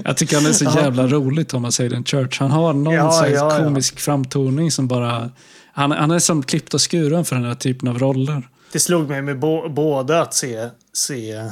Jag 0.04 0.16
tycker 0.16 0.36
han 0.36 0.46
är 0.46 0.52
så 0.52 0.64
jävla 0.64 1.06
rolig, 1.06 1.48
Thomas 1.48 1.78
Hayden 1.78 2.04
Church. 2.04 2.40
Han 2.40 2.50
har 2.50 2.72
någon 2.72 2.94
Ja, 2.94 3.26
ja, 3.28 3.34
ja. 3.34 3.64
komisk 3.64 4.00
framtoning 4.00 4.70
som 4.70 4.88
bara... 4.88 5.30
Han, 5.72 5.90
han 5.90 6.10
är 6.10 6.18
som 6.18 6.42
klippt 6.42 6.74
och 6.74 6.90
skuren 6.90 7.24
för 7.24 7.36
den 7.36 7.44
här 7.44 7.54
typen 7.54 7.88
av 7.88 7.98
roller. 7.98 8.48
Det 8.72 8.80
slog 8.80 9.08
mig 9.08 9.22
med 9.22 9.38
bo, 9.38 9.68
båda 9.68 10.20
att 10.20 10.34
se, 10.34 10.68
se 10.92 11.50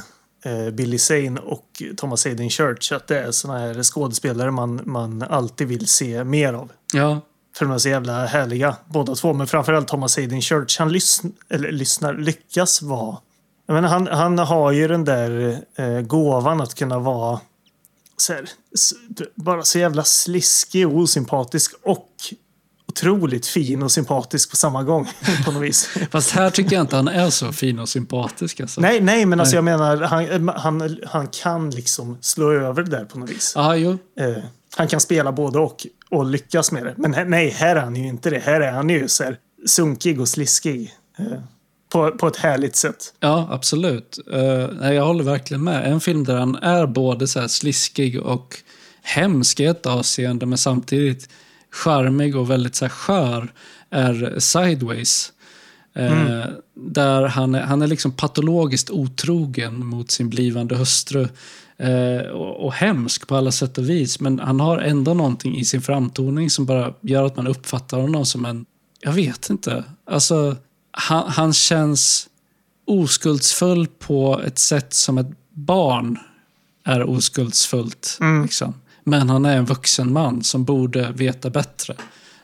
Billy 0.73 0.97
Zane 0.97 1.39
och 1.39 1.83
Thomas 1.97 2.25
Hayden 2.25 2.49
Church 2.49 2.91
att 2.91 3.07
det 3.07 3.19
är 3.19 3.31
såna 3.31 3.57
här 3.57 3.83
skådespelare 3.83 4.51
man, 4.51 4.81
man 4.85 5.21
alltid 5.21 5.67
vill 5.67 5.87
se 5.87 6.23
mer 6.23 6.53
av. 6.53 6.71
Ja, 6.93 7.21
För 7.57 7.65
de 7.65 7.73
är 7.73 7.77
så 7.77 7.89
jävla 7.89 8.25
härliga 8.25 8.75
båda 8.85 9.15
två. 9.15 9.33
Men 9.33 9.47
framförallt 9.47 9.87
Thomas 9.87 10.15
Hayden 10.15 10.41
Church. 10.41 10.79
Han 10.79 10.91
lysn, 10.91 11.27
eller, 11.49 11.71
lyssnar, 11.71 12.13
lyckas 12.13 12.81
vara... 12.81 13.17
Jag 13.65 13.73
menar, 13.73 13.89
han, 13.89 14.07
han 14.07 14.37
har 14.39 14.71
ju 14.71 14.87
den 14.87 15.05
där 15.05 15.61
eh, 15.75 16.01
gåvan 16.01 16.61
att 16.61 16.75
kunna 16.75 16.99
vara 16.99 17.39
så 18.17 18.33
här, 18.33 18.49
bara 19.35 19.63
så 19.63 19.79
jävla 19.79 20.03
sliskig 20.03 20.87
och 20.87 20.97
osympatisk 20.97 21.73
och 21.83 22.09
otroligt 22.97 23.47
fin 23.47 23.83
och 23.83 23.91
sympatisk 23.91 24.49
på 24.49 24.55
samma 24.55 24.83
gång. 24.83 25.09
på 25.45 25.51
något 25.51 25.63
vis. 25.63 25.89
fast 26.11 26.31
här 26.31 26.49
tycker 26.49 26.75
jag 26.75 26.83
inte 26.83 26.95
han 26.95 27.07
är 27.07 27.29
så 27.29 27.51
fin 27.51 27.79
och 27.79 27.89
sympatisk. 27.89 28.59
Alltså. 28.59 28.81
Nej, 28.81 29.01
nej, 29.01 29.25
men 29.25 29.39
alltså 29.39 29.61
Nej. 29.61 29.73
jag 29.73 29.79
menar, 29.79 30.07
han, 30.07 30.49
han, 30.49 30.97
han 31.07 31.27
kan 31.27 31.69
liksom 31.69 32.17
slå 32.21 32.51
över 32.51 32.83
det 32.83 32.89
där 32.89 33.05
på 33.05 33.19
något 33.19 33.29
vis. 33.29 33.53
Ja, 33.55 33.75
jo. 33.75 33.97
Eh, 34.19 34.43
han 34.75 34.87
kan 34.87 34.99
spela 34.99 35.31
både 35.31 35.59
och 35.59 35.85
och 36.09 36.25
lyckas 36.25 36.71
med 36.71 36.85
det. 36.85 36.93
Men 36.97 37.13
här, 37.13 37.25
nej, 37.25 37.49
här 37.49 37.75
är 37.75 37.81
han 37.81 37.95
ju 37.95 38.07
inte 38.07 38.29
det. 38.29 38.39
Här 38.39 38.61
är 38.61 38.71
han 38.71 38.89
ju 38.89 39.07
så 39.07 39.23
här 39.23 39.37
sunkig 39.65 40.21
och 40.21 40.27
sliskig. 40.27 40.93
Eh, 41.19 41.25
på, 41.89 42.11
på 42.11 42.27
ett 42.27 42.37
härligt 42.37 42.75
sätt. 42.75 43.13
Ja, 43.19 43.47
absolut. 43.51 44.19
Uh, 44.33 44.93
jag 44.93 45.05
håller 45.05 45.23
verkligen 45.23 45.63
med. 45.63 45.91
En 45.91 45.99
film 45.99 46.23
där 46.23 46.37
han 46.37 46.55
är 46.55 46.87
både 46.87 47.27
så 47.27 47.39
här 47.39 47.47
sliskig 47.47 48.21
och 48.21 48.55
hemsk 49.01 49.59
i 49.59 49.65
ett 49.65 49.85
avseende, 49.85 50.45
men 50.45 50.57
samtidigt 50.57 51.29
charmig 51.71 52.35
och 52.35 52.49
väldigt 52.49 52.75
så 52.75 52.85
här 52.85 52.89
skör, 52.89 53.51
är 53.89 54.39
Sideways. 54.39 55.31
Eh, 55.93 56.45
Där 56.73 57.23
han 57.27 57.55
är, 57.55 57.61
han 57.61 57.81
är 57.81 57.87
liksom 57.87 58.11
patologiskt 58.11 58.89
otrogen 58.89 59.85
mot 59.85 60.11
sin 60.11 60.29
blivande 60.29 60.75
hustru. 60.75 61.27
Eh, 61.77 62.27
och, 62.31 62.65
och 62.65 62.73
hemsk 62.73 63.27
på 63.27 63.35
alla 63.35 63.51
sätt 63.51 63.77
och 63.77 63.89
vis. 63.89 64.19
Men 64.19 64.39
han 64.39 64.59
har 64.59 64.77
ändå 64.77 65.13
någonting 65.13 65.57
i 65.57 65.65
sin 65.65 65.81
framtoning 65.81 66.49
som 66.49 66.65
bara 66.65 66.93
gör 67.01 67.23
att 67.23 67.35
man 67.35 67.47
uppfattar 67.47 67.97
honom 67.99 68.25
som 68.25 68.45
en... 68.45 68.65
Jag 69.01 69.11
vet 69.11 69.49
inte. 69.49 69.83
Alltså, 70.05 70.55
han, 70.91 71.29
han 71.31 71.53
känns 71.53 72.27
oskuldsfull 72.87 73.87
på 73.87 74.41
ett 74.45 74.59
sätt 74.59 74.93
som 74.93 75.17
ett 75.17 75.27
barn 75.53 76.19
är 76.83 77.03
oskuldsfullt. 77.03 78.17
Liksom. 78.43 78.73
Men 79.07 79.29
han 79.29 79.45
är 79.45 79.57
en 79.57 79.65
vuxen 79.65 80.13
man 80.13 80.43
som 80.43 80.63
borde 80.63 81.11
veta 81.11 81.49
bättre. 81.49 81.95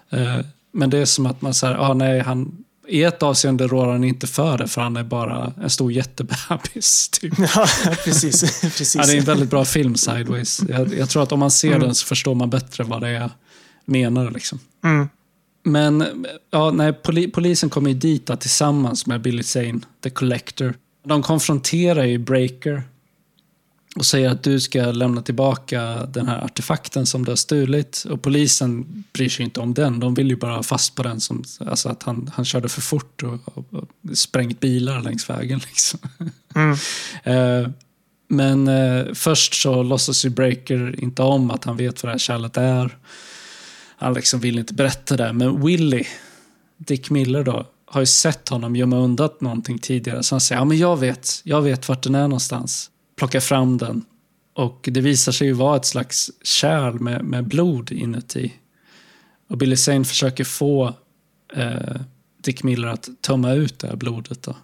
Eh, 0.09 0.39
men 0.71 0.89
det 0.89 0.97
är 0.97 1.05
som 1.05 1.25
att 1.25 1.41
man 1.41 1.53
säger, 1.53 1.75
ah, 1.75 1.93
nej, 1.93 2.19
han, 2.19 2.63
i 2.87 3.03
ett 3.03 3.23
avseende 3.23 3.67
rår 3.67 3.87
han 3.87 4.03
inte 4.03 4.27
för 4.27 4.57
det, 4.57 4.67
för 4.67 4.81
han 4.81 4.97
är 4.97 5.03
bara 5.03 5.53
en 5.63 5.69
stor 5.69 5.91
jättebebis. 5.91 7.09
Typ. 7.21 7.33
Ja, 7.55 7.67
precis. 8.03 8.61
precis. 8.61 8.95
Ja, 8.95 9.05
det 9.05 9.13
är 9.13 9.17
en 9.17 9.23
väldigt 9.23 9.49
bra 9.49 9.65
film, 9.65 9.95
Sideways. 9.95 10.61
Jag, 10.69 10.93
jag 10.93 11.09
tror 11.09 11.23
att 11.23 11.31
om 11.31 11.39
man 11.39 11.51
ser 11.51 11.79
den 11.79 11.95
så 11.95 12.05
förstår 12.05 12.35
man 12.35 12.49
bättre 12.49 12.83
vad 12.83 13.01
det 13.01 13.07
är 13.07 13.13
jag 13.13 13.31
menar. 13.85 14.31
Liksom. 14.31 14.59
Mm. 14.83 15.09
Men 15.63 16.25
ja, 16.51 16.71
nej, 16.71 16.93
poli, 16.93 17.27
polisen 17.27 17.69
kommer 17.69 17.89
ju 17.89 17.95
dit 17.95 18.39
tillsammans 18.39 19.07
med 19.07 19.21
Billy 19.21 19.43
Zane, 19.43 19.79
The 20.03 20.09
Collector. 20.09 20.73
De 21.05 21.23
konfronterar 21.23 22.03
ju 22.03 22.17
Breaker 22.17 22.83
och 23.95 24.05
säger 24.05 24.29
att 24.29 24.43
du 24.43 24.59
ska 24.59 24.91
lämna 24.91 25.21
tillbaka 25.21 26.05
den 26.05 26.27
här 26.27 26.43
artefakten 26.43 27.05
som 27.05 27.25
du 27.25 27.31
har 27.31 27.35
stulit. 27.35 28.05
Och 28.09 28.21
polisen 28.21 29.03
bryr 29.13 29.29
sig 29.29 29.45
inte 29.45 29.59
om 29.59 29.73
den. 29.73 29.99
De 29.99 30.13
vill 30.13 30.29
ju 30.29 30.35
bara 30.35 30.55
ha 30.55 30.63
fast 30.63 30.95
på 30.95 31.03
den. 31.03 31.19
Som, 31.19 31.43
alltså 31.59 31.89
att 31.89 32.03
han, 32.03 32.31
han 32.33 32.45
körde 32.45 32.69
för 32.69 32.81
fort 32.81 33.23
och, 33.23 33.39
och, 33.45 33.65
och 33.73 34.17
sprängt 34.17 34.59
bilar 34.59 35.01
längs 35.01 35.29
vägen. 35.29 35.61
Liksom. 35.67 35.99
Mm. 36.55 36.77
Eh, 37.23 37.69
men 38.27 38.67
eh, 38.67 39.13
först 39.13 39.61
så 39.61 39.83
låtsas 39.83 40.25
ju 40.25 40.29
Breaker 40.29 41.03
inte 41.03 41.21
om 41.21 41.51
att 41.51 41.63
han 41.63 41.77
vet 41.77 42.03
vad 42.03 42.09
det 42.09 42.13
här 42.13 42.19
kärlet 42.19 42.57
är. 42.57 42.97
han 43.97 44.13
liksom 44.13 44.39
vill 44.39 44.59
inte 44.59 44.73
berätta 44.73 45.17
det. 45.17 45.33
Men 45.33 45.65
Willy, 45.65 46.03
Dick 46.77 47.09
Miller 47.09 47.43
då, 47.43 47.67
har 47.85 47.99
ju 47.99 48.05
sett 48.05 48.49
honom 48.49 48.75
gömma 48.75 48.97
undan 48.97 49.29
någonting 49.39 49.79
tidigare. 49.79 50.23
Så 50.23 50.35
han 50.35 50.41
säger, 50.41 50.61
ja 50.61 50.65
men 50.65 50.77
jag 50.77 50.99
vet, 50.99 51.41
jag 51.43 51.61
vet 51.61 51.89
vart 51.89 52.03
den 52.03 52.15
är 52.15 52.27
någonstans. 52.27 52.89
Plockar 53.15 53.39
fram 53.39 53.77
den. 53.77 54.05
Och 54.53 54.89
det 54.91 55.01
visar 55.01 55.31
sig 55.31 55.47
ju 55.47 55.53
vara 55.53 55.77
ett 55.77 55.85
slags 55.85 56.31
kärl 56.43 56.93
med, 56.93 57.25
med 57.25 57.47
blod 57.47 57.91
inuti. 57.91 58.53
Och 59.49 59.57
Billy 59.57 59.75
Zane 59.75 60.05
försöker 60.05 60.43
få 60.43 60.93
eh, 61.53 62.01
Dick 62.43 62.63
Miller 62.63 62.87
att 62.87 63.09
tömma 63.21 63.53
ut 63.53 63.79
det 63.79 63.87
här 63.87 63.95
blodet. 63.95 64.43
Då. 64.43 64.55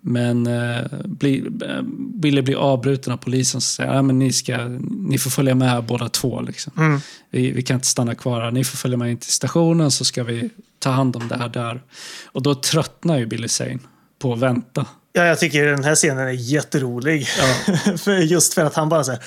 Men 0.00 0.46
eh, 0.46 0.84
bli, 1.04 1.46
eh, 1.64 1.82
Billy 2.14 2.42
blir 2.42 2.56
avbruten 2.56 3.12
av 3.12 3.16
polisen 3.16 3.60
som 3.60 3.84
säger 3.84 3.90
att 3.90 4.14
ni, 4.14 4.32
ska, 4.32 4.68
ni 4.90 5.18
får 5.18 5.30
följa 5.30 5.54
med 5.54 5.84
båda 5.84 6.08
två. 6.08 6.40
Liksom. 6.40 6.72
Mm. 6.76 7.00
Vi, 7.30 7.52
vi 7.52 7.62
kan 7.62 7.74
inte 7.74 7.86
stanna 7.86 8.14
kvar 8.14 8.40
här. 8.40 8.50
Ni 8.50 8.64
får 8.64 8.76
följa 8.76 8.96
med 8.96 9.10
in 9.10 9.16
till 9.16 9.32
stationen 9.32 9.90
så 9.90 10.04
ska 10.04 10.24
vi 10.24 10.50
ta 10.78 10.90
hand 10.90 11.16
om 11.16 11.28
det 11.28 11.36
här 11.36 11.48
där. 11.48 11.82
Och 12.24 12.42
då 12.42 12.54
tröttnar 12.54 13.18
ju 13.18 13.26
Billy 13.26 13.48
Zane 13.48 13.78
på 14.18 14.32
att 14.32 14.38
vänta. 14.38 14.86
Ja, 15.18 15.26
jag 15.26 15.38
tycker 15.38 15.66
den 15.66 15.84
här 15.84 15.94
scenen 15.94 16.28
är 16.28 16.32
jätterolig. 16.32 17.26
för 17.98 18.12
just 18.12 18.54
för 18.54 18.64
att 18.64 18.74
han 18.74 18.88
bara 18.88 19.04
säger 19.04 19.22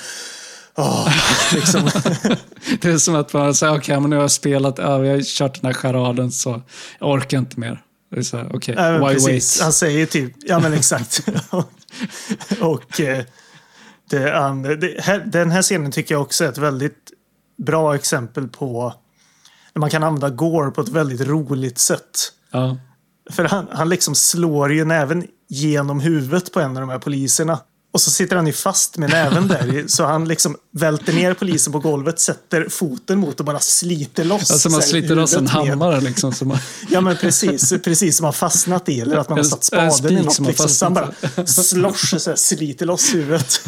Åh, 0.74 1.08
liksom. 1.54 1.80
Det 2.80 2.88
är 2.88 2.98
som 2.98 3.14
att 3.14 3.32
man 3.32 3.54
säger, 3.54 3.72
okej, 3.72 3.78
okay, 3.78 4.00
men 4.00 4.10
nu 4.10 4.16
har 4.16 4.22
jag 4.22 4.30
spelat, 4.30 4.78
ja, 4.78 4.98
vi 4.98 5.08
har 5.08 5.20
kört 5.20 5.60
den 5.60 5.66
här 5.66 5.74
charaden 5.74 6.32
så 6.32 6.62
jag 6.98 7.10
orkar 7.10 7.38
inte 7.38 7.60
mer. 7.60 7.82
Det 8.10 8.18
är 8.18 8.22
så 8.22 8.36
här, 8.36 8.56
okej, 8.56 8.74
Ja, 8.78 9.08
why 9.08 9.14
precis. 9.14 9.28
wait? 9.28 9.62
Han 9.62 9.72
säger 9.72 10.06
typ, 10.06 10.32
ja 10.38 10.58
men 10.58 10.72
exakt. 10.72 11.24
och 12.60 13.00
eh, 13.00 13.24
det, 14.10 14.30
han- 14.30 14.62
det, 14.62 14.94
här, 14.98 15.18
den 15.26 15.50
här 15.50 15.62
scenen 15.62 15.92
tycker 15.92 16.14
jag 16.14 16.22
också 16.22 16.44
är 16.44 16.48
ett 16.48 16.58
väldigt 16.58 17.10
bra 17.66 17.94
exempel 17.94 18.48
på 18.48 18.94
när 19.74 19.80
man 19.80 19.90
kan 19.90 20.02
använda 20.02 20.30
Gore 20.30 20.70
på 20.70 20.80
ett 20.80 20.88
väldigt 20.88 21.20
roligt 21.20 21.78
sätt. 21.78 22.32
Ja, 22.50 22.76
För 23.30 23.44
han, 23.44 23.66
han 23.72 23.88
liksom 23.88 24.14
slår 24.14 24.72
ju 24.72 24.84
näven 24.84 25.26
genom 25.52 26.00
huvudet 26.00 26.52
på 26.52 26.60
en 26.60 26.76
av 26.76 26.80
de 26.80 26.88
här 26.88 26.98
poliserna. 26.98 27.58
Och 27.92 28.00
så 28.00 28.10
sitter 28.10 28.36
han 28.36 28.46
ju 28.46 28.52
fast 28.52 28.98
med 28.98 29.10
näven 29.10 29.48
där. 29.48 29.84
Så 29.88 30.04
han 30.04 30.28
liksom 30.28 30.56
välter 30.70 31.12
ner 31.12 31.34
polisen 31.34 31.72
på 31.72 31.78
golvet, 31.78 32.20
sätter 32.20 32.68
foten 32.68 33.18
mot 33.18 33.40
och 33.40 33.46
bara 33.46 33.60
sliter 33.60 34.24
loss. 34.24 34.50
alltså 34.50 34.70
man 34.70 34.82
så 34.82 34.88
sliter 34.88 35.14
loss 35.14 35.34
en 35.34 35.46
hammare 35.46 36.00
liksom. 36.00 36.32
Som 36.32 36.48
man, 36.48 36.58
Ja 36.90 37.00
men 37.00 37.16
precis, 37.16 37.72
precis 37.84 38.16
som 38.16 38.24
har 38.24 38.32
fastnat 38.32 38.88
i 38.88 39.00
eller 39.00 39.16
att 39.16 39.28
man 39.28 39.38
har 39.38 39.44
satt 39.44 39.72
en 39.72 39.92
spaden 39.92 40.18
i 40.18 40.22
något. 40.22 40.38
Liksom, 40.38 40.68
så 40.68 40.84
han 40.84 40.94
bara 40.94 41.12
slåss 41.46 42.22
så 42.22 42.30
här, 42.30 42.36
sliter 42.36 42.86
loss 42.86 43.14
huvudet. 43.14 43.60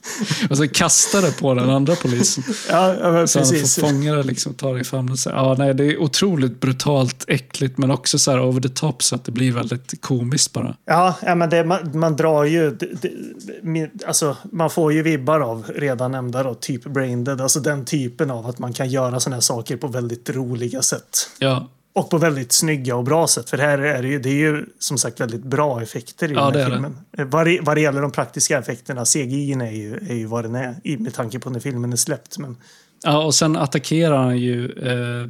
och 0.50 0.56
så 0.56 0.68
kastar 0.68 1.22
det 1.22 1.38
på 1.38 1.54
den 1.54 1.70
andra 1.70 1.94
polisen. 1.94 2.44
Ja, 2.70 2.94
ja 3.00 3.12
men 3.12 3.28
Så 3.28 3.38
han 3.38 3.48
precis. 3.48 3.74
får 3.74 3.82
fånga 3.82 4.14
det 4.14 4.22
liksom, 4.22 4.54
ta 4.54 4.72
det 4.72 4.80
i 4.80 4.84
famnen. 4.84 5.16
Så, 5.16 5.30
ja, 5.30 5.54
nej, 5.58 5.74
det 5.74 5.84
är 5.84 6.02
otroligt 6.02 6.60
brutalt, 6.60 7.24
äckligt 7.28 7.78
men 7.78 7.90
också 7.90 8.18
så 8.18 8.30
här 8.30 8.40
over 8.40 8.60
the 8.60 8.68
top 8.68 9.02
så 9.02 9.14
att 9.14 9.24
det 9.24 9.32
blir 9.32 9.52
väldigt 9.52 10.00
komiskt 10.00 10.52
bara. 10.52 10.76
Ja, 10.86 11.14
ja 11.22 11.34
men 11.34 11.50
det, 11.50 11.64
man, 11.64 11.98
man 11.98 12.16
drar 12.16 12.44
ju... 12.44 12.70
Det, 12.70 12.88
det, 13.02 13.10
alltså, 14.06 14.36
man 14.52 14.70
får 14.70 14.92
ju 14.92 15.02
vibbar 15.02 15.40
av 15.40 15.64
redan 15.74 16.12
nämnda 16.12 16.42
då, 16.42 16.54
typ 16.54 16.84
Braindead. 16.84 17.40
Alltså 17.40 17.60
den 17.60 17.84
typen 17.84 18.30
av 18.30 18.46
att 18.46 18.58
man 18.58 18.72
kan 18.72 18.88
göra 18.88 19.20
såna 19.20 19.36
här 19.36 19.40
saker 19.40 19.76
på 19.76 19.86
väldigt 19.86 20.30
roliga 20.30 20.82
sätt. 20.82 21.28
Ja, 21.38 21.68
Och 21.94 22.10
på 22.10 22.18
väldigt 22.18 22.52
snygga 22.52 22.96
och 22.96 23.04
bra 23.04 23.26
sätt. 23.26 23.50
För 23.50 23.58
här 23.58 23.78
är 23.78 24.02
det 24.02 24.08
ju, 24.08 24.18
det 24.18 24.28
är 24.28 24.34
ju 24.34 24.66
som 24.78 24.98
sagt 24.98 25.20
väldigt 25.20 25.42
bra 25.44 25.82
effekter 25.82 26.30
i 26.32 26.34
Ja, 26.34 26.50
den 26.50 26.60
här 26.60 26.68
det. 26.68 26.74
filmen. 26.74 26.96
Eh, 27.18 27.24
Vad 27.24 27.46
det, 27.46 27.60
vad 27.62 27.76
det 27.76 27.80
gäller 27.80 28.02
de 28.02 28.10
praktiska 28.10 28.58
effekterna, 28.58 29.04
CGI 29.04 29.52
är 29.52 29.70
ju, 29.70 29.94
är 30.10 30.14
ju 30.14 30.26
vad 30.26 30.44
den 30.44 30.54
är 30.54 30.74
i- 30.84 30.96
med 30.98 31.14
tanke 31.14 31.38
på 31.38 31.50
när 31.50 31.60
filmen 31.60 31.92
är 31.92 31.96
släppt. 31.96 32.38
Men 32.38 32.56
Ja, 33.04 33.24
och 33.24 33.34
sen 33.34 33.56
attackerar 33.56 34.16
han 34.16 34.38
ju 34.38 34.64
eh, 34.72 35.28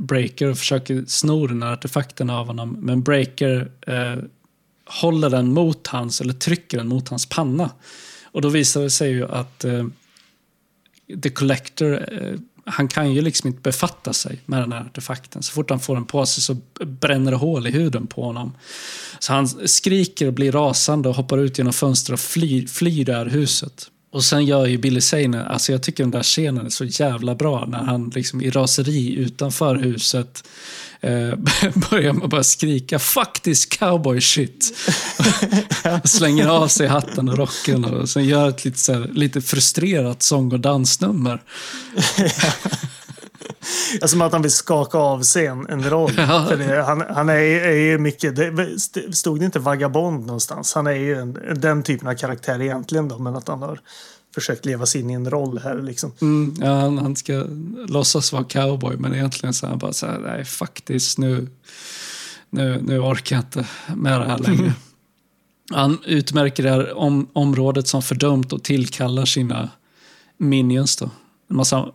Breaker 0.00 0.50
och 0.50 0.58
försöker 0.58 1.04
sno 1.06 1.46
den 1.46 1.62
här 1.62 1.72
artefakten 1.72 2.30
av 2.30 2.46
honom. 2.46 2.76
Men 2.80 3.02
Breaker 3.02 3.70
eh, 3.86 4.22
håller 4.88 5.30
den 5.30 5.52
mot 5.52 5.86
hans, 5.86 6.20
eller 6.20 6.32
trycker 6.32 6.78
den 6.78 6.88
mot 6.88 7.08
hans 7.08 7.26
panna. 7.26 7.70
Och 8.24 8.42
då 8.42 8.48
visar 8.48 8.82
det 8.82 8.90
sig 8.90 9.10
ju 9.10 9.28
att 9.28 9.64
eh, 9.64 9.86
The 11.22 11.30
Collector, 11.30 12.12
eh, 12.12 12.38
han 12.64 12.88
kan 12.88 13.12
ju 13.12 13.22
liksom 13.22 13.48
inte 13.48 13.60
befatta 13.60 14.12
sig 14.12 14.40
med 14.46 14.62
den 14.62 14.72
här 14.72 14.80
artefakten. 14.80 15.42
Så 15.42 15.52
fort 15.52 15.70
han 15.70 15.80
får 15.80 15.94
den 15.94 16.04
på 16.04 16.26
sig 16.26 16.42
så 16.42 16.56
bränner 16.84 17.30
det 17.30 17.36
hål 17.36 17.66
i 17.66 17.70
huden 17.70 18.06
på 18.06 18.22
honom. 18.22 18.52
Så 19.18 19.32
han 19.32 19.48
skriker 19.48 20.26
och 20.26 20.32
blir 20.32 20.52
rasande 20.52 21.08
och 21.08 21.14
hoppar 21.14 21.38
ut 21.38 21.58
genom 21.58 21.72
fönstret 21.72 22.14
och 22.14 22.20
flyr, 22.20 22.66
flyr 22.66 23.04
det 23.04 23.14
här 23.14 23.26
huset. 23.26 23.90
Och 24.10 24.24
sen 24.24 24.46
gör 24.46 24.66
ju 24.66 24.78
Billy 24.78 25.00
Zane, 25.00 25.44
alltså 25.44 25.72
jag 25.72 25.82
tycker 25.82 26.04
den 26.04 26.10
där 26.10 26.22
scenen 26.22 26.66
är 26.66 26.70
så 26.70 26.84
jävla 26.84 27.34
bra 27.34 27.66
när 27.66 27.78
han 27.78 28.12
liksom 28.14 28.40
i 28.40 28.50
raseri 28.50 29.14
utanför 29.14 29.76
huset 29.76 30.48
eh, 31.00 31.34
börjar 31.90 32.24
att 32.24 32.30
bara 32.30 32.44
skrika 32.44 32.98
“Fuck 32.98 33.40
this 33.42 33.66
cowboy 33.66 34.20
shit”. 34.20 34.76
slänger 36.04 36.48
av 36.48 36.68
sig 36.68 36.86
hatten 36.86 37.28
och 37.28 37.38
rocken 37.38 37.84
och 37.84 38.08
sen 38.08 38.24
gör 38.24 38.48
ett 38.48 38.64
lite, 38.64 38.78
så 38.78 38.92
här, 38.92 39.10
lite 39.12 39.40
frustrerat 39.40 40.22
sång 40.22 40.52
och 40.52 40.60
dansnummer. 40.60 41.42
Alltså 43.92 44.08
som 44.08 44.22
att 44.22 44.32
han 44.32 44.42
vill 44.42 44.50
skaka 44.50 44.98
av 44.98 45.22
sig 45.22 45.46
en, 45.46 45.66
en 45.68 45.90
roll. 45.90 46.12
Ja. 46.16 46.46
För 46.48 46.56
det, 46.56 46.82
han, 46.82 47.04
han 47.10 47.28
är, 47.28 47.34
är 47.34 47.74
ju 47.74 47.98
mycket... 47.98 48.36
Det, 48.36 48.80
stod 49.12 49.38
det 49.38 49.44
inte 49.44 49.58
vagabond 49.58 50.26
någonstans? 50.26 50.74
Han 50.74 50.86
är 50.86 50.92
ju 50.92 51.14
en, 51.14 51.38
den 51.54 51.82
typen 51.82 52.08
av 52.08 52.14
karaktär 52.14 52.62
egentligen 52.62 53.08
då, 53.08 53.18
men 53.18 53.36
att 53.36 53.48
han 53.48 53.62
har 53.62 53.80
försökt 54.40 54.66
leva 54.66 54.86
sig 54.86 55.00
in 55.00 55.10
i 55.10 55.12
en 55.12 55.30
roll 55.30 55.58
här 55.58 55.82
liksom. 55.82 56.12
Mm, 56.20 56.54
ja, 56.60 56.80
han, 56.80 56.98
han 56.98 57.16
ska 57.16 57.44
låtsas 57.88 58.32
vara 58.32 58.44
cowboy 58.44 58.96
men 58.96 59.14
egentligen 59.14 59.54
så 59.54 59.66
är 59.66 59.70
han 59.70 59.78
bara 59.78 59.92
så 59.92 60.06
här, 60.06 60.18
nej 60.18 60.44
faktiskt 60.44 61.18
nu, 61.18 61.48
nu, 62.50 62.82
nu 62.82 62.98
orkar 62.98 63.36
jag 63.36 63.42
inte 63.42 63.66
med 63.96 64.20
det 64.20 64.26
här 64.26 64.38
längre. 64.38 64.72
Han 65.70 65.98
utmärker 66.04 66.62
det 66.62 66.70
här 66.70 66.98
om, 66.98 67.28
området 67.32 67.88
som 67.88 68.02
fördömt 68.02 68.52
och 68.52 68.62
tillkallar 68.62 69.24
sina 69.24 69.70
minions 70.38 70.96
då. 70.96 71.10
En 71.50 71.56
massa 71.56 71.92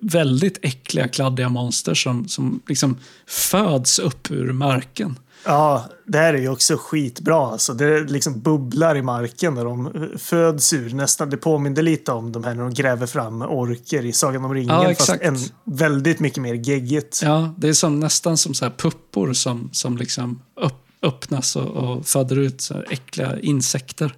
väldigt 0.00 0.58
äckliga, 0.62 1.08
kladdiga 1.08 1.48
monster 1.48 1.94
som, 1.94 2.28
som 2.28 2.60
liksom 2.68 2.96
föds 3.26 3.98
upp 3.98 4.30
ur 4.30 4.52
marken. 4.52 5.18
Ja, 5.44 5.84
det 6.06 6.18
här 6.18 6.34
är 6.34 6.38
ju 6.38 6.48
också 6.48 6.76
skitbra. 6.76 7.36
Alltså, 7.46 7.74
det 7.74 8.00
liksom 8.00 8.40
bubblar 8.40 8.96
i 8.96 9.02
marken 9.02 9.54
när 9.54 9.64
de 9.64 10.08
föds 10.18 10.72
ur. 10.72 10.94
Nästan, 10.94 11.30
det 11.30 11.36
påminner 11.36 11.82
lite 11.82 12.12
om 12.12 12.32
de 12.32 12.44
här 12.44 12.54
när 12.54 12.62
de 12.62 12.74
gräver 12.74 13.06
fram 13.06 13.42
orker 13.42 14.04
i 14.04 14.12
Sagan 14.12 14.44
om 14.44 14.54
ringen. 14.54 14.74
Ja, 14.82 14.94
fast 14.94 15.10
en 15.20 15.38
väldigt 15.64 16.20
mycket 16.20 16.42
mer 16.42 16.54
geggigt. 16.54 17.20
Ja, 17.22 17.54
det 17.58 17.68
är 17.68 17.72
som, 17.72 18.00
nästan 18.00 18.36
som 18.36 18.54
så 18.54 18.64
här 18.64 18.72
puppor 18.76 19.32
som, 19.32 19.68
som 19.72 19.96
liksom 19.96 20.42
upp, 20.60 20.84
öppnas 21.02 21.56
och, 21.56 21.66
och 21.70 22.06
föder 22.06 22.38
ut 22.38 22.60
så 22.60 22.82
äckliga 22.90 23.40
insekter. 23.40 24.14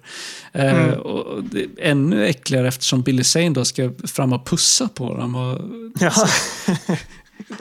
Eh, 0.51 0.89
och 0.89 1.43
det 1.43 1.67
ännu 1.77 2.25
äckligare 2.27 2.67
eftersom 2.67 3.01
Billy 3.01 3.23
Zane 3.23 3.49
då 3.49 3.65
ska 3.65 3.91
fram 4.05 4.33
och 4.33 4.45
pussa 4.47 4.89
på 4.93 5.15
dem 5.15 5.35
och 5.35 5.61
Ja. 5.99 6.27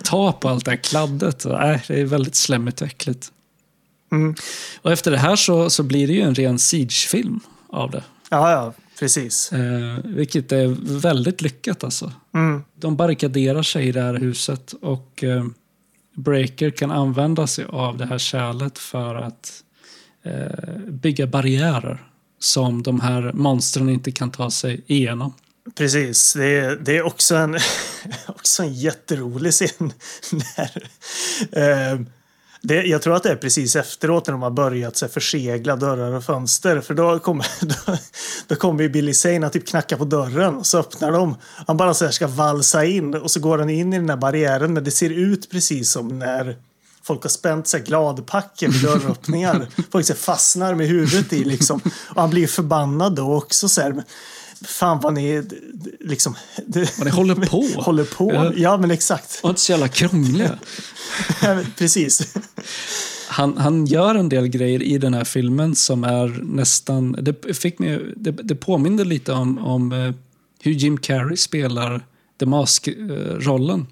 ta 0.02 0.32
på 0.32 0.48
allt 0.48 0.64
det 0.64 0.70
här 0.70 0.78
kladdet. 0.78 1.44
Äh, 1.46 1.52
det 1.88 2.00
är 2.00 2.04
väldigt 2.04 2.34
slemmigt 2.36 2.80
och 2.80 2.86
äckligt. 2.86 3.32
Mm. 4.12 4.34
Och 4.82 4.92
efter 4.92 5.10
det 5.10 5.18
här 5.18 5.36
så, 5.36 5.70
så 5.70 5.82
blir 5.82 6.06
det 6.06 6.12
ju 6.12 6.20
en 6.20 6.34
ren 6.34 6.58
Siege-film 6.58 7.40
av 7.68 7.90
det. 7.90 8.02
ja, 8.30 8.50
ja, 8.50 8.74
precis. 8.98 9.52
Eh, 9.52 9.98
vilket 10.04 10.52
är 10.52 10.98
väldigt 11.00 11.42
lyckat 11.42 11.84
alltså. 11.84 12.12
Mm. 12.34 12.64
De 12.74 12.96
barrikaderar 12.96 13.62
sig 13.62 13.88
i 13.88 13.92
det 13.92 14.02
här 14.02 14.14
huset 14.14 14.72
och 14.72 15.24
eh, 15.24 15.44
Breaker 16.16 16.70
kan 16.70 16.90
använda 16.90 17.46
sig 17.46 17.64
av 17.68 17.96
det 17.96 18.06
här 18.06 18.18
kärlet 18.18 18.78
för 18.78 19.14
att 19.14 19.62
eh, 20.22 20.78
bygga 20.88 21.26
barriärer 21.26 22.02
som 22.38 22.82
de 22.82 23.00
här 23.00 23.32
monstren 23.32 23.88
inte 23.88 24.12
kan 24.12 24.30
ta 24.30 24.50
sig 24.50 24.80
igenom. 24.86 25.32
Precis, 25.74 26.32
det 26.32 26.46
är, 26.46 26.76
det 26.76 26.96
är 26.96 27.02
också, 27.02 27.36
en, 27.36 27.58
också 28.26 28.62
en 28.62 28.74
jätterolig 28.74 29.52
scen. 29.52 29.92
När, 30.32 30.88
eh, 31.92 32.00
det, 32.66 32.82
jag 32.82 33.02
tror 33.02 33.16
att 33.16 33.22
det 33.22 33.30
är 33.30 33.36
precis 33.36 33.76
efteråt 33.76 34.26
när 34.26 34.32
de 34.32 34.42
har 34.42 34.50
börjat 34.50 34.96
så 34.96 35.04
här, 35.04 35.12
försegla 35.12 35.76
dörrar 35.76 36.12
och 36.12 36.24
fönster. 36.24 36.80
För 36.80 36.94
då 36.94 37.18
kommer, 37.18 37.46
då, 37.60 37.98
då 38.46 38.56
kommer 38.56 38.82
ju 38.82 38.88
Billy 38.88 39.14
Zane 39.14 39.46
att 39.46 39.52
typ 39.52 39.68
knacka 39.68 39.96
på 39.96 40.04
dörren 40.04 40.56
och 40.56 40.66
så 40.66 40.78
öppnar 40.78 41.12
de. 41.12 41.36
Han 41.66 41.76
bara 41.76 41.94
så 41.94 42.04
här 42.04 42.12
ska 42.12 42.26
valsa 42.26 42.84
in 42.84 43.14
och 43.14 43.30
så 43.30 43.40
går 43.40 43.58
han 43.58 43.70
in 43.70 43.92
i 43.92 43.98
den 43.98 44.08
här 44.08 44.16
barriären. 44.16 44.72
Men 44.72 44.84
det 44.84 44.90
ser 44.90 45.10
ut 45.10 45.50
precis 45.50 45.90
som 45.90 46.18
när 46.18 46.56
folk 47.02 47.22
har 47.22 47.30
spänt 47.30 47.68
sig 47.68 47.80
gladpacker 47.80 48.68
vid 48.68 48.82
dörröppningar. 48.82 49.66
Folk 49.92 50.06
så 50.06 50.14
fastnar 50.14 50.74
med 50.74 50.86
huvudet 50.86 51.32
i 51.32 51.44
liksom. 51.44 51.80
Och 52.14 52.20
han 52.20 52.30
blir 52.30 52.46
förbannad 52.46 53.14
då 53.14 53.34
också 53.34 53.68
så 53.68 53.80
här. 53.80 54.04
Fan 54.64 55.00
vad 55.00 55.14
ni 55.14 55.42
liksom... 56.00 56.34
Vad 56.98 57.04
ni 57.04 57.10
håller 57.10 57.34
på. 57.34 57.68
håller 57.76 58.04
på. 58.04 58.52
Ja. 58.56 58.76
Men 58.76 58.90
exakt. 58.90 59.40
Och 59.42 59.48
inte 59.48 59.60
så 59.60 59.72
jävla 59.72 59.88
krångliga. 59.88 60.58
Precis. 61.78 62.34
Han, 63.28 63.58
han 63.58 63.86
gör 63.86 64.14
en 64.14 64.28
del 64.28 64.48
grejer 64.48 64.82
i 64.82 64.98
den 64.98 65.14
här 65.14 65.24
filmen 65.24 65.74
som 65.74 66.04
är 66.04 66.40
nästan... 66.42 67.16
Det, 67.20 67.56
fick 67.56 67.78
mig, 67.78 68.12
det, 68.16 68.30
det 68.30 68.54
påminner 68.54 69.04
lite 69.04 69.32
om, 69.32 69.58
om 69.58 69.92
eh, 69.92 70.12
hur 70.60 70.72
Jim 70.72 70.98
Carrey 70.98 71.36
spelar 71.36 72.06
The 72.38 72.46
Mask-rollen. 72.46 73.86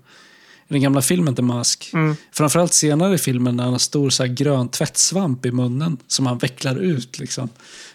i 0.68 0.72
den 0.72 0.82
gamla 0.82 1.02
filmen 1.02 1.34
The 1.34 1.42
Mask. 1.42 1.90
Mm. 1.92 2.16
Framförallt 2.32 2.72
senare 2.72 3.14
i 3.14 3.18
filmen 3.18 3.56
när 3.56 3.64
han 3.64 3.72
har 3.72 3.78
stor 3.78 4.10
så 4.10 4.24
grön 4.24 4.68
tvättsvamp 4.68 5.46
i 5.46 5.52
munnen 5.52 5.96
som 6.06 6.26
han 6.26 6.38
vecklar 6.38 6.76
ut 6.76 7.18
liksom, 7.18 7.48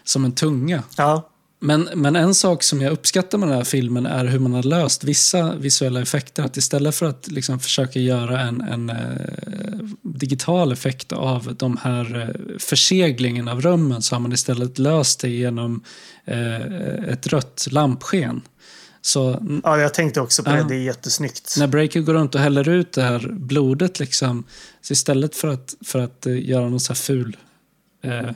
som 0.04 0.24
en 0.24 0.32
tunga. 0.32 0.82
Ja, 0.96 1.29
Men, 1.62 1.88
men 1.94 2.16
en 2.16 2.34
sak 2.34 2.62
som 2.62 2.80
jag 2.80 2.92
uppskattar 2.92 3.38
med 3.38 3.48
den 3.48 3.56
här 3.56 3.64
filmen 3.64 4.06
är 4.06 4.24
hur 4.24 4.38
man 4.38 4.52
har 4.52 4.62
löst 4.62 5.04
vissa 5.04 5.54
visuella 5.54 6.02
effekter. 6.02 6.42
Att 6.42 6.56
istället 6.56 6.94
för 6.94 7.06
att 7.06 7.26
liksom 7.28 7.60
försöka 7.60 7.98
göra 8.00 8.40
en, 8.40 8.60
en 8.60 8.90
eh, 8.90 8.96
digital 10.02 10.72
effekt 10.72 11.12
av 11.12 11.54
de 11.58 11.76
här 11.76 12.20
eh, 12.20 12.58
förseglingen 12.58 13.48
av 13.48 13.60
rummen 13.60 14.02
så 14.02 14.14
har 14.14 14.20
man 14.20 14.32
istället 14.32 14.78
löst 14.78 15.20
det 15.20 15.28
genom 15.28 15.84
eh, 16.24 17.04
ett 17.08 17.26
rött 17.26 17.66
lampsken. 17.70 18.40
Så 19.02 19.46
ja, 19.64 19.78
jag 19.78 19.94
tänkte 19.94 20.20
också 20.20 20.42
på 20.42 20.50
Ja. 20.50 20.56
det. 20.56 20.68
Det 20.68 20.74
är 20.74 20.82
jättesnyggt. 20.82 21.54
när 21.58 21.66
Breaker 21.66 22.00
går 22.00 22.14
runt 22.14 22.34
och 22.34 22.40
häller 22.40 22.68
ut 22.68 22.92
det 22.92 23.02
här 23.02 23.28
blodet 23.32 23.98
liksom, 24.00 24.44
så 24.82 24.92
istället 24.92 25.36
för 25.36 25.48
att, 25.48 25.74
för 25.86 25.98
att 25.98 26.26
eh, 26.26 26.48
göra 26.48 26.68
någon 26.68 26.80
så 26.80 26.92
här 26.92 26.98
ful 26.98 27.36
eh, 28.02 28.30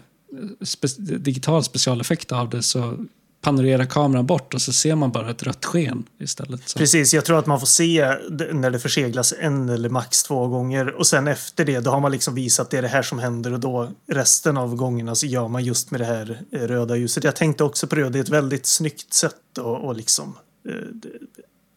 spe, 0.62 0.88
digital 0.98 1.64
specialeffekt 1.64 2.32
av 2.32 2.50
det 2.50 2.62
så 2.62 3.06
panorerar 3.44 3.84
kameran 3.84 4.26
bort 4.26 4.54
och 4.54 4.62
så 4.62 4.72
ser 4.72 4.94
man 4.94 5.12
bara 5.12 5.30
ett 5.30 5.42
rött 5.42 5.64
sken 5.64 6.04
istället. 6.18 6.68
Så. 6.68 6.78
Precis, 6.78 7.14
jag 7.14 7.24
tror 7.24 7.38
att 7.38 7.46
man 7.46 7.60
får 7.60 7.66
se 7.66 8.16
när 8.52 8.70
det 8.70 8.78
förseglas 8.78 9.34
en 9.38 9.68
eller 9.68 9.88
max 9.88 10.22
två 10.22 10.48
gånger 10.48 10.94
och 10.94 11.06
sen 11.06 11.28
efter 11.28 11.64
det 11.64 11.80
då 11.80 11.90
har 11.90 12.00
man 12.00 12.12
liksom 12.12 12.34
visat 12.34 12.70
det 12.70 12.78
är 12.78 12.82
det 12.82 12.88
här 12.88 13.02
som 13.02 13.18
händer 13.18 13.52
och 13.52 13.60
då 13.60 13.90
resten 14.06 14.56
av 14.56 14.76
gångerna 14.76 15.14
så 15.14 15.26
gör 15.26 15.48
man 15.48 15.64
just 15.64 15.90
med 15.90 16.00
det 16.00 16.04
här 16.04 16.42
eh, 16.52 16.60
röda 16.60 16.96
ljuset. 16.96 17.24
Jag 17.24 17.36
tänkte 17.36 17.64
också 17.64 17.86
på 17.86 17.94
det 17.94 18.08
det 18.08 18.18
är 18.18 18.22
ett 18.22 18.28
väldigt 18.28 18.66
snyggt 18.66 19.14
sätt 19.14 19.34
att 19.58 19.58
och 19.58 19.96
liksom 19.96 20.36
eh, 20.68 20.74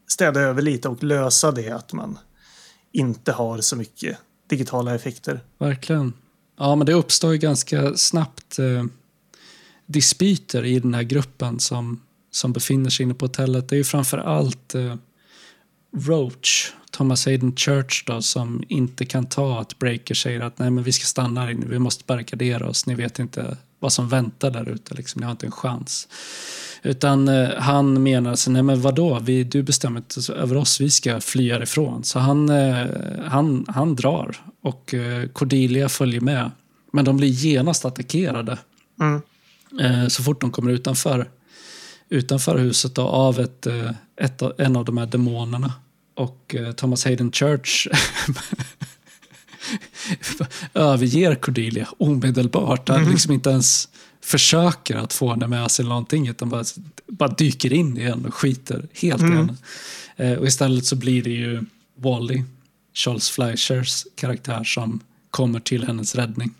städa 0.07 0.39
över 0.39 0.61
lite 0.61 0.89
och 0.89 1.03
lösa 1.03 1.51
det 1.51 1.69
att 1.69 1.93
man 1.93 2.19
inte 2.91 3.31
har 3.31 3.61
så 3.61 3.75
mycket 3.75 4.17
digitala 4.49 4.95
effekter. 4.95 5.39
Verkligen. 5.57 6.13
Ja, 6.57 6.75
men 6.75 6.85
det 6.85 6.93
uppstår 6.93 7.31
ju 7.31 7.37
ganska 7.37 7.97
snabbt 7.97 8.59
eh, 8.59 8.85
dispyter 9.85 10.65
i 10.65 10.79
den 10.79 10.93
här 10.93 11.03
gruppen 11.03 11.59
som, 11.59 12.01
som 12.31 12.53
befinner 12.53 12.89
sig 12.89 13.03
inne 13.03 13.13
på 13.13 13.25
hotellet. 13.25 13.69
Det 13.69 13.75
är 13.75 13.77
ju 13.77 13.83
framför 13.83 14.17
allt 14.17 14.75
eh, 14.75 14.95
Roach, 15.97 16.71
Thomas 16.91 17.25
Hayden 17.25 17.55
Church 17.55 18.03
då, 18.05 18.21
som 18.21 18.63
inte 18.67 19.05
kan 19.05 19.25
ta 19.25 19.59
att 19.59 19.79
Breaker 19.79 20.15
säger 20.15 20.39
att 20.39 20.59
nej 20.59 20.71
men 20.71 20.83
vi 20.83 20.91
ska 20.91 21.05
stanna 21.05 21.41
här 21.41 21.51
inne, 21.51 21.65
vi 21.65 21.79
måste 21.79 22.03
barrikadera 22.07 22.69
oss, 22.69 22.85
ni 22.85 22.95
vet 22.95 23.19
inte 23.19 23.57
vad 23.79 23.93
som 23.93 24.09
väntar 24.09 24.51
där 24.51 24.69
ute, 24.69 24.93
liksom, 24.93 25.19
ni 25.19 25.25
har 25.25 25.31
inte 25.31 25.45
en 25.45 25.51
chans. 25.51 26.07
Utan 26.87 27.27
eh, 27.27 27.49
han 27.57 28.03
menar 28.03 28.35
sig, 28.35 28.53
nej 28.53 28.63
men 28.63 28.81
vadå, 28.81 29.19
vi, 29.19 29.43
du 29.43 29.63
bestämmer 29.63 29.99
inte 29.99 30.33
över 30.33 30.57
oss, 30.57 30.81
vi 30.81 30.91
ska 30.91 31.21
fly 31.21 31.51
härifrån. 31.51 32.03
Så 32.03 32.19
han, 32.19 32.49
eh, 32.49 32.85
han, 33.25 33.65
han 33.67 33.95
drar 33.95 34.35
och 34.61 34.93
eh, 34.93 35.27
Cordelia 35.27 35.89
följer 35.89 36.21
med. 36.21 36.51
Men 36.93 37.05
de 37.05 37.17
blir 37.17 37.27
genast 37.29 37.85
attackerade 37.85 38.57
Mm. 38.99 39.21
eh, 39.79 40.07
så 40.07 40.23
fort 40.23 40.41
de 40.41 40.51
kommer 40.51 40.71
utanför, 40.71 41.29
utanför 42.09 42.57
huset 42.57 42.95
då, 42.95 43.01
av 43.01 43.39
ett, 43.39 43.67
eh, 43.67 43.91
ett, 44.21 44.41
en 44.57 44.75
av 44.75 44.85
de 44.85 44.97
här 44.97 45.05
demonerna. 45.05 45.73
Och 46.15 46.55
eh, 46.55 46.71
Thomas 46.71 47.05
Hayden 47.05 47.31
Church 47.31 47.87
överger 50.73 51.35
Cordelia 51.35 51.87
omedelbart. 51.97 52.89
Han 52.89 53.11
liksom 53.11 53.33
inte 53.33 53.49
ens 53.49 53.89
försöker 54.27 54.95
att 54.95 55.13
få 55.13 55.29
henne 55.29 55.47
med 55.47 55.71
sig 55.71 55.83
eller 55.83 55.89
någonting 55.89 56.27
utan 56.27 56.49
bara, 56.49 56.63
bara 57.07 57.29
dyker 57.29 57.73
in 57.73 57.97
i 57.97 58.03
henne 58.03 58.27
och 58.27 58.33
skiter 58.33 58.87
helt 58.93 59.21
i 59.21 59.25
henne. 59.25 59.55
Eh, 60.15 60.33
och 60.33 60.47
istället 60.47 60.85
så 60.85 60.95
blir 60.95 61.23
det 61.23 61.29
ju 61.29 61.63
Wally, 61.95 62.43
Charles 62.93 63.29
Fleischers 63.29 64.05
karaktär 64.15 64.63
som 64.63 64.99
kommer 65.31 65.59
till 65.59 65.83
hennes 65.87 66.15
räddning 66.15 66.53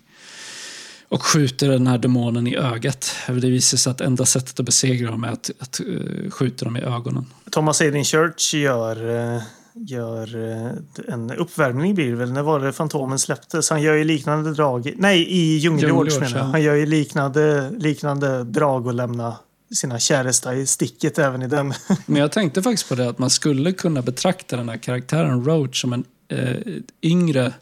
och 1.10 1.24
skjuter 1.24 1.70
den 1.70 1.88
här 1.88 1.98
demonen 1.98 2.48
i 2.48 2.56
ögat. 2.56 3.16
Det 3.28 3.50
visar 3.50 3.78
sig 3.78 3.92
att 3.92 4.02
enda 4.02 4.26
sättet 4.26 4.60
att 4.60 4.66
besegra 4.66 5.12
dem 5.12 5.24
är 5.24 5.32
att, 5.32 5.52
att 5.60 5.80
eh, 5.80 6.30
skjuta 6.32 6.66
dem 6.66 6.78
i 6.78 6.82
ögonen. 6.82 7.26
Thomas 7.52 7.80
Hayden 7.80 8.04
Church 8.04 8.54
gör, 8.54 9.36
eh, 9.36 9.42
gör 9.86 10.52
eh, 10.52 11.14
en 11.14 11.32
uppvärmning 11.32 11.96
blir 11.96 12.10
det 12.10 12.16
väl. 12.16 12.32
När 12.32 12.42
var 12.42 12.60
det 12.60 12.74
Fantomen 12.74 13.20
släpptes? 13.20 13.70
Han 13.70 13.82
gör 13.82 13.94
ju 13.94 14.04
liknande 14.04 14.54
drag. 14.54 14.94
Nej, 14.98 15.28
i 15.30 15.58
Djungelhjorts, 15.58 16.20
menar 16.20 16.38
jag. 16.38 16.40
ja. 16.40 16.52
Han 16.52 16.62
gör 16.62 16.76
ju 16.76 16.86
liknande, 16.86 17.72
liknande 17.78 18.44
drag 18.44 18.88
och 18.88 18.94
lämna 18.94 19.36
sina 19.76 20.00
käresta 20.00 20.56
i 20.56 20.66
sticket 20.66 21.20
även 21.20 21.42
i 21.42 21.48
den. 21.48 21.74
Men 22.06 22.22
jag 22.22 22.32
tänkte 22.32 22.62
faktiskt 22.62 22.90
på 22.90 22.96
det 22.96 23.10
att 23.10 23.20
man 23.20 23.30
skulle 23.30 23.72
kunna 23.72 24.02
betrakta 24.02 24.58
den 24.58 24.70
här 24.70 24.78
karaktären 24.78 25.46
Roach 25.46 25.82
som 25.82 25.94
en 25.94 26.06
eh, 26.28 26.56
yngre, 27.02 27.54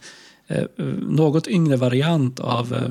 eh, 0.47 0.63
något 1.01 1.47
yngre 1.47 1.75
variant 1.75 2.39
av, 2.39 2.73
eh, 2.73 2.81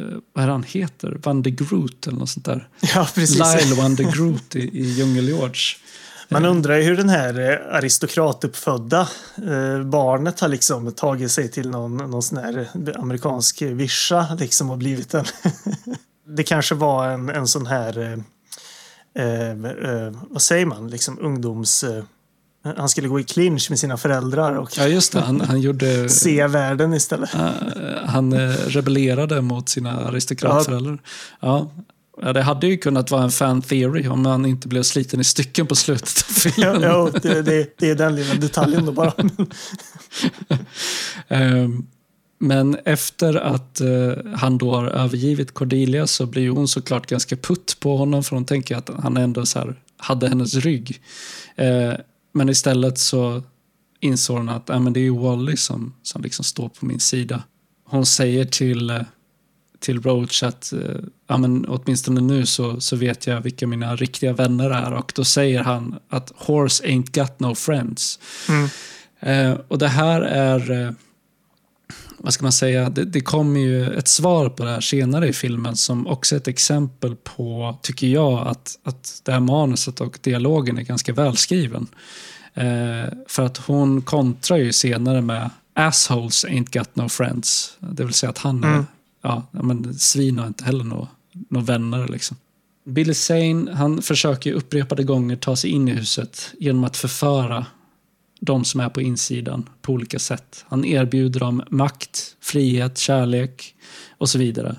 eh, 0.00 0.16
vad 0.32 0.44
är 0.44 0.48
han 0.48 0.62
heter? 0.62 1.18
Van 1.22 1.42
de 1.42 1.50
Groot 1.50 2.06
eller 2.06 2.18
något 2.18 2.30
sånt 2.30 2.46
där. 2.46 2.68
ja, 2.94 3.08
precis. 3.14 3.38
Lyle 3.38 3.74
Van 3.82 3.94
de 3.94 4.02
Groot 4.02 4.56
i, 4.56 4.78
i 4.78 4.84
Djungelhjorts. 4.84 5.78
Man 6.28 6.44
undrar 6.44 6.76
ju 6.76 6.82
hur 6.82 6.96
den 6.96 7.08
här 7.08 7.50
eh, 7.50 7.76
aristokratuppfödda 7.76 9.08
eh, 9.36 9.82
barnet 9.82 10.40
har 10.40 10.48
liksom 10.48 10.92
tagit 10.92 11.30
sig 11.30 11.50
till 11.50 11.70
någon, 11.70 11.96
någon 11.96 12.22
sån 12.22 12.38
här 12.38 12.68
amerikansk 12.98 13.62
vischa 13.62 14.36
liksom 14.40 14.70
och 14.70 14.78
blivit 14.78 15.14
en... 15.14 15.24
det 16.36 16.42
kanske 16.42 16.74
var 16.74 17.08
en, 17.08 17.28
en 17.28 17.46
sån 17.46 17.66
här... 17.66 17.98
Eh, 17.98 18.18
eh, 19.24 19.50
eh, 19.50 20.12
vad 20.30 20.42
säger 20.42 20.66
man? 20.66 20.88
Liksom 20.88 21.18
ungdoms... 21.20 21.84
Eh, 21.84 22.04
han 22.76 22.88
skulle 22.88 23.08
gå 23.08 23.20
i 23.20 23.24
clinch 23.24 23.70
med 23.70 23.78
sina 23.78 23.96
föräldrar 23.96 24.54
och 24.54 24.78
Ja, 24.78 24.86
just 24.86 25.12
det. 25.12 25.20
Han, 25.20 25.40
han 25.40 25.60
gjorde... 25.60 26.08
se 26.08 26.46
världen 26.46 26.94
istället. 26.94 27.34
Eh, 27.34 27.50
han 28.04 28.32
eh, 28.32 28.50
rebellerade 28.50 29.40
mot 29.40 29.68
sina 29.68 30.06
aristokratföräldrar. 30.06 30.98
Ja. 31.40 31.48
Ja, 31.48 31.70
det 32.22 32.42
hade 32.42 32.66
ju 32.66 32.76
kunnat 32.76 33.10
vara 33.10 33.22
en 33.22 33.30
fan 33.30 33.62
theory 33.62 34.08
om 34.08 34.26
han 34.26 34.46
inte 34.46 34.68
blev 34.68 34.82
sliten 34.82 35.20
i 35.20 35.24
stycken 35.24 35.66
på 35.66 35.74
slutet 35.74 36.24
av 36.28 36.34
Ja, 36.44 36.50
filmen. 36.72 36.82
ja, 36.82 37.10
det, 37.22 37.42
det, 37.42 37.74
det 37.78 37.90
är 37.90 37.94
den 37.94 38.16
lilla 38.16 38.34
detaljen 38.34 38.86
då 38.86 38.92
bara. 38.92 39.12
Ehm, 41.28 41.86
Men 42.38 42.76
efter 42.84 43.34
att 43.34 43.80
eh, 43.80 44.12
han 44.34 44.58
då 44.58 44.74
har 44.74 44.86
övergivit 44.86 45.54
Cordelia 45.54 46.06
så 46.06 46.26
blir 46.26 46.48
hon 46.50 46.68
såklart 46.68 47.06
ganska 47.06 47.36
putt 47.36 47.76
på 47.80 47.96
honom 47.96 48.22
för 48.24 48.36
hon 48.36 48.44
tänker 48.44 48.76
att 48.76 48.90
han 49.02 49.16
ändå 49.16 49.46
så 49.46 49.58
här 49.58 49.74
hade 49.98 50.28
hennes 50.28 50.54
rygg. 50.54 51.00
Eh, 51.56 51.92
Men 52.34 52.48
istället 52.48 52.98
så 52.98 53.42
insåg 54.00 54.36
hon 54.36 54.48
att 54.48 54.70
äh, 54.70 54.80
men 54.80 54.92
det 54.92 55.00
är 55.00 55.04
ju 55.04 55.18
Wally 55.18 55.56
som, 55.56 55.94
som 56.02 56.22
liksom 56.22 56.44
står 56.44 56.68
på 56.68 56.86
min 56.86 57.00
sida. 57.00 57.42
Hon 57.88 58.06
säger 58.06 58.44
till, 58.44 58.90
eh, 58.90 59.00
till 59.80 60.02
Roach 60.02 60.42
att 60.42 60.72
eh, 60.72 60.78
ja, 61.26 61.36
men 61.36 61.64
åtminstone 61.68 62.20
nu 62.20 62.46
så, 62.46 62.80
så 62.80 62.96
vet 62.96 63.26
jag 63.26 63.40
vilka 63.40 63.66
mina 63.66 63.96
riktiga 63.96 64.32
vänner 64.32 64.70
är 64.70 64.92
och 64.92 65.12
då 65.16 65.24
säger 65.24 65.62
han 65.62 65.98
att 66.08 66.32
horse 66.36 66.84
ain't 66.84 67.20
got 67.20 67.40
no 67.40 67.54
friends. 67.54 68.18
Mm. 68.48 68.68
Eh, 69.20 69.58
och 69.68 69.78
det 69.78 69.88
här 69.88 70.20
är, 70.20 70.82
eh, 70.86 70.90
vad 72.18 72.32
ska 72.32 72.42
man 72.42 72.52
säga, 72.52 72.90
det, 72.90 73.04
det 73.04 73.20
kommer 73.20 73.60
ju 73.60 73.94
ett 73.94 74.08
svar 74.08 74.48
på 74.48 74.64
det 74.64 74.70
här 74.70 74.80
senare 74.80 75.28
i 75.28 75.32
filmen 75.32 75.76
som 75.76 76.06
också 76.06 76.34
är 76.34 76.36
ett 76.36 76.48
exempel 76.48 77.16
på, 77.16 77.78
tycker 77.82 78.06
jag, 78.06 78.46
att, 78.48 78.78
att 78.82 79.20
det 79.24 79.32
här 79.32 79.40
manuset 79.40 80.00
och 80.00 80.18
dialogen 80.22 80.78
är 80.78 80.82
ganska 80.82 81.12
välskriven. 81.12 81.86
Eh, 82.54 83.12
för 83.28 83.42
att 83.42 83.56
hon 83.56 84.02
kontrar 84.02 84.56
ju 84.56 84.72
senare 84.72 85.20
med 85.20 85.50
assholes 85.74 86.44
ain't 86.44 86.78
got 86.78 86.96
no 86.96 87.08
friends. 87.08 87.76
Det 87.80 88.04
vill 88.04 88.14
säga 88.14 88.30
att 88.30 88.38
han 88.38 88.64
är, 88.64 88.68
Mm. 88.68 88.78
ja, 88.78 88.84
ja, 89.26 89.62
men 89.62 89.94
svin 89.94 90.38
har 90.38 90.46
inte 90.46 90.64
heller 90.64 90.84
några 90.84 91.08
nå 91.48 91.60
vänner 91.60 92.08
liksom. 92.08 92.36
Billy 92.84 93.14
Zane, 93.14 93.72
han 93.72 94.02
försöker 94.02 94.52
upprepade 94.52 95.04
gånger 95.04 95.36
ta 95.36 95.56
sig 95.56 95.70
in 95.70 95.88
i 95.88 95.92
huset 95.92 96.54
genom 96.58 96.84
att 96.84 96.96
förföra 96.96 97.66
de 98.40 98.64
som 98.64 98.80
är 98.80 98.88
på 98.88 99.00
insidan 99.00 99.68
på 99.82 99.92
olika 99.92 100.18
sätt. 100.18 100.64
Han 100.68 100.84
erbjuder 100.84 101.40
dem 101.40 101.62
makt, 101.70 102.36
frihet, 102.40 102.98
kärlek 102.98 103.74
och 104.18 104.28
så 104.28 104.38
vidare. 104.38 104.76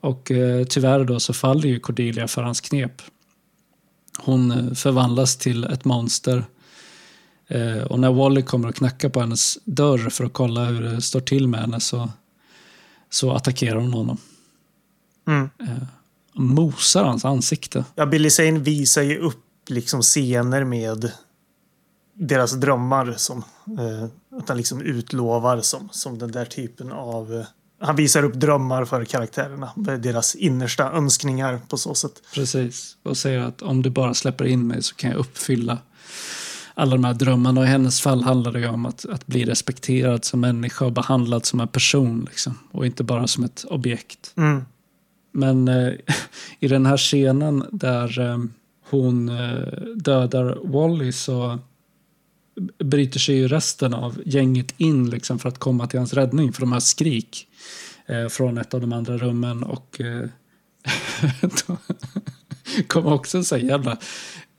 Och 0.00 0.30
eh, 0.30 0.64
tyvärr 0.64 1.04
då 1.04 1.20
så 1.20 1.32
faller 1.32 1.68
ju 1.68 1.80
Cordelia 1.80 2.28
för 2.28 2.42
hans 2.42 2.60
knep. 2.60 3.02
Hon 4.18 4.50
eh, 4.50 4.74
förvandlas 4.74 5.36
till 5.36 5.64
ett 5.64 5.84
monster. 5.84 6.44
Eh, 7.46 7.82
och 7.82 8.00
när 8.00 8.12
Wally 8.12 8.42
kommer 8.42 8.68
och 8.68 8.74
knackar 8.74 9.08
på 9.08 9.20
hennes 9.20 9.58
dörr 9.64 10.10
för 10.10 10.24
att 10.24 10.32
kolla 10.32 10.64
hur 10.64 10.82
det 10.82 11.00
står 11.00 11.20
till 11.20 11.48
med 11.48 11.60
henne 11.60 11.80
så, 11.80 12.08
så 13.10 13.32
attackerar 13.32 13.76
hon 13.76 13.92
honom. 13.92 14.18
Mm. 15.26 15.50
Mosar 16.34 17.04
hans 17.04 17.24
ansikte. 17.24 17.84
Ja, 17.94 18.06
Billy 18.06 18.30
Zane 18.30 18.58
visar 18.58 19.02
ju 19.02 19.18
upp 19.18 19.44
liksom 19.68 20.02
scener 20.02 20.64
med 20.64 21.12
deras 22.14 22.52
drömmar 22.52 23.14
som 23.16 23.38
eh, 23.66 24.38
att 24.38 24.48
han 24.48 24.56
liksom 24.56 24.80
utlovar 24.80 25.60
som, 25.60 25.88
som 25.92 26.18
den 26.18 26.32
där 26.32 26.44
typen 26.44 26.92
av 26.92 27.34
eh, 27.34 27.46
han 27.80 27.96
visar 27.96 28.22
upp 28.22 28.34
drömmar 28.34 28.84
för 28.84 29.04
karaktärerna, 29.04 29.72
deras 29.76 30.34
innersta 30.34 30.92
önskningar 30.92 31.60
på 31.68 31.76
så 31.76 31.94
sätt. 31.94 32.22
Precis. 32.34 32.96
Och 33.02 33.16
säger 33.16 33.40
att 33.40 33.62
om 33.62 33.82
du 33.82 33.90
bara 33.90 34.14
släpper 34.14 34.44
in 34.44 34.66
mig 34.66 34.82
så 34.82 34.94
kan 34.94 35.10
jag 35.10 35.18
uppfylla 35.18 35.78
alla 36.78 36.96
de 36.96 37.04
här 37.04 37.14
drömmarna. 37.14 37.60
Och 37.60 37.66
i 37.66 37.68
hennes 37.68 38.00
fall 38.00 38.22
handlar 38.22 38.52
det 38.52 38.60
ju 38.60 38.68
om 38.68 38.86
att, 38.86 39.04
att 39.04 39.26
bli 39.26 39.44
respekterad 39.44 40.24
som 40.24 40.40
människa 40.40 40.84
och 40.84 40.92
behandlad 40.92 41.46
som 41.46 41.60
en 41.60 41.68
person. 41.68 42.26
Liksom, 42.30 42.58
och 42.72 42.86
inte 42.86 43.04
bara 43.04 43.26
som 43.26 43.44
ett 43.44 43.64
objekt. 43.64 44.32
Mm. 44.36 44.64
Men 45.32 45.68
eh, 45.68 45.92
i 46.60 46.68
den 46.68 46.86
här 46.86 46.96
scenen 46.96 47.64
där 47.72 48.20
eh, 48.20 48.38
hon 48.90 49.28
eh, 49.28 49.82
dödar 49.94 50.58
Wally 50.64 51.12
så 51.12 51.58
bryter 52.84 53.20
sig 53.20 53.36
ju 53.36 53.48
resten 53.48 53.94
av 53.94 54.22
gänget 54.26 54.74
in 54.76 55.10
liksom, 55.10 55.38
för 55.38 55.48
att 55.48 55.58
komma 55.58 55.86
till 55.86 55.98
hans 55.98 56.12
räddning. 56.12 56.52
För 56.52 56.60
de 56.60 56.72
här 56.72 56.80
skrik 56.80 57.46
eh, 58.06 58.28
från 58.28 58.58
ett 58.58 58.74
av 58.74 58.80
de 58.80 58.92
andra 58.92 59.18
rummen. 59.18 59.62
Och 59.62 60.00
eh, 60.00 60.28
kommer 62.86 63.12
också 63.12 63.38
en 63.38 63.44
sån 63.44 63.66
jävla 63.66 63.98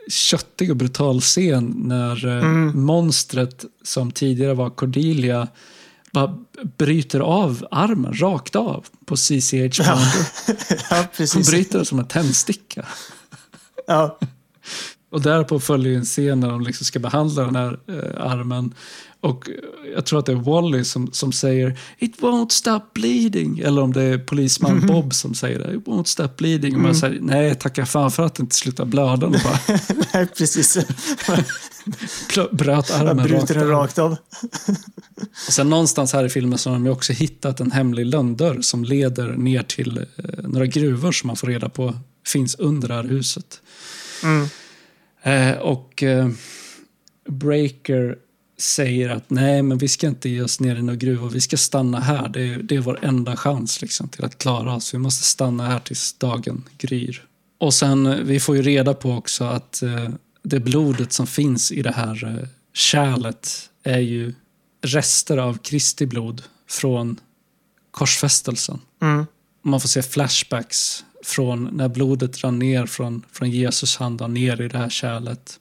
köttig 0.09 0.69
och 0.71 0.77
brutal 0.77 1.21
scen 1.21 1.73
när 1.77 2.27
eh, 2.27 2.43
monstret 2.73 3.65
som 3.83 4.11
tidigare 4.11 4.53
var 4.53 4.69
Cordelia 4.69 5.47
bara 6.11 6.37
bryter 6.77 7.19
av 7.19 7.67
armen 7.71 8.13
rakt 8.13 8.55
av 8.55 8.85
på 9.05 9.15
CCH 9.15 9.51
Pounder. 9.53 10.27
ja, 10.47 10.97
Hon 10.97 11.07
precis. 11.17 11.51
bryter 11.51 11.77
den 11.77 11.85
som 11.85 11.99
en 11.99 12.07
tändsticka. 12.07 12.85
Ja. 13.87 14.19
Och 15.11 15.21
därpå 15.21 15.59
följer 15.59 15.97
en 15.97 16.05
scen 16.05 16.39
när 16.39 16.49
de 16.49 16.61
liksom 16.61 16.85
ska 16.85 16.99
behandla 16.99 17.43
den 17.43 17.55
här 17.55 17.79
eh, 17.87 18.31
armen. 18.31 18.73
Och 19.21 19.49
jag 19.95 20.05
tror 20.05 20.19
att 20.19 20.25
det 20.25 20.31
är 20.31 20.35
Wally 20.35 20.83
som, 20.83 21.11
som 21.11 21.31
säger 21.31 21.79
It 21.97 22.19
won't 22.19 22.49
stop 22.49 22.81
bleeding. 22.93 23.59
Eller 23.59 23.81
om 23.81 23.93
det 23.93 24.01
är 24.01 24.17
polisman 24.17 24.87
Bob 24.87 25.13
som 25.13 25.33
säger 25.33 25.59
det. 25.59 25.73
It 25.73 25.85
won't 25.85 26.03
stop 26.03 26.29
bleeding. 26.37 26.75
Och 26.75 26.81
man 26.81 26.95
säger 26.95 27.19
nej, 27.21 27.55
tacka 27.55 27.85
fan 27.85 28.11
för 28.11 28.23
att 28.23 28.35
det 28.35 28.41
inte 28.41 28.55
slutar 28.55 28.85
blöda. 28.85 29.27
Bara 29.29 29.59
Nej, 30.13 30.27
precis. 30.37 30.77
bröt 32.51 32.89
Jag 32.89 32.99
armen 32.99 33.17
rakt 33.17 33.29
bryter 33.29 33.55
den 33.55 33.67
rakt 33.67 33.99
av. 33.99 34.15
Och 35.47 35.53
sen 35.53 35.69
någonstans 35.69 36.13
här 36.13 36.25
i 36.25 36.29
filmen 36.29 36.57
så 36.57 36.69
har 36.69 36.79
de 36.79 36.89
också 36.89 37.13
hittat 37.13 37.59
en 37.59 37.71
hemlig 37.71 38.05
lönndörr 38.05 38.61
som 38.61 38.83
leder 38.83 39.27
ner 39.27 39.63
till 39.63 39.97
eh, 39.97 40.03
några 40.43 40.65
gruvor 40.65 41.11
som 41.11 41.27
man 41.27 41.35
får 41.35 41.47
reda 41.47 41.69
på 41.69 41.93
finns 42.27 42.55
under 42.55 42.87
det 42.87 42.93
här 42.93 43.03
huset. 43.03 43.61
Mm. 44.23 44.47
Eh, 45.23 45.57
och 45.57 46.03
eh, 46.03 46.29
Breaker 47.29 48.17
säger 48.57 49.09
att 49.09 49.29
nej, 49.29 49.61
men 49.61 49.77
vi 49.77 49.87
ska 49.87 50.07
inte 50.07 50.29
ge 50.29 50.41
oss 50.41 50.59
ner 50.59 50.75
i 50.75 50.81
några 50.81 50.95
gruvor. 50.95 51.29
Vi 51.29 51.41
ska 51.41 51.57
stanna 51.57 51.99
här. 51.99 52.29
Det 52.29 52.41
är, 52.41 52.57
det 52.57 52.75
är 52.75 52.79
vår 52.79 53.05
enda 53.05 53.35
chans 53.35 53.81
liksom, 53.81 54.09
till 54.09 54.25
att 54.25 54.37
klara 54.37 54.75
oss. 54.75 54.93
Vi 54.93 54.97
måste 54.97 55.23
stanna 55.23 55.67
här 55.67 55.79
tills 55.79 56.13
dagen 56.13 56.63
gryr. 56.77 57.25
Och 57.57 57.73
sen, 57.73 58.05
eh, 58.05 58.15
vi 58.15 58.39
får 58.39 58.55
ju 58.55 58.61
reda 58.61 58.93
på 58.93 59.11
också 59.11 59.43
att 59.43 59.81
eh, 59.81 60.09
det 60.43 60.59
blodet 60.59 61.13
som 61.13 61.27
finns 61.27 61.71
i 61.71 61.81
det 61.81 61.91
här 61.91 62.25
eh, 62.25 62.47
kärlet 62.73 63.69
är 63.83 63.99
ju 63.99 64.33
rester 64.81 65.37
av 65.37 65.57
Kristi 65.57 66.05
blod 66.05 66.43
från 66.69 67.19
korsfästelsen. 67.91 68.81
Mm. 69.01 69.25
Man 69.61 69.81
får 69.81 69.87
se 69.87 70.01
flashbacks 70.01 71.03
från 71.29 71.69
när 71.73 71.87
blodet 71.87 72.43
rann 72.43 72.59
ner 72.59 72.85
från, 72.85 73.25
från 73.31 73.51
Jesus 73.51 73.97
hand 73.97 74.21
och 74.21 74.31
ner 74.31 74.61
i 74.61 74.67
det 74.67 74.77
här 74.77 74.89
kärlet. 74.89 75.59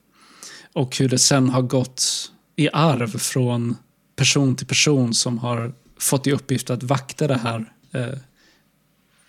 Och 0.72 0.96
hur 0.96 1.08
det 1.08 1.18
sen 1.18 1.48
har 1.48 1.62
gått 1.62 2.32
i 2.56 2.68
arv 2.72 3.18
från 3.18 3.76
person 4.16 4.56
till 4.56 4.66
person 4.66 5.14
som 5.14 5.38
har 5.38 5.72
fått 5.98 6.26
i 6.26 6.32
uppgift 6.32 6.70
att 6.70 6.82
vakta 6.82 7.26
det 7.26 7.38
här 7.38 7.72
eh, 7.92 8.18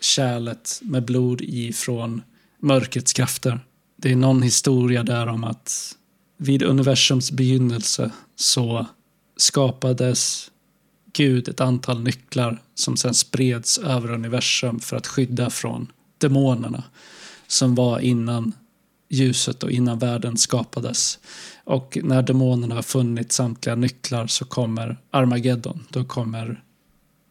kärlet 0.02 0.80
med 0.82 1.06
blod 1.06 1.42
i 1.42 1.74
från 1.74 2.22
mörkrets 2.60 3.14
krafter. 3.14 3.60
Det 3.96 4.12
är 4.12 4.16
någon 4.16 4.42
historia 4.42 5.04
där 5.04 5.28
om 5.28 5.44
att 5.44 5.96
vid 6.38 6.64
universums 6.64 7.32
begynnelse 7.32 8.12
så 8.36 8.86
skapades 9.38 10.52
Gud 11.14 11.50
ett 11.50 11.62
antal 11.62 12.04
nycklar 12.04 12.62
som 12.76 12.98
sen 12.98 13.14
spreds 13.14 13.78
över 13.78 14.12
universum 14.12 14.80
för 14.80 14.98
att 14.98 15.08
skydda 15.08 15.50
från 15.50 15.92
demonerna 16.20 16.84
som 17.48 17.76
var 17.76 18.00
innan 18.00 18.54
ljuset 19.10 19.64
och 19.64 19.72
innan 19.72 20.00
världen 20.00 20.38
skapades. 20.38 21.20
Och 21.64 21.98
när 22.04 22.22
demonerna 22.22 22.76
har 22.76 22.82
funnit 22.82 23.32
samtliga 23.32 23.76
nycklar 23.76 24.28
så 24.28 24.46
kommer 24.46 24.98
Armageddon. 25.12 25.86
Då 25.90 26.04
kommer 26.06 26.64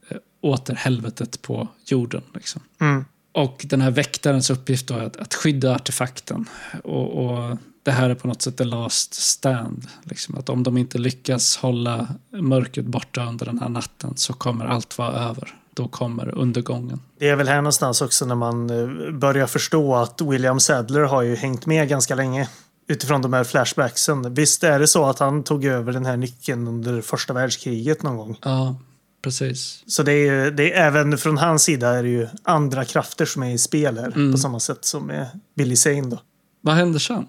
eh, 0.08 0.16
åter 0.40 0.74
helvetet 0.74 1.42
på 1.42 1.68
jorden. 1.84 2.22
Liksom. 2.34 2.62
Mm. 2.80 3.04
Och 3.32 3.66
den 3.68 3.80
här 3.80 3.90
väktarens 3.90 4.50
uppgift 4.50 4.90
är 4.90 5.02
att, 5.02 5.16
att 5.16 5.34
skydda 5.34 5.74
artefakten. 5.74 6.48
Och, 6.84 7.24
och 7.24 7.58
det 7.82 7.90
här 7.90 8.10
är 8.10 8.14
på 8.14 8.28
något 8.28 8.42
sätt 8.42 8.56
the 8.56 8.64
last 8.64 9.14
stand. 9.14 9.86
Liksom 10.02 10.38
att 10.38 10.48
om 10.48 10.62
de 10.62 10.76
inte 10.76 10.98
lyckas 10.98 11.56
hålla 11.56 12.08
mörkret 12.30 12.86
borta 12.86 13.26
under 13.26 13.46
den 13.46 13.58
här 13.58 13.68
natten 13.68 14.16
så 14.16 14.32
kommer 14.32 14.66
allt 14.66 14.98
vara 14.98 15.12
över. 15.12 15.54
Då 15.78 15.88
kommer 15.88 16.38
undergången. 16.38 17.00
Det 17.18 17.28
är 17.28 17.36
väl 17.36 17.48
här 17.48 17.56
någonstans 17.56 18.02
också 18.02 18.26
när 18.26 18.34
man 18.34 18.70
eh, 18.70 19.12
börjar 19.12 19.46
förstå 19.46 19.94
att 19.94 20.20
William 20.20 20.60
Sadler 20.60 21.00
har 21.00 21.22
ju 21.22 21.36
hängt 21.36 21.66
med 21.66 21.88
ganska 21.88 22.14
länge. 22.14 22.48
Utifrån 22.88 23.22
de 23.22 23.32
här 23.32 23.44
flashbacksen. 23.44 24.34
Visst 24.34 24.64
är 24.64 24.78
det 24.78 24.86
så 24.86 25.04
att 25.06 25.18
han 25.18 25.42
tog 25.44 25.64
över 25.64 25.92
den 25.92 26.06
här 26.06 26.16
nyckeln 26.16 26.68
under 26.68 27.00
första 27.00 27.32
världskriget 27.32 28.02
någon 28.02 28.16
gång? 28.16 28.36
Ja, 28.42 28.76
precis. 29.22 29.84
Så 29.86 30.02
det 30.02 30.12
är 30.12 30.44
ju, 30.44 30.50
det 30.50 30.72
är, 30.72 30.86
även 30.86 31.18
från 31.18 31.38
hans 31.38 31.62
sida 31.62 31.88
är 31.88 32.02
det 32.02 32.08
ju 32.08 32.28
andra 32.42 32.84
krafter 32.84 33.24
som 33.26 33.42
är 33.42 33.50
i 33.50 33.58
spel 33.58 33.98
här. 33.98 34.32
På 34.32 34.38
samma 34.38 34.60
sätt 34.60 34.84
som 34.84 35.06
med 35.06 35.26
Billy 35.56 35.76
Zane 35.76 36.00
då. 36.10 36.20
Vad 36.60 36.74
händer 36.74 36.98
sen? 36.98 37.26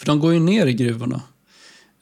För 0.00 0.06
de 0.06 0.20
går 0.20 0.32
ju 0.32 0.40
ner 0.40 0.66
i 0.66 0.72
gruvorna. 0.72 1.20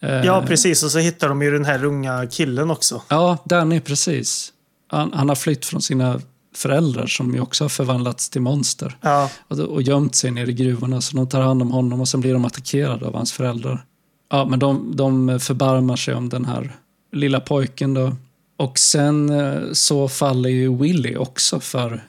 Eh, 0.00 0.24
Ja, 0.24 0.44
precis. 0.46 0.82
Och 0.82 0.90
så 0.90 0.98
hittar 0.98 1.28
de 1.28 1.42
ju 1.42 1.50
den 1.50 1.64
här 1.64 1.84
unga 1.84 2.26
killen 2.26 2.70
också. 2.70 3.02
Ja, 3.08 3.38
Danny, 3.44 3.80
precis. 3.80 4.52
Han, 4.90 5.12
han 5.12 5.28
har 5.28 5.36
flytt 5.36 5.66
från 5.66 5.82
sina 5.82 6.20
föräldrar 6.54 7.06
som 7.06 7.34
ju 7.34 7.40
också 7.40 7.64
har 7.64 7.68
förvandlats 7.68 8.30
till 8.30 8.40
monster. 8.40 8.96
Ja, 9.00 9.30
och, 9.48 9.58
och 9.58 9.82
gömt 9.82 10.14
sig 10.14 10.30
nere 10.30 10.50
i 10.50 10.52
gruvorna. 10.52 11.00
Så 11.00 11.16
de 11.16 11.28
tar 11.28 11.40
hand 11.40 11.62
om 11.62 11.70
honom 11.70 12.00
och 12.00 12.08
sen 12.08 12.20
blir 12.20 12.32
de 12.32 12.44
attackerade 12.44 13.06
av 13.06 13.14
hans 13.14 13.32
föräldrar. 13.32 13.84
Ja, 14.30 14.44
men 14.44 14.58
de, 14.58 14.96
de 14.96 15.40
förbarmar 15.40 15.96
sig 15.96 16.14
om 16.14 16.28
den 16.28 16.44
här 16.44 16.76
lilla 17.12 17.40
pojken 17.40 17.94
då. 17.94 18.16
Och 18.56 18.78
sen 18.78 19.30
eh, 19.30 19.72
så 19.72 20.08
faller 20.08 20.50
ju 20.50 20.76
Willy 20.76 21.16
också 21.16 21.60
för, 21.60 22.04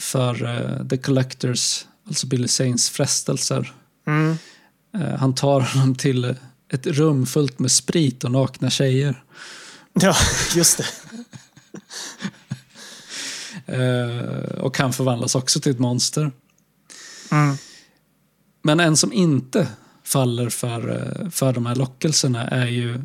för 0.00 0.44
eh, 0.44 0.88
The 0.88 0.96
Collectors, 0.96 1.84
alltså 2.08 2.26
Billy 2.26 2.48
Zanes 2.48 2.90
frestelser. 2.90 3.72
mm. 4.06 4.38
Eh, 4.94 5.18
han 5.18 5.34
tar 5.34 5.60
honom 5.60 5.94
till 5.94 6.34
ett 6.72 6.86
rum 6.86 7.26
fullt 7.26 7.58
med 7.58 7.70
sprit 7.70 8.24
och 8.24 8.30
nakna 8.30 8.70
tjejer. 8.70 9.22
ja 9.92 10.16
just 10.56 10.78
det. 10.78 10.84
Eh, 13.66 14.58
och 14.58 14.78
han 14.78 14.92
förvandlas 14.92 15.34
också 15.34 15.60
till 15.60 15.72
ett 15.72 15.78
monster. 15.78 16.32
Mm. 17.30 17.56
Men 18.62 18.80
en 18.80 18.96
som 18.96 19.12
inte 19.12 19.68
faller 20.04 20.48
för, 20.48 20.90
eh, 20.90 21.30
för 21.30 21.52
de 21.52 21.66
här 21.66 21.74
lockelserna 21.74 22.48
är 22.48 22.66
ju 22.66 23.02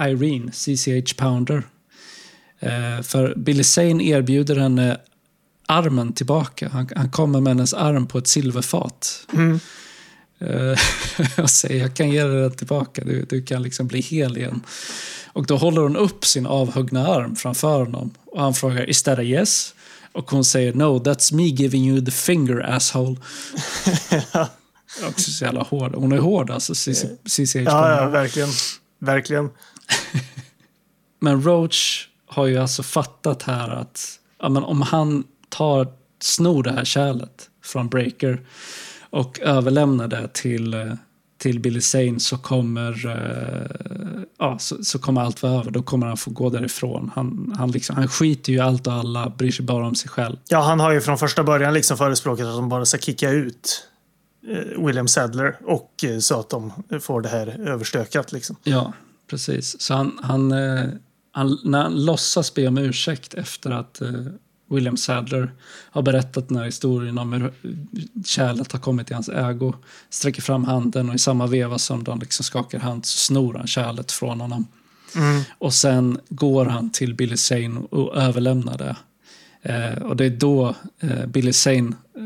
Irene, 0.00 0.52
CCH 0.52 1.16
Pounder. 1.16 1.62
Eh, 2.58 3.02
för 3.02 3.34
Billy 3.36 3.64
Zane 3.64 4.04
erbjuder 4.04 4.56
henne 4.56 5.00
armen 5.66 6.12
tillbaka. 6.12 6.68
Han, 6.68 6.88
han 6.96 7.10
kommer 7.10 7.40
med 7.40 7.50
hennes 7.50 7.74
arm 7.74 8.06
på 8.06 8.18
ett 8.18 8.26
silverfat. 8.26 9.26
Mm. 9.32 9.58
Och 11.38 11.50
säger 11.50 11.82
jag 11.82 11.96
kan 11.96 12.10
ge 12.10 12.24
dig 12.24 12.40
den 12.40 12.56
tillbaka, 12.56 13.04
du, 13.04 13.26
du 13.28 13.42
kan 13.42 13.62
liksom 13.62 13.86
bli 13.86 14.00
hel 14.00 14.36
igen. 14.36 14.60
Och 15.32 15.46
då 15.46 15.56
håller 15.56 15.82
hon 15.82 15.96
upp 15.96 16.24
sin 16.24 16.46
avhuggna 16.46 17.06
arm 17.06 17.36
framför 17.36 17.78
honom. 17.78 18.10
Och 18.24 18.40
han 18.40 18.54
frågar, 18.54 18.90
is 18.90 19.02
that 19.02 19.18
a 19.18 19.22
yes? 19.22 19.74
Och 20.12 20.30
hon 20.30 20.44
säger, 20.44 20.74
no, 20.74 20.98
that's 20.98 21.34
me 21.34 21.42
giving 21.42 21.88
you 21.88 22.04
the 22.04 22.10
finger 22.10 22.60
asshole. 22.60 23.16
Också 25.08 25.30
så 25.30 25.44
jävla 25.44 25.62
hård. 25.62 25.94
Hon 25.94 26.12
är 26.12 26.18
hård 26.18 26.50
alltså, 26.50 26.74
CCH. 26.74 27.56
Ja, 27.56 27.96
ja, 27.96 28.08
verkligen. 28.08 28.48
Verkligen. 28.98 29.50
Men 31.20 31.42
Roach 31.42 32.08
har 32.26 32.46
ju 32.46 32.58
alltså 32.58 32.82
fattat 32.82 33.42
här 33.42 33.68
att 33.68 34.18
ja, 34.40 34.48
men 34.48 34.62
om 34.62 34.82
han 34.82 35.24
tar, 35.48 35.88
snor 36.20 36.62
det 36.62 36.72
här 36.72 36.84
kärlet 36.84 37.50
från 37.64 37.88
Breaker 37.88 38.40
och 39.10 39.40
överlämnar 39.40 40.08
det 40.08 40.28
till, 40.32 40.74
eh, 40.74 40.92
till 41.42 41.60
Billy 41.60 41.80
Zane 41.80 42.20
så 42.20 42.38
kommer, 42.38 43.06
eh, 43.06 44.22
ja, 44.38 44.58
så, 44.58 44.84
så 44.84 44.98
kommer 44.98 45.20
allt 45.20 45.42
vara 45.42 45.52
över. 45.52 45.70
Då 45.70 45.82
kommer 45.82 46.06
han 46.06 46.16
få 46.16 46.30
gå 46.30 46.50
därifrån. 46.50 47.10
Han, 47.14 47.54
han, 47.58 47.70
liksom, 47.70 47.96
han 47.96 48.08
skiter 48.08 48.52
ju 48.52 48.60
allt 48.60 48.86
och 48.86 48.92
alla, 48.92 49.30
bryr 49.30 49.50
sig 49.50 49.64
bara 49.64 49.86
om 49.86 49.94
sig 49.94 50.10
själv. 50.10 50.36
Ja, 50.48 50.60
han 50.60 50.80
har 50.80 50.92
ju 50.92 51.00
från 51.00 51.18
första 51.18 51.44
början 51.44 51.74
liksom 51.74 51.96
förespråkat 51.96 52.46
att 52.46 52.54
de 52.54 52.68
bara 52.68 52.84
ska 52.84 52.98
kicka 52.98 53.30
ut 53.30 53.88
eh, 54.48 54.86
William 54.86 55.08
Sadler 55.08 55.56
och 55.66 56.04
eh, 56.04 56.18
så 56.18 56.40
att 56.40 56.50
de 56.50 56.72
får 57.00 57.20
det 57.20 57.28
här 57.28 57.68
överstökat 57.68 58.32
liksom. 58.32 58.56
Ja, 58.62 58.92
precis. 59.30 59.80
Så 59.80 59.94
han, 59.94 60.18
han, 60.22 60.52
eh, 60.52 60.84
han, 61.32 61.58
när 61.64 61.82
han 61.82 62.04
låtsas 62.04 62.54
be 62.54 62.66
om 62.66 62.78
ursäkt 62.78 63.34
efter 63.34 63.70
att 63.70 64.00
eh, 64.00 64.10
William 64.72 64.96
Sadler 64.96 65.52
har 65.90 66.02
berättat 66.02 66.48
den 66.48 66.56
här 66.58 66.64
historien 66.64 67.18
om 67.18 67.32
hur 67.32 67.52
kärlet 68.24 68.72
har 68.72 68.78
kommit 68.80 69.10
i 69.10 69.14
hans 69.14 69.28
ägo. 69.28 69.74
Sträcker 70.10 70.42
fram 70.42 70.64
handen 70.64 71.08
och 71.08 71.14
i 71.14 71.18
samma 71.18 71.46
veva 71.46 71.78
som 71.78 72.04
de 72.04 72.18
liksom 72.18 72.44
skakar 72.44 72.78
hand 72.78 73.06
så 73.06 73.18
snor 73.18 73.54
han 73.54 73.66
kärlet 73.66 74.12
från 74.12 74.40
honom. 74.40 74.66
Mm. 75.16 75.42
Och 75.58 75.74
sen 75.74 76.18
går 76.28 76.66
han 76.66 76.90
till 76.90 77.14
Billy 77.14 77.36
Zane 77.36 77.80
och 77.90 78.16
överlämnar 78.16 78.78
det. 78.78 78.96
Eh, 79.62 80.02
och 80.02 80.16
det 80.16 80.24
är 80.24 80.30
då 80.30 80.74
eh, 81.00 81.26
Billy 81.26 81.52
Zane 81.52 81.92
eh, 82.16 82.22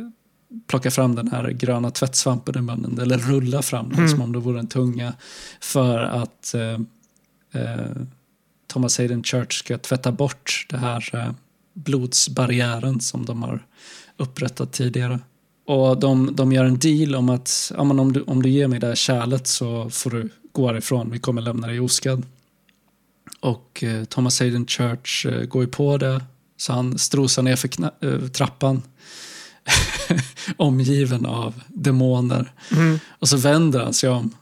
plockar 0.66 0.90
fram 0.90 1.14
den 1.14 1.30
här 1.30 1.50
gröna 1.50 1.90
tvättsvampen 1.90 2.58
i 2.58 2.60
munnen, 2.60 2.98
eller 3.00 3.18
rullar 3.18 3.62
fram 3.62 3.88
den 3.88 3.98
Mm. 3.98 4.08
som 4.08 4.20
om 4.22 4.32
det 4.32 4.38
vore 4.38 4.58
en 4.58 4.66
tunga, 4.66 5.12
för 5.60 5.98
att 5.98 6.54
eh, 6.54 6.80
eh, 7.62 7.86
Thomas 8.66 8.98
Hayden 8.98 9.22
Church 9.22 9.58
ska 9.58 9.78
tvätta 9.78 10.12
bort 10.12 10.66
det 10.68 10.76
här 10.76 11.10
eh, 11.12 11.30
blodsbarriären 11.76 13.00
som 13.00 13.24
de 13.24 13.42
har 13.42 13.66
upprättat 14.16 14.72
tidigare. 14.72 15.20
Och 15.66 16.00
de, 16.00 16.36
de 16.36 16.52
gör 16.52 16.64
en 16.64 16.78
deal 16.78 17.14
om 17.14 17.28
att 17.28 17.72
ja, 17.76 17.84
men 17.84 17.98
om, 17.98 18.12
du, 18.12 18.22
om 18.22 18.42
du 18.42 18.48
ger 18.48 18.68
mig 18.68 18.80
det 18.80 18.86
här 18.86 18.94
kärlet 18.94 19.46
så 19.46 19.90
får 19.90 20.10
du 20.10 20.28
gå 20.52 20.66
härifrån, 20.66 21.10
vi 21.10 21.18
kommer 21.18 21.42
lämna 21.42 21.66
dig 21.66 21.80
oskadd. 21.80 22.22
Och 23.40 23.84
eh, 23.84 24.04
Thomas 24.04 24.40
Hayden 24.40 24.66
Church 24.66 25.26
eh, 25.26 25.42
går 25.42 25.62
ju 25.64 25.68
på 25.68 25.96
det, 25.96 26.22
så 26.56 26.72
han 26.72 26.98
strosar 26.98 27.42
ner 27.42 27.56
för 27.56 27.68
eh, 28.00 28.28
trappan 28.28 28.82
omgiven 30.56 31.26
av 31.26 31.62
demoner. 31.68 32.52
Mm. 32.72 32.98
Och 33.08 33.28
så 33.28 33.36
vänder 33.36 33.80
han 33.80 33.94
sig 33.94 34.10
om 34.10 34.34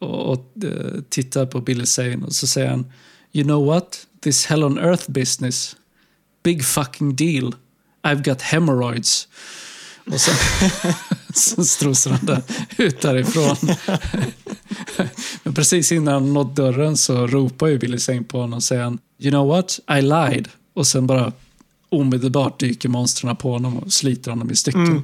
och, 0.00 0.32
och 0.32 0.64
eh, 0.64 1.00
tittar 1.08 1.46
på 1.46 1.60
Billy 1.60 1.86
Zane 1.86 2.26
och 2.26 2.32
så 2.32 2.46
säger 2.46 2.70
han 2.70 2.86
You 3.32 3.44
know 3.44 3.66
what? 3.66 4.06
This 4.20 4.46
hell 4.46 4.64
on 4.64 4.78
earth 4.78 5.10
business. 5.10 5.76
Big 6.42 6.64
fucking 6.64 7.16
deal. 7.16 7.54
I've 8.02 8.24
got 8.24 8.42
hemorrhoids. 8.42 9.28
Och 10.06 10.20
sen, 10.20 10.34
sen 11.34 11.64
strosar 11.64 12.10
han 12.10 12.26
där, 12.26 12.42
ut 12.76 13.00
därifrån. 13.00 13.56
Men 15.42 15.54
precis 15.54 15.92
innan 15.92 16.14
han 16.14 16.32
nått 16.32 16.56
dörren 16.56 16.96
så 16.96 17.26
ropar 17.26 17.66
ju 17.66 17.78
Billy 17.78 17.98
Zane 17.98 18.22
på 18.22 18.40
honom 18.40 18.56
och 18.56 18.62
säger 18.62 18.98
You 19.18 19.30
know 19.30 19.48
what? 19.48 19.80
I 19.98 20.02
lied. 20.02 20.48
Och 20.74 20.86
sen 20.86 21.06
bara 21.06 21.32
omedelbart 21.88 22.60
dyker 22.60 22.88
monstren 22.88 23.36
på 23.36 23.52
honom 23.52 23.78
och 23.78 23.92
sliter 23.92 24.30
honom 24.30 24.50
i 24.50 24.56
stycken. 24.56 25.02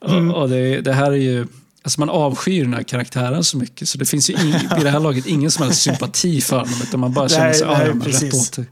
Och, 0.00 0.42
och 0.42 0.48
det, 0.48 0.80
det 0.80 0.92
här 0.92 1.12
är 1.12 1.16
ju... 1.16 1.46
Alltså 1.84 2.00
man 2.00 2.10
avskyr 2.10 2.64
den 2.64 2.74
här 2.74 2.82
karaktären 2.82 3.44
så 3.44 3.56
mycket 3.56 3.88
så 3.88 3.98
det 3.98 4.04
finns 4.04 4.30
ju 4.30 4.34
ing, 4.34 4.52
vid 4.76 4.84
det 4.84 4.90
här 4.90 5.00
laget 5.00 5.26
ingen 5.26 5.50
som 5.50 5.64
helst 5.64 5.82
sympati 5.82 6.40
för 6.40 6.56
honom 6.56 6.82
utan 6.82 7.00
man 7.00 7.12
bara 7.12 7.28
känner 7.28 7.52
sig, 7.52 7.66
ja 7.66 7.88
rätt 7.88 8.34
åt 8.34 8.52
dig. 8.52 8.64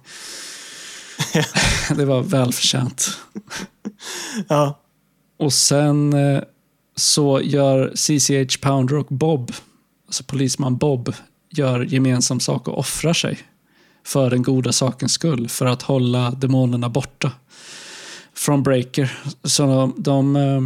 Det 1.97 2.05
var 2.05 2.23
välförtjänt. 2.23 3.19
Ja. 4.49 4.79
Och 5.39 5.53
sen 5.53 6.13
eh, 6.13 6.43
så 6.97 7.41
gör 7.43 7.93
CCH 7.95 8.61
Pounder 8.61 8.97
och 8.97 9.07
Bob, 9.07 9.53
alltså 10.07 10.25
polisman 10.25 10.77
Bob, 10.77 11.15
gör 11.51 11.81
gemensam 11.81 12.41
sak 12.41 12.69
och 12.69 12.79
offrar 12.79 13.13
sig 13.13 13.39
för 14.05 14.31
den 14.31 14.43
goda 14.43 14.73
sakens 14.73 15.13
skull, 15.13 15.49
för 15.49 15.67
att 15.67 15.83
hålla 15.83 16.31
demonerna 16.31 16.89
borta 16.89 17.33
från 18.35 18.63
Breaker. 18.63 19.19
Så 19.45 19.67
de, 19.67 19.95
de 19.97 20.37
eh, 20.37 20.61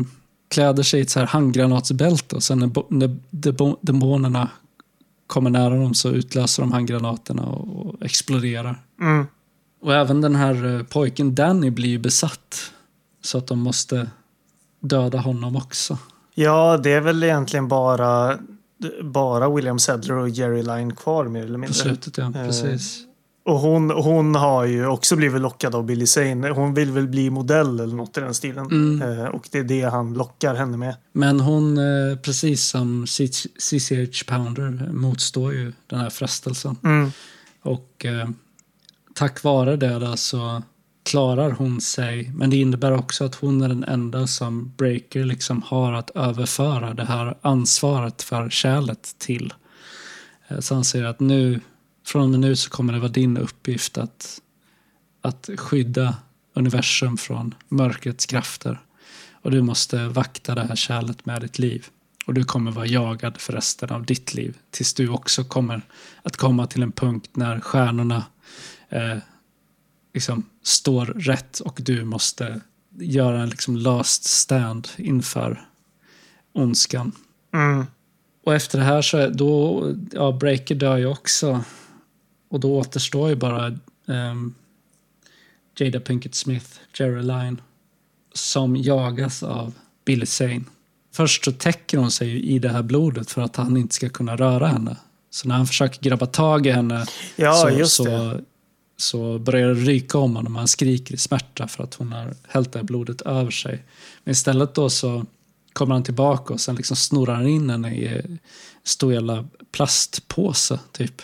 kläder 0.50 0.82
sig 0.82 1.00
i 1.00 1.02
ett 1.02 1.10
så 1.10 1.18
här 1.18 1.26
handgranatsbälte 1.26 2.36
och 2.36 2.42
sen 2.42 2.58
när, 2.58 2.92
när 2.94 3.16
demonerna 3.80 4.48
kommer 5.26 5.50
nära 5.50 5.76
dem 5.76 5.94
så 5.94 6.10
utlöser 6.10 6.62
de 6.62 6.72
handgranaterna 6.72 7.42
och, 7.42 7.86
och 7.86 8.02
exploderar. 8.02 8.82
Mm. 9.00 9.26
Och 9.84 9.94
även 9.94 10.20
den 10.20 10.34
här 10.36 10.74
eh, 10.76 10.82
pojken 10.82 11.34
Danny 11.34 11.70
blir 11.70 11.88
ju 11.88 11.98
besatt. 11.98 12.70
Så 13.22 13.38
att 13.38 13.46
de 13.46 13.58
måste 13.58 14.10
döda 14.80 15.18
honom 15.18 15.56
också. 15.56 15.98
ja, 16.34 16.76
det 16.82 16.92
är 16.92 17.00
väl 17.00 17.22
egentligen 17.22 17.68
bara, 17.68 18.38
bara 19.02 19.50
William 19.54 19.78
Sadler 19.78 20.14
och 20.14 20.28
Jerry 20.28 20.62
Line 20.62 20.96
kvar 20.96 21.24
mer 21.28 21.40
eller 21.42 21.52
På 21.54 21.58
mindre. 21.58 21.74
slutet, 21.74 22.18
ja. 22.18 22.24
Eh, 22.24 22.46
Precis. 22.46 23.00
Och 23.46 23.58
hon, 23.58 23.90
hon 23.90 24.34
har 24.34 24.64
ju 24.64 24.86
också 24.86 25.16
blivit 25.16 25.40
lockad 25.40 25.74
av 25.74 25.84
Billy 25.84 26.06
Zane. 26.06 26.50
Hon 26.50 26.74
vill 26.74 26.90
väl 26.92 27.08
bli 27.08 27.30
modell 27.30 27.80
eller 27.80 27.94
något 27.94 28.16
i 28.18 28.20
den 28.20 28.34
stilen. 28.34 28.66
Mm. 28.66 29.02
Eh, 29.18 29.26
och 29.26 29.48
det 29.50 29.58
är 29.58 29.64
det 29.64 29.82
han 29.82 30.14
lockar 30.14 30.54
henne 30.54 30.76
med. 30.76 30.96
Men 31.12 31.40
hon, 31.40 31.78
eh, 31.78 32.16
precis 32.22 32.64
som 32.64 33.06
CCH 33.58 34.24
Pounder, 34.26 34.88
motstår 34.92 35.52
ju 35.52 35.72
den 35.86 36.00
här 36.00 36.10
frestelsen. 36.10 36.76
Mm. 36.84 37.10
Och 37.62 38.06
tack 39.14 39.42
vare 39.42 39.76
det 39.76 39.98
då 39.98 40.16
så 40.16 40.62
klarar 41.04 41.50
hon 41.50 41.80
sig. 41.80 42.32
Men 42.34 42.50
det 42.50 42.56
innebär 42.56 42.92
också 42.92 43.24
att 43.24 43.34
hon 43.34 43.62
är 43.62 43.68
den 43.68 43.84
enda 43.84 44.26
som 44.26 44.72
Breaker 44.76 45.24
liksom 45.24 45.62
har 45.62 45.92
att 45.92 46.10
överföra 46.10 46.94
det 46.94 47.04
här 47.04 47.38
ansvaret 47.40 48.22
för 48.22 48.50
kärlet 48.50 49.14
till. 49.18 49.52
Eh, 50.48 50.60
så 50.60 50.74
han 50.74 50.84
säger 50.84 51.04
att 51.04 51.20
nu, 51.20 51.60
från 52.06 52.22
och 52.22 52.28
med 52.28 52.40
nu 52.40 52.56
så 52.56 52.70
kommer 52.70 52.92
det 52.92 52.98
vara 52.98 53.12
din 53.12 53.36
uppgift 53.36 53.98
att, 53.98 54.40
att 55.20 55.50
skydda 55.56 56.16
universum 56.54 57.16
från 57.16 57.54
mörkrets 57.68 58.26
krafter. 58.26 58.80
Och 59.32 59.50
du 59.50 59.62
måste 59.62 60.08
vakta 60.08 60.54
det 60.54 60.64
här 60.64 60.76
kärlet 60.76 61.26
med 61.26 61.40
ditt 61.40 61.58
liv. 61.58 61.86
Och 62.26 62.34
du 62.34 62.44
kommer 62.44 62.70
vara 62.70 62.86
jagad 62.86 63.40
för 63.40 63.52
resten 63.52 63.90
av 63.90 64.06
ditt 64.06 64.34
liv. 64.34 64.56
Tills 64.70 64.94
du 64.94 65.08
också 65.08 65.44
kommer 65.44 65.82
att 66.22 66.36
komma 66.36 66.66
till 66.66 66.82
en 66.82 66.92
punkt 66.92 67.30
när 67.32 67.60
stjärnorna 67.60 68.24
eh, 68.94 69.18
liksom 70.14 70.44
står 70.62 71.06
rätt 71.06 71.60
och 71.60 71.80
du 71.82 72.04
måste 72.04 72.60
göra 72.98 73.42
en 73.42 73.48
liksom 73.48 73.76
last 73.76 74.24
stand 74.24 74.88
inför 74.96 75.68
ondskan. 76.52 77.12
Mm. 77.52 77.86
Och 78.44 78.54
efter 78.54 78.78
det 78.78 78.84
här 78.84 79.02
så 79.02 79.16
är 79.16 79.30
då, 79.30 79.84
ja, 80.12 80.32
Breaker 80.32 80.74
dör 80.74 80.96
ju 80.96 81.06
också. 81.06 81.64
Och 82.48 82.60
då 82.60 82.78
återstår 82.78 83.28
ju 83.28 83.34
bara 83.34 83.78
ehm, 84.08 84.54
Jada 85.78 86.00
Pinkett 86.00 86.34
Smith, 86.34 86.66
Jerry 86.98 87.22
Line, 87.22 87.60
som 88.32 88.76
jagas 88.76 89.42
av 89.42 89.72
Billy 90.04 90.26
Zane. 90.26 90.64
Först 91.12 91.44
så 91.44 91.52
täcker 91.52 91.98
hon 91.98 92.10
sig 92.10 92.42
i 92.42 92.58
det 92.58 92.68
här 92.68 92.82
blodet 92.82 93.30
för 93.30 93.42
att 93.42 93.56
han 93.56 93.76
inte 93.76 93.94
ska 93.94 94.08
kunna 94.08 94.36
röra 94.36 94.66
henne. 94.66 94.96
Så 95.30 95.48
när 95.48 95.54
han 95.54 95.66
försöker 95.66 96.02
grabba 96.02 96.26
tag 96.26 96.66
i 96.66 96.70
henne 96.70 97.06
Ja, 97.36 97.52
så, 97.52 97.86
så 97.86 98.40
så 99.04 99.38
börjar 99.38 99.68
det 99.68 99.74
ryka 99.74 100.18
om 100.18 100.36
honom 100.36 100.54
och 100.54 100.58
han 100.58 100.68
skriker 100.68 101.14
i 101.14 101.18
smärta 101.18 101.68
för 101.68 101.84
att 101.84 101.94
hon 101.94 102.12
har 102.12 102.34
hällt 102.48 102.72
det 102.72 102.78
här 102.78 102.86
blodet 102.86 103.20
över 103.20 103.50
sig. 103.50 103.84
Men 104.24 104.32
istället 104.32 104.74
då 104.74 104.90
så 104.90 105.26
kommer 105.72 105.94
han 105.94 106.04
tillbaka 106.04 106.54
och 106.54 106.60
sen 106.60 106.76
liksom 106.76 106.96
snurrar 106.96 107.34
han 107.34 107.46
in 107.46 107.70
henne 107.70 107.94
i 107.94 108.06
en 108.06 108.38
stor 108.84 109.12
jävla 109.12 109.44
plastpåse 109.72 110.80
typ. 110.92 111.22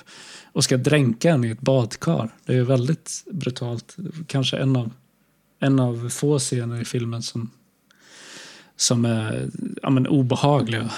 Och 0.53 0.65
ska 0.65 0.77
dränka 0.77 1.31
henne 1.31 1.49
i 1.49 1.51
ett 1.51 1.61
badkar. 1.61 2.35
Det 2.45 2.53
är 2.53 2.57
ju 2.57 2.65
väldigt 2.65 3.25
brutalt. 3.31 3.97
Kanske 4.27 4.57
en 4.57 4.77
av, 4.77 4.91
en 5.61 5.81
av 5.81 6.09
få 6.09 6.39
scener 6.39 6.81
i 6.81 6.85
filmen 6.85 7.23
som, 7.23 7.51
som 8.77 9.05
är 9.05 9.51
ja, 9.83 9.91
men 9.91 10.07
obehagliga 10.07 10.91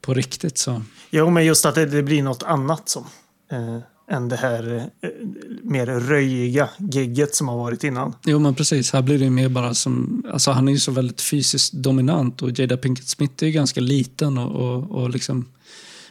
på 0.00 0.14
riktigt. 0.14 0.58
Så. 0.58 0.82
Jo, 1.10 1.30
men 1.30 1.44
just 1.44 1.66
att 1.66 1.74
det, 1.74 1.86
det 1.86 2.02
blir 2.02 2.22
något 2.22 2.42
annat 2.42 2.88
som. 2.88 3.06
Eh, 3.50 3.78
än 4.12 4.28
det 4.28 4.36
här 4.36 4.90
eh, 5.00 5.08
mer 5.62 5.86
röjiga 5.86 6.68
gegget 6.78 7.34
som 7.34 7.48
har 7.48 7.56
varit 7.56 7.84
innan. 7.84 8.14
Jo 8.24 8.38
men 8.38 8.54
precis, 8.54 8.92
här 8.92 9.02
blir 9.02 9.18
det 9.18 9.30
mer 9.30 9.48
bara 9.48 9.74
som, 9.74 10.22
alltså 10.32 10.50
han 10.50 10.68
är 10.68 10.72
ju 10.72 10.78
så 10.78 10.92
väldigt 10.92 11.20
fysiskt 11.20 11.72
dominant 11.72 12.42
och 12.42 12.58
Jada 12.58 12.76
Pinkett 12.76 13.08
Smith 13.08 13.34
är 13.44 13.46
ju 13.46 13.52
ganska 13.52 13.80
liten 13.80 14.38
och, 14.38 14.50
och, 14.76 14.90
och 15.02 15.10
liksom 15.10 15.48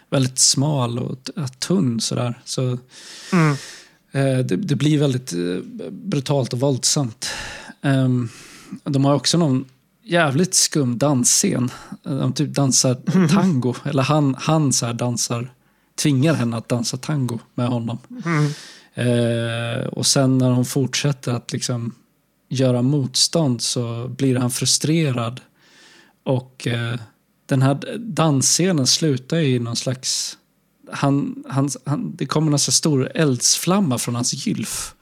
väldigt 0.10 0.40
smal 0.40 1.00
och 1.00 1.24
t- 1.24 1.32
tunn 1.60 2.00
sådär. 2.02 2.42
Så 2.46 2.62
Mm. 3.34 3.52
eh, 4.12 4.46
det, 4.46 4.56
det 4.56 4.76
blir 4.76 5.00
väldigt 5.00 5.34
eh, 5.34 5.40
brutalt 5.92 6.54
och 6.54 6.60
våldsamt. 6.60 7.30
Ehm, 7.82 8.30
de 8.84 9.06
har 9.06 9.14
också 9.14 9.38
någon 9.38 9.66
jävligt 10.04 10.54
skum 10.56 10.98
dansscen. 10.98 11.72
De 12.04 12.34
typ 12.34 12.50
dansar 12.50 13.28
tango, 13.28 13.76
eller 13.84 14.04
han, 14.04 14.36
han 14.40 14.74
så 14.74 14.94
dansar, 14.94 15.54
tvingar 16.02 16.34
henne 16.34 16.58
att 16.58 16.70
dansa 16.70 16.98
tango 16.98 17.40
med 17.56 17.68
honom. 17.68 17.98
Mm. 18.26 18.54
Eh, 18.94 19.86
och 19.88 20.06
sen 20.06 20.38
när 20.38 20.50
hon 20.52 20.66
fortsätter 20.66 21.32
att 21.32 21.54
liksom 21.54 21.96
göra 22.50 22.82
motstånd 22.82 23.62
så 23.62 24.08
blir 24.08 24.36
han 24.36 24.52
frustrerad. 24.52 25.42
Och 26.24 26.68
eh, 26.68 26.96
den 27.46 27.62
här 27.62 27.98
dansscenen 27.98 28.88
slutar 28.88 29.38
i 29.38 29.60
någon 29.60 29.76
slags... 29.76 30.38
Han, 30.92 31.44
han, 31.50 31.70
han, 31.86 32.16
det 32.16 32.26
kommer 32.26 32.58
så 32.58 32.72
stor 32.72 33.12
eldsflamma 33.16 33.98
från 33.98 34.16
hans 34.16 34.48
gylf. 34.48 34.96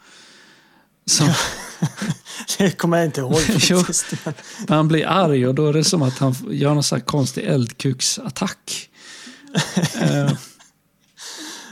Som, 1.05 1.29
Det 2.57 2.71
kommer 2.71 2.97
jag 2.97 3.05
inte 3.05 3.21
ihåg 3.21 3.41
faktiskt. 3.69 4.05
Men- 4.25 4.33
han 4.67 4.87
blir 4.87 5.07
arg 5.07 5.47
och 5.47 5.55
då 5.55 5.67
är 5.67 5.73
det 5.73 5.83
som 5.83 6.01
att 6.01 6.17
han 6.17 6.35
gör 6.49 6.73
någon 6.73 6.83
så 6.83 6.95
här 6.95 7.01
konstig 7.03 7.43
eldkuksattack. 7.43 8.89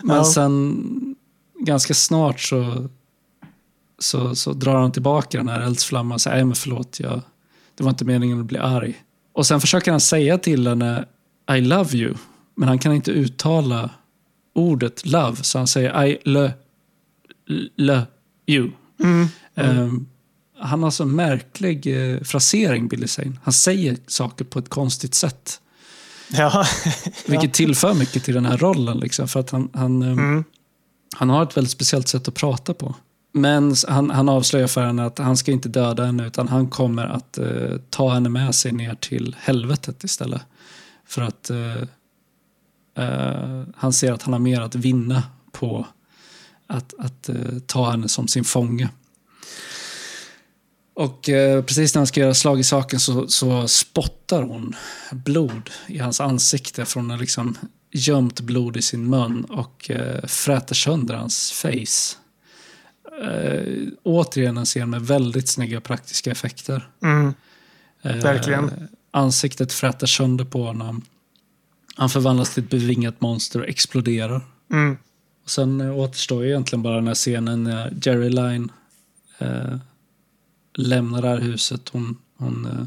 men 0.03 0.15
Ja. 0.15 0.23
sen 0.25 1.15
ganska 1.59 1.93
snart 1.93 2.39
så 2.39 2.89
så, 3.99 4.35
så 4.35 4.53
drar 4.53 4.75
han 4.75 4.91
tillbaka 4.91 5.37
den 5.37 5.47
här 5.47 5.61
eldsflamman 5.61 6.15
och 6.15 6.21
säger 6.21 6.35
nej 6.37 6.45
men 6.45 6.55
förlåt, 6.55 6.99
jag, 6.99 7.21
det 7.75 7.83
var 7.83 7.89
inte 7.89 8.05
meningen 8.05 8.39
att 8.39 8.45
bli 8.45 8.57
arg. 8.57 9.03
Och 9.33 9.47
sen 9.47 9.61
försöker 9.61 9.91
han 9.91 9.99
säga 9.99 10.37
till 10.37 10.67
henne 10.67 11.05
I 11.57 11.61
love 11.61 11.97
you, 11.97 12.13
men 12.55 12.67
han 12.69 12.79
kan 12.79 12.93
inte 12.93 13.11
uttala 13.11 13.89
ordet 14.53 15.05
love, 15.05 15.35
så 15.43 15.57
han 15.57 15.67
säger 15.67 16.05
I 16.05 16.17
le, 16.23 16.51
le 17.75 18.01
you. 18.47 18.71
Mm. 19.03 19.27
Ehm, 19.55 20.07
han 20.59 20.83
har 20.83 20.91
så 20.91 21.05
märklig 21.05 21.87
eh, 21.87 22.21
frasering, 22.21 22.87
Billy 22.87 23.07
Zane. 23.07 23.33
Han 23.43 23.53
säger 23.53 23.97
saker 24.07 24.45
på 24.45 24.59
ett 24.59 24.69
konstigt 24.69 25.15
sätt. 25.15 25.61
Ja. 26.31 26.65
Vilket 27.27 27.53
tillför 27.53 27.93
mycket 27.93 28.23
till 28.23 28.33
den 28.33 28.45
här 28.45 28.57
rollen. 28.57 28.97
Liksom, 28.97 29.27
för 29.27 29.39
att 29.39 29.49
han, 29.49 29.69
han, 29.73 30.01
ehm, 30.01 30.19
Mm. 30.19 30.43
han 31.15 31.29
har 31.29 31.43
ett 31.43 31.57
väldigt 31.57 31.71
speciellt 31.71 32.07
sätt 32.07 32.27
att 32.27 32.33
prata 32.33 32.73
på. 32.73 32.95
Men 33.33 33.75
han, 33.87 34.09
han 34.09 34.29
avslöjar 34.29 34.67
för 34.67 34.85
henne 34.85 35.05
att 35.05 35.19
han 35.19 35.37
ska 35.37 35.51
inte 35.51 35.69
döda 35.69 36.05
henne 36.05 36.27
utan 36.27 36.47
han 36.47 36.69
kommer 36.69 37.05
att 37.05 37.37
eh, 37.37 37.77
ta 37.89 38.13
henne 38.13 38.29
med 38.29 38.55
sig 38.55 38.71
ner 38.71 38.95
till 38.95 39.35
helvetet 39.39 40.03
istället. 40.03 40.41
För 41.07 41.21
att 41.21 41.49
eh, 41.49 41.81
eh, 43.05 43.63
han 43.75 43.93
ser 43.93 44.11
att 44.13 44.23
han 44.23 44.33
har 44.33 44.39
mer 44.39 44.61
att 44.61 44.75
vinna 44.75 45.23
på 45.51 45.85
att, 46.67 46.93
att 46.99 47.29
eh, 47.29 47.35
ta 47.65 47.91
henne 47.91 48.07
som 48.07 48.27
sin 48.27 48.43
fånge. 48.43 48.89
Och 50.97 51.29
eh, 51.29 51.63
precis 51.63 51.95
när 51.95 51.99
han 51.99 52.07
ska 52.07 52.19
göra 52.19 52.33
slag 52.33 52.59
i 52.59 52.63
saken 52.63 52.99
så, 52.99 53.27
så 53.27 53.67
spottar 53.67 54.43
hon 54.43 54.75
blod 55.11 55.69
i 55.87 55.97
hans 55.97 56.21
ansikte 56.21 56.85
från 56.85 57.17
liksom 57.17 57.57
gömt 57.91 58.39
blod 58.39 58.77
i 58.77 58.81
sin 58.81 59.09
mun 59.09 59.43
och 59.43 59.91
eh, 59.91 60.25
fräter 60.25 60.75
sönder 60.75 61.15
hans 61.15 61.51
face. 61.51 62.17
Eh, 63.21 63.87
återigen 64.03 64.57
en 64.57 64.65
scen 64.65 64.89
med 64.89 65.01
väldigt 65.01 65.49
snygga 65.49 65.81
praktiska 65.81 66.31
effekter. 66.31 66.89
Mm. 67.03 67.33
Verkligen. 68.01 68.87
Ansiktet 69.11 69.73
fräter 69.73 70.07
sönder 70.07 70.45
på 70.45 70.63
honom. 70.63 71.01
Han 71.95 72.09
förvandlas 72.09 72.53
till 72.53 72.63
ett 72.63 72.69
bevingat 72.69 73.21
monster 73.21 73.59
och 73.59 73.67
exploderar. 73.67 74.41
Mm. 74.71 74.97
Och 75.43 75.49
sen 75.49 75.81
återstår 75.81 76.43
ju 76.43 76.49
egentligen 76.49 76.83
bara 76.83 76.95
den 76.95 77.07
här 77.07 77.15
scenen 77.15 77.63
när 77.63 77.93
Jerry 78.01 78.29
Line 78.29 78.71
lämnar 80.77 81.21
det 81.21 81.27
här 81.27 81.39
huset. 81.39 81.89
Hon, 81.89 82.17
hon 82.37 82.65
eh, 82.65 82.85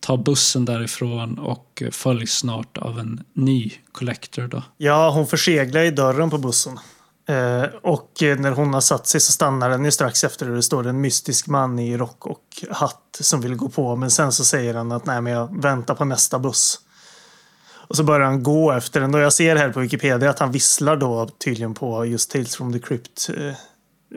tar 0.00 0.16
bussen 0.16 0.64
därifrån 0.64 1.38
och 1.38 1.82
följs 1.90 2.32
snart 2.32 2.78
av 2.78 2.98
en 2.98 3.24
ny 3.32 3.72
collector. 3.92 4.42
Då. 4.42 4.62
Ja, 4.76 5.10
hon 5.10 5.26
förseglar 5.26 5.82
i 5.82 5.90
dörren 5.90 6.30
på 6.30 6.38
bussen. 6.38 6.78
Eh, 7.26 7.64
och 7.82 8.10
när 8.20 8.50
hon 8.50 8.74
har 8.74 8.80
satt 8.80 9.06
sig 9.06 9.20
så 9.20 9.32
stannar 9.32 9.70
den 9.70 9.84
ju 9.84 9.90
strax 9.90 10.24
efter 10.24 10.46
det. 10.46 10.54
Det 10.54 10.62
står 10.62 10.86
en 10.86 11.00
mystisk 11.00 11.46
man 11.46 11.78
i 11.78 11.96
rock 11.96 12.26
och 12.26 12.64
hatt 12.70 13.18
som 13.20 13.40
vill 13.40 13.54
gå 13.54 13.68
på. 13.68 13.96
Men 13.96 14.10
sen 14.10 14.32
så 14.32 14.44
säger 14.44 14.74
han 14.74 14.92
att 14.92 15.06
nej, 15.06 15.20
men 15.20 15.32
jag 15.32 15.62
väntar 15.62 15.94
på 15.94 16.04
nästa 16.04 16.38
buss. 16.38 16.80
Och 17.92 17.96
så 17.96 18.04
börjar 18.04 18.26
han 18.26 18.42
gå 18.42 18.72
efter 18.72 19.00
den. 19.00 19.14
Och 19.14 19.20
jag 19.20 19.32
ser 19.32 19.56
här 19.56 19.70
på 19.70 19.80
Wikipedia 19.80 20.30
att 20.30 20.38
han 20.38 20.52
visslar 20.52 20.96
då 20.96 21.28
tydligen 21.44 21.74
på 21.74 22.04
just 22.04 22.30
Tales 22.30 22.56
from 22.56 22.72
the 22.72 22.78
Crypt 22.78 23.30
eh, 23.36 23.54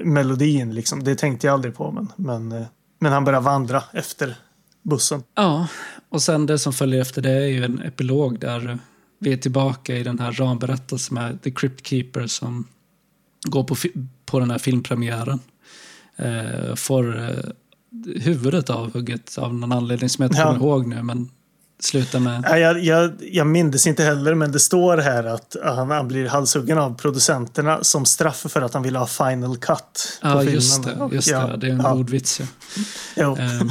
melodin. 0.04 0.74
Liksom. 0.76 1.04
Det 1.04 1.16
tänkte 1.16 1.48
jag 1.48 1.54
aldrig 1.54 1.76
på. 1.76 1.92
Men, 1.92 2.12
men, 2.16 2.52
eh, 2.62 2.68
men 3.00 3.12
han 3.12 3.24
börjar 3.26 3.42
vandra 3.42 3.84
efter 3.94 4.36
bussen. 4.84 5.24
Ja, 5.36 5.68
och 6.10 6.22
sen 6.22 6.46
det 6.46 6.60
som 6.60 6.74
följer 6.74 7.02
efter 7.02 7.22
det 7.22 7.32
är 7.32 7.46
ju 7.48 7.64
en 7.66 7.80
epilog 7.82 8.40
där 8.40 8.80
vi 9.20 9.34
är 9.34 9.38
tillbaka 9.38 9.98
i 9.98 10.04
den 10.04 10.20
här 10.20 10.32
ramberättelsen 10.32 11.16
med 11.16 11.42
The 11.42 11.52
Crypt 11.52 11.88
Keeper 11.88 12.28
som 12.28 12.68
går 13.48 13.64
på, 13.64 13.76
på 14.26 14.40
den 14.40 14.52
här 14.52 14.58
filmpremiären. 14.58 15.40
Eh, 16.16 16.76
får 16.76 17.20
eh, 17.30 17.52
huvudet 18.22 18.70
avhugget 18.70 19.38
av 19.38 19.54
någon 19.56 19.72
anledning 19.72 20.10
som 20.10 20.22
jag 20.22 20.30
inte 20.30 20.42
Ja. 20.42 20.46
kommer 20.46 20.60
ihåg 20.60 20.88
nu, 20.88 21.04
men 21.04 21.30
slutar 21.80 22.20
med... 22.20 22.44
Jag, 22.46 22.84
jag, 22.84 23.12
jag 23.32 23.48
minns 23.48 23.88
inte 23.88 24.04
heller, 24.04 24.34
men 24.34 24.52
det 24.52 24.60
står 24.60 24.98
här 24.98 25.24
att 25.24 25.56
han, 25.64 25.92
han 25.92 26.08
blir 26.08 26.28
halshuggen 26.28 26.78
av 26.78 26.98
producenterna 26.98 27.84
som 27.84 28.06
straff 28.06 28.46
för 28.50 28.62
att 28.62 28.74
han 28.74 28.84
ville 28.84 29.00
ha 29.00 29.08
final 29.08 29.58
cut. 29.58 30.20
Ja, 30.22 30.40
filmen. 30.40 30.54
just 30.54 30.84
det. 30.84 31.10
Just 31.12 31.28
ja, 31.28 31.48
det. 31.48 31.58
det 31.58 31.68
är 31.68 31.72
en 31.72 31.80
ja, 31.80 31.94
ordvits. 31.94 32.42
Ja. 33.16 33.38
Ehm, 33.38 33.70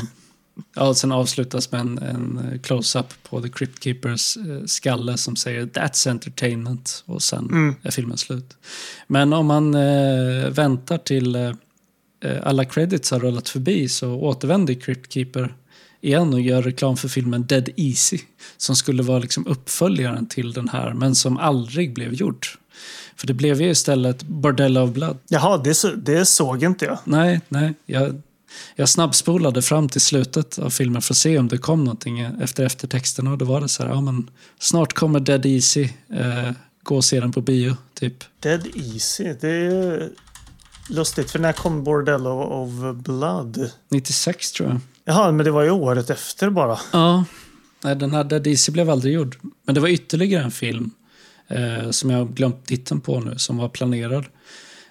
ja, 0.75 0.89
och 0.89 0.97
sen 0.97 1.13
avslutas 1.13 1.73
med 1.73 1.81
en, 1.81 1.99
en 1.99 2.61
close-up 2.63 3.07
på 3.29 3.41
The 3.43 3.49
Crypt 3.49 3.85
Keepers 3.85 4.37
eh, 4.37 4.65
skalle 4.67 5.17
som 5.17 5.37
säger 5.37 5.67
“That's 5.67 6.09
entertainment” 6.11 7.03
och 7.07 7.23
sen 7.23 7.45
Mm. 7.45 7.75
är 7.83 7.91
filmen 7.91 8.19
slut. 8.19 8.57
Men 9.07 9.33
om 9.33 9.47
man 9.47 9.75
eh, 9.75 10.49
väntar 10.51 10.99
till 10.99 11.35
eh, 11.35 11.53
eh, 12.25 12.37
alla 12.43 12.65
credits 12.65 13.11
har 13.11 13.21
rullat 13.21 13.49
förbi 13.49 13.89
så 13.89 14.13
återvänder 14.15 14.75
Crypt 14.75 15.13
Keeper 15.13 15.55
igen 16.05 16.35
och 16.35 16.41
gör 16.41 16.63
reklam 16.63 16.97
för 16.97 17.09
filmen 17.09 17.47
Dead 17.47 17.69
Easy 17.77 18.19
som 18.57 18.77
skulle 18.77 19.03
vara 19.03 19.19
liksom 19.19 19.47
uppföljaren 19.47 20.27
till 20.27 20.53
den 20.53 20.69
här 20.69 20.95
men 20.95 21.15
som 21.15 21.37
aldrig 21.39 21.95
blev 21.95 22.15
gjord. 22.15 22.47
För 23.17 23.27
det 23.27 23.35
blev 23.35 23.63
ju 23.63 23.71
istället 23.71 24.23
Bordella 24.23 24.83
of 24.83 24.91
Blood. 24.91 25.19
Jaha, 25.29 25.59
det, 25.59 25.75
så, 25.75 25.89
det 25.89 26.27
såg 26.27 26.63
inte 26.63 26.85
jag. 26.85 26.99
Nej, 27.05 27.41
nej. 27.49 27.75
Jag, 27.87 28.23
jag 28.77 28.89
snabbspolade 28.89 29.63
fram 29.63 29.89
till 29.89 30.01
slutet 30.01 30.59
av 30.59 30.71
filmen 30.71 31.03
för 31.03 31.15
att 31.15 31.19
se 31.19 31.39
om 31.39 31.49
det 31.49 31.59
kom 31.59 31.85
någonting 31.85 32.21
efter 32.21 32.65
eftertexterna. 32.65 33.33
Och 33.33 33.39
då 33.39 33.45
var 33.45 33.61
det 33.61 33.69
så 33.69 33.83
här, 33.83 33.91
ja 33.91 34.01
men 34.01 34.31
snart 34.59 34.93
kommer 34.93 35.21
Dead 35.21 35.47
Easy. 35.47 35.89
Eh, 36.13 36.51
gå 36.83 36.97
och 36.97 37.05
se 37.05 37.21
den 37.21 37.33
på 37.33 37.41
bio, 37.41 37.77
typ. 37.95 38.25
Dead 38.41 38.67
Easy, 38.75 39.33
det 39.41 39.51
är 39.51 40.11
lustigt. 40.89 41.31
För 41.31 41.39
när 41.39 41.53
kom 41.53 41.85
Bordello 41.85 42.43
of 42.43 42.97
Blood? 42.97 43.71
96 43.89 44.53
tror 44.53 44.69
jag. 44.69 44.81
Jaha, 45.05 45.33
men 45.33 45.45
det 45.45 45.51
var 45.51 45.63
ju 45.63 45.71
året 45.71 46.11
efter 46.11 46.51
bara. 46.51 46.79
Ja. 46.93 47.25
Nej, 47.85 47.97
den 47.97 48.11
här 48.15 48.25
Dead 48.25 48.47
Easy 48.47 48.73
blev 48.73 48.91
aldrig 48.91 49.15
gjord. 49.15 49.37
Men 49.67 49.75
det 49.75 49.81
var 49.81 49.89
ytterligare 49.89 50.45
en 50.45 50.51
film 50.51 50.91
eh, 51.49 51.91
som 51.91 52.11
jag 52.11 52.19
har 52.19 52.25
glömt 52.27 52.67
titeln 52.67 53.01
på 53.01 53.21
nu, 53.21 53.39
som 53.39 53.57
var 53.59 53.69
planerad. 53.69 54.25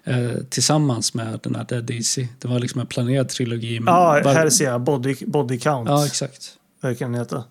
Eh, 0.03 0.31
tillsammans 0.49 1.13
med 1.13 1.39
den 1.43 1.55
här 1.55 1.63
Dead 1.63 1.91
Easy. 1.91 2.27
Det 2.39 2.47
var 2.47 2.59
liksom 2.59 2.81
en 2.81 2.87
planerad 2.87 3.29
trilogi. 3.29 3.79
men 3.79 3.93
Ja, 3.93 4.21
bara- 4.23 4.33
här 4.33 4.49
ser 4.49 4.65
jag 4.65 4.81
Body, 4.81 5.15
body 5.25 5.59
Count. 5.59 5.89
Ja, 5.89 6.05
exakt. 6.05 6.57
verkar 6.81 7.05
den 7.05 7.15
heta. 7.15 7.43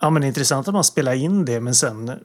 Ja, 0.00 0.10
men 0.10 0.22
det 0.22 0.26
är 0.26 0.28
intressant 0.28 0.68
att 0.68 0.74
man 0.74 0.84
spelar 0.84 1.12
in 1.14 1.44
det, 1.44 1.60
men 1.60 1.74
sen 1.74 2.08
eh, 2.08 2.16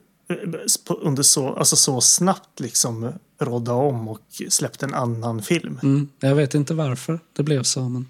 under 1.02 1.22
så, 1.22 1.54
alltså 1.54 1.76
så 1.76 2.00
snabbt 2.00 2.60
liksom 2.60 3.12
rodda 3.40 3.72
om 3.72 4.08
och 4.08 4.20
släppte 4.48 4.86
en 4.86 4.94
annan 4.94 5.42
film. 5.42 5.78
Mm, 5.82 6.08
jag 6.20 6.34
vet 6.34 6.54
inte 6.54 6.74
varför 6.74 7.20
det 7.36 7.42
blev 7.42 7.62
så, 7.62 7.88
men... 7.88 8.06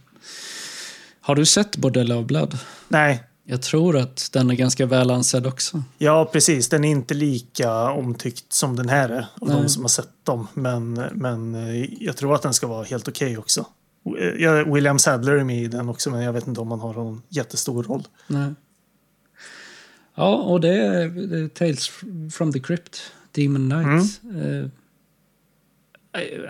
Har 1.25 1.35
du 1.35 1.47
sett 1.47 1.77
Bordella 1.77 2.17
of 2.19 2.27
Blood? 2.27 2.59
Nej, 2.89 3.23
Jag 3.45 3.63
tror 3.63 3.97
att 3.99 4.29
den 4.33 4.51
är 4.51 4.55
ganska 4.55 4.87
väl 4.87 5.11
ansedd 5.11 5.47
också. 5.47 5.83
ja 5.99 6.31
precis. 6.33 6.69
Den 6.69 6.85
är 6.85 6.91
inte 6.91 7.15
lika 7.15 7.91
omtyckt 7.91 8.53
som 8.53 8.77
den 8.77 8.89
här 8.89 9.09
är 9.09 9.27
av 9.41 9.49
Nej. 9.49 9.63
de 9.63 9.69
som 9.69 9.83
har 9.83 9.89
sett 9.89 10.25
dem. 10.25 10.47
Men, 10.55 10.93
men 11.13 11.55
eh, 11.55 11.85
jag 12.05 12.17
tror 12.17 12.35
att 12.35 12.43
den 12.43 12.55
ska 12.55 12.67
vara 12.67 12.85
helt 12.85 13.09
okej 13.09 13.39
också. 13.39 13.67
Eh, 14.19 14.73
William 14.75 14.99
Sadler 14.99 15.33
är 15.33 15.45
med 15.45 15.63
i 15.63 15.69
den 15.69 15.89
också, 15.89 16.11
men 16.11 16.23
jag 16.23 16.33
vet 16.33 16.47
inte 16.47 16.61
om 16.61 16.71
han 16.71 16.81
har 16.81 16.95
någon 16.95 17.23
jättestor 17.29 17.83
roll. 17.83 18.03
Nej. 18.27 18.55
Ja, 20.15 20.35
och 20.37 20.61
det 20.61 20.75
är, 20.77 21.49
Tales 21.49 21.91
from 22.33 22.53
the 22.53 22.61
Crypt, 22.61 23.01
Demon 23.33 23.71
Knight. 23.71 24.21
Eh, 24.37 24.57
eh, 24.59 24.67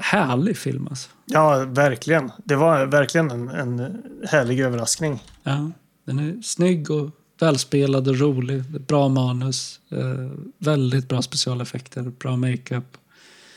härlig 0.00 0.56
film 0.56 0.88
alltså. 0.90 1.10
Ja, 1.24 1.64
verkligen. 1.64 2.32
Det 2.44 2.56
var 2.56 2.86
verkligen 2.86 3.30
en, 3.30 3.48
en 3.48 4.02
härlig 4.28 4.60
överraskning. 4.60 5.22
Ja, 5.42 5.70
den 6.04 6.18
är 6.18 6.42
snygg 6.42 6.90
och 6.90 7.10
välspelad 7.40 8.08
och 8.08 8.18
rolig. 8.18 8.62
Bra 8.64 9.08
manus, 9.08 9.80
eh, 9.90 10.30
väldigt 10.58 11.08
bra 11.08 11.22
specialeffekter, 11.22 12.02
bra 12.02 12.36
makeup. 12.36 12.96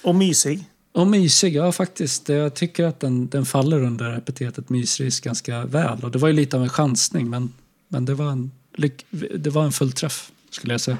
Och 0.03 0.15
mysig. 0.15 0.63
Och 0.91 1.07
mysig, 1.07 1.55
ja 1.55 1.71
faktiskt. 1.71 2.29
Jag 2.29 2.53
tycker 2.53 2.83
att 2.83 2.99
den, 2.99 3.27
den 3.27 3.45
faller 3.45 3.83
under 3.83 4.17
epitetet 4.17 4.69
mysig 4.69 5.13
ganska 5.23 5.65
väl. 5.65 6.03
Och 6.03 6.11
det 6.11 6.19
var 6.19 6.27
ju 6.27 6.33
lite 6.33 6.57
av 6.57 6.63
en 6.63 6.69
chansning, 6.69 7.29
men, 7.29 7.53
men 7.87 8.05
det, 8.05 8.13
var 8.13 8.31
en, 8.31 8.51
det 9.35 9.49
var 9.49 9.63
en 9.63 9.71
fullträff, 9.71 10.31
skulle 10.49 10.73
jag 10.73 10.81
säga. 10.81 10.97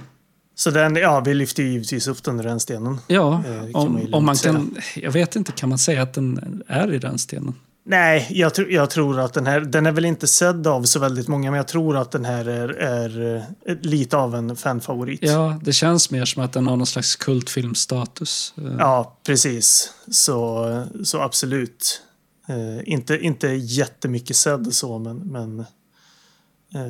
Så 0.56 0.72
den, 0.72 0.96
ja, 0.96 1.20
vi 1.20 1.34
lyfter 1.34 1.64
ju 1.64 1.70
givetvis 1.70 2.08
upp 2.08 2.24
den 2.24 2.32
under 2.32 2.44
den 2.44 2.60
stenen. 2.60 3.00
Ja, 3.08 3.44
Eh, 3.48 3.66
ju 3.66 3.74
om, 3.74 4.10
om 4.14 4.26
man 4.26 4.36
kan... 4.36 4.78
Jag 4.96 5.12
vet 5.12 5.36
inte, 5.36 5.52
kan 5.52 5.70
man 5.70 5.78
säga 5.78 6.02
att 6.02 6.14
den 6.14 6.64
är 6.68 6.94
i 6.94 7.00
den 7.00 7.18
stenen? 7.18 7.54
Nej, 7.88 8.28
jag, 8.30 8.54
tr 8.54 8.62
jag 8.70 8.90
tror 8.90 9.20
att 9.20 9.34
den 9.34 9.46
här, 9.48 9.60
den 9.60 9.86
är 9.86 9.92
väl 9.92 10.06
inte 10.06 10.28
sedd 10.28 10.68
av 10.68 10.84
så 10.84 11.00
väldigt 11.00 11.28
många, 11.28 11.52
men 11.52 11.58
jag 11.58 11.68
tror 11.68 11.98
att 11.98 12.12
den 12.12 12.26
här 12.26 12.46
är, 12.46 12.70
är 12.70 13.36
eh, 13.68 13.76
lite 13.82 14.18
av 14.18 14.36
en 14.36 14.56
fanfavorit. 14.56 15.20
Ja, 15.24 15.60
det 15.64 15.74
känns 15.74 16.12
mer 16.12 16.26
som 16.26 16.44
att 16.44 16.54
den 16.54 16.68
har 16.68 16.76
någon 16.76 16.88
slags 16.88 17.16
kultfilmstatus. 17.16 18.54
Eh, 18.58 18.64
Ja, 18.80 19.18
precis. 19.26 19.94
Så, 20.12 20.86
så 21.04 21.22
absolut. 21.22 22.02
Eh, 22.48 22.94
inte, 22.94 23.18
inte 23.18 23.48
jättemycket 23.48 24.36
sedd 24.36 24.74
så, 24.74 25.00
men, 25.00 25.18
men 25.18 25.66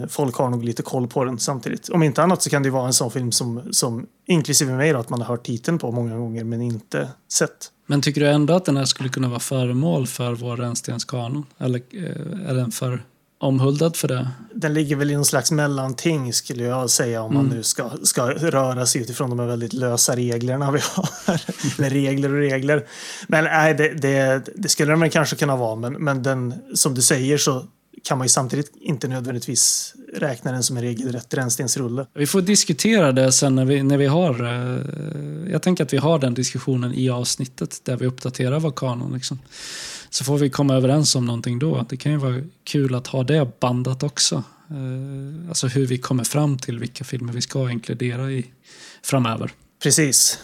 folk 0.08 0.36
har 0.36 0.50
nog 0.50 0.64
lite 0.64 0.84
koll 0.84 1.08
på 1.08 1.24
den 1.24 1.40
samtidigt. 1.40 1.90
Om 1.90 2.04
inte 2.04 2.24
annat 2.24 2.42
så 2.42 2.50
kan 2.50 2.64
det 2.64 2.70
vara 2.70 2.88
en 2.88 2.94
sån 2.94 3.12
film 3.12 3.32
som, 3.32 3.62
som 3.72 4.06
inklusive 4.26 4.74
mig, 4.74 4.94
då, 4.94 5.00
att 5.00 5.10
man 5.10 5.22
har 5.22 5.28
hört 5.28 5.46
titeln 5.46 5.78
på 5.78 5.92
många 5.92 6.18
gånger 6.18 6.44
men 6.44 6.62
inte 6.62 7.10
sett. 7.34 7.72
Men 7.88 8.02
tycker 8.02 8.22
du 8.22 8.28
ändå 8.28 8.54
att 8.54 8.66
den 8.66 8.78
här 8.78 8.86
skulle 8.86 9.10
kunna 9.10 9.30
vara 9.30 9.40
föremål 9.40 10.08
för 10.08 10.34
vår 10.34 10.58
rännstenskanon? 10.58 11.46
Eller 11.58 11.82
eh, 11.92 12.50
är 12.50 12.54
den 12.54 12.72
för 12.72 13.04
omhuldad 13.40 13.96
för 13.96 14.08
det? 14.08 14.28
Den 14.54 14.74
ligger 14.74 14.96
väl 14.96 15.12
i 15.12 15.16
någon 15.16 15.26
slags 15.26 15.52
mellanting 15.52 16.34
skulle 16.34 16.64
jag 16.64 16.90
säga 16.90 17.22
om 17.22 17.34
man 17.34 17.46
nu 17.46 17.64
ska, 17.64 17.90
ska 18.04 18.30
röra 18.30 18.86
sig 18.86 19.02
utifrån 19.02 19.30
de 19.30 19.40
här 19.40 19.48
väldigt 19.48 19.74
lösa 19.74 20.16
reglerna 20.16 20.72
vi 20.72 20.80
har. 20.94 21.10
Eller 21.78 21.90
regler 21.90 22.30
och 22.30 22.40
regler. 22.40 22.86
Men 23.28 23.44
nej, 23.44 23.74
det, 23.74 23.94
det, 23.94 24.46
det 24.56 24.70
skulle 24.70 24.92
den 24.92 25.00
väl 25.00 25.10
kanske 25.10 25.36
kunna 25.36 25.56
vara. 25.56 25.76
Men, 25.76 25.94
men 25.94 26.24
den, 26.24 26.54
som 26.74 26.94
du 26.94 27.02
säger 27.02 27.38
så 27.38 27.66
kan 28.08 28.18
man 28.18 28.26
ju 28.26 28.30
samtidigt 28.30 28.72
inte 28.76 29.08
nödvändigtvis 29.08 29.94
räkna 30.14 30.52
den 30.52 30.64
som 30.64 30.78
en 30.78 30.84
regelrätt 30.84 31.34
rännstensrulle. 31.34 32.06
Vi 32.14 32.28
får 32.28 32.42
diskutera 32.42 33.12
det 33.12 33.32
sen 33.32 33.56
när 33.56 33.66
vi, 33.66 33.84
när 33.84 33.98
vi 33.98 34.06
har... 34.06 34.44
Eh, 34.44 35.52
jag 35.52 35.62
tänker 35.62 35.84
att 35.84 35.94
vi 35.94 35.98
har 35.98 36.20
den 36.20 36.34
diskussionen 36.34 36.94
i 36.94 37.10
avsnittet 37.10 37.82
där 37.84 37.98
vi 37.98 38.06
uppdaterar 38.06 38.60
vår 38.60 38.72
kanon. 38.72 39.14
Liksom. 39.14 39.40
Så 40.10 40.24
får 40.24 40.38
vi 40.38 40.50
komma 40.50 40.76
överens 40.76 41.16
om 41.16 41.26
någonting 41.26 41.60
då. 41.60 41.86
Det 41.90 41.98
kan 41.98 42.12
ju 42.12 42.18
vara 42.18 42.42
kul 42.64 42.96
att 42.96 43.08
ha 43.08 43.24
det 43.24 43.60
bandat 43.60 44.04
också. 44.04 44.44
Eh, 44.70 45.50
alltså 45.50 45.68
hur 45.68 45.86
vi 45.86 45.98
kommer 45.98 46.24
fram 46.24 46.58
till 46.58 46.80
vilka 46.80 47.04
filmer 47.04 47.34
vi 47.34 47.42
ska 47.42 47.72
inkludera 47.72 48.32
i 48.32 48.46
framöver. 49.04 49.52
Precis. 49.84 50.40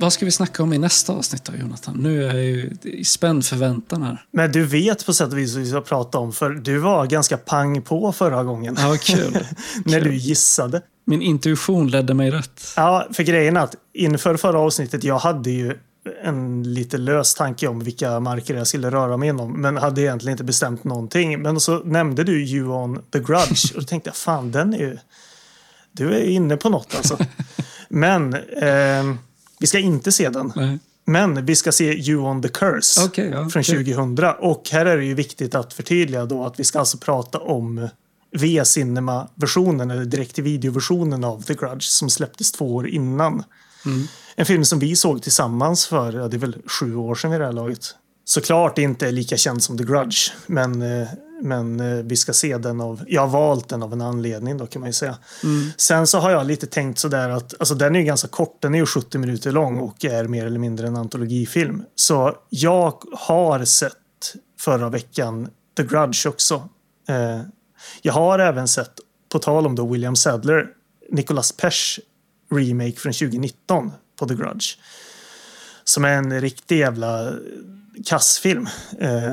Vad 0.00 0.12
ska 0.12 0.24
vi 0.24 0.30
snacka 0.30 0.62
om 0.62 0.72
i 0.72 0.78
nästa 0.78 1.12
avsnitt 1.12 1.44
då, 1.44 1.52
Jonathan? 1.56 1.96
Nu 1.98 2.24
är 2.24 2.34
jag 2.34 2.44
ju 2.44 2.76
i 2.82 3.04
spänd 3.04 3.44
förväntan 3.44 4.02
här. 4.02 4.24
Men 4.30 4.52
du 4.52 4.64
vet 4.64 5.06
på 5.06 5.12
sätt 5.12 5.32
och 5.32 5.38
vis 5.38 5.54
vad 5.54 5.62
vi 5.62 5.70
ska 5.70 5.80
prata 5.80 6.18
om 6.18 6.32
för 6.32 6.50
du 6.50 6.78
var 6.78 7.06
ganska 7.06 7.36
pang 7.36 7.82
på 7.82 8.12
förra 8.12 8.44
gången. 8.44 8.76
Ja, 8.78 8.88
vad 8.88 9.00
kul. 9.00 9.32
när 9.84 10.00
kul. 10.00 10.10
du 10.10 10.16
gissade. 10.16 10.82
Min 11.04 11.22
intuition 11.22 11.88
ledde 11.90 12.14
mig 12.14 12.30
rätt. 12.30 12.62
Ja, 12.76 13.06
för 13.12 13.22
grejen 13.22 13.56
är 13.56 13.60
att 13.60 13.74
inför 13.94 14.36
förra 14.36 14.58
avsnittet, 14.58 15.04
jag 15.04 15.18
hade 15.18 15.50
ju 15.50 15.74
en 16.24 16.74
lite 16.74 16.98
lös 16.98 17.34
tanke 17.34 17.68
om 17.68 17.80
vilka 17.80 18.20
marker 18.20 18.54
jag 18.54 18.66
skulle 18.66 18.90
röra 18.90 19.16
mig 19.16 19.28
inom, 19.28 19.62
men 19.62 19.76
hade 19.76 20.00
egentligen 20.00 20.32
inte 20.32 20.44
bestämt 20.44 20.84
någonting. 20.84 21.42
Men 21.42 21.60
så 21.60 21.78
nämnde 21.78 22.24
du 22.24 22.44
You 22.44 22.68
on 22.68 23.02
the 23.12 23.18
Grudge 23.18 23.74
och 23.74 23.80
då 23.80 23.86
tänkte 23.86 24.08
jag, 24.08 24.16
fan 24.16 24.50
den 24.52 24.74
är 24.74 24.78
ju... 24.78 24.98
Du 25.92 26.14
är 26.14 26.22
inne 26.22 26.56
på 26.56 26.68
något 26.68 26.94
alltså. 26.96 27.18
men 27.88 28.34
eh, 28.34 29.04
vi 29.60 29.66
ska 29.66 29.78
inte 29.78 30.12
se 30.12 30.28
den. 30.28 30.52
Nej. 30.56 30.78
Men 31.04 31.46
vi 31.46 31.56
ska 31.56 31.72
se 31.72 32.10
You 32.10 32.22
on 32.22 32.42
the 32.42 32.48
Curse 32.48 33.04
Okej, 33.04 33.28
ja, 33.28 33.48
från 33.48 33.62
okej. 33.62 33.94
2000. 33.94 34.18
Och 34.38 34.68
här 34.72 34.86
är 34.86 34.96
det 34.96 35.04
ju 35.04 35.14
viktigt 35.14 35.54
att 35.54 35.72
förtydliga 35.72 36.24
då 36.24 36.44
att 36.44 36.60
vi 36.60 36.64
ska 36.64 36.78
alltså 36.78 36.98
prata 36.98 37.38
om 37.38 37.88
V-cinema-versionen 38.36 39.90
eller 39.90 40.04
direkt-till-video-versionen 40.04 41.24
av 41.24 41.42
The 41.42 41.54
Grudge 41.54 41.82
som 41.82 42.10
släpptes 42.10 42.52
två 42.52 42.74
år 42.74 42.88
innan. 42.88 43.44
En 44.36 44.46
film 44.46 44.64
som 44.64 44.78
vi 44.78 44.96
såg 44.96 45.22
tillsammans 45.22 45.86
för, 45.86 46.12
ja, 46.12 46.28
det 46.28 46.36
är 46.36 46.38
väl 46.38 46.56
sju 46.66 46.96
år 46.96 47.14
sedan 47.14 47.30
vid 47.30 47.40
det 47.40 47.46
här 47.46 47.52
laget. 47.52 47.94
Såklart 48.24 48.78
inte 48.78 49.10
lika 49.10 49.36
känd 49.36 49.62
som 49.62 49.78
The 49.78 49.84
Grudge, 49.84 50.32
men, 50.46 50.82
eh, 50.82 51.08
men 51.42 51.80
eh, 51.80 52.04
vi 52.04 52.16
ska 52.16 52.32
se 52.32 52.58
den 52.58 52.80
av, 52.80 53.04
jag 53.06 53.20
har 53.20 53.28
valt 53.28 53.68
den 53.68 53.82
av 53.82 53.92
en 53.92 54.00
anledning 54.00 54.58
då 54.58 54.66
kan 54.66 54.80
man 54.80 54.88
ju 54.88 54.92
säga. 54.92 55.18
Sen 55.76 56.06
så 56.06 56.18
har 56.18 56.30
jag 56.30 56.46
lite 56.46 56.66
tänkt 56.66 56.98
sådär 56.98 57.28
att, 57.28 57.54
alltså 57.58 57.74
den 57.74 57.96
är 57.96 58.00
ju 58.00 58.04
ganska 58.04 58.28
kort, 58.28 58.62
den 58.62 58.74
är 58.74 58.78
ju 58.78 58.86
70 58.86 59.18
minuter 59.18 59.52
lång 59.52 59.78
och 59.78 60.04
är 60.04 60.24
mer 60.24 60.46
eller 60.46 60.58
mindre 60.58 60.86
en 60.86 60.96
antologifilm. 60.96 61.82
Så 61.94 62.36
jag 62.48 63.02
har 63.12 63.64
sett 63.64 63.94
förra 64.58 64.88
veckan 64.88 65.48
The 65.76 65.82
Grudge 65.82 66.26
också. 66.26 66.68
Eh, 67.08 67.40
jag 68.02 68.12
har 68.12 68.38
även 68.38 68.68
sett, 68.68 68.92
på 69.28 69.38
tal 69.38 69.66
om 69.66 69.74
då 69.74 69.86
William 69.86 70.16
Sadler, 70.16 70.66
Nicolas 71.10 71.52
Pesch 71.52 72.00
remake 72.54 72.96
från 72.96 73.12
2019 73.12 73.92
på 74.18 74.28
The 74.28 74.34
Grudge. 74.34 74.78
Som 75.84 76.04
är 76.04 76.12
en 76.12 76.40
riktig 76.40 76.78
jävla 76.78 77.32
kassfilm. 78.06 78.68
Eh, 78.98 79.32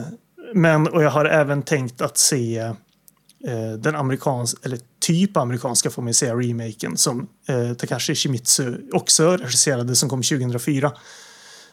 men, 0.53 0.87
och 0.87 1.03
jag 1.03 1.09
har 1.09 1.25
även 1.25 1.61
tänkt 1.63 2.01
att 2.01 2.17
se 2.17 2.57
eh, 2.57 3.71
den 3.77 3.95
amerikanska, 3.95 4.59
eller 4.63 4.79
typ 4.99 5.37
amerikanska 5.37 5.89
får 5.89 6.01
man 6.01 6.13
säga, 6.13 6.35
remaken 6.35 6.97
som 6.97 7.27
eh, 7.47 7.73
Takashi 7.73 8.15
Shimizu 8.15 8.77
också 8.91 9.37
regisserade 9.37 9.95
som 9.95 10.09
kom 10.09 10.21
2004 10.21 10.91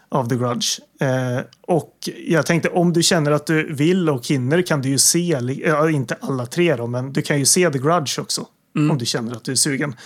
av 0.09 0.29
The 0.29 0.37
Grudge. 0.37 0.81
Eh, 1.01 1.45
och 1.67 2.09
jag 2.27 2.47
tänkte 2.47 2.69
om 2.69 2.93
du 2.93 3.03
känner 3.03 3.31
att 3.31 3.47
du 3.47 3.75
vill 3.75 4.11
och 4.11 4.27
hinner 4.27 4.63
kan 4.63 4.83
du 4.83 4.89
ju 4.89 4.99
se, 4.99 5.39
ja, 5.65 5.91
inte 5.91 6.17
alla 6.21 6.47
tre 6.47 6.77
då, 6.77 6.87
men 6.87 7.13
du 7.13 7.23
kan 7.23 7.39
ju 7.39 7.47
se 7.47 7.71
The 7.71 7.79
Grudge 7.79 8.19
också. 8.19 8.47
Om 8.75 8.99
du 8.99 9.07
känner 9.07 9.37
att 9.37 9.45
du 9.45 9.53
är 9.53 9.57
sugen. 9.57 9.97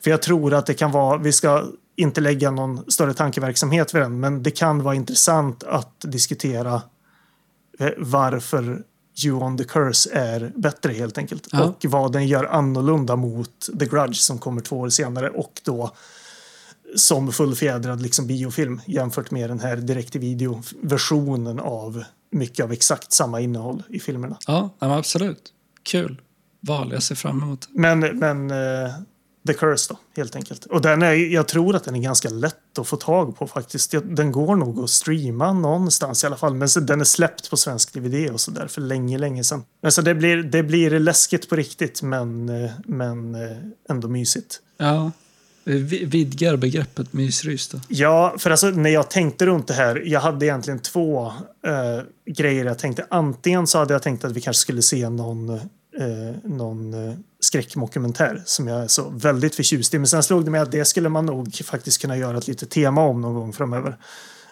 För 0.00 0.10
jag 0.10 0.22
tror 0.22 0.54
att 0.54 0.66
det 0.66 0.74
kan 0.74 0.90
vara, 0.90 1.18
vi 1.18 1.32
ska 1.32 1.64
inte 1.96 2.20
lägga 2.20 2.50
någon 2.50 2.90
större 2.90 3.14
tankeverksamhet 3.14 3.94
vid 3.94 4.02
den, 4.02 4.20
men 4.20 4.42
det 4.42 4.50
kan 4.50 4.82
vara 4.82 4.94
intressant 4.94 5.64
att 5.64 6.00
diskutera 6.00 6.82
varför 7.98 8.82
You 9.24 9.42
on 9.42 9.58
the 9.58 9.64
Curse 9.64 10.10
är 10.12 10.52
bättre 10.56 10.92
helt 10.92 11.18
enkelt. 11.18 11.48
Ja. 11.52 11.62
Och 11.62 11.84
vad 11.84 12.12
den 12.12 12.26
gör 12.26 12.44
annorlunda 12.44 13.16
mot 13.16 13.68
The 13.78 13.86
Grudge 13.86 14.16
som 14.16 14.38
kommer 14.38 14.60
två 14.60 14.78
år 14.78 14.88
senare 14.88 15.30
och 15.30 15.60
då 15.64 15.94
som 16.96 17.32
fullfjädrad 17.32 18.02
liksom 18.02 18.26
biofilm 18.26 18.80
jämfört 18.86 19.30
med 19.30 19.50
den 19.50 19.60
här 19.60 19.76
direkt-till-video-versionen 19.76 21.60
av 21.60 22.04
mycket 22.30 22.64
av 22.64 22.72
exakt 22.72 23.12
samma 23.12 23.40
innehåll 23.40 23.82
i 23.88 24.00
filmerna. 24.00 24.38
Ja, 24.46 24.70
absolut. 24.78 25.52
Kul 25.82 26.20
val. 26.60 26.90
Jag 26.92 27.02
ser 27.02 27.14
fram 27.14 27.42
emot. 27.42 27.68
Men, 27.70 28.00
men 28.00 28.50
eh, 28.50 28.94
The 29.46 29.54
Curse 29.54 29.94
då, 29.94 29.98
helt 30.16 30.36
enkelt. 30.36 30.64
Och 30.64 30.80
den 30.80 31.02
är, 31.02 31.12
jag 31.12 31.48
tror 31.48 31.76
att 31.76 31.84
den 31.84 31.94
är 31.94 32.00
ganska 32.00 32.28
lätt 32.28 32.78
att 32.78 32.88
få 32.88 32.96
tag 32.96 33.36
på 33.36 33.46
faktiskt. 33.46 33.94
Den 34.04 34.32
går 34.32 34.56
nog 34.56 34.80
att 34.80 34.90
streama 34.90 35.52
någonstans 35.52 36.24
i 36.24 36.26
alla 36.26 36.36
fall. 36.36 36.54
Men 36.54 36.68
så, 36.68 36.80
den 36.80 37.00
är 37.00 37.04
släppt 37.04 37.50
på 37.50 37.56
svensk 37.56 37.92
DVD 37.92 38.30
och 38.30 38.40
så 38.40 38.50
där 38.50 38.66
för 38.66 38.80
länge, 38.80 39.18
länge 39.18 39.44
sedan. 39.44 39.64
Men 39.82 39.92
så 39.92 40.02
det 40.02 40.14
blir, 40.14 40.36
det 40.36 40.62
blir 40.62 40.98
läskigt 40.98 41.48
på 41.48 41.56
riktigt, 41.56 42.02
men, 42.02 42.48
eh, 42.48 42.70
men 42.86 43.34
eh, 43.34 43.56
ändå 43.88 44.08
mysigt. 44.08 44.60
Ja, 44.76 45.10
vi 45.64 46.04
vidgar 46.04 46.56
begreppet 46.56 47.12
mysrys 47.12 47.68
då. 47.68 47.80
Ja, 47.88 48.34
för 48.38 48.50
alltså 48.50 48.70
när 48.70 48.90
jag 48.90 49.10
tänkte 49.10 49.46
runt 49.46 49.66
det 49.66 49.74
här. 49.74 50.02
Jag 50.06 50.20
hade 50.20 50.46
egentligen 50.46 50.78
två 50.78 51.26
eh, 51.66 52.02
grejer 52.26 52.64
jag 52.64 52.78
tänkte. 52.78 53.06
Antingen 53.10 53.66
så 53.66 53.78
hade 53.78 53.92
jag 53.94 54.02
tänkt 54.02 54.24
att 54.24 54.32
vi 54.32 54.40
kanske 54.40 54.60
skulle 54.60 54.82
se 54.82 55.08
någon, 55.08 55.50
eh, 55.50 55.60
någon 56.44 56.94
eh, 57.08 57.14
skräckmokumentär 57.54 58.42
som 58.44 58.68
jag 58.68 58.82
är 58.82 58.88
så 58.88 59.10
väldigt 59.10 59.54
förtjust 59.54 59.94
i. 59.94 59.98
Men 59.98 60.06
sen 60.06 60.22
slog 60.22 60.44
det 60.44 60.50
mig 60.50 60.60
att 60.60 60.72
det 60.72 60.84
skulle 60.84 61.08
man 61.08 61.26
nog 61.26 61.54
faktiskt 61.64 62.00
kunna 62.00 62.16
göra 62.16 62.38
ett 62.38 62.48
litet 62.48 62.70
tema 62.70 63.02
om 63.02 63.20
någon 63.20 63.34
gång 63.34 63.52
framöver. 63.52 63.96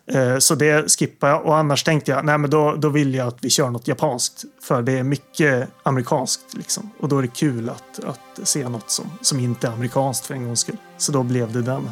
Eh, 0.06 0.38
så 0.38 0.54
det 0.54 0.98
skippar 0.98 1.28
jag. 1.28 1.46
Och 1.46 1.56
annars 1.56 1.84
tänkte 1.84 2.10
jag, 2.10 2.24
nej 2.24 2.38
men 2.38 2.50
då, 2.50 2.74
då 2.74 2.88
vill 2.88 3.14
jag 3.14 3.28
att 3.28 3.38
vi 3.40 3.50
kör 3.50 3.70
något 3.70 3.88
japanskt. 3.88 4.44
För 4.62 4.82
det 4.82 4.92
är 4.92 5.02
mycket 5.02 5.68
amerikanskt 5.82 6.54
liksom. 6.54 6.90
Och 6.98 7.08
då 7.08 7.18
är 7.18 7.22
det 7.22 7.28
kul 7.28 7.68
att, 7.68 8.04
att 8.04 8.48
se 8.48 8.68
något 8.68 8.90
som, 8.90 9.10
som 9.20 9.40
inte 9.40 9.66
är 9.66 9.72
amerikanskt 9.72 10.26
för 10.26 10.34
en 10.34 10.46
gångs 10.46 10.60
skull. 10.60 10.76
Så 10.98 11.12
då 11.12 11.22
blev 11.22 11.52
det 11.52 11.62
den. 11.62 11.90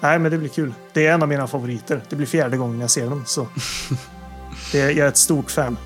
Nej, 0.00 0.18
men 0.18 0.30
det 0.30 0.38
blir 0.38 0.48
kul. 0.48 0.74
Det 0.92 1.06
är 1.06 1.14
en 1.14 1.22
av 1.22 1.28
mina 1.28 1.46
favoriter. 1.46 2.04
Det 2.08 2.16
blir 2.16 2.26
fjärde 2.26 2.56
gången 2.56 2.80
jag 2.80 2.90
ser 2.90 3.10
den. 3.10 3.26
Så. 3.26 3.48
Det 4.72 4.78
jag 4.78 4.98
är 4.98 5.08
ett 5.08 5.16
stort 5.16 5.50
fan. 5.50 5.76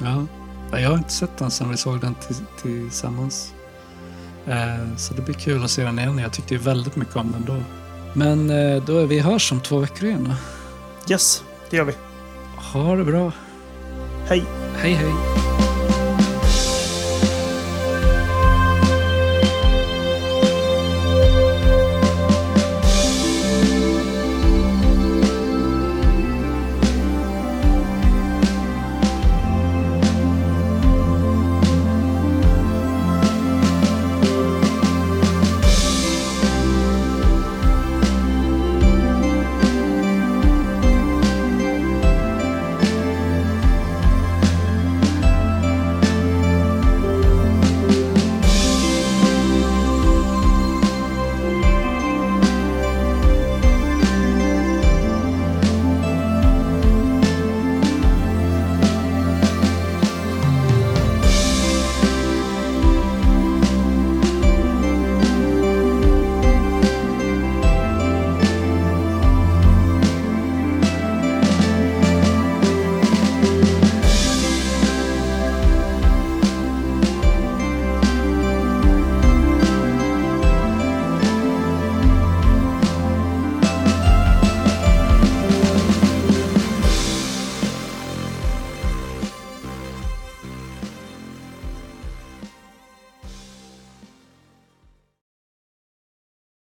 Ja. 0.00 0.26
Ja, 0.70 0.80
Jag 0.80 0.90
har 0.90 0.96
inte 0.96 1.12
sett 1.12 1.38
den 1.38 1.50
sen 1.50 1.70
vi 1.70 1.76
såg 1.76 2.00
den 2.00 2.14
till, 2.14 2.36
tillsammans. 2.62 3.52
Eh, 4.46 4.96
så 4.96 5.14
det 5.14 5.22
blir 5.22 5.34
kul 5.34 5.64
att 5.64 5.70
se 5.70 5.84
den 5.84 5.98
igen. 5.98 6.18
Jag 6.18 6.32
tyckte 6.32 6.54
ju 6.54 6.60
väldigt 6.60 6.96
mycket 6.96 7.16
om 7.16 7.32
den 7.32 7.44
då. 7.44 7.62
Men 8.12 8.50
eh, 8.50 8.82
då 8.84 8.98
är 8.98 9.06
vi 9.06 9.20
hörs 9.20 9.52
om 9.52 9.60
två 9.60 9.78
veckor 9.78 10.04
igen. 10.04 10.34
Yes, 11.10 11.44
det 11.70 11.76
gör 11.76 11.84
vi. 11.84 11.92
Ha 12.72 12.96
det 12.96 13.04
bra. 13.04 13.32
Hej! 14.28 14.44
Hej 14.76 14.92
hej. 14.92 15.45